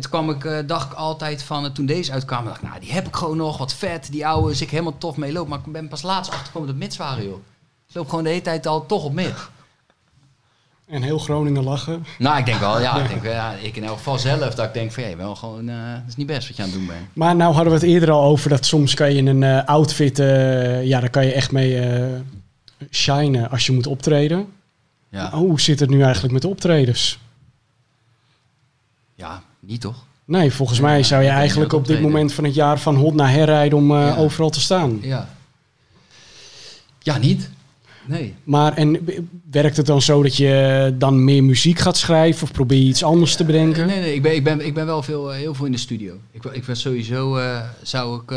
Toen 0.01 0.11
kwam 0.11 0.31
ik, 0.31 0.45
uh, 0.45 0.59
dacht 0.67 0.93
ik 0.93 0.99
altijd 0.99 1.43
van, 1.43 1.65
uh, 1.65 1.71
toen 1.71 1.87
deze 1.87 2.13
uitkwamen, 2.13 2.47
dacht 2.47 2.63
ik, 2.63 2.69
nou, 2.69 2.81
die 2.81 2.93
heb 2.93 3.07
ik 3.07 3.17
gewoon 3.17 3.37
nog, 3.37 3.59
wat 3.59 3.75
vet, 3.75 4.09
die 4.11 4.27
oude, 4.27 4.51
is 4.53 4.61
ik 4.61 4.71
helemaal 4.71 4.99
tof 4.99 5.17
mee 5.17 5.33
loop. 5.33 5.49
Maar 5.49 5.59
ik 5.59 5.73
ben 5.73 5.89
pas 5.89 6.03
laatst 6.03 6.33
achtergekomen 6.33 6.79
dat 6.81 6.97
waren, 6.97 7.25
joh. 7.25 7.39
Ik 7.89 7.95
loop 7.95 8.09
gewoon 8.09 8.25
de 8.25 8.31
hele 8.31 8.43
tijd 8.43 8.67
al 8.67 8.87
toch 8.87 9.05
op 9.05 9.13
mid. 9.13 9.35
En 10.87 11.03
heel 11.03 11.19
Groningen 11.19 11.65
lachen. 11.65 12.05
Nou, 12.19 12.39
ik 12.39 12.47
denk 12.47 12.61
wel, 12.61 12.81
ja, 12.81 12.97
ik, 12.97 13.09
denk, 13.13 13.25
ja, 13.25 13.53
ik 13.53 13.77
in 13.77 13.85
elk 13.85 13.97
geval 13.97 14.19
zelf, 14.19 14.55
dat 14.55 14.67
ik 14.67 14.75
denk 14.75 14.93
van, 14.93 15.03
hé, 15.03 15.17
wel 15.17 15.35
gewoon, 15.35 15.69
uh, 15.69 15.93
dat 15.93 16.03
is 16.09 16.17
niet 16.17 16.27
best 16.27 16.49
wat 16.49 16.57
je 16.57 16.63
aan 16.63 16.69
het 16.69 16.79
doen 16.79 16.87
bent. 16.87 17.07
Maar 17.13 17.37
nou 17.37 17.55
hadden 17.55 17.73
we 17.73 17.79
het 17.79 17.89
eerder 17.89 18.11
al 18.11 18.25
over 18.25 18.49
dat 18.49 18.67
soms 18.67 18.95
kan 18.95 19.11
je 19.11 19.17
in 19.17 19.27
een 19.27 19.43
uh, 19.43 19.65
outfit, 19.65 20.19
uh, 20.19 20.85
ja, 20.85 21.01
daar 21.01 21.11
kan 21.11 21.27
je 21.27 21.33
echt 21.33 21.53
mee 21.53 22.01
shinen 22.91 23.51
als 23.51 23.67
je 23.67 23.73
moet 23.73 23.87
optreden. 23.87 24.53
Ja. 25.09 25.31
Hoe 25.31 25.61
zit 25.61 25.81
het 25.81 25.91
nu 25.91 26.03
eigenlijk 26.03 26.33
met 26.33 26.43
de 26.43 26.49
optredens? 26.49 27.19
Ja, 29.15 29.43
niet 29.69 29.81
toch? 29.81 30.05
Nee, 30.25 30.53
volgens 30.53 30.81
mij 30.81 31.03
zou 31.03 31.23
je 31.23 31.29
eigenlijk 31.29 31.73
op 31.73 31.87
dit 31.87 32.01
moment 32.01 32.33
van 32.33 32.45
het 32.45 32.55
jaar 32.55 32.79
van 32.79 32.97
hot 32.97 33.15
naar 33.15 33.31
herrijden 33.31 33.79
om 33.79 33.91
uh, 33.91 33.99
ja. 33.99 34.17
overal 34.17 34.51
te 34.51 34.61
staan. 34.61 34.99
Ja. 35.03 35.29
Ja, 36.99 37.19
niet. 37.19 37.51
Nee. 38.07 38.35
Maar 38.45 38.75
en 38.75 39.09
werkt 39.51 39.77
het 39.77 39.87
dan 39.87 40.03
zo 40.03 40.23
dat 40.23 40.37
je 40.37 40.95
dan 40.99 41.25
meer 41.25 41.45
muziek 41.45 41.79
gaat 41.79 41.97
schrijven 41.97 42.43
of 42.43 42.53
probeer 42.53 42.79
je 42.79 42.85
iets 42.85 43.03
anders 43.03 43.37
te 43.37 43.45
bedenken? 43.45 43.81
Uh, 43.81 43.87
nee, 43.87 44.01
nee, 44.01 44.15
ik 44.15 44.23
ben, 44.23 44.35
ik 44.35 44.45
ben, 44.45 44.67
ik 44.67 44.75
ben 44.75 44.87
wel 44.87 45.03
veel, 45.03 45.33
uh, 45.33 45.39
heel 45.39 45.55
veel 45.55 45.67
in 45.67 45.73
de 45.73 45.79
studio. 45.79 46.15
Ik, 46.31 46.45
ik 46.45 46.65
ben 46.65 46.77
sowieso, 46.77 47.39
uh, 47.39 47.61
zou 47.83 48.23
ik 48.23 48.31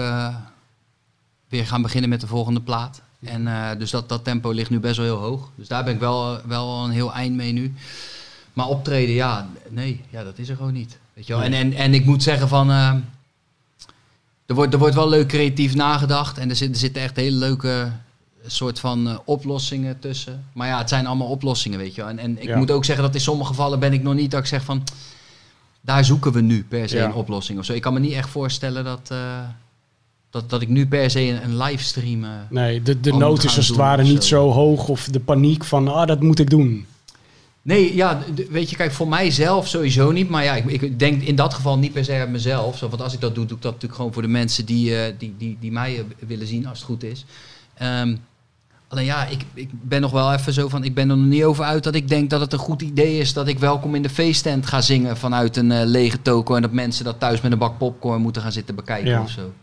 weer 1.50 1.66
gaan 1.66 1.82
beginnen 1.82 2.10
met 2.10 2.22
de 2.22 2.28
volgende 2.28 2.62
plaat. 2.62 3.02
En 3.24 3.78
dus 3.78 3.92
dat, 3.92 4.10
dat 4.10 4.24
tempo 4.24 4.52
ligt 4.52 4.70
nu 4.70 4.80
best 4.80 4.98
wel 4.98 5.06
heel 5.06 5.30
hoog. 5.30 5.50
Dus 5.56 5.68
daar 5.68 5.84
ben 5.84 5.94
ik 5.94 6.00
wel, 6.00 6.40
wel 6.48 6.84
een 6.84 6.92
heel 6.92 7.14
eind 7.14 7.36
mee 7.36 7.52
nu. 7.52 7.74
Maar 8.54 8.68
optreden, 8.68 9.16
ja, 9.16 9.50
nee, 9.70 10.02
ja, 10.10 10.24
dat 10.24 10.38
is 10.38 10.50
er 10.50 10.56
gewoon 10.56 10.74
niet. 10.74 11.00
Weet 11.22 11.30
je 11.30 11.36
wel? 11.36 11.46
En, 11.46 11.54
en, 11.54 11.74
en 11.74 11.94
ik 11.94 12.06
moet 12.06 12.24
zeggen 12.24 12.48
van, 12.48 12.70
uh, 12.70 12.94
er, 14.46 14.56
wordt, 14.56 14.74
er 14.74 14.80
wordt 14.80 14.96
wel 14.96 15.10
leuk 15.10 15.28
creatief 15.28 15.76
nagedacht. 15.76 16.38
En 16.38 16.50
er, 16.50 16.56
zit, 16.56 16.70
er 16.70 16.76
zitten 16.76 17.02
echt 17.02 17.16
hele 17.16 17.38
leuke 17.38 17.92
soort 18.46 18.80
van 18.80 19.08
uh, 19.08 19.18
oplossingen 19.26 20.00
tussen. 20.00 20.46
Maar 20.54 20.68
ja, 20.68 20.78
het 20.78 20.90
zijn 20.90 21.08
allemaal 21.08 21.28
oplossingen, 21.28 21.80
weet 21.80 21.96
je 21.96 22.02
wel. 22.02 22.10
En, 22.10 22.20
en 22.20 22.42
ik 22.42 22.48
ja. 22.48 22.58
moet 22.58 22.72
ook 22.72 22.86
zeggen 22.86 23.04
dat 23.04 23.16
in 23.16 23.22
sommige 23.22 23.50
gevallen 23.50 23.80
ben 23.80 23.94
ik 23.94 24.04
nog 24.04 24.14
niet 24.14 24.32
dat 24.32 24.40
ik 24.40 24.46
zeg 24.46 24.64
van... 24.64 24.84
Daar 25.82 26.06
zoeken 26.06 26.32
we 26.32 26.42
nu 26.42 26.66
per 26.70 26.90
se 26.90 26.98
ja. 26.98 27.06
een 27.06 27.14
oplossing 27.14 27.60
of 27.60 27.66
zo. 27.66 27.74
Ik 27.74 27.82
kan 27.82 27.94
me 27.94 28.00
niet 28.00 28.14
echt 28.14 28.30
voorstellen 28.30 28.84
dat, 28.84 29.10
uh, 29.12 29.40
dat, 30.30 30.50
dat 30.50 30.62
ik 30.62 30.70
nu 30.70 30.88
per 30.88 31.10
se 31.10 31.22
een, 31.22 31.44
een 31.44 31.58
livestream... 31.58 32.24
eh, 32.24 32.30
Nee, 32.50 32.82
de, 32.82 33.00
de 33.00 33.14
nood 33.14 33.44
is 33.44 33.58
als 33.58 33.68
het 33.68 33.78
ware 33.78 34.04
niet 34.04 34.24
zo. 34.24 34.48
zo 34.48 34.52
hoog 34.52 34.88
of 34.88 35.08
de 35.12 35.20
paniek 35.20 35.64
van, 35.64 35.88
ah, 35.88 36.08
dat 36.08 36.22
moet 36.22 36.40
ik 36.40 36.50
doen. 36.50 36.86
Nee, 37.64 37.96
ja, 37.96 38.20
weet 38.50 38.70
je, 38.70 38.76
kijk, 38.76 38.92
voor 38.92 39.08
mijzelf 39.08 39.68
sowieso 39.68 40.12
niet. 40.12 40.30
Maar 40.30 40.44
ja, 40.44 40.56
ik, 40.56 40.82
ik 40.82 41.00
denk 41.00 41.22
in 41.22 41.36
dat 41.36 41.54
geval 41.54 41.78
niet 41.78 41.94
per 41.94 42.06
se 42.06 42.14
aan 42.20 42.32
mezelf. 42.32 42.78
Zo, 42.78 42.90
want 42.90 43.02
als 43.02 43.14
ik 43.14 43.22
dat 43.22 43.36
doe, 43.36 43.46
doe 43.46 43.58
ik 43.58 43.64
dat 43.64 43.72
natuurlijk 43.72 44.00
gewoon 44.00 44.14
voor 44.14 44.22
de 44.22 44.28
mensen 44.28 44.66
die, 44.66 44.96
eh, 44.96 45.14
die, 45.18 45.36
die, 45.38 45.58
die 45.60 45.72
mij 45.72 45.98
eh, 45.98 46.04
willen 46.28 46.48
zien, 46.48 46.68
als 46.68 46.78
het 46.78 46.88
goed 46.88 47.04
is. 47.04 47.26
Ehm, 47.74 48.16
alleen 48.88 49.06
ja, 49.06 49.26
ik, 49.26 49.42
ik 49.54 49.70
ben 49.72 50.02
nog 50.02 50.12
wel 50.12 50.34
even 50.34 50.54
zo 50.54 50.68
van, 50.70 50.84
ik 50.84 50.94
ben 50.94 51.10
er 51.10 51.18
nog 51.18 51.26
niet 51.28 51.44
over 51.44 51.64
uit 51.64 51.84
dat 51.84 51.96
ik 51.96 52.08
denk 52.08 52.30
dat 52.30 52.42
het 52.42 52.54
een 52.54 52.60
goed 52.60 52.82
idee 52.82 53.18
is 53.20 53.34
dat 53.34 53.48
ik 53.48 53.60
welkom 53.60 53.96
in 53.96 54.02
de 54.02 54.10
feesttent 54.10 54.66
ga 54.66 54.82
zingen 54.82 55.18
vanuit 55.18 55.58
een 55.58 55.72
eh, 55.72 55.86
lege 55.86 56.22
toko. 56.22 56.56
En 56.56 56.62
dat 56.62 56.72
mensen 56.72 57.06
dat 57.06 57.20
thuis 57.20 57.42
met 57.42 57.52
een 57.52 57.58
bak 57.58 57.78
popcorn 57.78 58.22
moeten 58.22 58.42
gaan 58.42 58.52
zitten 58.52 58.76
bekijken 58.76 59.10
Ja. 59.12 59.22
of 59.22 59.30
zo. 59.30 59.54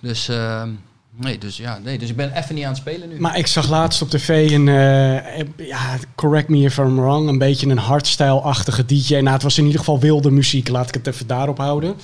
Dus, 0.00 0.28
ehm, 0.28 0.70
nee, 1.18 1.38
dus 1.38 1.56
ja, 1.56 1.78
nee, 1.84 1.98
dus 1.98 2.08
ik 2.08 2.16
ben 2.16 2.32
even 2.32 2.54
niet 2.54 2.64
aan 2.64 2.70
het 2.70 2.78
spelen 2.78 3.08
nu. 3.08 3.20
Maar 3.20 3.38
ik 3.38 3.46
zag 3.46 3.68
laatst 3.68 4.02
op 4.02 4.10
tv 4.10 4.50
een, 4.50 4.68
eh, 4.68 5.66
ja, 5.68 5.98
correct 6.14 6.48
me 6.48 6.58
if 6.58 6.78
I'm 6.78 6.96
wrong, 6.96 7.28
een 7.28 7.38
beetje 7.38 7.66
een 7.66 7.78
hardstyle-achtige 7.78 8.84
DJ. 8.84 9.14
Nou, 9.14 9.28
het 9.28 9.42
was 9.42 9.58
in 9.58 9.64
ieder 9.64 9.78
geval 9.78 10.00
wilde 10.00 10.30
muziek, 10.30 10.68
laat 10.68 10.88
ik 10.88 10.94
het 10.94 11.06
even 11.06 11.26
daarop 11.26 11.58
houden. 11.58 11.96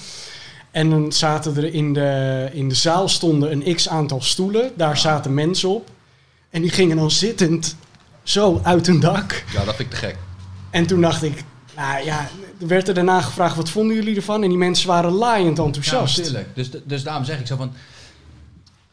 En 0.71 0.91
dan 0.91 1.13
zaten 1.13 1.57
er 1.57 1.75
in 1.75 1.93
de, 1.93 2.49
in 2.53 2.69
de 2.69 2.75
zaal 2.75 3.09
stonden 3.09 3.53
een 3.53 3.75
x-aantal 3.75 4.23
stoelen, 4.23 4.71
daar 4.77 4.99
zaten 4.99 5.35
mensen 5.35 5.69
op. 5.69 5.91
En 6.51 6.63
die 6.63 6.71
gingen 6.71 6.97
dan 6.97 7.11
zittend 7.11 7.77
zo 8.23 8.61
uit 8.63 8.87
hun 8.87 9.01
dak. 9.01 9.45
ja, 9.53 9.65
dat 9.65 9.77
vind 9.77 9.93
ik 9.93 9.99
te 9.99 10.07
gek. 10.07 10.17
En 10.71 10.87
toen 10.87 11.01
dacht 11.01 11.23
ik, 11.23 11.43
nou 11.77 12.05
ja, 12.05 12.29
er 12.61 12.67
werd 12.67 12.89
er 12.89 12.95
daarna 12.95 13.21
gevraagd, 13.21 13.57
wat 13.57 13.71
vonden 13.71 13.97
jullie 13.97 14.17
ervan? 14.17 14.43
En 14.43 14.49
die 14.49 14.59
mensen 14.59 14.89
waren 14.89 15.13
laaiend 15.13 15.59
enthousiast. 15.59 16.17
Ja, 16.17 16.23
natuurlijk. 16.23 16.55
Dus, 16.55 16.71
dus 16.85 17.03
daarom 17.03 17.25
zeg 17.25 17.41
ik 17.41 17.47
zo 17.47 17.57
van... 17.57 17.73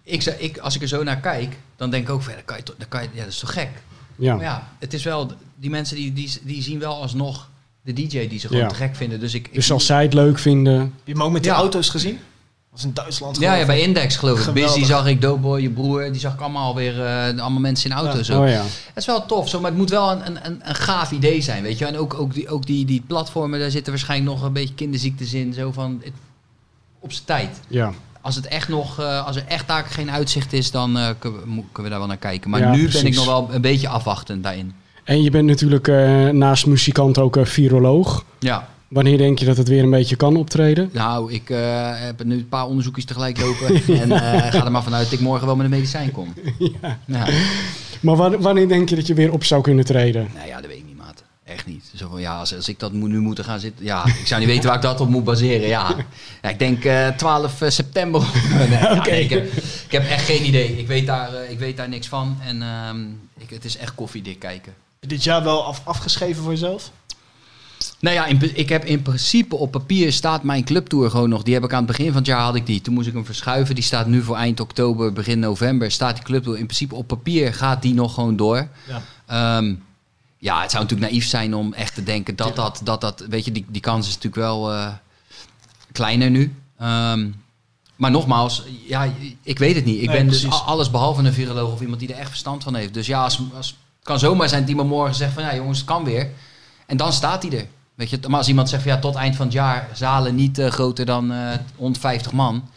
Ik, 0.03 0.21
zeg- 0.21 0.37
ik, 0.39 0.57
als 0.57 0.75
ik 0.75 0.81
er 0.81 0.87
zo 0.87 1.03
naar 1.03 1.19
kijk, 1.19 1.57
dan 1.75 1.89
denk 1.89 2.03
ik 2.03 2.09
ook 2.13 2.25
dat, 2.25 2.45
kan 2.45 2.57
je, 2.57 2.63
toch- 2.63 2.75
dat, 2.77 2.87
kan 2.87 3.01
je, 3.03 3.09
ja, 3.13 3.19
dat 3.23 3.31
is 3.31 3.39
toch 3.39 3.53
gek? 3.53 3.69
Ja. 4.15 4.35
Maar 4.35 4.43
ja, 4.43 4.67
het 4.79 4.93
is 4.93 5.03
wel... 5.03 5.31
Die 5.55 5.69
mensen 5.69 5.95
die, 5.95 6.13
die, 6.13 6.31
die 6.41 6.61
zien 6.61 6.79
wel 6.79 7.01
alsnog 7.01 7.49
de 7.81 7.93
DJ 7.93 8.27
die 8.27 8.39
ze 8.39 8.47
gewoon 8.47 8.61
Ja. 8.63 8.67
te 8.69 8.75
gek 8.75 8.95
vinden. 8.95 9.19
Dus, 9.19 9.33
ik, 9.33 9.47
ik- 9.47 9.53
Dus 9.53 9.71
als 9.71 9.85
zij 9.85 10.03
het 10.03 10.13
leuk 10.13 10.39
vinden, 10.39 10.79
Heb 10.79 10.89
je 11.03 11.11
hem 11.11 11.23
ook 11.23 11.31
met 11.31 11.43
die 11.43 11.51
Ja. 11.51 11.57
auto's 11.57 11.89
gezien? 11.89 12.13
Dat 12.13 12.79
was 12.79 12.83
in 12.83 12.93
Duitsland 12.93 13.37
Ja, 13.39 13.43
ja, 13.43 13.51
geloof 13.51 13.67
bij 13.67 13.79
ik. 13.79 13.85
Index 13.85 14.15
geloof 14.17 14.37
ik. 14.37 14.43
Geweldig. 14.43 14.73
Busy 14.73 14.85
zag 14.85 15.07
ik, 15.07 15.21
Doughboy, 15.21 15.61
je 15.61 15.69
broer, 15.69 16.11
die 16.11 16.21
zag 16.21 16.33
ik 16.33 16.39
allemaal 16.39 16.75
weer... 16.75 17.05
eh, 17.05 17.23
allemaal 17.25 17.59
mensen 17.59 17.89
in 17.89 17.95
auto's. 17.95 18.29
oh 18.29 18.35
zo. 18.35 18.45
ja. 18.47 18.61
Het 18.61 18.95
is 18.95 19.05
wel 19.05 19.25
tof, 19.25 19.49
zo, 19.49 19.59
maar 19.59 19.69
het 19.69 19.79
moet 19.79 19.89
wel 19.89 20.11
een, 20.11 20.25
een, 20.25 20.45
een, 20.45 20.59
een 20.69 20.75
gaaf 20.75 21.11
idee 21.11 21.41
zijn, 21.41 21.63
weet 21.63 21.77
je. 21.77 21.85
En 21.85 21.97
ook, 21.97 22.13
ook, 22.13 22.33
die, 22.33 22.49
ook 22.49 22.65
die, 22.65 22.85
die 22.85 23.03
platformen, 23.07 23.59
daar 23.59 23.71
zitten 23.71 23.91
waarschijnlijk 23.93 24.31
nog 24.31 24.43
een 24.43 24.53
beetje 24.53 24.73
kinderziektes 24.73 25.33
in. 25.33 25.53
Zo 25.53 25.71
van, 25.71 26.01
het- 26.03 26.13
op 26.99 27.11
zijn 27.11 27.25
tijd. 27.25 27.59
Ja. 27.67 27.93
Als, 28.21 28.35
het 28.35 28.47
echt 28.47 28.67
nog, 28.69 28.99
eh, 28.99 29.25
als 29.25 29.35
er 29.35 29.43
echt 29.47 29.67
daar 29.67 29.83
geen 29.89 30.11
uitzicht 30.11 30.53
is, 30.53 30.71
dan 30.71 30.97
eh, 30.97 31.09
kunnen, 31.19 31.39
we, 31.41 31.47
mo- 31.47 31.65
kunnen 31.71 31.83
we 31.83 31.89
daar 31.89 31.99
wel 31.99 32.07
naar 32.07 32.17
kijken. 32.17 32.49
Maar 32.49 32.59
Ja, 32.59 32.71
nu 32.71 32.89
ben 32.91 33.05
ik 33.05 33.15
nog 33.15 33.25
wel 33.25 33.49
een 33.51 33.61
beetje 33.61 33.87
afwachtend 33.87 34.43
daarin. 34.43 34.73
En 35.03 35.23
je 35.23 35.29
bent 35.31 35.47
natuurlijk 35.47 35.87
eh, 35.87 36.27
naast 36.29 36.65
muzikant 36.65 37.17
ook 37.17 37.37
viroloog. 37.43 38.25
Ja, 38.39 38.69
Wanneer 38.87 39.17
denk 39.17 39.39
je 39.39 39.45
dat 39.45 39.57
het 39.57 39.67
weer 39.67 39.83
een 39.83 39.89
beetje 39.89 40.15
kan 40.15 40.35
optreden? 40.35 40.89
nou, 40.93 41.31
ik 41.33 41.47
heb 41.95 42.23
nu 42.23 42.35
een 42.35 42.47
paar 42.49 42.65
onderzoekjes 42.65 43.05
tegelijk 43.05 43.39
lopen. 43.39 43.75
en 44.01 44.09
ga 44.51 44.65
er 44.65 44.71
maar 44.71 44.83
vanuit 44.83 45.03
dat 45.03 45.13
ik 45.13 45.19
morgen 45.19 45.45
wel 45.47 45.55
met 45.55 45.65
een 45.65 45.71
medicijn 45.71 46.11
kom. 46.11 46.33
Ja. 46.81 46.97
Ja. 47.05 47.25
Maar 47.99 48.15
wa- 48.15 48.37
wanneer 48.37 48.67
denk 48.67 48.89
je 48.89 48.95
dat 48.95 49.07
je 49.07 49.13
weer 49.13 49.31
op 49.31 49.43
zou 49.43 49.61
kunnen 49.61 49.85
treden? 49.85 50.27
Nou 50.35 50.47
ja, 50.47 50.55
dat 50.55 50.65
weet 50.65 50.77
ik 50.77 50.85
niet, 50.85 50.97
maat. 50.97 51.23
Echt 51.51 51.65
niet. 51.65 51.91
Zo 51.95 52.09
van, 52.09 52.21
ja, 52.21 52.39
als, 52.39 52.55
als 52.55 52.69
ik 52.69 52.79
dat 52.79 52.93
moet, 52.93 53.09
nu 53.09 53.19
moet 53.19 53.39
gaan 53.39 53.59
zitten... 53.59 53.85
Ja, 53.85 54.05
ik 54.05 54.27
zou 54.27 54.39
niet 54.39 54.49
weten 54.49 54.65
waar 54.65 54.75
ik 54.75 54.81
dat 54.81 54.99
op 54.99 55.09
moet 55.09 55.23
baseren. 55.23 55.67
Ja, 55.67 55.95
ja 56.41 56.49
ik 56.49 56.59
denk 56.59 56.83
eh 56.83 57.07
12 57.07 57.61
september. 57.67 58.21
nee, 58.57 58.69
ja, 58.69 59.03
nee, 59.03 59.23
ik, 59.23 59.29
heb, 59.29 59.53
ik 59.85 59.91
heb 59.91 60.09
echt 60.09 60.25
geen 60.25 60.45
idee. 60.45 60.77
Ik 60.77 60.87
weet 60.87 61.05
daar, 61.05 61.33
eh, 61.33 61.51
ik 61.51 61.59
weet 61.59 61.77
daar 61.77 61.89
niks 61.89 62.07
van. 62.07 62.37
En 62.41 62.61
ehm, 62.61 62.99
ik, 63.37 63.49
het 63.49 63.65
is 63.65 63.77
echt 63.77 63.95
koffiedik 63.95 64.39
kijken. 64.39 64.73
Dit 64.99 65.23
jaar 65.23 65.43
wel 65.43 65.65
af, 65.65 65.81
afgeschreven 65.83 66.43
voor 66.43 66.51
jezelf? 66.51 66.91
Nou 67.99 68.15
ja, 68.15 68.25
in, 68.25 68.57
ik 68.57 68.69
heb 68.69 68.85
in 68.85 69.01
principe 69.01 69.55
op 69.55 69.71
papier 69.71 70.13
staat 70.13 70.43
mijn 70.43 70.63
clubtour 70.63 71.09
gewoon 71.09 71.29
nog. 71.29 71.43
Die 71.43 71.53
heb 71.53 71.63
ik 71.63 71.71
aan 71.71 71.77
het 71.77 71.87
begin 71.87 72.07
van 72.07 72.15
het 72.15 72.25
jaar 72.25 72.41
had 72.41 72.55
ik 72.55 72.65
die. 72.65 72.81
Toen 72.81 72.93
moest 72.93 73.07
ik 73.07 73.13
hem 73.13 73.25
verschuiven. 73.25 73.75
Die 73.75 73.83
staat 73.83 74.07
nu 74.07 74.21
voor 74.21 74.35
eind 74.35 74.59
oktober, 74.59 75.13
begin 75.13 75.39
november. 75.39 75.91
Staat 75.91 76.15
die 76.15 76.23
clubtour. 76.23 76.57
In 76.57 76.65
principe 76.65 76.95
op 76.95 77.07
papier 77.07 77.53
gaat 77.53 77.81
die 77.81 77.93
nog 77.93 78.13
gewoon 78.13 78.35
door. 78.35 78.67
Ja. 78.87 79.01
Ehm, 79.25 79.73
ja, 80.41 80.61
het 80.61 80.71
zou 80.71 80.83
natuurlijk 80.83 81.11
naïef 81.11 81.27
zijn 81.27 81.55
om 81.55 81.73
echt 81.73 81.93
te 81.93 82.03
denken 82.03 82.35
dat 82.35 82.55
dat, 82.55 82.81
dat, 82.83 83.01
dat 83.01 83.19
weet 83.29 83.45
je, 83.45 83.51
die, 83.51 83.65
die 83.69 83.81
kans 83.81 84.07
is 84.07 84.13
natuurlijk 84.15 84.43
wel 84.43 84.71
eh, 84.73 84.93
kleiner 85.91 86.29
nu. 86.29 86.55
Ehm, 86.77 87.29
maar 87.95 88.11
nogmaals, 88.11 88.63
ja, 88.87 89.11
ik 89.43 89.59
weet 89.59 89.75
het 89.75 89.85
niet. 89.85 90.01
Ik 90.01 90.07
Nee, 90.07 90.17
ben 90.17 90.27
dus 90.27 90.41
precies. 90.41 90.61
alles 90.61 90.91
behalve 90.91 91.23
een 91.23 91.33
viroloog 91.33 91.71
of 91.71 91.81
iemand 91.81 91.99
die 91.99 92.13
er 92.13 92.19
echt 92.19 92.29
verstand 92.29 92.63
van 92.63 92.75
heeft. 92.75 92.93
Dus 92.93 93.07
ja, 93.07 93.23
als, 93.23 93.39
als, 93.55 93.67
het 93.67 93.75
kan 94.03 94.19
zomaar 94.19 94.49
zijn 94.49 94.61
dat 94.61 94.69
iemand 94.69 94.89
morgen 94.89 95.15
zegt 95.15 95.33
van 95.33 95.43
ja 95.43 95.55
jongens, 95.55 95.77
het 95.77 95.87
kan 95.87 96.03
weer. 96.03 96.29
En 96.85 96.97
dan 96.97 97.13
staat 97.13 97.43
hij 97.43 97.57
er. 97.59 97.67
Weet 97.95 98.09
je, 98.09 98.19
maar 98.27 98.37
als 98.37 98.47
iemand 98.47 98.69
zegt 98.69 98.83
van 98.83 98.91
ja, 98.91 98.99
tot 98.99 99.15
eind 99.15 99.35
van 99.35 99.45
het 99.45 99.53
jaar 99.53 99.89
zalen 99.93 100.35
niet 100.35 100.57
eh, 100.59 100.69
groter 100.69 101.05
dan 101.05 101.31
eh 101.31 101.51
150 101.75 102.31
man. 102.31 102.69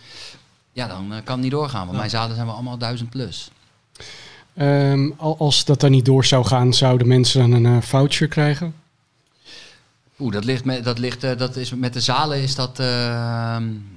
Ja, 0.73 0.87
dan 0.87 1.09
kan 1.25 1.35
het 1.35 1.43
niet 1.43 1.51
doorgaan. 1.51 1.81
Want 1.81 1.91
Ja. 1.93 1.97
mijn 1.99 2.11
zalen 2.11 2.35
zijn 2.35 2.47
wel 2.47 2.55
allemaal 2.55 2.79
1000 2.79 3.11
plus. 3.11 3.51
Ehm, 4.55 5.11
al- 5.17 5.37
als 5.39 5.65
dat 5.65 5.81
dan 5.81 5.91
niet 5.91 6.05
door 6.05 6.25
zou 6.25 6.45
gaan, 6.45 6.75
zouden 6.75 7.09
mensen 7.09 7.41
dan 7.41 7.53
een 7.65 7.77
eh, 7.77 7.83
voucher 7.83 8.29
krijgen? 8.29 8.75
Oeh, 10.19 10.33
dat 10.33 10.45
ligt 10.45 10.65
met, 10.65 10.85
dat 10.85 10.99
ligt, 10.99 11.25
eh, 11.25 11.37
dat 11.39 11.57
is, 11.57 11.75
met 11.75 11.93
de 11.93 12.01
zalen 12.01 12.43
is 12.43 12.55
dat, 12.55 12.79
eh, 12.79 13.57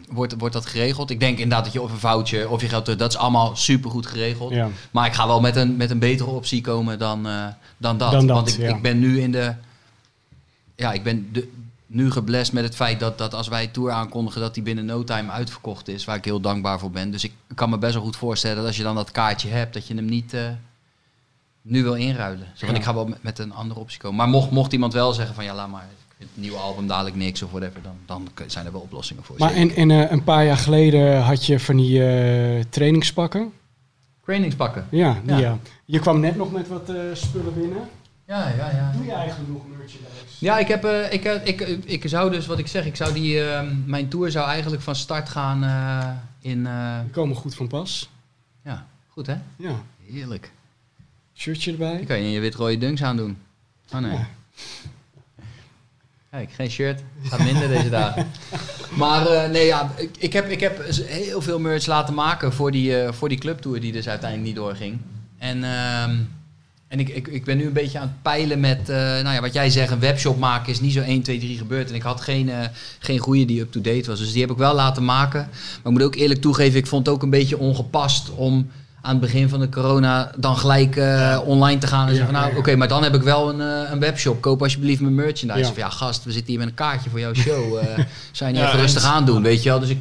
wordt, 0.09 0.35
wordt 0.37 0.53
dat 0.53 0.65
geregeld. 0.65 1.09
Ik 1.09 1.19
denk 1.19 1.37
inderdaad 1.37 1.63
dat 1.63 1.73
je 1.73 1.81
of 1.81 1.91
een 1.91 1.97
voucher 1.99 2.49
of 2.49 2.61
je 2.61 2.69
geld 2.69 2.83
terug, 2.83 2.99
dat 2.99 3.11
is 3.11 3.17
allemaal 3.17 3.55
supergoed 3.55 4.05
geregeld. 4.05 4.53
Ja. 4.53 4.69
Maar 4.91 5.05
ik 5.05 5.13
ga 5.13 5.27
wel 5.27 5.39
met 5.41 5.55
een, 5.55 5.75
met 5.75 5.91
een 5.91 5.99
betere 5.99 6.29
optie 6.29 6.61
komen 6.61 6.99
dan, 6.99 7.27
eh, 7.27 7.45
dan 7.77 7.97
dat. 7.97 8.11
Dan 8.11 8.27
dat, 8.27 8.35
Want 8.35 8.49
ik, 8.49 8.57
ja. 8.57 8.75
ik 8.75 8.81
ben 8.81 8.99
nu 8.99 9.21
in 9.21 9.31
de. 9.31 9.53
Ja, 10.75 10.93
ik 10.93 11.03
ben 11.03 11.29
de, 11.31 11.49
nu 11.87 12.11
geblest 12.11 12.53
met 12.53 12.63
het 12.63 12.75
feit 12.75 12.99
dat, 12.99 13.17
dat 13.17 13.33
als 13.33 13.47
wij 13.47 13.67
Tour 13.67 13.91
aankondigen, 13.91 14.41
dat 14.41 14.53
die 14.53 14.63
binnen 14.63 14.85
no 14.85 15.03
time 15.03 15.31
uitverkocht 15.31 15.87
is. 15.87 16.05
Waar 16.05 16.15
ik 16.15 16.25
heel 16.25 16.39
dankbaar 16.39 16.79
voor 16.79 16.91
ben. 16.91 17.11
Dus 17.11 17.23
ik 17.23 17.33
kan 17.55 17.69
me 17.69 17.77
best 17.77 17.93
wel 17.93 18.03
goed 18.03 18.15
voorstellen 18.15 18.57
dat 18.57 18.65
als 18.65 18.77
je 18.77 18.83
dan 18.83 18.95
dat 18.95 19.11
kaartje 19.11 19.49
hebt, 19.49 19.73
dat 19.73 19.87
je 19.87 19.95
hem 19.95 20.05
niet 20.05 20.33
eh, 20.33 20.41
nu 21.61 21.83
wil 21.83 21.93
inruilen. 21.93 22.47
Zo, 22.53 22.65
Ja. 22.65 22.73
Ik 22.73 22.83
ga 22.83 22.93
wel 22.93 23.05
met, 23.05 23.23
met 23.23 23.39
een 23.39 23.53
andere 23.53 23.79
optie 23.79 23.99
komen. 23.99 24.17
Maar 24.17 24.27
mocht, 24.27 24.51
mocht 24.51 24.73
iemand 24.73 24.93
wel 24.93 25.13
zeggen 25.13 25.35
van 25.35 25.43
ja, 25.43 25.55
laat 25.55 25.69
maar. 25.69 25.81
ik 25.81 26.15
vind 26.17 26.29
Het 26.33 26.41
nieuwe 26.41 26.57
album 26.57 26.87
dadelijk 26.87 27.15
niks 27.15 27.41
of 27.43 27.51
whatever, 27.51 27.81
dan, 27.81 27.95
dan 28.05 28.27
zijn 28.47 28.65
er 28.65 28.71
wel 28.71 28.81
oplossingen 28.81 29.23
voor. 29.23 29.35
Maar 29.39 29.49
Zeker. 29.53 29.77
en, 29.77 29.91
en 29.91 30.03
eh, 30.05 30.11
een 30.11 30.23
paar 30.23 30.45
jaar 30.45 30.57
geleden 30.57 31.21
had 31.21 31.45
je 31.45 31.59
van 31.59 31.75
die 31.77 32.03
eh, 32.05 32.63
trainingspakken. 32.69 33.51
trainingspakken. 34.25 34.87
Ja, 34.89 35.21
die, 35.23 35.31
Ja. 35.33 35.39
ja. 35.39 35.57
Je 35.85 35.99
kwam 35.99 36.19
net 36.19 36.35
nog 36.35 36.51
met 36.51 36.67
wat 36.67 36.91
spullen 37.13 37.53
binnen. 37.53 37.77
Ja, 38.27 38.47
ja, 38.49 38.69
ja. 38.71 38.91
Doe 38.95 39.05
je 39.05 39.11
eigenlijk 39.11 39.49
nog 39.51 39.61
merchandise? 39.67 40.25
Ja, 40.39 40.57
ik, 40.59 40.67
heb, 40.67 40.83
eh, 40.85 41.13
ik, 41.13 41.25
eh, 41.25 41.45
ik, 41.47 41.61
eh, 41.61 41.77
ik 41.85 42.03
zou 42.07 42.31
dus, 42.31 42.45
wat 42.45 42.59
ik 42.59 42.67
zeg, 42.67 42.85
ik 42.85 42.95
zou 42.95 43.13
die, 43.13 43.43
eh, 43.49 43.67
mijn 43.85 44.07
tour 44.07 44.31
zou 44.31 44.47
eigenlijk 44.47 44.81
van 44.81 44.95
start 44.95 45.29
gaan 45.29 45.63
eh, 45.63 46.09
in... 46.51 46.65
eh, 46.67 46.99
Die 47.01 47.09
komen 47.11 47.35
goed 47.35 47.55
van 47.55 47.67
pas. 47.67 48.09
ja, 48.63 48.85
goed 49.07 49.27
hè? 49.27 49.35
Ja. 49.55 49.71
Heerlijk. 50.11 50.51
Shirtje 51.35 51.71
erbij. 51.71 51.95
Dan 51.95 52.05
kan 52.05 52.21
je 52.21 52.31
je 52.31 52.39
wit-rode 52.39 52.77
dunks 52.77 53.03
aandoen. 53.03 53.37
Oh 53.93 53.99
nee. 53.99 54.11
Ja. 54.11 54.27
Kijk, 56.31 56.51
geen 56.51 56.69
shirt. 56.69 57.01
Gaat 57.23 57.43
minder 57.43 57.67
deze 57.67 57.89
dagen. 57.89 58.27
Maar 58.97 59.27
eh, 59.27 59.49
nee, 59.49 59.65
ja, 59.65 59.91
ik, 59.97 60.09
ik, 60.17 60.33
heb, 60.33 60.49
ik 60.49 60.59
heb 60.59 60.85
heel 61.05 61.41
veel 61.41 61.59
merch 61.59 61.85
laten 61.85 62.13
maken 62.13 62.53
voor 62.53 62.71
die, 62.71 63.01
eh, 63.01 63.13
voor 63.13 63.29
die 63.29 63.37
clubtour 63.37 63.79
die 63.79 63.91
dus 63.91 64.07
uiteindelijk 64.09 64.47
niet 64.49 64.57
doorging. 64.57 64.99
En, 65.37 65.63
ehm, 65.63 66.17
en 66.87 66.99
ik, 66.99 67.09
ik, 67.09 67.27
ik 67.27 67.45
ben 67.45 67.57
nu 67.57 67.65
een 67.65 67.73
beetje 67.73 67.99
aan 67.99 68.07
het 68.07 68.21
peilen 68.21 68.59
met, 68.59 68.89
eh, 68.89 68.95
nou 68.97 69.29
ja, 69.33 69.41
wat 69.41 69.53
jij 69.53 69.69
zegt, 69.69 69.91
een 69.91 69.99
webshop 69.99 70.37
maken 70.39 70.71
is 70.71 70.79
niet 70.79 70.93
zo 70.93 71.01
1, 71.01 71.21
2, 71.21 71.39
3 71.39 71.57
gebeurd. 71.57 71.89
En 71.89 71.95
ik 71.95 72.01
had 72.01 72.21
geen, 72.21 72.49
eh, 72.49 72.67
geen 72.99 73.19
goede 73.19 73.45
die 73.45 73.59
up-to-date 73.61 74.09
was. 74.09 74.19
Dus 74.19 74.31
die 74.31 74.41
heb 74.41 74.51
ik 74.51 74.57
wel 74.57 74.73
laten 74.73 75.05
maken. 75.05 75.39
Maar 75.49 75.77
ik 75.83 75.91
moet 75.91 76.03
ook 76.03 76.15
eerlijk 76.15 76.41
toegeven, 76.41 76.79
ik 76.79 76.87
vond 76.87 77.05
het 77.05 77.15
ook 77.15 77.23
een 77.23 77.29
beetje 77.29 77.57
ongepast 77.57 78.29
om 78.35 78.69
aan 79.01 79.11
het 79.11 79.21
begin 79.21 79.49
van 79.49 79.59
de 79.59 79.69
corona 79.69 80.31
dan 80.37 80.57
gelijk 80.57 80.95
eh, 80.95 81.39
online 81.45 81.79
te 81.79 81.87
gaan 81.87 82.07
en 82.07 82.11
Ja, 82.11 82.15
zeggen 82.17 82.33
van 82.35 82.43
nou 82.43 82.57
oké, 82.57 82.75
maar 82.75 82.87
dan 82.87 83.03
heb 83.03 83.15
ik 83.15 83.21
wel 83.21 83.49
een, 83.49 83.59
een 83.91 83.99
webshop. 83.99 84.41
Koop 84.41 84.61
alsjeblieft 84.61 85.01
mijn 85.01 85.15
merchandise. 85.15 85.59
Ja. 85.59 85.69
Of 85.69 85.77
ja, 85.77 85.89
gast, 85.89 86.23
we 86.23 86.31
zitten 86.31 86.49
hier 86.49 86.59
met 86.59 86.67
een 86.67 86.73
kaartje 86.73 87.09
voor 87.09 87.19
jouw 87.19 87.33
show. 87.33 87.77
zou 88.31 88.51
je 88.51 88.57
Ja, 88.57 88.67
even 88.67 88.79
rustig 88.79 89.03
eens. 89.03 89.11
aandoen, 89.11 89.41
weet 89.41 89.63
je 89.63 89.69
wel? 89.69 89.79
Dus 89.79 89.89
ik 89.89 89.99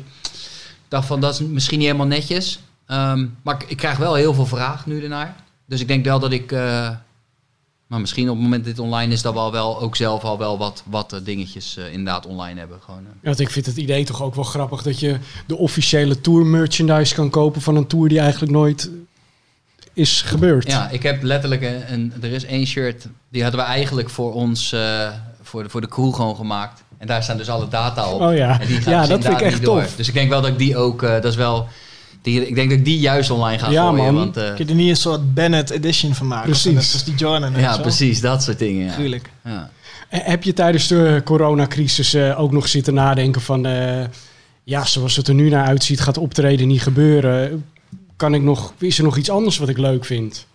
dacht 0.89 1.07
van, 1.07 1.20
dat 1.20 1.34
is 1.34 1.47
misschien 1.47 1.78
niet 1.78 1.87
helemaal 1.87 2.09
netjes. 2.09 2.59
Ehm, 2.87 3.26
maar 3.43 3.55
ik, 3.55 3.70
ik 3.70 3.76
krijg 3.76 3.97
wel 3.99 4.14
heel 4.14 4.34
veel 4.34 4.47
vraag 4.47 4.87
nu 4.87 5.03
ernaar. 5.03 5.34
Dus 5.67 5.81
ik 5.81 5.89
denk 5.89 6.05
wel 6.05 6.19
dat 6.19 6.33
ik... 6.33 6.53
eh, 6.53 6.91
maar 7.87 8.01
misschien 8.01 8.29
op 8.29 8.35
het 8.35 8.43
moment 8.43 8.64
dat 8.64 8.75
dit 8.77 8.85
online 8.85 9.12
is, 9.12 9.23
dat 9.23 9.33
we 9.33 9.39
al 9.39 9.53
wel 9.53 9.81
ook 9.81 9.97
zelf 9.97 10.23
al 10.25 10.39
wel 10.39 10.59
wat, 10.59 10.83
wat 10.87 11.12
eh, 11.12 11.19
dingetjes 11.25 11.77
eh, 11.77 11.87
inderdaad 11.93 12.27
online 12.27 12.59
hebben. 12.59 12.79
Gewoon. 12.85 13.01
Ja, 13.05 13.11
want 13.23 13.41
ik 13.41 13.51
vind 13.51 13.67
het 13.67 13.77
idee 13.77 14.05
toch 14.05 14.23
ook 14.23 14.35
wel 14.35 14.45
grappig 14.45 14.83
dat 14.83 15.01
je 15.01 15.19
de 15.47 15.57
officiële 15.57 16.21
tour 16.21 16.47
merchandise 16.47 17.14
kan 17.14 17.31
kopen 17.31 17.61
van 17.61 17.77
een 17.77 17.87
tour 17.87 18.09
die 18.09 18.19
eigenlijk 18.21 18.53
nooit 18.53 18.91
is 19.93 20.23
gebeurd. 20.23 20.67
Ja, 20.71 20.89
ik 20.91 21.03
heb 21.03 21.23
letterlijk 21.23 21.62
een, 21.62 21.93
een- 21.93 22.12
er 22.21 22.31
is 22.33 22.45
één 22.45 22.67
shirt, 22.67 23.07
die 23.29 23.43
hadden 23.43 23.61
we 23.61 23.67
eigenlijk 23.67 24.11
voor 24.11 24.33
ons, 24.35 24.75
voor, 25.43 25.62
de, 25.62 25.69
voor 25.69 25.81
de 25.81 25.89
crew 25.89 26.14
gewoon 26.14 26.37
gemaakt. 26.37 26.83
En 26.99 27.07
daar 27.07 27.23
staan 27.23 27.37
dus 27.37 27.49
alle 27.49 27.69
data 27.69 28.11
op. 28.12 28.21
Oh 28.21 28.35
ja, 28.37 28.61
En 28.61 28.67
die 28.67 28.77
gaat 28.77 28.85
ja 28.85 29.01
dus 29.01 29.09
dat 29.09 29.25
vind 29.25 29.35
ik 29.35 29.41
echt 29.41 29.55
niet 29.55 29.64
door. 29.64 29.81
tof. 29.83 29.97
Dus 29.97 30.09
ik 30.09 30.14
denk 30.14 30.29
wel 30.29 30.41
dat 30.41 30.51
ik 30.51 30.59
die 30.59 30.77
ook, 30.77 31.01
dat 31.01 31.25
is 31.25 31.37
wel, 31.37 31.69
Die, 32.27 32.47
ik 32.47 32.55
denk 32.55 32.70
dat 32.70 32.79
ik 32.79 32.85
die 32.85 32.99
juist 32.99 33.31
online 33.31 33.59
ga 33.59 33.70
Ja, 33.70 33.89
gooien. 33.89 34.05
man. 34.05 34.14
Want, 34.14 34.37
eh, 34.37 34.45
Kun 34.55 34.64
je 34.64 34.70
er 34.70 34.77
niet 34.79 34.89
een 34.91 34.97
soort 34.97 35.35
Bennett 35.35 35.70
edition 35.70 36.14
van 36.14 36.27
maken? 36.27 36.51
Precies. 36.51 36.72
Net 36.72 36.93
als 36.93 37.05
die 37.05 37.14
Jordan. 37.14 37.53
ja, 37.57 37.79
precies. 37.79 38.20
Dat 38.20 38.43
soort 38.43 38.59
dingen. 38.59 38.85
Ja. 38.87 38.93
Gruwelijk. 38.93 39.31
Ja. 39.45 39.70
Eh, 40.09 40.20
Heb 40.24 40.43
je 40.43 40.53
tijdens 40.53 40.87
de 40.89 41.20
coronacrisis 41.24 42.14
eh, 42.14 42.41
ook 42.41 42.53
nog 42.53 42.68
zitten 42.68 42.95
nadenken 42.95 43.41
van... 43.41 43.62
ja, 44.64 44.85
zoals 44.85 45.16
het 45.16 45.29
er 45.29 45.35
nu 45.35 45.49
naar 45.49 45.66
uitziet, 45.66 46.01
gaat 46.01 46.18
optreden 46.18 46.66
niet 46.68 46.83
gebeuren. 46.83 47.64
Kan 48.16 48.35
ik 48.35 48.43
nog, 48.43 48.72
is 48.79 48.99
er 48.99 49.05
nog 49.05 49.16
iets 49.16 49.31
anders 49.31 49.59
wat 49.59 49.68
ik 49.68 49.79
leuk 49.79 50.05
vind? 50.05 50.47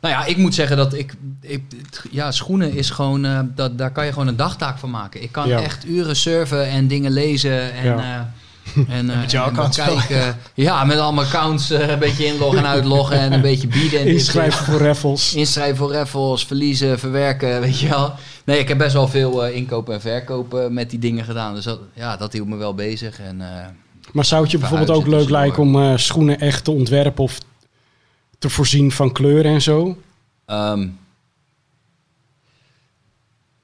Nou 0.00 0.14
ja, 0.14 0.24
ik 0.24 0.36
moet 0.36 0.54
zeggen 0.54 0.76
dat 0.76 0.94
ik... 0.94 1.14
ik 1.40 1.62
ja, 2.10 2.30
schoenen 2.32 2.72
is 2.72 2.90
gewoon... 2.90 3.52
dat, 3.54 3.78
daar 3.78 3.90
kan 3.92 4.04
je 4.06 4.12
gewoon 4.12 4.28
een 4.28 4.36
dagtaak 4.36 4.78
van 4.78 4.90
maken. 4.90 5.22
Ik 5.22 5.32
kan 5.32 5.48
Ja. 5.48 5.60
echt 5.60 5.86
uren 5.86 6.16
surfen 6.16 6.68
en 6.68 6.86
dingen 6.86 7.12
lezen 7.12 7.72
en... 7.72 7.84
Ja. 7.84 8.32
Eh, 8.74 8.96
en, 8.96 9.10
eh, 9.10 9.20
met 9.20 9.30
jouw 9.30 9.44
en 9.44 9.50
accounts 9.50 9.76
kijken. 9.76 10.38
Ja, 10.54 10.84
met 10.84 10.98
allemaal 10.98 11.24
accounts 11.24 11.70
eh, 11.70 11.88
een 11.88 11.98
beetje 11.98 12.26
inloggen 12.26 12.58
en 12.58 12.66
uitloggen 12.66 13.18
en 13.18 13.32
een 13.32 13.40
beetje 13.40 13.66
bieden. 13.66 13.98
En 13.98 14.04
dit, 14.04 14.14
Inschrijven 14.14 14.64
voor 14.64 14.80
raffles. 14.80 15.34
Inschrijven 15.34 15.76
voor 15.76 15.92
raffles, 15.92 16.44
verliezen, 16.44 16.98
verwerken, 16.98 17.60
weet 17.60 17.78
je 17.78 17.88
wel. 17.88 18.12
Nee, 18.44 18.58
ik 18.58 18.68
heb 18.68 18.78
best 18.78 18.92
wel 18.92 19.08
veel 19.08 19.44
eh, 19.44 19.56
inkopen 19.56 19.94
en 19.94 20.00
verkopen 20.00 20.74
met 20.74 20.90
die 20.90 20.98
dingen 20.98 21.24
gedaan. 21.24 21.54
Dus 21.54 21.64
dat, 21.64 21.78
ja, 21.94 22.16
dat 22.16 22.32
hield 22.32 22.48
me 22.48 22.56
wel 22.56 22.74
bezig. 22.74 23.20
En, 23.20 23.40
eh, 23.40 23.66
Maar 24.12 24.24
zou 24.24 24.42
het 24.42 24.50
je 24.50 24.58
bijvoorbeeld 24.58 24.90
ook 24.90 25.06
leuk 25.06 25.30
lijken 25.30 25.62
om 25.62 25.76
eh, 25.82 25.96
schoenen 25.96 26.40
echt 26.40 26.64
te 26.64 26.70
ontwerpen 26.70 27.24
of 27.24 27.38
te 28.38 28.50
voorzien 28.50 28.92
van 28.92 29.12
kleuren 29.12 29.52
en 29.52 29.62
zo? 29.62 29.96
ehm, 30.46 30.86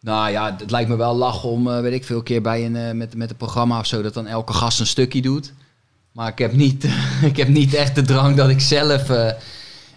nou 0.01 0.31
ja, 0.31 0.57
het 0.59 0.71
lijkt 0.71 0.89
me 0.89 0.97
wel 0.97 1.17
lachen 1.17 1.49
om, 1.49 1.69
eh, 1.69 1.81
weet 1.81 1.93
ik 1.93 2.05
veel, 2.05 2.23
keer 2.23 2.43
bij 2.43 2.67
een, 2.67 2.77
eh, 2.77 2.93
met, 2.93 3.15
met 3.15 3.31
een 3.31 3.37
programma 3.37 3.79
of 3.79 3.87
zo, 3.87 4.03
dat 4.03 4.15
dan 4.15 4.27
elke 4.27 4.53
gast 4.53 4.81
een 4.81 4.87
stukje 4.87 5.23
doet. 5.23 5.53
Maar 6.13 6.29
ik 6.29 6.39
heb 6.39 6.53
niet, 6.53 6.85
ik 7.31 7.37
heb 7.37 7.49
niet 7.49 7.75
echt 7.75 7.95
de 7.95 8.03
drang 8.03 8.37
dat 8.37 8.49
ik 8.49 8.61
zelf... 8.61 9.09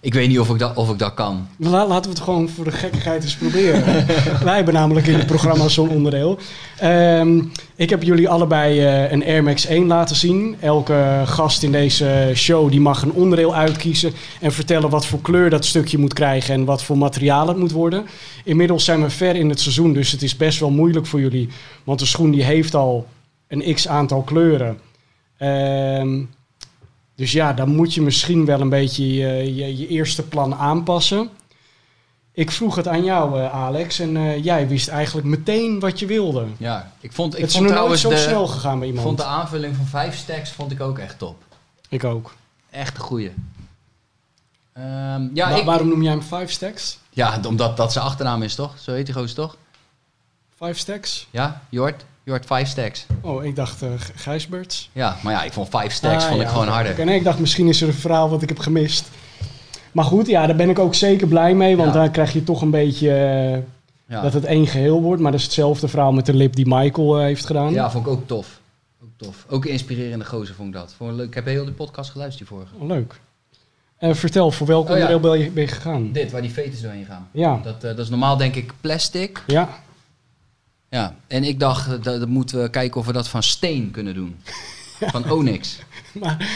ik 0.03 0.13
weet 0.13 0.27
niet 0.27 0.39
of 0.39 0.49
ik 0.49 0.59
dat, 0.59 0.75
of 0.75 0.89
ik 0.91 0.99
dat 0.99 1.13
kan. 1.13 1.47
La- 1.57 1.87
laten 1.87 2.03
we 2.11 2.15
het 2.15 2.25
gewoon 2.25 2.49
voor 2.49 2.63
de 2.63 2.71
gekkigheid 2.71 3.23
eens 3.23 3.35
proberen. 3.35 3.83
Wij 4.43 4.55
hebben 4.55 4.73
namelijk 4.73 5.07
in 5.07 5.13
het 5.13 5.25
programma 5.25 5.67
zo'n 5.67 5.89
onderdeel. 5.89 6.37
Ehm, 6.77 7.41
ik 7.75 7.89
heb 7.89 8.03
jullie 8.03 8.29
allebei 8.29 8.79
eh, 8.79 9.11
een 9.11 9.25
Air 9.25 9.43
Max 9.43 9.65
1 9.65 9.87
laten 9.87 10.15
zien. 10.15 10.55
Elke 10.59 11.21
gast 11.25 11.63
in 11.63 11.71
deze 11.71 12.31
show 12.35 12.69
die 12.71 12.79
mag 12.81 13.01
een 13.01 13.11
onderdeel 13.11 13.55
uitkiezen 13.55 14.13
en 14.39 14.51
vertellen 14.51 14.89
wat 14.89 15.05
voor 15.05 15.21
kleur 15.21 15.49
dat 15.49 15.65
stukje 15.65 15.97
moet 15.97 16.13
krijgen 16.13 16.53
en 16.53 16.65
wat 16.65 16.83
voor 16.83 16.97
materiaal 16.97 17.47
het 17.47 17.57
moet 17.57 17.71
worden. 17.71 18.05
Inmiddels 18.43 18.85
zijn 18.85 19.01
we 19.01 19.09
ver 19.09 19.35
in 19.35 19.49
het 19.49 19.59
seizoen, 19.59 19.93
dus 19.93 20.11
het 20.11 20.21
is 20.21 20.37
best 20.37 20.59
wel 20.59 20.71
moeilijk 20.71 21.05
voor 21.05 21.19
jullie. 21.19 21.49
Want 21.83 21.99
de 21.99 22.05
schoen 22.05 22.31
die 22.31 22.43
heeft 22.43 22.75
al 22.75 23.07
een 23.47 23.73
x 23.73 23.87
aantal 23.87 24.21
kleuren. 24.21 24.79
Ehm, 25.37 26.21
dus 27.15 27.31
ja, 27.31 27.53
dan 27.53 27.69
moet 27.75 27.93
je 27.93 28.01
misschien 28.01 28.45
wel 28.45 28.61
een 28.61 28.69
beetje 28.69 29.13
je, 29.13 29.55
je, 29.55 29.77
je 29.77 29.87
eerste 29.87 30.23
plan 30.27 30.55
aanpassen. 30.55 31.29
Ik 32.31 32.51
vroeg 32.51 32.75
het 32.75 32.87
aan 32.87 33.03
jou, 33.03 33.39
eh, 33.41 33.53
Alex, 33.53 33.99
en 33.99 34.17
eh, 34.17 34.43
jij 34.43 34.67
wist 34.67 34.87
eigenlijk 34.87 35.27
meteen 35.27 35.79
wat 35.79 35.99
je 35.99 36.05
wilde. 36.05 36.45
Ja, 36.57 36.91
ik 36.99 37.11
vond, 37.11 37.33
ik 37.33 37.39
het 37.41 37.49
is 37.49 37.55
vond 37.55 37.69
nog 37.69 37.77
nooit 37.77 37.99
zo 37.99 38.09
de, 38.09 38.17
snel 38.17 38.47
gegaan 38.47 38.79
bij 38.79 38.87
ik 38.87 38.93
iemand. 38.93 39.07
vond 39.07 39.17
de 39.17 39.33
aanvulling 39.33 39.75
van 39.75 39.85
vijf 39.85 40.17
stacks 40.17 40.51
vond 40.51 40.71
ik 40.71 40.81
ook 40.81 40.99
echt 40.99 41.17
top. 41.19 41.43
Ik 41.89 42.03
ook. 42.03 42.33
Echt 42.69 42.95
een 42.97 43.03
goeie. 43.03 43.33
Ehm, 44.73 45.27
ja, 45.33 45.49
Wa- 45.49 45.55
ik, 45.57 45.65
waarom 45.65 45.87
noem 45.87 46.01
jij 46.01 46.11
hem 46.11 46.21
Five 46.21 46.47
Stacks? 46.47 46.97
ja, 47.09 47.39
omdat 47.47 47.77
dat 47.77 47.91
zijn 47.93 48.05
achternaam 48.05 48.41
is, 48.43 48.55
toch? 48.55 48.79
Zo 48.79 48.91
heet 48.93 49.05
die 49.05 49.15
gozer 49.15 49.35
toch? 49.35 49.57
Five 50.57 50.73
Stacks? 50.73 51.27
Ja, 51.31 51.61
Jort? 52.23 52.45
Jort 52.47 52.59
Five 52.59 52.69
Stacks. 52.71 53.05
Oh, 53.21 53.43
ik 53.45 53.55
dacht 53.55 53.83
uh, 53.83 53.89
Gijsberts. 54.15 54.89
Ja, 54.93 55.17
maar 55.23 55.33
ja, 55.33 55.43
ik 55.43 55.53
vond 55.53 55.67
Five 55.67 55.89
Stacks 55.89 56.23
Ah, 56.23 56.29
vond 56.29 56.41
ja, 56.41 56.45
ik 56.47 56.51
gewoon 56.53 56.67
harder. 56.67 56.91
Oké, 56.91 57.03
nee, 57.03 57.15
ik 57.17 57.23
dacht 57.23 57.39
misschien 57.39 57.67
is 57.67 57.81
er 57.81 57.87
een 57.87 57.93
verhaal 57.93 58.29
wat 58.29 58.41
ik 58.41 58.49
heb 58.49 58.59
gemist. 58.59 59.09
Maar 59.91 60.05
goed, 60.05 60.27
ja, 60.27 60.45
daar 60.47 60.55
ben 60.55 60.69
ik 60.69 60.79
ook 60.79 60.95
zeker 60.95 61.27
blij 61.27 61.53
mee. 61.55 61.77
Want 61.77 61.93
Ja. 61.93 61.99
dan 61.99 62.11
krijg 62.11 62.33
je 62.33 62.43
toch 62.43 62.61
een 62.61 62.69
beetje 62.71 63.09
eh, 63.13 63.51
Ja. 64.05 64.21
dat 64.21 64.33
het 64.33 64.45
één 64.45 64.67
geheel 64.67 65.01
wordt. 65.01 65.21
Maar 65.21 65.31
dat 65.31 65.39
is 65.39 65.45
hetzelfde 65.45 65.87
verhaal 65.87 66.11
met 66.11 66.25
de 66.25 66.33
lip 66.33 66.55
die 66.55 66.65
Michael 66.67 67.17
eh, 67.17 67.23
heeft 67.23 67.45
gedaan. 67.45 67.71
ja, 67.73 67.91
vond 67.91 68.05
ik 68.05 68.11
ook 68.11 68.27
tof. 68.27 68.59
Ook 69.03 69.09
tof. 69.17 69.45
Ook 69.49 69.65
inspirerende 69.65 70.25
gozer 70.25 70.55
vond 70.55 70.67
ik 70.67 70.73
dat. 70.73 70.93
Vond 70.97 71.11
ik 71.11 71.15
leuk. 71.17 71.27
Ik 71.27 71.33
heb 71.33 71.45
heel 71.45 71.65
de 71.65 71.71
podcast 71.71 72.09
geluisterd 72.11 72.49
die 72.49 72.57
vorige. 72.57 72.75
Oh, 72.79 72.87
leuk. 72.87 73.19
Eh, 73.97 74.13
vertel, 74.13 74.51
voor 74.51 74.67
welk 74.67 74.85
Oh, 74.85 74.91
onderdeel 74.91 75.19
ben 75.19 75.39
je, 75.39 75.49
ben 75.51 75.63
je 75.63 75.69
gegaan? 75.69 76.11
Dit, 76.11 76.31
waar 76.31 76.41
die 76.41 76.51
fetus 76.51 76.81
doorheen 76.81 77.05
gaan. 77.05 77.27
Ja, 77.31 77.59
Dat, 77.63 77.81
dat 77.81 77.99
is 77.99 78.09
normaal 78.09 78.37
denk 78.37 78.55
ik 78.55 78.73
plastic. 78.81 79.43
ja. 79.47 79.69
Ja, 80.93 81.15
en 81.27 81.43
ik 81.43 81.59
dacht, 81.59 81.85
eh, 81.87 81.91
dat, 82.01 82.19
dat 82.19 82.27
moeten 82.27 82.61
we 82.61 82.69
kijken 82.69 82.99
of 82.99 83.05
we 83.05 83.13
dat 83.13 83.27
van 83.27 83.43
steen 83.43 83.91
kunnen 83.91 84.13
doen. 84.13 84.35
Van 84.99 85.31
Onyx. 85.31 85.79
Maar 86.21 86.49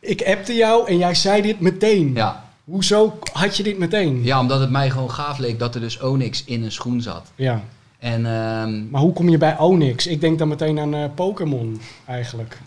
ik 0.00 0.22
appte 0.22 0.54
jou 0.54 0.88
en 0.88 0.98
jij 0.98 1.14
zei 1.14 1.42
dit 1.42 1.60
meteen. 1.60 2.14
Ja. 2.14 2.44
Hoezo 2.64 3.18
had 3.32 3.56
je 3.56 3.62
dit 3.62 3.78
meteen? 3.78 4.24
ja, 4.24 4.40
omdat 4.40 4.60
het 4.60 4.70
mij 4.70 4.90
gewoon 4.90 5.10
gaaf 5.10 5.38
leek 5.38 5.58
dat 5.58 5.74
er 5.74 5.80
dus 5.80 6.00
Onyx 6.00 6.44
in 6.44 6.62
een 6.62 6.72
schoen 6.72 7.00
zat. 7.00 7.32
Ja. 7.34 7.62
En 7.98 8.26
ehm, 8.26 8.90
Maar 8.90 9.00
hoe 9.00 9.12
kom 9.12 9.28
je 9.28 9.38
bij 9.38 9.58
Onyx? 9.58 10.06
Ik 10.06 10.20
denk 10.20 10.38
dan 10.38 10.48
meteen 10.48 10.78
aan 10.78 10.94
eh, 10.94 11.04
Pokémon 11.14 11.80
eigenlijk. 12.06 12.58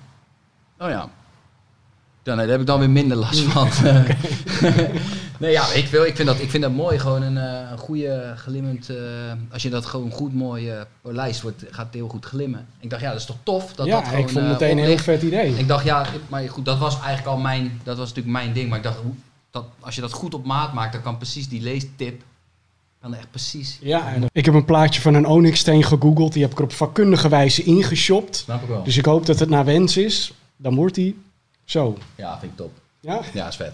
Oh 0.77 0.89
ja. 0.89 1.09
Ja, 2.23 2.35
nee, 2.35 2.45
daar 2.45 2.47
heb 2.47 2.59
ik 2.59 2.67
dan 2.67 2.79
weer 2.79 2.89
minder 2.89 3.17
last 3.17 3.39
van. 3.39 3.69
nee, 5.39 5.51
ja, 5.51 5.73
ik, 5.73 5.87
wil, 5.87 6.05
ik, 6.05 6.15
vind 6.15 6.27
dat, 6.27 6.39
ik 6.39 6.49
vind 6.49 6.63
dat 6.63 6.71
mooi. 6.71 6.99
Gewoon 6.99 7.21
een, 7.21 7.37
eh, 7.37 7.71
een 7.71 7.77
goede 7.77 8.33
glimmend... 8.35 8.89
eh, 8.89 8.97
als 9.51 9.61
je 9.61 9.69
dat 9.69 9.85
gewoon 9.85 10.11
goed 10.11 10.33
mooi 10.33 10.69
eh 10.69 10.81
polijst, 11.01 11.41
wordt, 11.41 11.63
gaat 11.69 11.85
het 11.85 11.93
heel 11.93 12.07
goed 12.07 12.25
glimmen. 12.25 12.67
Ik 12.79 12.89
dacht, 12.89 13.01
ja, 13.01 13.09
dat 13.11 13.19
is 13.19 13.25
toch 13.25 13.37
tof 13.43 13.73
dat 13.73 13.85
ja, 13.85 13.95
dat 13.95 14.07
gewoon 14.07 14.21
ik 14.21 14.29
vond 14.29 14.45
eh, 14.45 14.51
meteen 14.51 14.77
een 14.77 14.83
heel 14.83 14.97
vet 14.97 15.21
idee. 15.21 15.57
Ik 15.57 15.67
dacht, 15.67 15.85
ja, 15.85 16.05
maar 16.27 16.49
goed, 16.49 16.65
dat 16.65 16.77
was 16.77 16.93
eigenlijk 16.95 17.27
al 17.27 17.37
mijn... 17.37 17.81
Dat 17.83 17.97
was 17.97 18.07
natuurlijk 18.07 18.35
mijn 18.35 18.53
ding. 18.53 18.69
Maar 18.69 18.77
ik 18.77 18.83
dacht, 18.83 18.97
dat, 19.51 19.65
als 19.79 19.95
je 19.95 20.01
dat 20.01 20.11
goed 20.11 20.33
op 20.33 20.45
maat 20.45 20.73
maakt, 20.73 20.93
dan 20.93 21.01
kan 21.01 21.17
precies 21.17 21.49
die 21.49 21.61
leestip... 21.61 22.21
Kan 23.01 23.13
echt 23.13 23.31
precies... 23.31 23.77
Ja, 23.81 24.13
en 24.13 24.25
ik 24.31 24.45
heb 24.45 24.53
een 24.53 24.65
plaatje 24.65 25.01
van 25.01 25.13
een 25.13 25.25
Onyx-steen 25.25 25.83
gegoogeld. 25.83 26.33
Die 26.33 26.41
heb 26.41 26.51
ik 26.51 26.57
er 26.57 26.63
op 26.63 26.73
vakkundige 26.73 27.29
wijze 27.29 27.63
ingeshopt. 27.63 28.35
Snap 28.35 28.61
ik 28.61 28.67
wel. 28.67 28.83
Dus 28.83 28.97
ik 28.97 29.05
hoop 29.05 29.25
dat 29.25 29.39
het 29.39 29.49
naar 29.49 29.65
wens 29.65 29.97
is. 29.97 30.33
Dan 30.57 30.75
wordt 30.75 30.95
hij 30.95 31.15
zo. 31.65 31.97
Ja, 32.15 32.39
vind 32.39 32.51
ik 32.51 32.57
top. 32.57 32.71
Ja? 32.99 33.21
Ja, 33.33 33.47
is 33.47 33.55
vet. 33.55 33.73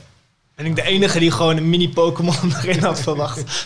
Ben 0.55 0.65
ik 0.65 0.75
de 0.75 0.83
enige 0.83 1.19
die 1.19 1.31
gewoon 1.31 1.57
een 1.57 1.69
mini 1.69 1.89
Pokémon 1.89 2.35
erin 2.63 2.83
had 2.83 2.99
verwacht. 3.01 3.65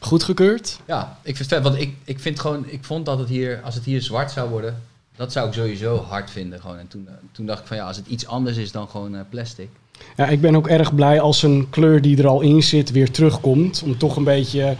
Goedgekeurd? 0.00 0.80
Ja, 0.86 1.18
ik 1.22 1.36
vind 1.36 1.50
het 1.50 1.58
vet. 1.58 1.62
Want 1.62 1.80
ik, 1.80 1.94
ik 2.04 2.20
vind 2.20 2.40
gewoon, 2.40 2.64
ik 2.66 2.84
vond 2.84 3.06
dat 3.06 3.18
het 3.18 3.28
hier, 3.28 3.60
als 3.62 3.74
het 3.74 3.84
hier 3.84 4.02
zwart 4.02 4.30
zou 4.30 4.50
worden, 4.50 4.82
dat 5.16 5.32
zou 5.32 5.48
ik 5.48 5.54
sowieso 5.54 5.96
hard 5.96 6.30
vinden. 6.30 6.60
Gewoon. 6.60 6.78
En 6.78 6.88
toen, 6.88 7.08
eh, 7.08 7.14
toen 7.32 7.46
dacht 7.46 7.60
ik 7.60 7.66
van 7.66 7.76
ja, 7.76 7.86
als 7.86 7.96
het 7.96 8.06
iets 8.06 8.26
anders 8.26 8.56
is 8.56 8.72
dan 8.72 8.88
gewoon 8.88 9.14
eh, 9.14 9.20
plastic. 9.30 9.68
Ja, 10.16 10.26
ik 10.26 10.40
ben 10.40 10.56
ook 10.56 10.68
erg 10.68 10.94
blij 10.94 11.20
als 11.20 11.42
een 11.42 11.66
kleur 11.70 12.02
die 12.02 12.18
er 12.18 12.26
al 12.26 12.40
in 12.40 12.62
zit 12.62 12.90
weer 12.90 13.10
terugkomt. 13.10 13.82
Om 13.84 13.98
toch 13.98 14.16
een 14.16 14.24
beetje 14.24 14.76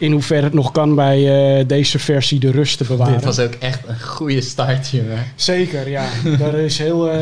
in 0.00 0.12
hoeverre 0.12 0.44
het 0.44 0.52
nog 0.52 0.72
kan 0.72 0.94
bij 0.94 1.58
eh, 1.58 1.66
deze 1.66 1.98
versie 1.98 2.40
de 2.40 2.50
rust 2.50 2.78
te 2.78 2.84
bewaren. 2.84 3.14
Dit 3.14 3.24
was 3.24 3.38
ook 3.38 3.54
echt 3.54 3.88
een 3.88 4.00
goede 4.00 4.40
start, 4.40 4.90
jongen. 4.90 5.24
Zeker, 5.34 5.88
ja. 5.88 6.08
Daar 6.38 6.54
is 6.54 6.78
heel 6.78 7.10
eh 7.10 7.18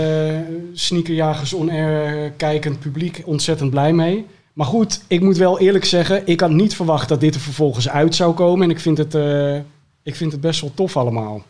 sneakerjagers 0.72 1.52
on-air 1.52 2.30
kijkend 2.30 2.80
publiek 2.80 3.22
ontzettend 3.24 3.70
blij 3.70 3.92
mee. 3.92 4.26
Maar 4.52 4.66
goed, 4.66 5.00
ik 5.06 5.20
moet 5.20 5.36
wel 5.36 5.58
eerlijk 5.58 5.84
zeggen, 5.84 6.26
ik 6.26 6.40
had 6.40 6.50
niet 6.50 6.76
verwacht 6.76 7.08
dat 7.08 7.20
dit 7.20 7.34
er 7.34 7.40
vervolgens 7.40 7.88
uit 7.88 8.14
zou 8.14 8.34
komen. 8.34 8.64
En 8.64 8.70
ik 8.70 8.80
vind 8.80 8.98
het, 8.98 9.14
eh, 9.14 9.56
ik 10.02 10.16
vind 10.16 10.32
het 10.32 10.40
best 10.40 10.60
wel 10.60 10.72
tof 10.74 10.96
allemaal. 10.96 11.42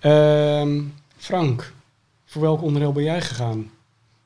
Ehm, 0.00 0.80
Frank, 1.16 1.72
voor 2.26 2.42
welk 2.42 2.62
onderdeel 2.62 2.92
ben 2.92 3.02
jij 3.02 3.20
gegaan? 3.20 3.70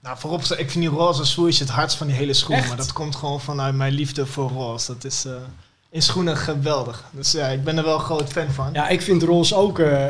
Nou, 0.03 0.19
voorop, 0.19 0.41
ik 0.43 0.71
vind 0.71 0.85
die 0.85 0.89
roze 0.89 1.25
swoosh 1.25 1.59
het 1.59 1.69
hardst 1.69 1.97
van 1.97 2.07
die 2.07 2.17
hele 2.17 2.33
schoen. 2.33 2.57
Echt? 2.57 2.69
Maar 2.69 2.77
dat 2.77 2.93
komt 2.93 3.17
gewoon 3.17 3.41
vanuit 3.41 3.75
mijn 3.75 3.93
liefde 3.93 4.27
voor 4.27 4.51
roze. 4.51 4.93
Dat 4.93 5.05
is 5.05 5.25
eh, 5.25 5.33
in 5.95 6.03
schoenen 6.03 6.37
geweldig. 6.37 7.05
Dus 7.11 7.33
ja, 7.33 7.47
ik 7.47 7.65
ben 7.65 7.79
er 7.79 7.85
wel 7.85 7.95
een 7.95 8.01
groot 8.01 8.29
fan 8.29 8.51
van. 8.51 8.69
Ja, 8.73 8.89
ik 8.89 9.03
vind 9.03 9.23
roze 9.23 9.55
ook 9.55 9.79
eh, 9.79 10.05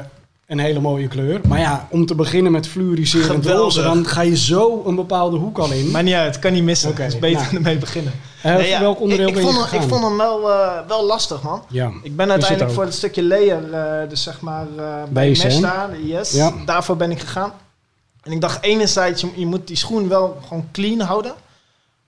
een 0.47 0.59
hele 0.59 0.81
mooie 0.81 1.09
kleur. 1.09 1.41
Maar 1.49 1.59
ja, 1.59 1.89
om 1.91 2.07
te 2.07 2.15
beginnen 2.15 2.53
met 2.53 2.67
fluoriserend 2.67 3.47
roze, 3.47 3.83
dan 3.83 4.07
ga 4.07 4.21
je 4.21 4.37
zo 4.37 4.83
een 4.87 4.95
bepaalde 4.95 5.37
hoek 5.37 5.59
al 5.59 5.73
in. 5.73 5.91
Maar 5.91 6.03
niet 6.03 6.15
uit, 6.15 6.35
het 6.35 6.43
kan 6.43 6.53
niet 6.53 6.63
missen. 6.63 6.91
Oké, 6.91 7.03
het 7.03 7.13
is 7.13 7.19
beter 7.19 7.43
nou. 7.43 7.55
ermee 7.57 7.79
beginnen. 7.79 8.13
Nee, 8.43 8.55
voor 8.55 8.65
ja, 8.65 8.81
welk 8.81 9.01
onderdeel 9.01 9.29
ik, 9.29 9.37
ik 9.37 9.43
ben 9.43 9.53
je 9.53 9.59
vond? 9.59 9.73
Ik 9.73 9.89
vond 9.89 10.05
hem 10.05 10.17
wel, 10.17 10.51
eh, 10.51 10.79
wel 10.89 11.07
lastig, 11.07 11.43
man. 11.43 11.63
Ja, 11.69 11.91
Ik 12.03 12.17
ben 12.17 12.31
uiteindelijk 12.31 12.69
het 12.69 12.73
voor 12.79 12.85
het 12.85 12.95
stukje 12.95 13.25
layer, 13.25 13.73
eh, 13.73 14.09
dus 14.09 14.23
zeg 14.23 14.41
maar 14.41 14.67
eh 14.77 15.03
bij 15.09 15.31
yes, 16.03 16.33
Ja. 16.33 16.53
daarvoor 16.65 16.97
ben 16.97 17.11
ik 17.11 17.21
gegaan. 17.21 17.53
En 18.23 18.33
ik 18.33 18.41
dacht 18.41 18.63
enerzijds, 18.63 19.21
je, 19.21 19.29
je 19.37 19.47
moet 19.47 19.67
die 19.67 19.77
schoen 19.77 20.09
wel 20.09 20.39
gewoon 20.47 20.69
clean 20.73 21.01
houden. 21.01 21.35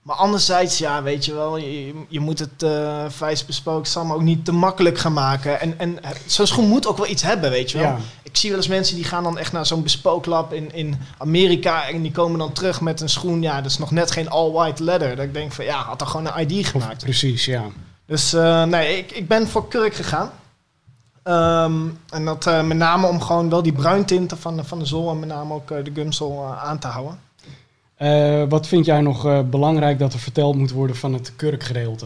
Maar 0.07 0.15
anderzijds, 0.15 0.77
ja, 0.77 1.03
weet 1.03 1.25
je 1.25 1.33
wel, 1.33 1.57
je, 1.57 1.93
je 2.07 2.19
moet 2.19 2.39
het 2.39 2.63
uh, 2.63 3.03
vijs 3.07 3.45
besproken 3.45 3.85
Sam 3.91 4.13
ook 4.13 4.21
niet 4.21 4.45
te 4.45 4.51
makkelijk 4.51 4.97
gaan 4.97 5.13
maken. 5.13 5.59
En, 5.61 5.79
en 5.79 5.99
zo'n 6.25 6.47
schoen 6.47 6.67
moet 6.67 6.87
ook 6.87 6.97
wel 6.97 7.07
iets 7.07 7.21
hebben, 7.23 7.49
weet 7.49 7.71
je 7.71 7.77
wel. 7.77 7.87
ja. 7.87 7.97
Ik 8.23 8.37
zie 8.37 8.49
wel 8.49 8.59
eens 8.59 8.67
mensen 8.67 8.95
die 8.95 9.03
gaan 9.05 9.23
dan 9.23 9.37
echt 9.37 9.51
naar 9.51 9.65
zo'n 9.65 9.83
bespooklab 9.83 10.53
in, 10.53 10.73
in 10.73 10.99
Amerika 11.17 11.87
en 11.87 12.01
die 12.01 12.11
komen 12.11 12.39
dan 12.39 12.51
terug 12.53 12.81
met 12.81 13.01
een 13.01 13.09
schoen, 13.09 13.41
ja, 13.41 13.61
dat 13.61 13.71
is 13.71 13.77
nog 13.77 13.91
net 13.91 14.11
geen 14.11 14.29
all-white 14.29 14.83
leather. 14.83 15.15
Dat 15.15 15.25
ik 15.25 15.33
denk 15.33 15.51
van, 15.51 15.65
ja, 15.65 15.83
had 15.83 16.01
er 16.01 16.07
gewoon 16.07 16.27
een 16.27 16.49
ID 16.49 16.59
Of- 16.65 16.71
gemaakt. 16.71 17.03
precies, 17.03 17.45
ja. 17.45 17.63
Dus 18.05 18.33
eh, 18.33 18.63
nee, 18.63 18.97
ik, 18.97 19.11
ik 19.11 19.27
ben 19.27 19.47
voor 19.47 19.67
kurk 19.67 19.93
gegaan. 19.95 20.31
Ehm, 21.23 21.81
en 22.09 22.25
dat 22.25 22.45
eh, 22.47 22.63
met 22.63 22.77
name 22.77 23.07
om 23.07 23.21
gewoon 23.21 23.49
wel 23.49 23.63
die 23.63 23.73
bruintinten 23.73 24.37
van, 24.37 24.55
de- 24.55 24.63
van 24.63 24.79
de 24.79 24.85
zool 24.85 25.09
en 25.09 25.19
met 25.19 25.29
name 25.29 25.53
ook 25.53 25.71
eh, 25.71 25.83
de 25.83 25.91
gumsol 25.93 26.43
eh, 26.43 26.63
aan 26.63 26.79
te 26.79 26.87
houden. 26.87 27.19
Eh, 27.97 28.43
wat 28.49 28.67
vind 28.67 28.85
jij 28.85 29.01
nog 29.01 29.25
eh, 29.25 29.39
belangrijk 29.41 29.99
dat 29.99 30.13
er 30.13 30.19
verteld 30.19 30.55
moet 30.55 30.71
worden 30.71 30.95
van 30.95 31.13
het 31.13 31.35
kurkgedeelte? 31.35 32.05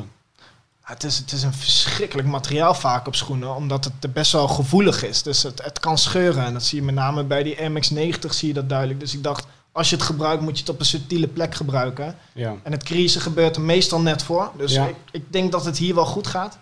Ja, 0.85 0.93
het, 0.93 1.03
is, 1.03 1.17
het 1.17 1.31
is 1.31 1.43
een 1.43 1.53
verschrikkelijk 1.53 2.27
materiaal 2.27 2.73
vaak 2.73 3.07
op 3.07 3.15
schoenen, 3.15 3.55
omdat 3.55 3.83
het 3.99 4.13
best 4.13 4.31
wel 4.31 4.47
gevoelig 4.47 5.03
is. 5.03 5.23
Dus 5.23 5.43
het, 5.43 5.63
het 5.63 5.79
kan 5.79 5.97
scheuren 5.97 6.45
en 6.45 6.53
dat 6.53 6.63
zie 6.63 6.79
je 6.79 6.85
met 6.85 6.95
name 6.95 7.23
bij 7.23 7.43
die 7.43 7.55
MX-90 7.55 8.29
zie 8.29 8.47
je 8.47 8.53
dat 8.53 8.69
duidelijk. 8.69 8.99
Dus 8.99 9.13
ik 9.13 9.23
dacht, 9.23 9.45
als 9.71 9.89
je 9.89 9.95
het 9.95 10.05
gebruikt 10.05 10.41
moet 10.41 10.53
je 10.55 10.59
het 10.63 10.69
op 10.73 10.79
een 10.79 10.85
subtiele 10.85 11.27
plek 11.27 11.55
gebruiken. 11.55 12.15
Ja. 12.33 12.55
En 12.63 12.71
het 12.71 12.83
creasen 12.83 13.21
gebeurt 13.21 13.55
er 13.55 13.61
meestal 13.61 14.01
net 14.01 14.23
voor. 14.23 14.51
Dus 14.57 14.73
Ja. 14.73 14.85
ik, 14.87 14.95
ik 15.11 15.33
denk 15.33 15.51
dat 15.51 15.65
het 15.65 15.77
hier 15.77 15.95
wel 15.95 16.05
goed 16.05 16.27
gaat. 16.27 16.57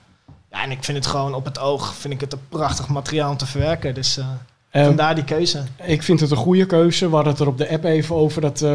Ja, 0.52 0.64
en 0.64 0.72
ik 0.72 0.84
vind 0.84 0.98
het 0.98 1.08
gewoon 1.08 1.34
op 1.34 1.46
het 1.46 1.60
oog 1.60 1.94
vind 1.94 2.14
ik 2.14 2.22
het 2.22 2.34
een 2.34 2.48
prachtig 2.50 2.88
materiaal 2.88 3.30
om 3.32 3.38
te 3.38 3.46
verwerken. 3.46 3.94
Dus 3.94 4.18
Eh, 4.18 4.28
vandaar 4.72 5.16
die 5.16 5.24
keuze. 5.24 5.64
Ik 5.84 6.04
vind 6.04 6.20
het 6.20 6.32
een 6.32 6.38
goede 6.38 6.66
keuze. 6.66 7.10
We 7.10 7.16
hadden 7.16 7.32
het 7.34 7.42
er 7.42 7.48
op 7.48 7.58
de 7.58 7.70
app 7.70 7.84
even 7.84 8.16
over. 8.16 8.42
Dat 8.42 8.62
eh, 8.62 8.70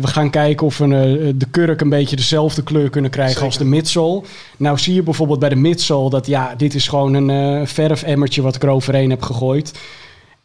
we 0.00 0.06
gaan 0.06 0.30
kijken 0.30 0.66
of 0.66 0.78
we 0.78 0.84
eh, 0.84 1.32
de 1.34 1.46
kurk 1.50 1.80
een 1.80 1.88
beetje 1.88 2.16
dezelfde 2.16 2.62
kleur 2.62 2.90
kunnen 2.90 3.10
krijgen 3.10 3.32
Zeker. 3.32 3.48
als 3.48 3.58
de 3.58 3.64
midsole. 3.64 4.22
Nou 4.56 4.78
zie 4.78 4.94
je 4.94 5.02
bijvoorbeeld 5.02 5.38
bij 5.38 5.48
de 5.48 5.56
midsole 5.56 6.10
dat 6.10 6.26
ja, 6.26 6.54
dit 6.54 6.74
is 6.74 6.88
gewoon 6.88 7.14
een 7.14 7.30
eh 7.30 7.66
verfemmertje 7.66 8.42
wat 8.42 8.54
ik 8.54 8.62
eroverheen 8.62 9.10
heb 9.10 9.22
gegooid. 9.22 9.72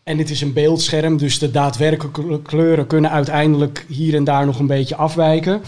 En 0.04 0.18
dit 0.18 0.30
is 0.30 0.42
een 0.42 0.54
beeldscherm, 0.54 1.18
dus 1.18 1.40
de 1.40 1.52
daadwerkelijke 1.52 2.42
kleuren 2.42 2.88
kunnen 2.88 3.12
uiteindelijk 3.12 3.86
hier 3.88 4.16
en 4.16 4.24
daar 4.24 4.46
nog 4.46 4.60
een 4.60 4.68
beetje 4.68 4.96
afwijken. 4.96 5.62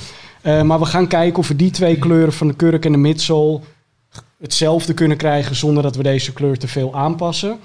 Maar 0.43 0.79
we 0.79 0.85
gaan 0.85 1.07
kijken 1.07 1.39
of 1.39 1.47
we 1.47 1.55
die 1.55 1.71
twee 1.71 1.99
kleuren 1.99 2.33
van 2.33 2.47
de 2.47 2.53
kurk 2.53 2.85
en 2.85 2.91
de 2.91 2.97
midsole 2.97 3.59
hetzelfde 4.41 4.93
kunnen 4.93 5.17
krijgen 5.17 5.55
zonder 5.55 5.83
dat 5.83 5.95
we 5.95 6.03
deze 6.03 6.33
kleur 6.33 6.57
te 6.57 6.67
veel 6.67 6.95
aanpassen. 6.95 7.59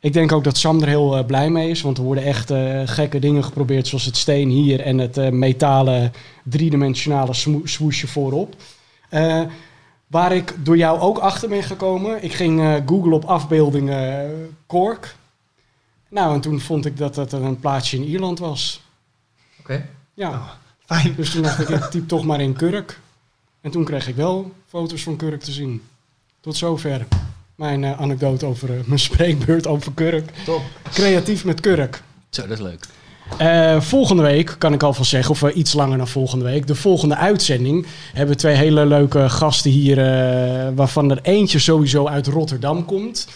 Ik 0.00 0.12
denk 0.12 0.32
ook 0.32 0.44
dat 0.44 0.56
Sam 0.56 0.80
er 0.80 0.88
heel 0.88 1.16
eh, 1.16 1.26
blij 1.26 1.50
mee 1.50 1.70
is, 1.70 1.80
want 1.80 1.98
er 1.98 2.04
worden 2.04 2.24
echt 2.24 2.50
eh, 2.50 2.82
gekke 2.84 3.18
dingen 3.18 3.44
geprobeerd, 3.44 3.86
zoals 3.86 4.04
het 4.04 4.16
steen 4.16 4.48
hier 4.48 4.80
en 4.80 4.98
het 4.98 5.16
eh, 5.16 5.30
metalen 5.30 6.12
driedimensionale 6.44 7.34
swoesje 7.64 8.06
voorop. 8.06 8.54
Waar 10.06 10.32
ik 10.32 10.54
door 10.62 10.76
jou 10.76 11.00
ook 11.00 11.18
achter 11.18 11.48
ben 11.48 11.62
gekomen, 11.62 12.24
ik 12.24 12.32
ging 12.32 12.60
eh 12.60 12.74
googlen 12.86 13.12
op 13.12 13.24
afbeeldingen 13.24 14.56
kork. 14.66 15.16
Nou, 16.08 16.34
en 16.34 16.40
toen 16.40 16.60
vond 16.60 16.86
ik 16.86 16.96
dat 16.96 17.14
dat 17.14 17.32
een 17.32 17.60
plaatsje 17.60 17.96
in 17.96 18.04
Ierland 18.04 18.38
was. 18.38 18.82
Oké. 19.60 19.88
Ja, 20.14 20.58
Fijn. 20.84 21.14
dus 21.16 21.30
toen 21.30 21.42
dacht 21.42 21.58
ik, 21.58 21.68
ik 21.68 21.82
typ 21.84 22.08
toch 22.08 22.24
maar 22.24 22.40
in 22.40 22.52
kurk. 22.52 23.00
En 23.60 23.70
toen 23.70 23.84
kreeg 23.84 24.08
ik 24.08 24.16
wel 24.16 24.52
foto's 24.68 25.02
van 25.02 25.16
kurk 25.16 25.40
te 25.40 25.52
zien. 25.52 25.82
Tot 26.40 26.56
zover 26.56 27.06
mijn 27.58 27.84
eh, 27.84 28.00
anekdote 28.00 28.46
over 28.46 28.70
eh, 28.70 28.84
mijn 28.86 28.98
spreekbeurt 29.08 29.66
over 29.66 29.92
kurk. 29.94 30.30
Top. 30.44 30.62
Creatief 30.92 31.44
met 31.44 31.60
kurk. 31.60 32.02
Zo, 32.30 32.42
dat 32.42 32.58
is 32.58 32.64
leuk. 32.64 32.86
Eh, 33.38 33.80
volgende 33.80 34.22
week 34.22 34.54
kan 34.58 34.72
ik 34.72 34.82
alvast 34.82 35.10
zeggen, 35.10 35.30
of 35.30 35.50
iets 35.50 35.72
langer 35.72 35.98
dan 35.98 36.08
volgende 36.08 36.44
week. 36.44 36.66
De 36.66 36.74
volgende 36.74 37.16
uitzending 37.16 37.86
hebben 38.12 38.34
we 38.34 38.40
twee 38.40 38.54
hele 38.54 38.86
leuke 38.86 39.28
gasten 39.28 39.70
hier, 39.70 39.96
waarvan 40.74 41.10
er 41.10 41.18
eentje 41.22 41.58
sowieso 41.58 42.06
uit 42.06 42.26
Rotterdam 42.26 42.84
komt. 42.84 43.28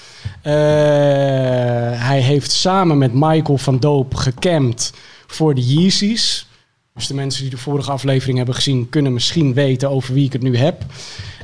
Hij 0.43 2.21
heeft 2.21 2.51
samen 2.51 2.99
met 2.99 3.13
Michael 3.13 3.59
van 3.59 3.79
Doop 3.81 4.15
gecampt 4.15 4.93
voor 5.27 5.55
de 5.55 5.63
Yeezys. 5.75 6.47
Dus 6.95 7.07
de 7.07 7.15
mensen 7.15 7.43
die 7.43 7.51
de 7.51 7.57
vorige 7.57 7.91
aflevering 7.91 8.37
hebben 8.37 8.55
gezien, 8.55 8.89
kunnen 8.89 9.13
misschien 9.13 9.55
weten 9.55 9.91
over 9.91 10.15
wie 10.15 10.25
ik 10.25 10.33
het 10.33 10.43
nu 10.43 10.57
heb. 10.57 10.85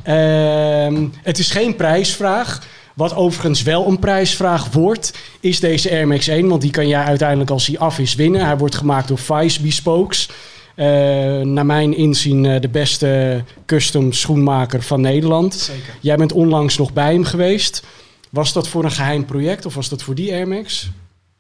Ehm, 0.09 1.07
het 1.23 1.39
is 1.39 1.51
geen 1.51 1.77
prijsvraag. 1.77 2.63
Wat 2.95 3.15
overigens 3.15 3.63
wel 3.63 3.87
een 3.87 3.99
prijsvraag 3.99 4.73
wordt, 4.73 5.19
is 5.41 5.61
deze 5.61 5.91
Air 5.91 6.07
Max 6.07 6.27
1. 6.27 6.49
Want 6.49 6.63
die 6.63 6.71
kan 6.71 6.89
jij 6.89 7.03
uiteindelijk 7.03 7.51
als 7.51 7.67
hij 7.67 7.79
af 7.79 7.99
is 7.99 8.15
winnen. 8.15 8.45
Hij 8.45 8.57
wordt 8.57 8.75
gemaakt 8.75 9.09
door 9.09 9.19
Vice 9.19 9.63
Bespokes. 9.63 10.29
Eh, 10.75 10.87
naar 11.41 11.67
mijn 11.67 11.97
inzien 11.97 12.47
eh, 12.47 12.61
de 12.61 12.69
beste 12.69 13.45
custom 13.67 14.13
schoenmaker 14.13 14.83
van 14.83 15.01
Nederland. 15.01 15.55
Zeker. 15.55 15.95
Jij 16.01 16.17
bent 16.17 16.33
onlangs 16.33 16.77
nog 16.77 16.93
bij 16.93 17.13
hem 17.13 17.25
geweest. 17.25 17.83
Was 18.31 18.53
dat 18.53 18.69
voor 18.69 18.85
een 18.85 18.91
geheim 18.91 19.25
project 19.25 19.67
of 19.67 19.75
was 19.75 19.89
dat 19.89 20.03
voor 20.03 20.15
die 20.15 20.33
Air 20.33 20.49
Max? 20.49 20.91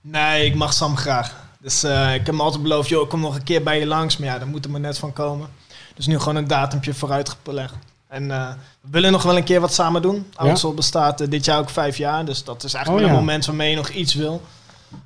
Nee, 0.00 0.46
ik 0.46 0.54
mag 0.54 0.72
Sam 0.72 0.96
graag. 0.96 1.34
Dus 1.60 1.82
eh, 1.82 2.08
ik 2.08 2.16
heb 2.16 2.26
hem 2.26 2.40
altijd 2.40 2.62
beloofd, 2.62 2.88
joh, 2.88 3.02
ik 3.02 3.08
kom 3.08 3.20
nog 3.20 3.34
een 3.34 3.42
keer 3.42 3.62
bij 3.62 3.78
je 3.78 3.86
langs. 3.86 4.16
Maar 4.16 4.28
ja, 4.28 4.38
daar 4.38 4.48
moet 4.48 4.64
er 4.64 4.70
maar 4.70 4.80
net 4.80 4.98
van 4.98 5.12
komen. 5.12 5.48
Dus 5.94 6.06
nu 6.06 6.18
gewoon 6.18 6.36
een 6.36 6.48
datumpje 6.48 6.94
vooruit 6.94 7.36
gelegd. 7.44 7.74
En 8.08 8.30
eh, 8.30 8.48
we 8.80 8.88
willen 8.90 9.12
nog 9.12 9.22
wel 9.22 9.36
een 9.36 9.44
keer 9.44 9.60
wat 9.60 9.74
samen 9.74 10.02
doen. 10.02 10.26
Oudsel 10.34 10.74
bestaat 10.74 11.20
eh, 11.20 11.30
dit 11.30 11.44
jaar 11.44 11.58
ook 11.58 11.70
vijf 11.70 11.96
jaar. 11.96 12.24
Dus 12.24 12.44
dat 12.44 12.64
is 12.64 12.74
eigenlijk 12.74 13.04
Oh, 13.06 13.10
een 13.10 13.16
moment 13.18 13.46
waarmee 13.46 13.70
je 13.70 13.76
nog 13.76 13.88
iets 13.88 14.14
wil. 14.14 14.42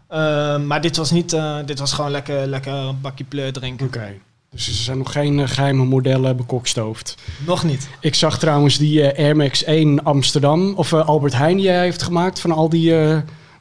Eh, 0.09 0.59
maar 0.59 0.81
dit 0.81 0.97
was 0.97 1.11
niet, 1.11 1.37
dit 1.65 1.79
was 1.79 1.93
gewoon 1.93 2.11
lekker, 2.11 2.47
lekker 2.47 2.73
een 2.73 3.01
bakje 3.01 3.25
pleur 3.25 3.53
drinken. 3.53 3.87
Oké. 3.87 4.13
Dus 4.51 4.67
er 4.69 4.75
zijn 4.75 4.99
nog 4.99 5.13
geen 5.13 5.41
eh, 5.41 5.49
geheime 5.49 5.85
modellen 5.85 6.37
bekokstoofd. 6.37 7.15
Nog 7.47 7.65
niet. 7.65 7.89
Ik 8.01 8.15
zag 8.15 8.39
trouwens 8.39 8.79
die 8.79 9.19
Air 9.19 9.37
Max 9.37 9.65
1 9.65 10.05
Amsterdam, 10.05 10.75
of 10.75 10.93
Albert 10.93 11.33
Heijn 11.37 11.57
die 11.57 11.69
hij 11.69 11.81
heeft 11.81 12.03
gemaakt 12.03 12.41
van 12.41 12.53
al 12.53 12.69
die, 12.69 12.95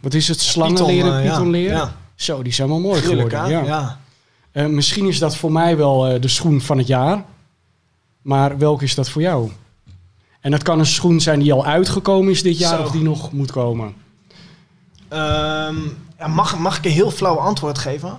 wat 0.02 0.14
is 0.14 0.28
het, 0.28 0.40
slangenleren, 0.42 1.24
ja. 1.24 1.30
pythonleren. 1.30 1.78
Ja, 1.78 1.96
Zo, 2.16 2.42
die 2.42 2.54
zijn 2.54 2.68
wel 2.68 2.80
mooi 2.80 3.02
geworden. 3.02 3.40
hè? 3.44 3.48
Ja. 3.50 3.98
ja. 4.54 4.68
Misschien 4.68 5.08
is 5.08 5.20
dat 5.20 5.36
voor 5.36 5.52
mij 5.52 5.78
wel 5.78 6.20
de 6.20 6.28
schoen 6.28 6.62
van 6.62 6.78
het 6.78 6.88
jaar. 6.88 7.24
Maar 8.22 8.58
welke 8.58 8.84
is 8.84 8.96
dat 8.96 9.10
voor 9.10 9.22
jou? 9.22 9.52
En 10.42 10.52
dat 10.52 10.64
kan 10.64 10.80
een 10.80 10.86
schoen 10.86 11.20
zijn 11.22 11.40
die 11.40 11.54
al 11.54 11.66
uitgekomen 11.66 12.32
is 12.32 12.44
dit 12.44 12.58
jaar 12.58 12.78
Zo. 12.78 12.84
of 12.84 12.92
die 12.92 13.02
nog 13.02 13.32
moet 13.32 13.52
komen. 13.52 13.94
Ja, 15.10 16.28
mag, 16.28 16.58
mag 16.58 16.78
ik 16.78 16.86
een 16.86 16.92
heel 16.92 17.12
flauw 17.12 17.36
antwoord 17.38 17.78
geven? 17.78 18.18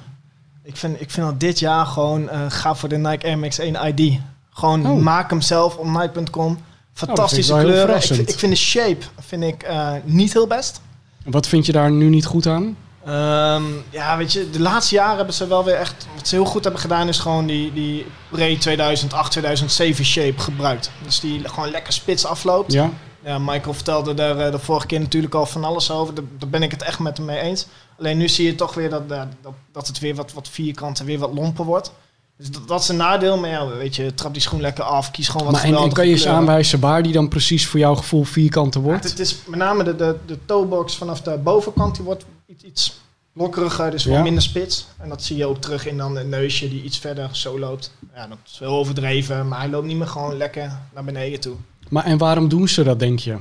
Ik 0.64 0.76
vind, 0.76 1.00
ik 1.00 1.10
vind 1.10 1.26
dat 1.26 1.40
dit 1.40 1.58
jaar 1.58 1.86
gewoon 1.86 2.28
eh 2.28 2.40
ga 2.48 2.74
voor 2.74 2.88
de 2.88 2.96
Nike 2.96 3.26
Air 3.26 3.38
Max 3.38 3.58
1 3.58 3.94
ID. 3.94 4.20
Gewoon 4.50 4.86
Oh. 4.86 5.00
maak 5.02 5.30
hem 5.30 5.40
zelf 5.40 5.76
op 5.76 5.86
Nike.com. 5.86 6.58
Fantastische 6.92 7.52
wel 7.52 7.60
heel 7.60 7.70
kleuren. 7.70 7.96
Ik, 7.96 8.02
vind- 8.02 8.28
ik 8.28 8.38
vind 8.38 8.52
de 8.52 8.58
shape 8.58 9.04
vind 9.20 9.42
ik, 9.42 9.62
eh, 9.62 9.92
niet 10.04 10.32
heel 10.32 10.46
best. 10.46 10.80
Wat 11.24 11.46
vind 11.46 11.66
je 11.66 11.72
daar 11.72 11.90
nu 11.90 12.08
niet 12.08 12.24
goed 12.26 12.46
aan? 12.46 12.76
Ehm, 13.04 13.64
ja, 13.90 14.16
weet 14.16 14.32
je, 14.32 14.50
de 14.50 14.60
laatste 14.60 14.94
jaren 14.94 15.16
hebben 15.16 15.34
ze 15.34 15.46
wel 15.46 15.64
weer 15.64 15.74
echt... 15.74 16.06
Wat 16.14 16.28
ze 16.28 16.34
heel 16.34 16.44
goed 16.44 16.62
hebben 16.62 16.80
gedaan 16.80 17.08
is 17.08 17.18
gewoon 17.18 17.46
die, 17.46 17.72
die 17.72 18.06
pre-2008, 18.30 19.28
2007 19.28 20.04
shape 20.04 20.38
gebruikt. 20.38 20.90
Dus 21.04 21.20
die 21.20 21.48
gewoon 21.48 21.70
lekker 21.70 21.92
spits 21.92 22.26
afloopt. 22.26 22.72
Ja? 22.72 22.90
Ja, 23.24 23.38
Michael 23.38 23.74
vertelde 23.74 24.14
daar 24.14 24.38
eh, 24.38 24.52
de 24.52 24.58
vorige 24.58 24.86
keer 24.86 25.00
natuurlijk 25.00 25.34
al 25.34 25.46
van 25.46 25.64
alles 25.64 25.90
over. 25.90 26.14
Daar, 26.14 26.48
ben 26.48 26.62
ik 26.62 26.70
het 26.70 26.82
echt 26.82 26.98
met 26.98 27.16
hem 27.16 27.26
mee 27.26 27.38
eens. 27.38 27.66
Alleen 27.98 28.18
nu 28.18 28.28
zie 28.28 28.46
je 28.46 28.54
toch 28.54 28.74
weer 28.74 28.90
dat, 28.90 29.08
dat, 29.08 29.26
dat 29.72 29.86
het 29.86 29.98
weer 29.98 30.14
wat, 30.14 30.32
wat 30.32 30.48
vierkant 30.48 31.00
en 31.00 31.06
weer 31.06 31.18
wat 31.18 31.34
lomper 31.34 31.64
wordt. 31.64 31.92
Dus 32.36 32.50
dat, 32.50 32.68
dat 32.68 32.80
is 32.82 32.88
een 32.88 32.96
nadeel. 32.96 33.38
Maar 33.38 33.50
ja, 33.50 33.66
weet 33.66 33.96
je, 33.96 34.14
trap 34.14 34.32
die 34.32 34.42
schoen 34.42 34.60
lekker 34.60 34.84
af. 34.84 35.10
Kies 35.10 35.28
gewoon 35.28 35.42
wat 35.46 35.52
Maar 35.52 35.64
en, 35.82 35.92
kan 35.92 36.06
je 36.06 36.12
eens 36.12 36.26
aanwijzen 36.26 36.80
waar 36.80 37.02
die 37.02 37.12
dan 37.12 37.28
precies 37.28 37.66
voor 37.66 37.80
jouw 37.80 37.94
gevoel 37.94 38.24
vierkanter 38.24 38.80
wordt? 38.80 39.02
het, 39.02 39.10
het 39.12 39.20
is 39.20 39.36
met 39.46 39.58
name 39.58 39.84
de, 39.84 39.96
de, 39.96 40.16
de 40.26 40.38
toebox 40.44 40.96
vanaf 40.96 41.20
de 41.22 41.38
bovenkant. 41.42 41.94
Die 41.94 42.04
wordt 42.04 42.24
iets, 42.46 42.64
iets 42.64 43.00
lokkeriger, 43.32 43.90
dus 43.90 44.04
wat 44.04 44.14
Ja. 44.14 44.22
minder 44.22 44.42
spits. 44.42 44.86
En 44.98 45.08
dat 45.08 45.22
zie 45.22 45.36
je 45.36 45.46
ook 45.46 45.58
terug 45.60 45.86
in 45.86 45.96
dan 45.96 46.16
het 46.16 46.28
neusje 46.28 46.68
die 46.68 46.82
iets 46.82 46.98
verder 46.98 47.28
zo 47.36 47.58
loopt. 47.58 47.92
Ja, 48.14 48.26
dat 48.26 48.38
is 48.52 48.58
wel 48.58 48.72
overdreven. 48.72 49.48
Maar 49.48 49.58
hij 49.60 49.68
loopt 49.68 49.86
niet 49.86 49.96
meer 49.96 50.06
gewoon 50.06 50.36
lekker 50.36 50.78
naar 50.94 51.04
beneden 51.04 51.40
toe. 51.40 51.54
Maar 51.88 52.04
en 52.04 52.18
waarom 52.18 52.48
doen 52.48 52.68
ze 52.68 52.82
dat, 52.82 52.98
denk 52.98 53.18
je? 53.18 53.36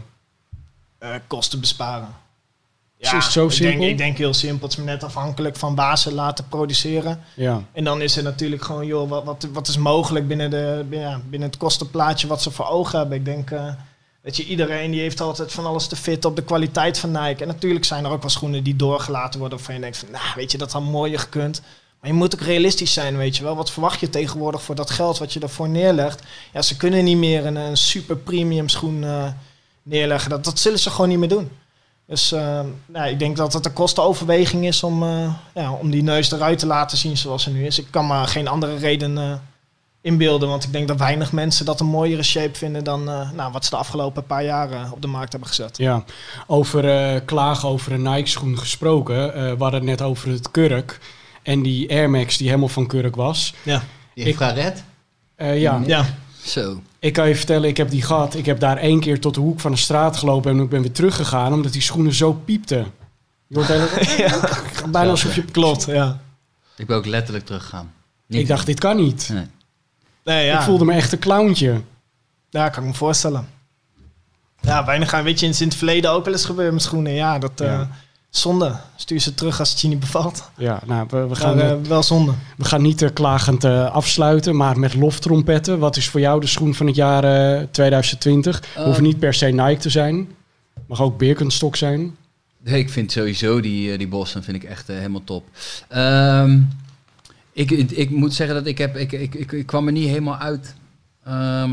eh, 0.97 1.09
kosten 1.27 1.59
besparen. 1.59 2.07
Is 3.01 3.11
het 3.11 3.23
zo 3.23 3.45
ik 3.45 3.51
simpel? 3.51 3.79
Denk, 3.79 3.91
ik 3.91 3.97
denk 3.97 4.17
heel 4.17 4.33
simpel. 4.33 4.67
Het 4.67 4.77
is 4.77 4.83
net 4.83 5.03
afhankelijk 5.03 5.55
van 5.55 5.75
waar 5.75 5.97
ze 5.97 6.13
laten 6.13 6.47
produceren. 6.47 7.23
Ja. 7.35 7.63
En 7.73 7.83
dan 7.83 8.01
is 8.01 8.17
er 8.17 8.23
natuurlijk 8.23 8.63
gewoon, 8.63 8.85
joh, 8.85 9.09
wat, 9.09 9.23
wat, 9.23 9.47
wat 9.53 9.67
is 9.67 9.77
mogelijk 9.77 10.27
binnen, 10.27 10.49
de, 10.49 10.85
binnen, 10.89 11.09
ja, 11.09 11.21
binnen 11.29 11.49
het 11.49 11.57
kostenplaatje 11.57 12.27
wat 12.27 12.41
ze 12.41 12.51
voor 12.51 12.67
ogen 12.67 12.99
hebben. 12.99 13.17
Ik 13.17 13.25
denk, 13.25 13.51
eh 13.51 13.73
weet 14.21 14.37
je, 14.37 14.45
iedereen 14.45 14.91
die 14.91 15.01
heeft 15.01 15.21
altijd 15.21 15.51
van 15.51 15.65
alles 15.65 15.87
te 15.87 15.95
fit 15.95 16.25
op 16.25 16.35
de 16.35 16.43
kwaliteit 16.43 16.99
van 16.99 17.11
Nike. 17.11 17.41
En 17.41 17.47
natuurlijk 17.47 17.85
zijn 17.85 18.05
er 18.05 18.11
ook 18.11 18.21
wel 18.21 18.29
schoenen 18.29 18.63
die 18.63 18.75
doorgelaten 18.75 19.39
worden 19.39 19.57
waarvan 19.57 19.75
je 19.75 19.81
denkt 19.81 19.97
van, 19.97 20.11
nou, 20.11 20.25
weet 20.35 20.51
je, 20.51 20.57
dat 20.57 20.71
had 20.71 20.83
mooier 20.83 21.19
gekund. 21.19 21.61
Maar 21.99 22.09
je 22.09 22.15
moet 22.15 22.33
ook 22.35 22.41
realistisch 22.41 22.93
zijn, 22.93 23.17
weet 23.17 23.37
je 23.37 23.43
wel. 23.43 23.55
Wat 23.55 23.71
verwacht 23.71 23.99
je 23.99 24.09
tegenwoordig 24.09 24.63
voor 24.63 24.75
dat 24.75 24.89
geld 24.89 25.17
wat 25.17 25.33
je 25.33 25.39
ervoor 25.39 25.69
neerlegt? 25.69 26.23
Ja, 26.53 26.61
ze 26.61 26.77
kunnen 26.77 27.03
niet 27.03 27.17
meer 27.17 27.45
een, 27.45 27.55
een 27.55 27.77
super 27.77 28.17
premium 28.17 28.69
schoen 28.69 29.03
eh, 29.03 29.27
neerleggen. 29.83 30.29
Dat, 30.29 30.43
dat 30.43 30.59
zullen 30.59 30.79
ze 30.79 30.89
gewoon 30.89 31.09
niet 31.09 31.19
meer 31.19 31.29
doen. 31.29 31.51
Dus 32.11 32.31
eh, 32.31 32.59
nou, 32.85 33.09
ik 33.09 33.19
denk 33.19 33.37
dat 33.37 33.53
het 33.53 33.65
een 33.65 33.73
kostenoverweging 33.73 34.65
is 34.65 34.83
om, 34.83 35.03
eh, 35.03 35.33
ja, 35.53 35.71
om 35.71 35.89
die 35.91 36.03
neus 36.03 36.31
eruit 36.31 36.59
te 36.59 36.65
laten 36.65 36.97
zien 36.97 37.17
zoals 37.17 37.43
ze 37.43 37.49
nu 37.51 37.65
is. 37.65 37.79
Ik 37.79 37.87
kan 37.89 38.07
me 38.07 38.27
geen 38.27 38.47
andere 38.47 38.75
reden 38.75 39.17
eh, 39.17 39.33
inbeelden, 40.01 40.49
want 40.49 40.63
ik 40.63 40.71
denk 40.71 40.87
dat 40.87 40.97
weinig 40.97 41.31
mensen 41.31 41.65
dat 41.65 41.79
een 41.79 41.85
mooiere 41.85 42.23
shape 42.23 42.57
vinden 42.57 42.83
dan 42.83 43.09
eh, 43.09 43.31
nou, 43.31 43.51
wat 43.51 43.63
ze 43.63 43.69
de 43.69 43.75
afgelopen 43.75 44.25
paar 44.25 44.43
jaar 44.43 44.69
op 44.91 45.01
de 45.01 45.07
markt 45.07 45.31
hebben 45.31 45.49
gezet. 45.49 45.77
Ja, 45.77 46.03
over 46.47 46.89
eh, 47.13 47.19
klagen 47.25 47.69
over 47.69 47.91
een 47.91 48.01
Nike-schoen 48.01 48.57
gesproken. 48.57 49.33
eh 49.33 49.41
we 49.41 49.63
hadden 49.63 49.79
het 49.79 49.89
net 49.89 50.01
over 50.01 50.29
het 50.29 50.51
kurk. 50.51 50.99
En 51.43 51.61
die 51.61 51.89
Air 51.89 52.09
Max 52.09 52.37
die 52.37 52.47
helemaal 52.47 52.67
van 52.69 52.87
kurk 52.87 53.15
was. 53.15 53.53
Ja, 53.63 53.83
Die 54.13 54.23
Ik- 54.23 54.29
infrared. 54.29 54.83
Eh, 55.35 55.61
ja, 55.61 55.81
ja. 55.85 56.05
Zo. 56.43 56.81
Ik 56.99 57.13
kan 57.13 57.27
je 57.27 57.35
vertellen, 57.35 57.69
ik 57.69 57.77
heb 57.77 57.89
die 57.89 58.01
gehad. 58.01 58.35
Ik 58.35 58.45
heb 58.45 58.59
daar 58.59 58.77
één 58.77 58.99
keer 58.99 59.19
tot 59.19 59.33
de 59.33 59.39
hoek 59.39 59.59
van 59.59 59.71
de 59.71 59.77
straat 59.77 60.17
gelopen 60.17 60.51
en 60.51 60.59
ik 60.59 60.69
ben 60.69 60.81
weer 60.81 60.91
teruggegaan 60.91 61.53
omdat 61.53 61.71
die 61.73 61.81
schoenen 61.81 62.13
zo 62.13 62.33
piepten. 62.33 62.85
Je 63.47 63.55
wordt 63.55 63.69
helemaal, 63.69 64.39
bijna 64.91 65.09
alsof 65.09 65.35
je... 65.35 65.43
Klopt, 65.43 65.85
ja. 65.85 66.21
Ik 66.77 66.87
ben 66.87 66.97
ook 66.97 67.05
letterlijk 67.05 67.45
teruggegaan. 67.45 67.93
Ik 68.27 68.47
dacht, 68.47 68.65
dit 68.65 68.79
kan 68.79 68.95
niet. 68.95 69.29
Nee. 69.33 69.45
Nee, 70.23 70.45
ja. 70.45 70.57
Ik 70.57 70.63
voelde 70.65 70.85
me 70.85 70.93
echt 70.93 71.11
een 71.11 71.19
clowntje. 71.19 71.81
Ja, 72.49 72.69
kan 72.69 72.83
ik 72.83 72.89
me 72.89 72.95
voorstellen. 72.95 73.47
Ja, 74.61 74.85
weinig 74.85 75.09
gaan. 75.09 75.23
Weet 75.23 75.39
je, 75.39 75.45
in 75.45 75.53
het 75.67 75.75
verleden 75.75 76.11
ook 76.11 76.25
wel 76.25 76.33
eens 76.33 76.45
gebeurd 76.45 76.73
met 76.73 76.81
schoenen. 76.81 77.13
Ja, 77.13 77.39
dat... 77.39 77.61
eh. 77.61 77.81
Zonde. 78.35 78.75
Stuur 78.95 79.19
ze 79.19 79.33
terug 79.33 79.59
als 79.59 79.69
het 79.69 79.81
je 79.81 79.87
niet 79.87 79.99
bevalt. 79.99 80.49
Ja, 80.57 80.81
nou, 80.85 81.07
we, 81.09 81.17
we 81.17 81.27
Maar, 81.27 81.35
gaan, 81.35 81.59
eh, 81.59 81.75
wel 81.87 82.03
zonde. 82.03 82.33
we 82.57 82.65
gaan 82.65 82.81
niet 82.81 83.01
eh, 83.01 83.09
klagend 83.13 83.63
eh, 83.63 83.91
afsluiten, 83.91 84.55
maar 84.55 84.79
met 84.79 84.93
loftrompetten. 84.93 85.79
Wat 85.79 85.97
is 85.97 86.07
voor 86.09 86.19
jou 86.19 86.39
de 86.41 86.47
schoen 86.47 86.75
van 86.75 86.85
het 86.87 86.95
jaar 86.95 87.23
eh, 87.59 87.63
2020? 87.71 88.61
Eh, 88.75 88.83
Hoeft 88.83 89.01
niet 89.01 89.19
per 89.19 89.33
se 89.33 89.45
Nike 89.45 89.79
te 89.79 89.89
zijn. 89.89 90.29
Mag 90.87 91.01
ook 91.01 91.17
Birkenstock 91.17 91.75
zijn. 91.75 92.15
Nee, 92.63 92.79
ik 92.79 92.89
vind 92.89 93.11
sowieso 93.11 93.59
die, 93.59 93.97
die 93.97 94.07
Boston 94.07 94.43
vind 94.43 94.63
ik 94.63 94.63
echt 94.69 94.87
helemaal 94.87 95.23
top. 95.23 95.45
Ehm, 95.87 96.59
ik, 97.53 97.71
ik, 97.71 97.91
ik 97.91 98.09
moet 98.09 98.33
zeggen 98.33 98.55
dat 98.55 98.65
ik 98.65 98.77
heb, 98.77 98.95
ik, 98.97 99.11
ik, 99.11 99.35
ik, 99.35 99.51
ik 99.51 99.65
kwam 99.65 99.85
er 99.85 99.91
niet 99.93 100.07
helemaal 100.07 100.37
uit. 100.37 100.75
Ehm, 101.25 101.71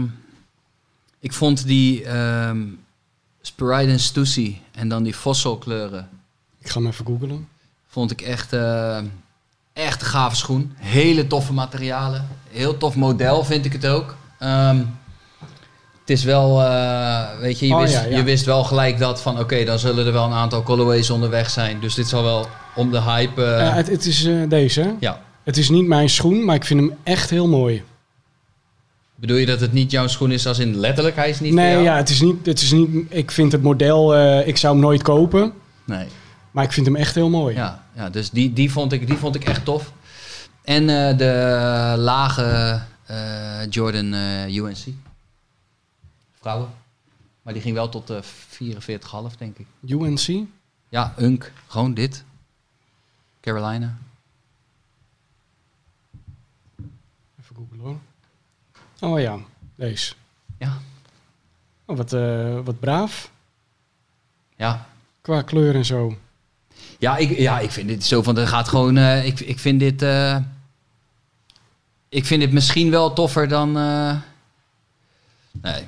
ik 1.21 1.33
vond 1.33 1.67
die 1.67 2.05
ehm 2.05 2.59
Spiridon 3.41 3.99
Stussy 3.99 4.57
en 4.73 4.89
dan 4.89 5.03
die 5.03 5.15
fossil 5.15 5.57
kleuren, 5.59 6.09
Ik 6.61 6.69
ga 6.69 6.79
hem 6.81 6.89
even 6.89 7.07
googlen. 7.07 7.49
vond 7.91 8.11
ik 8.11 8.21
echt, 8.21 8.53
eh, 8.53 8.99
echt 9.73 10.01
een 10.01 10.07
gave 10.07 10.37
schoen. 10.37 10.73
Hele 10.77 11.27
toffe 11.27 11.53
materialen. 11.53 12.29
Heel 12.51 12.77
tof 12.77 12.95
model 12.95 13.45
vind 13.45 13.65
ik 13.65 13.73
het 13.73 13.87
ook. 13.87 14.17
Ehm, 14.39 14.77
het 16.01 16.11
is 16.11 16.25
wel, 16.25 16.63
eh, 16.63 17.39
weet 17.41 17.59
je, 17.59 17.67
je, 17.67 17.75
Oh, 17.75 17.81
wist, 17.81 17.95
ja, 17.95 18.05
ja. 18.05 18.17
je 18.17 18.23
wist 18.23 18.45
wel 18.45 18.65
gelijk 18.65 18.99
dat 18.99 19.23
van 19.23 19.39
oké, 19.39 19.65
dan 19.65 19.79
zullen 19.79 20.07
er 20.07 20.13
wel 20.13 20.25
een 20.25 20.33
aantal 20.33 20.63
colorways 20.63 21.11
onderweg 21.11 21.51
zijn. 21.51 21.81
Dus 21.81 21.95
dit 21.95 22.09
zal 22.09 22.23
wel 22.23 22.47
om 22.75 22.91
de 22.91 23.01
hype. 23.03 23.45
eh, 23.45 23.75
het, 23.75 23.89
het 23.89 24.07
is 24.07 24.29
deze. 24.49 24.95
ja. 25.01 25.21
Het 25.45 25.57
is 25.57 25.69
niet 25.69 25.87
mijn 25.87 26.09
schoen, 26.09 26.45
maar 26.45 26.55
ik 26.55 26.65
vind 26.65 26.81
hem 26.81 26.95
echt 27.03 27.31
heel 27.31 27.49
mooi. 27.49 27.83
Bedoel 29.15 29.37
je 29.37 29.47
dat 29.47 29.61
het 29.61 29.73
niet 29.73 29.91
jouw 29.91 30.07
schoen 30.07 30.31
is 30.31 30.47
als 30.47 30.59
in 30.59 30.77
letterlijk 30.77 31.17
hij 31.17 31.29
is 31.29 31.41
niet 31.41 31.53
nee, 31.53 31.83
ja, 31.83 31.97
het 31.97 32.09
is 32.09 32.21
niet, 32.21 32.47
het 32.47 32.61
is 32.63 32.73
niet. 32.73 32.89
Ik 33.09 33.31
vind 33.31 33.53
het 33.53 33.63
model, 33.63 34.19
ik 34.47 34.57
zou 34.57 34.73
hem 34.73 34.83
nooit 34.83 35.03
kopen, 35.03 35.53
Nee. 35.85 36.07
Maar 36.51 36.65
ik 36.65 36.73
vind 36.73 36.87
hem 36.87 36.97
echt 36.97 37.15
heel 37.15 37.31
mooi. 37.31 37.55
Ja, 37.55 37.85
ja 37.95 38.11
dus 38.11 38.31
die, 38.31 38.53
die, 38.53 38.73
vond 38.73 38.93
ik, 38.93 39.07
die 39.07 39.17
vond 39.17 39.35
ik 39.35 39.45
echt 39.45 39.65
tof. 39.65 39.93
En 40.69 40.89
eh, 40.89 41.19
de 41.19 41.95
lage 41.99 42.83
eh, 43.07 43.67
Jordan 43.71 44.13
eh, 44.13 44.55
UNC. 44.57 44.95
Vrouwen. 46.41 46.71
Maar 47.43 47.53
die 47.53 47.63
ging 47.63 47.75
wel 47.75 47.89
tot 47.89 48.11
eh 48.11 48.23
44,5 48.23 49.37
denk 49.39 49.59
ik. 49.59 49.67
UNC? 49.81 50.47
Ja, 50.89 51.15
Unk. 51.19 51.53
Gewoon 51.67 51.95
dit. 51.95 52.25
Carolina. 53.41 53.99
Even 57.41 57.57
googlen 57.57 57.79
hoor. 57.79 57.99
Oh 59.01 59.21
ja, 59.21 59.39
deze. 59.75 60.15
Ja. 60.59 60.79
Oh, 61.85 61.97
wat, 61.97 62.11
wat 62.65 62.81
braaf. 62.81 63.31
Ja. 64.57 64.87
Qua 65.21 65.43
kleur 65.43 65.75
en 65.75 65.85
zo. 65.85 66.17
Ja, 66.99 67.17
ik, 67.17 67.39
ja, 67.39 67.59
ik 67.59 67.71
vind 67.71 67.89
dit 67.89 68.05
zo 68.05 68.23
van, 68.23 68.39
er 68.39 68.49
gaat 68.49 68.69
gewoon, 68.69 68.97
eh, 68.97 69.27
ik, 69.27 69.41
ik 69.41 69.59
vind 69.59 69.81
dit, 69.81 70.03
eh, 70.03 70.37
ik 72.09 72.25
vind 72.27 72.41
dit 72.41 72.53
misschien 72.53 72.91
wel 72.91 73.13
toffer 73.13 73.49
dan, 73.49 73.77
eh, 73.77 74.17
nee, 75.63 75.83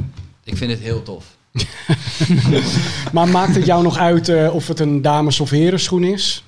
ik 0.45 0.57
vind 0.57 0.71
het 0.71 0.81
heel 0.81 1.03
tof. 1.03 1.25
Maar 3.13 3.29
maakt 3.29 3.55
het 3.55 3.67
jou 3.67 3.83
nog 3.83 3.97
uit 3.97 4.51
of 4.51 4.69
het 4.69 4.81
een 4.81 5.03
dames- 5.03 5.41
of 5.41 5.51
herenschoen 5.51 6.05
is? 6.05 6.45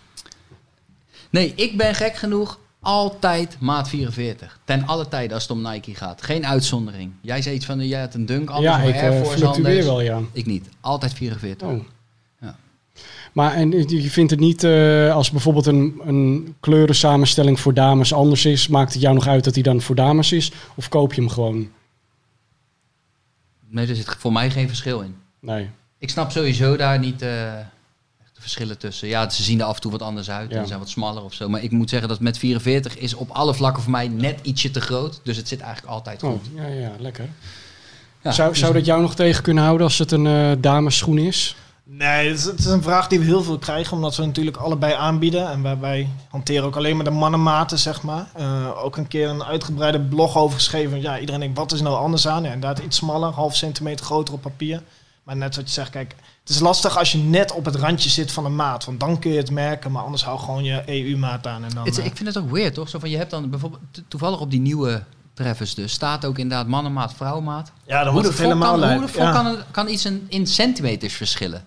Nee, 1.31 1.53
ik 1.57 1.77
ben 1.77 1.95
gek 1.95 2.17
genoeg 2.17 2.59
altijd 2.81 3.57
maat 3.61 3.89
44. 3.89 4.59
Ten 4.65 4.87
alle 4.87 5.09
tijden 5.09 5.35
als 5.35 5.43
het 5.43 5.53
om 5.53 5.71
Nike 5.71 5.95
gaat. 5.95 6.23
Geen 6.23 6.47
uitzondering. 6.47 7.13
Jij 7.21 7.43
zei 7.43 7.55
iets 7.55 7.67
van, 7.67 7.87
jij 7.87 8.01
had 8.01 8.15
een 8.15 8.27
dunk, 8.27 8.51
anders 8.51 8.77
ja, 8.77 8.83
ik 8.83 8.95
Air 8.95 9.25
Force 9.25 9.85
wel, 9.85 10.01
ja. 10.01 10.21
Ik 10.33 10.47
niet. 10.47 10.69
Altijd 10.81 11.13
44. 11.13 11.69
Oh. 11.69 11.81
Maar 13.33 13.53
en 13.55 13.89
je 13.89 14.11
vindt 14.11 14.31
het 14.31 14.41
niet, 14.41 14.65
eh, 14.65 15.15
als 15.15 15.31
bijvoorbeeld 15.31 15.67
een, 15.67 16.01
een 16.05 16.55
kleurensamenstelling 16.61 17.61
voor 17.61 17.75
dames 17.75 18.13
anders 18.13 18.45
is, 18.45 18.69
maakt 18.69 18.93
het 18.93 19.03
jou 19.03 19.15
nog 19.15 19.27
uit 19.27 19.45
dat 19.45 19.55
die 19.55 19.63
dan 19.63 19.81
voor 19.81 19.95
dames 19.95 20.33
is? 20.33 20.53
Of 20.75 20.89
koop 20.89 21.13
je 21.13 21.21
hem 21.21 21.31
gewoon? 21.31 21.69
Nee, 23.69 23.87
er 23.87 23.95
zit 23.97 24.17
voor 24.19 24.33
mij 24.33 24.51
geen 24.51 24.69
verschil 24.69 25.01
in. 25.01 25.17
Nee. 25.41 25.69
Ik 25.99 26.11
snap 26.11 26.31
sowieso 26.31 26.77
daar 26.77 26.99
niet 26.99 27.23
eh, 27.23 27.59
echt 27.59 28.35
de 28.35 28.41
verschillen 28.41 28.79
tussen. 28.79 29.09
Ja, 29.09 29.31
ze 29.31 29.43
zien 29.43 29.61
er 29.61 29.67
af 29.67 29.75
en 29.75 29.81
toe 29.81 29.91
wat 29.91 30.03
anders 30.03 30.31
uit 30.31 30.51
Ja. 30.51 30.57
en 30.57 30.67
zijn 30.67 30.79
wat 30.79 30.89
smaller 30.89 31.23
of 31.23 31.35
zo. 31.35 31.49
Maar 31.49 31.63
ik 31.63 31.71
moet 31.71 31.91
zeggen 31.91 32.09
dat 32.09 32.21
met 32.21 32.39
44 32.39 32.99
is 32.99 33.15
op 33.15 33.31
alle 33.31 33.55
vlakken 33.55 33.83
voor 33.83 33.93
mij 33.93 34.09
net 34.09 34.39
ietsje 34.43 34.71
te 34.71 34.81
groot. 34.81 35.21
Dus 35.23 35.37
het 35.37 35.49
zit 35.49 35.61
eigenlijk 35.61 35.93
altijd 35.93 36.23
Oh, 36.23 36.31
goed. 36.31 36.41
ja, 36.55 36.67
ja, 36.67 36.93
lekker. 36.99 37.29
Ja, 38.23 38.33
zou, 38.33 38.49
dus- 38.51 38.59
zou 38.59 38.73
dat 38.73 38.85
jou 38.85 39.01
nog 39.01 39.15
tegen 39.15 39.43
kunnen 39.43 39.65
houden 39.65 39.87
als 39.87 39.99
het 39.99 40.11
een 40.13 40.27
eh 40.27 40.51
damesschoen 40.59 41.19
is? 41.19 41.57
Nee, 41.99 42.29
het 42.29 42.39
is, 42.39 42.45
het 42.45 42.59
is 42.59 42.65
een 42.65 42.83
vraag 42.83 43.07
die 43.09 43.19
we 43.19 43.25
heel 43.25 43.43
veel 43.43 43.59
krijgen, 43.59 43.97
omdat 43.97 44.17
we 44.17 44.27
natuurlijk 44.27 44.57
allebei 44.57 44.93
aanbieden. 44.95 45.51
En 45.51 45.63
wij, 45.63 45.79
wij 45.79 46.09
hanteren 46.31 46.65
ook 46.65 46.77
alleen 46.77 46.97
maar 46.97 47.05
de 47.05 47.11
mannenmaten, 47.11 47.79
zeg 47.79 48.03
maar. 48.03 48.27
Eh, 48.35 48.85
ook 48.85 48.97
een 48.97 49.09
keer 49.09 49.29
een 49.29 49.45
uitgebreide 49.45 50.01
blog 50.01 50.37
over 50.37 50.55
geschreven. 50.57 51.01
Ja, 51.01 51.19
iedereen 51.19 51.41
denkt, 51.41 51.59
wat 51.59 51.73
is 51.73 51.81
nou 51.81 51.97
anders 51.97 52.29
aan? 52.29 52.43
Ja, 52.43 52.53
inderdaad 52.53 52.85
iets 52.85 52.97
smaller, 52.97 53.31
half 53.33 53.57
centimeter 53.57 54.05
groter 54.05 54.35
op 54.35 54.41
papier. 54.43 54.83
Maar 55.23 55.37
net 55.37 55.57
wat 55.57 55.65
je 55.67 55.73
zegt, 55.73 55.91
kijk, 55.91 56.15
het 56.41 56.49
is 56.49 56.59
lastig 56.61 56.99
als 56.99 57.13
je 57.13 57.19
net 57.19 57.53
op 57.53 57.65
het 57.65 57.75
randje 57.75 58.11
zit 58.11 58.33
van 58.33 58.45
een 58.45 58.57
maat. 58.57 58.85
Want 58.85 59.01
dan 59.01 59.19
kun 59.19 59.31
je 59.31 59.37
het 59.37 59.51
merken, 59.51 59.93
maar 59.93 60.03
anders 60.03 60.25
hou 60.25 60.39
gewoon 60.39 60.65
je 60.65 60.83
EU-maat 60.87 61.47
aan. 61.47 61.65
En 61.65 61.71
dan, 61.75 61.87
eh, 61.87 62.05
ik 62.05 62.17
vind 62.17 62.29
het 62.35 62.39
ook 62.39 62.51
weird, 62.51 62.75
toch? 62.75 62.89
Zo 62.89 62.99
van, 62.99 63.11
je 63.11 63.17
hebt 63.17 63.31
dan 63.31 63.51
bijvoorbeeld 63.51 63.83
to- 63.91 64.03
toevallig 64.09 64.41
op 64.41 64.51
die 64.51 64.61
nieuwe 64.61 65.03
treffers 65.35 65.75
dus 65.75 65.93
staat 65.93 66.25
ook 66.25 66.39
inderdaad 66.39 66.67
mannenmaat, 66.67 67.15
vrouwmaat. 67.15 67.73
ja, 67.87 68.05
dan 68.05 68.15
de 68.15 68.29
het 68.29 68.39
helemaal 68.39 68.79
kan, 68.79 68.93
hoe 68.93 69.01
de 69.01 69.09
fuck 69.09 69.21
Ja. 69.23 69.33
kan, 69.33 69.57
kan 69.71 69.89
iets 69.89 70.05
in, 70.05 70.27
in 70.29 70.47
centimeters 70.47 71.15
verschillen? 71.15 71.65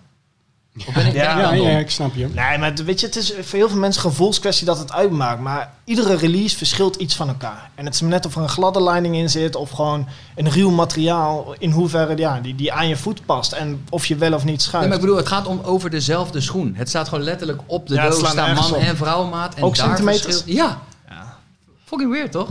Of 0.78 0.94
ben 0.94 1.06
ik, 1.06 1.12
ben 1.12 1.22
Ja, 1.22 1.52
ik 1.52 1.62
Ja, 1.62 1.78
ik 1.78 1.90
snap 1.90 2.14
je. 2.14 2.28
Nee, 2.28 2.58
maar 2.58 2.74
weet 2.84 3.00
je, 3.00 3.06
het 3.06 3.16
is 3.16 3.32
voor 3.40 3.58
heel 3.58 3.68
veel 3.68 3.78
mensen 3.78 4.04
een 4.04 4.10
gevoelskwestie 4.10 4.66
dat 4.66 4.78
het 4.78 4.92
uitmaakt. 4.92 5.40
Maar 5.40 5.72
iedere 5.84 6.16
release 6.16 6.56
verschilt 6.56 6.96
iets 6.96 7.14
van 7.16 7.28
elkaar. 7.28 7.70
En 7.74 7.84
het 7.84 7.94
is 7.94 8.00
net 8.00 8.26
of 8.26 8.36
er 8.36 8.42
een 8.42 8.48
gladde 8.48 8.82
lining 8.90 9.16
in 9.16 9.30
zit 9.30 9.56
of 9.56 9.70
gewoon 9.70 10.08
een 10.34 10.50
ruw 10.50 10.70
materiaal. 10.70 11.54
In 11.58 11.70
hoeverre 11.70 12.16
ja, 12.16 12.40
die, 12.40 12.54
die 12.54 12.72
aan 12.72 12.88
je 12.88 12.96
voet 12.96 13.26
past 13.26 13.52
en 13.52 13.84
of 13.90 14.06
je 14.06 14.16
wel 14.16 14.32
of 14.32 14.44
niet 14.44 14.46
Nee, 14.56 14.60
schuift. 14.60 14.86
maar 14.88 14.96
ik 14.96 15.02
bedoel, 15.02 15.16
het 15.16 15.28
gaat 15.28 15.46
om 15.46 15.60
over 15.64 15.90
dezelfde 15.90 16.40
schoen. 16.40 16.74
Het 16.76 16.88
staat 16.88 17.08
gewoon 17.08 17.24
letterlijk 17.24 17.60
op 17.66 17.86
de 17.88 17.94
Ja, 17.94 18.08
doos 18.08 18.28
staan 18.30 18.54
man 18.54 18.74
op. 18.74 18.80
en 18.80 18.96
vrouwmaat. 18.96 19.54
En 19.54 19.62
Ook 19.62 19.76
daar 19.76 19.86
centimeters? 19.86 20.22
verschilt- 20.24 20.56
Ja. 20.56 20.78
Ja. 21.08 21.36
Fucking 21.84 22.10
weird, 22.12 22.32
toch? 22.32 22.48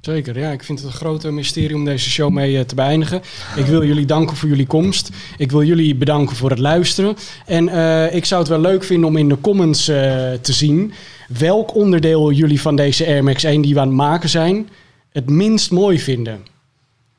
Zeker, 0.00 0.38
ja. 0.38 0.50
Ik 0.50 0.62
vind 0.62 0.78
het 0.78 0.88
een 0.88 0.94
grote 0.94 1.30
mysterie 1.30 1.76
om 1.76 1.84
deze 1.84 2.10
show 2.10 2.30
mee 2.30 2.58
eh, 2.58 2.64
te 2.64 2.74
beëindigen. 2.74 3.22
Ik 3.56 3.64
wil 3.64 3.84
jullie 3.84 4.06
danken 4.06 4.36
voor 4.36 4.48
jullie 4.48 4.66
komst. 4.66 5.10
Ik 5.36 5.50
wil 5.50 5.62
jullie 5.62 5.94
bedanken 5.94 6.36
voor 6.36 6.50
het 6.50 6.58
luisteren. 6.58 7.16
En 7.46 7.68
eh, 7.68 8.14
ik 8.14 8.24
zou 8.24 8.40
het 8.40 8.50
wel 8.50 8.60
leuk 8.60 8.84
vinden 8.84 9.08
om 9.08 9.16
in 9.16 9.28
de 9.28 9.40
comments 9.40 9.88
eh, 9.88 9.96
te 10.32 10.52
zien... 10.52 10.92
welk 11.38 11.74
onderdeel 11.74 12.32
jullie 12.32 12.60
van 12.60 12.76
deze 12.76 13.06
Air 13.06 13.24
Max 13.24 13.44
1 13.44 13.62
die 13.62 13.74
we 13.74 13.80
aan 13.80 13.86
het 13.86 13.96
maken 13.96 14.28
zijn... 14.28 14.68
het 15.12 15.30
minst 15.30 15.70
mooi 15.70 16.00
vinden. 16.00 16.46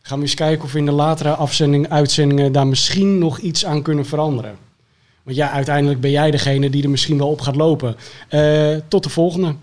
Gaan 0.02 0.18
we 0.18 0.24
eens 0.24 0.34
kijken 0.34 0.64
of 0.64 0.72
we 0.72 0.80
in 0.80 0.86
de 0.86 0.92
latere 0.92 1.36
afzending, 1.36 1.90
uitzendingen... 1.90 2.52
daar 2.52 2.68
misschien 2.68 3.18
nog 3.18 3.40
iets 3.40 3.66
aan 3.66 3.82
kunnen 3.82 4.06
veranderen. 4.06 4.56
Want 5.24 5.38
ja, 5.38 5.52
uiteindelijk 5.52 6.02
ben 6.02 6.12
jij 6.12 6.32
degene 6.32 6.70
die 6.70 6.84
er 6.84 6.90
misschien 6.90 7.18
wel 7.18 7.30
op 7.30 7.42
gaat 7.42 7.56
lopen. 7.56 7.96
Tot 8.88 9.04
de 9.04 9.10
volgende. 9.10 9.56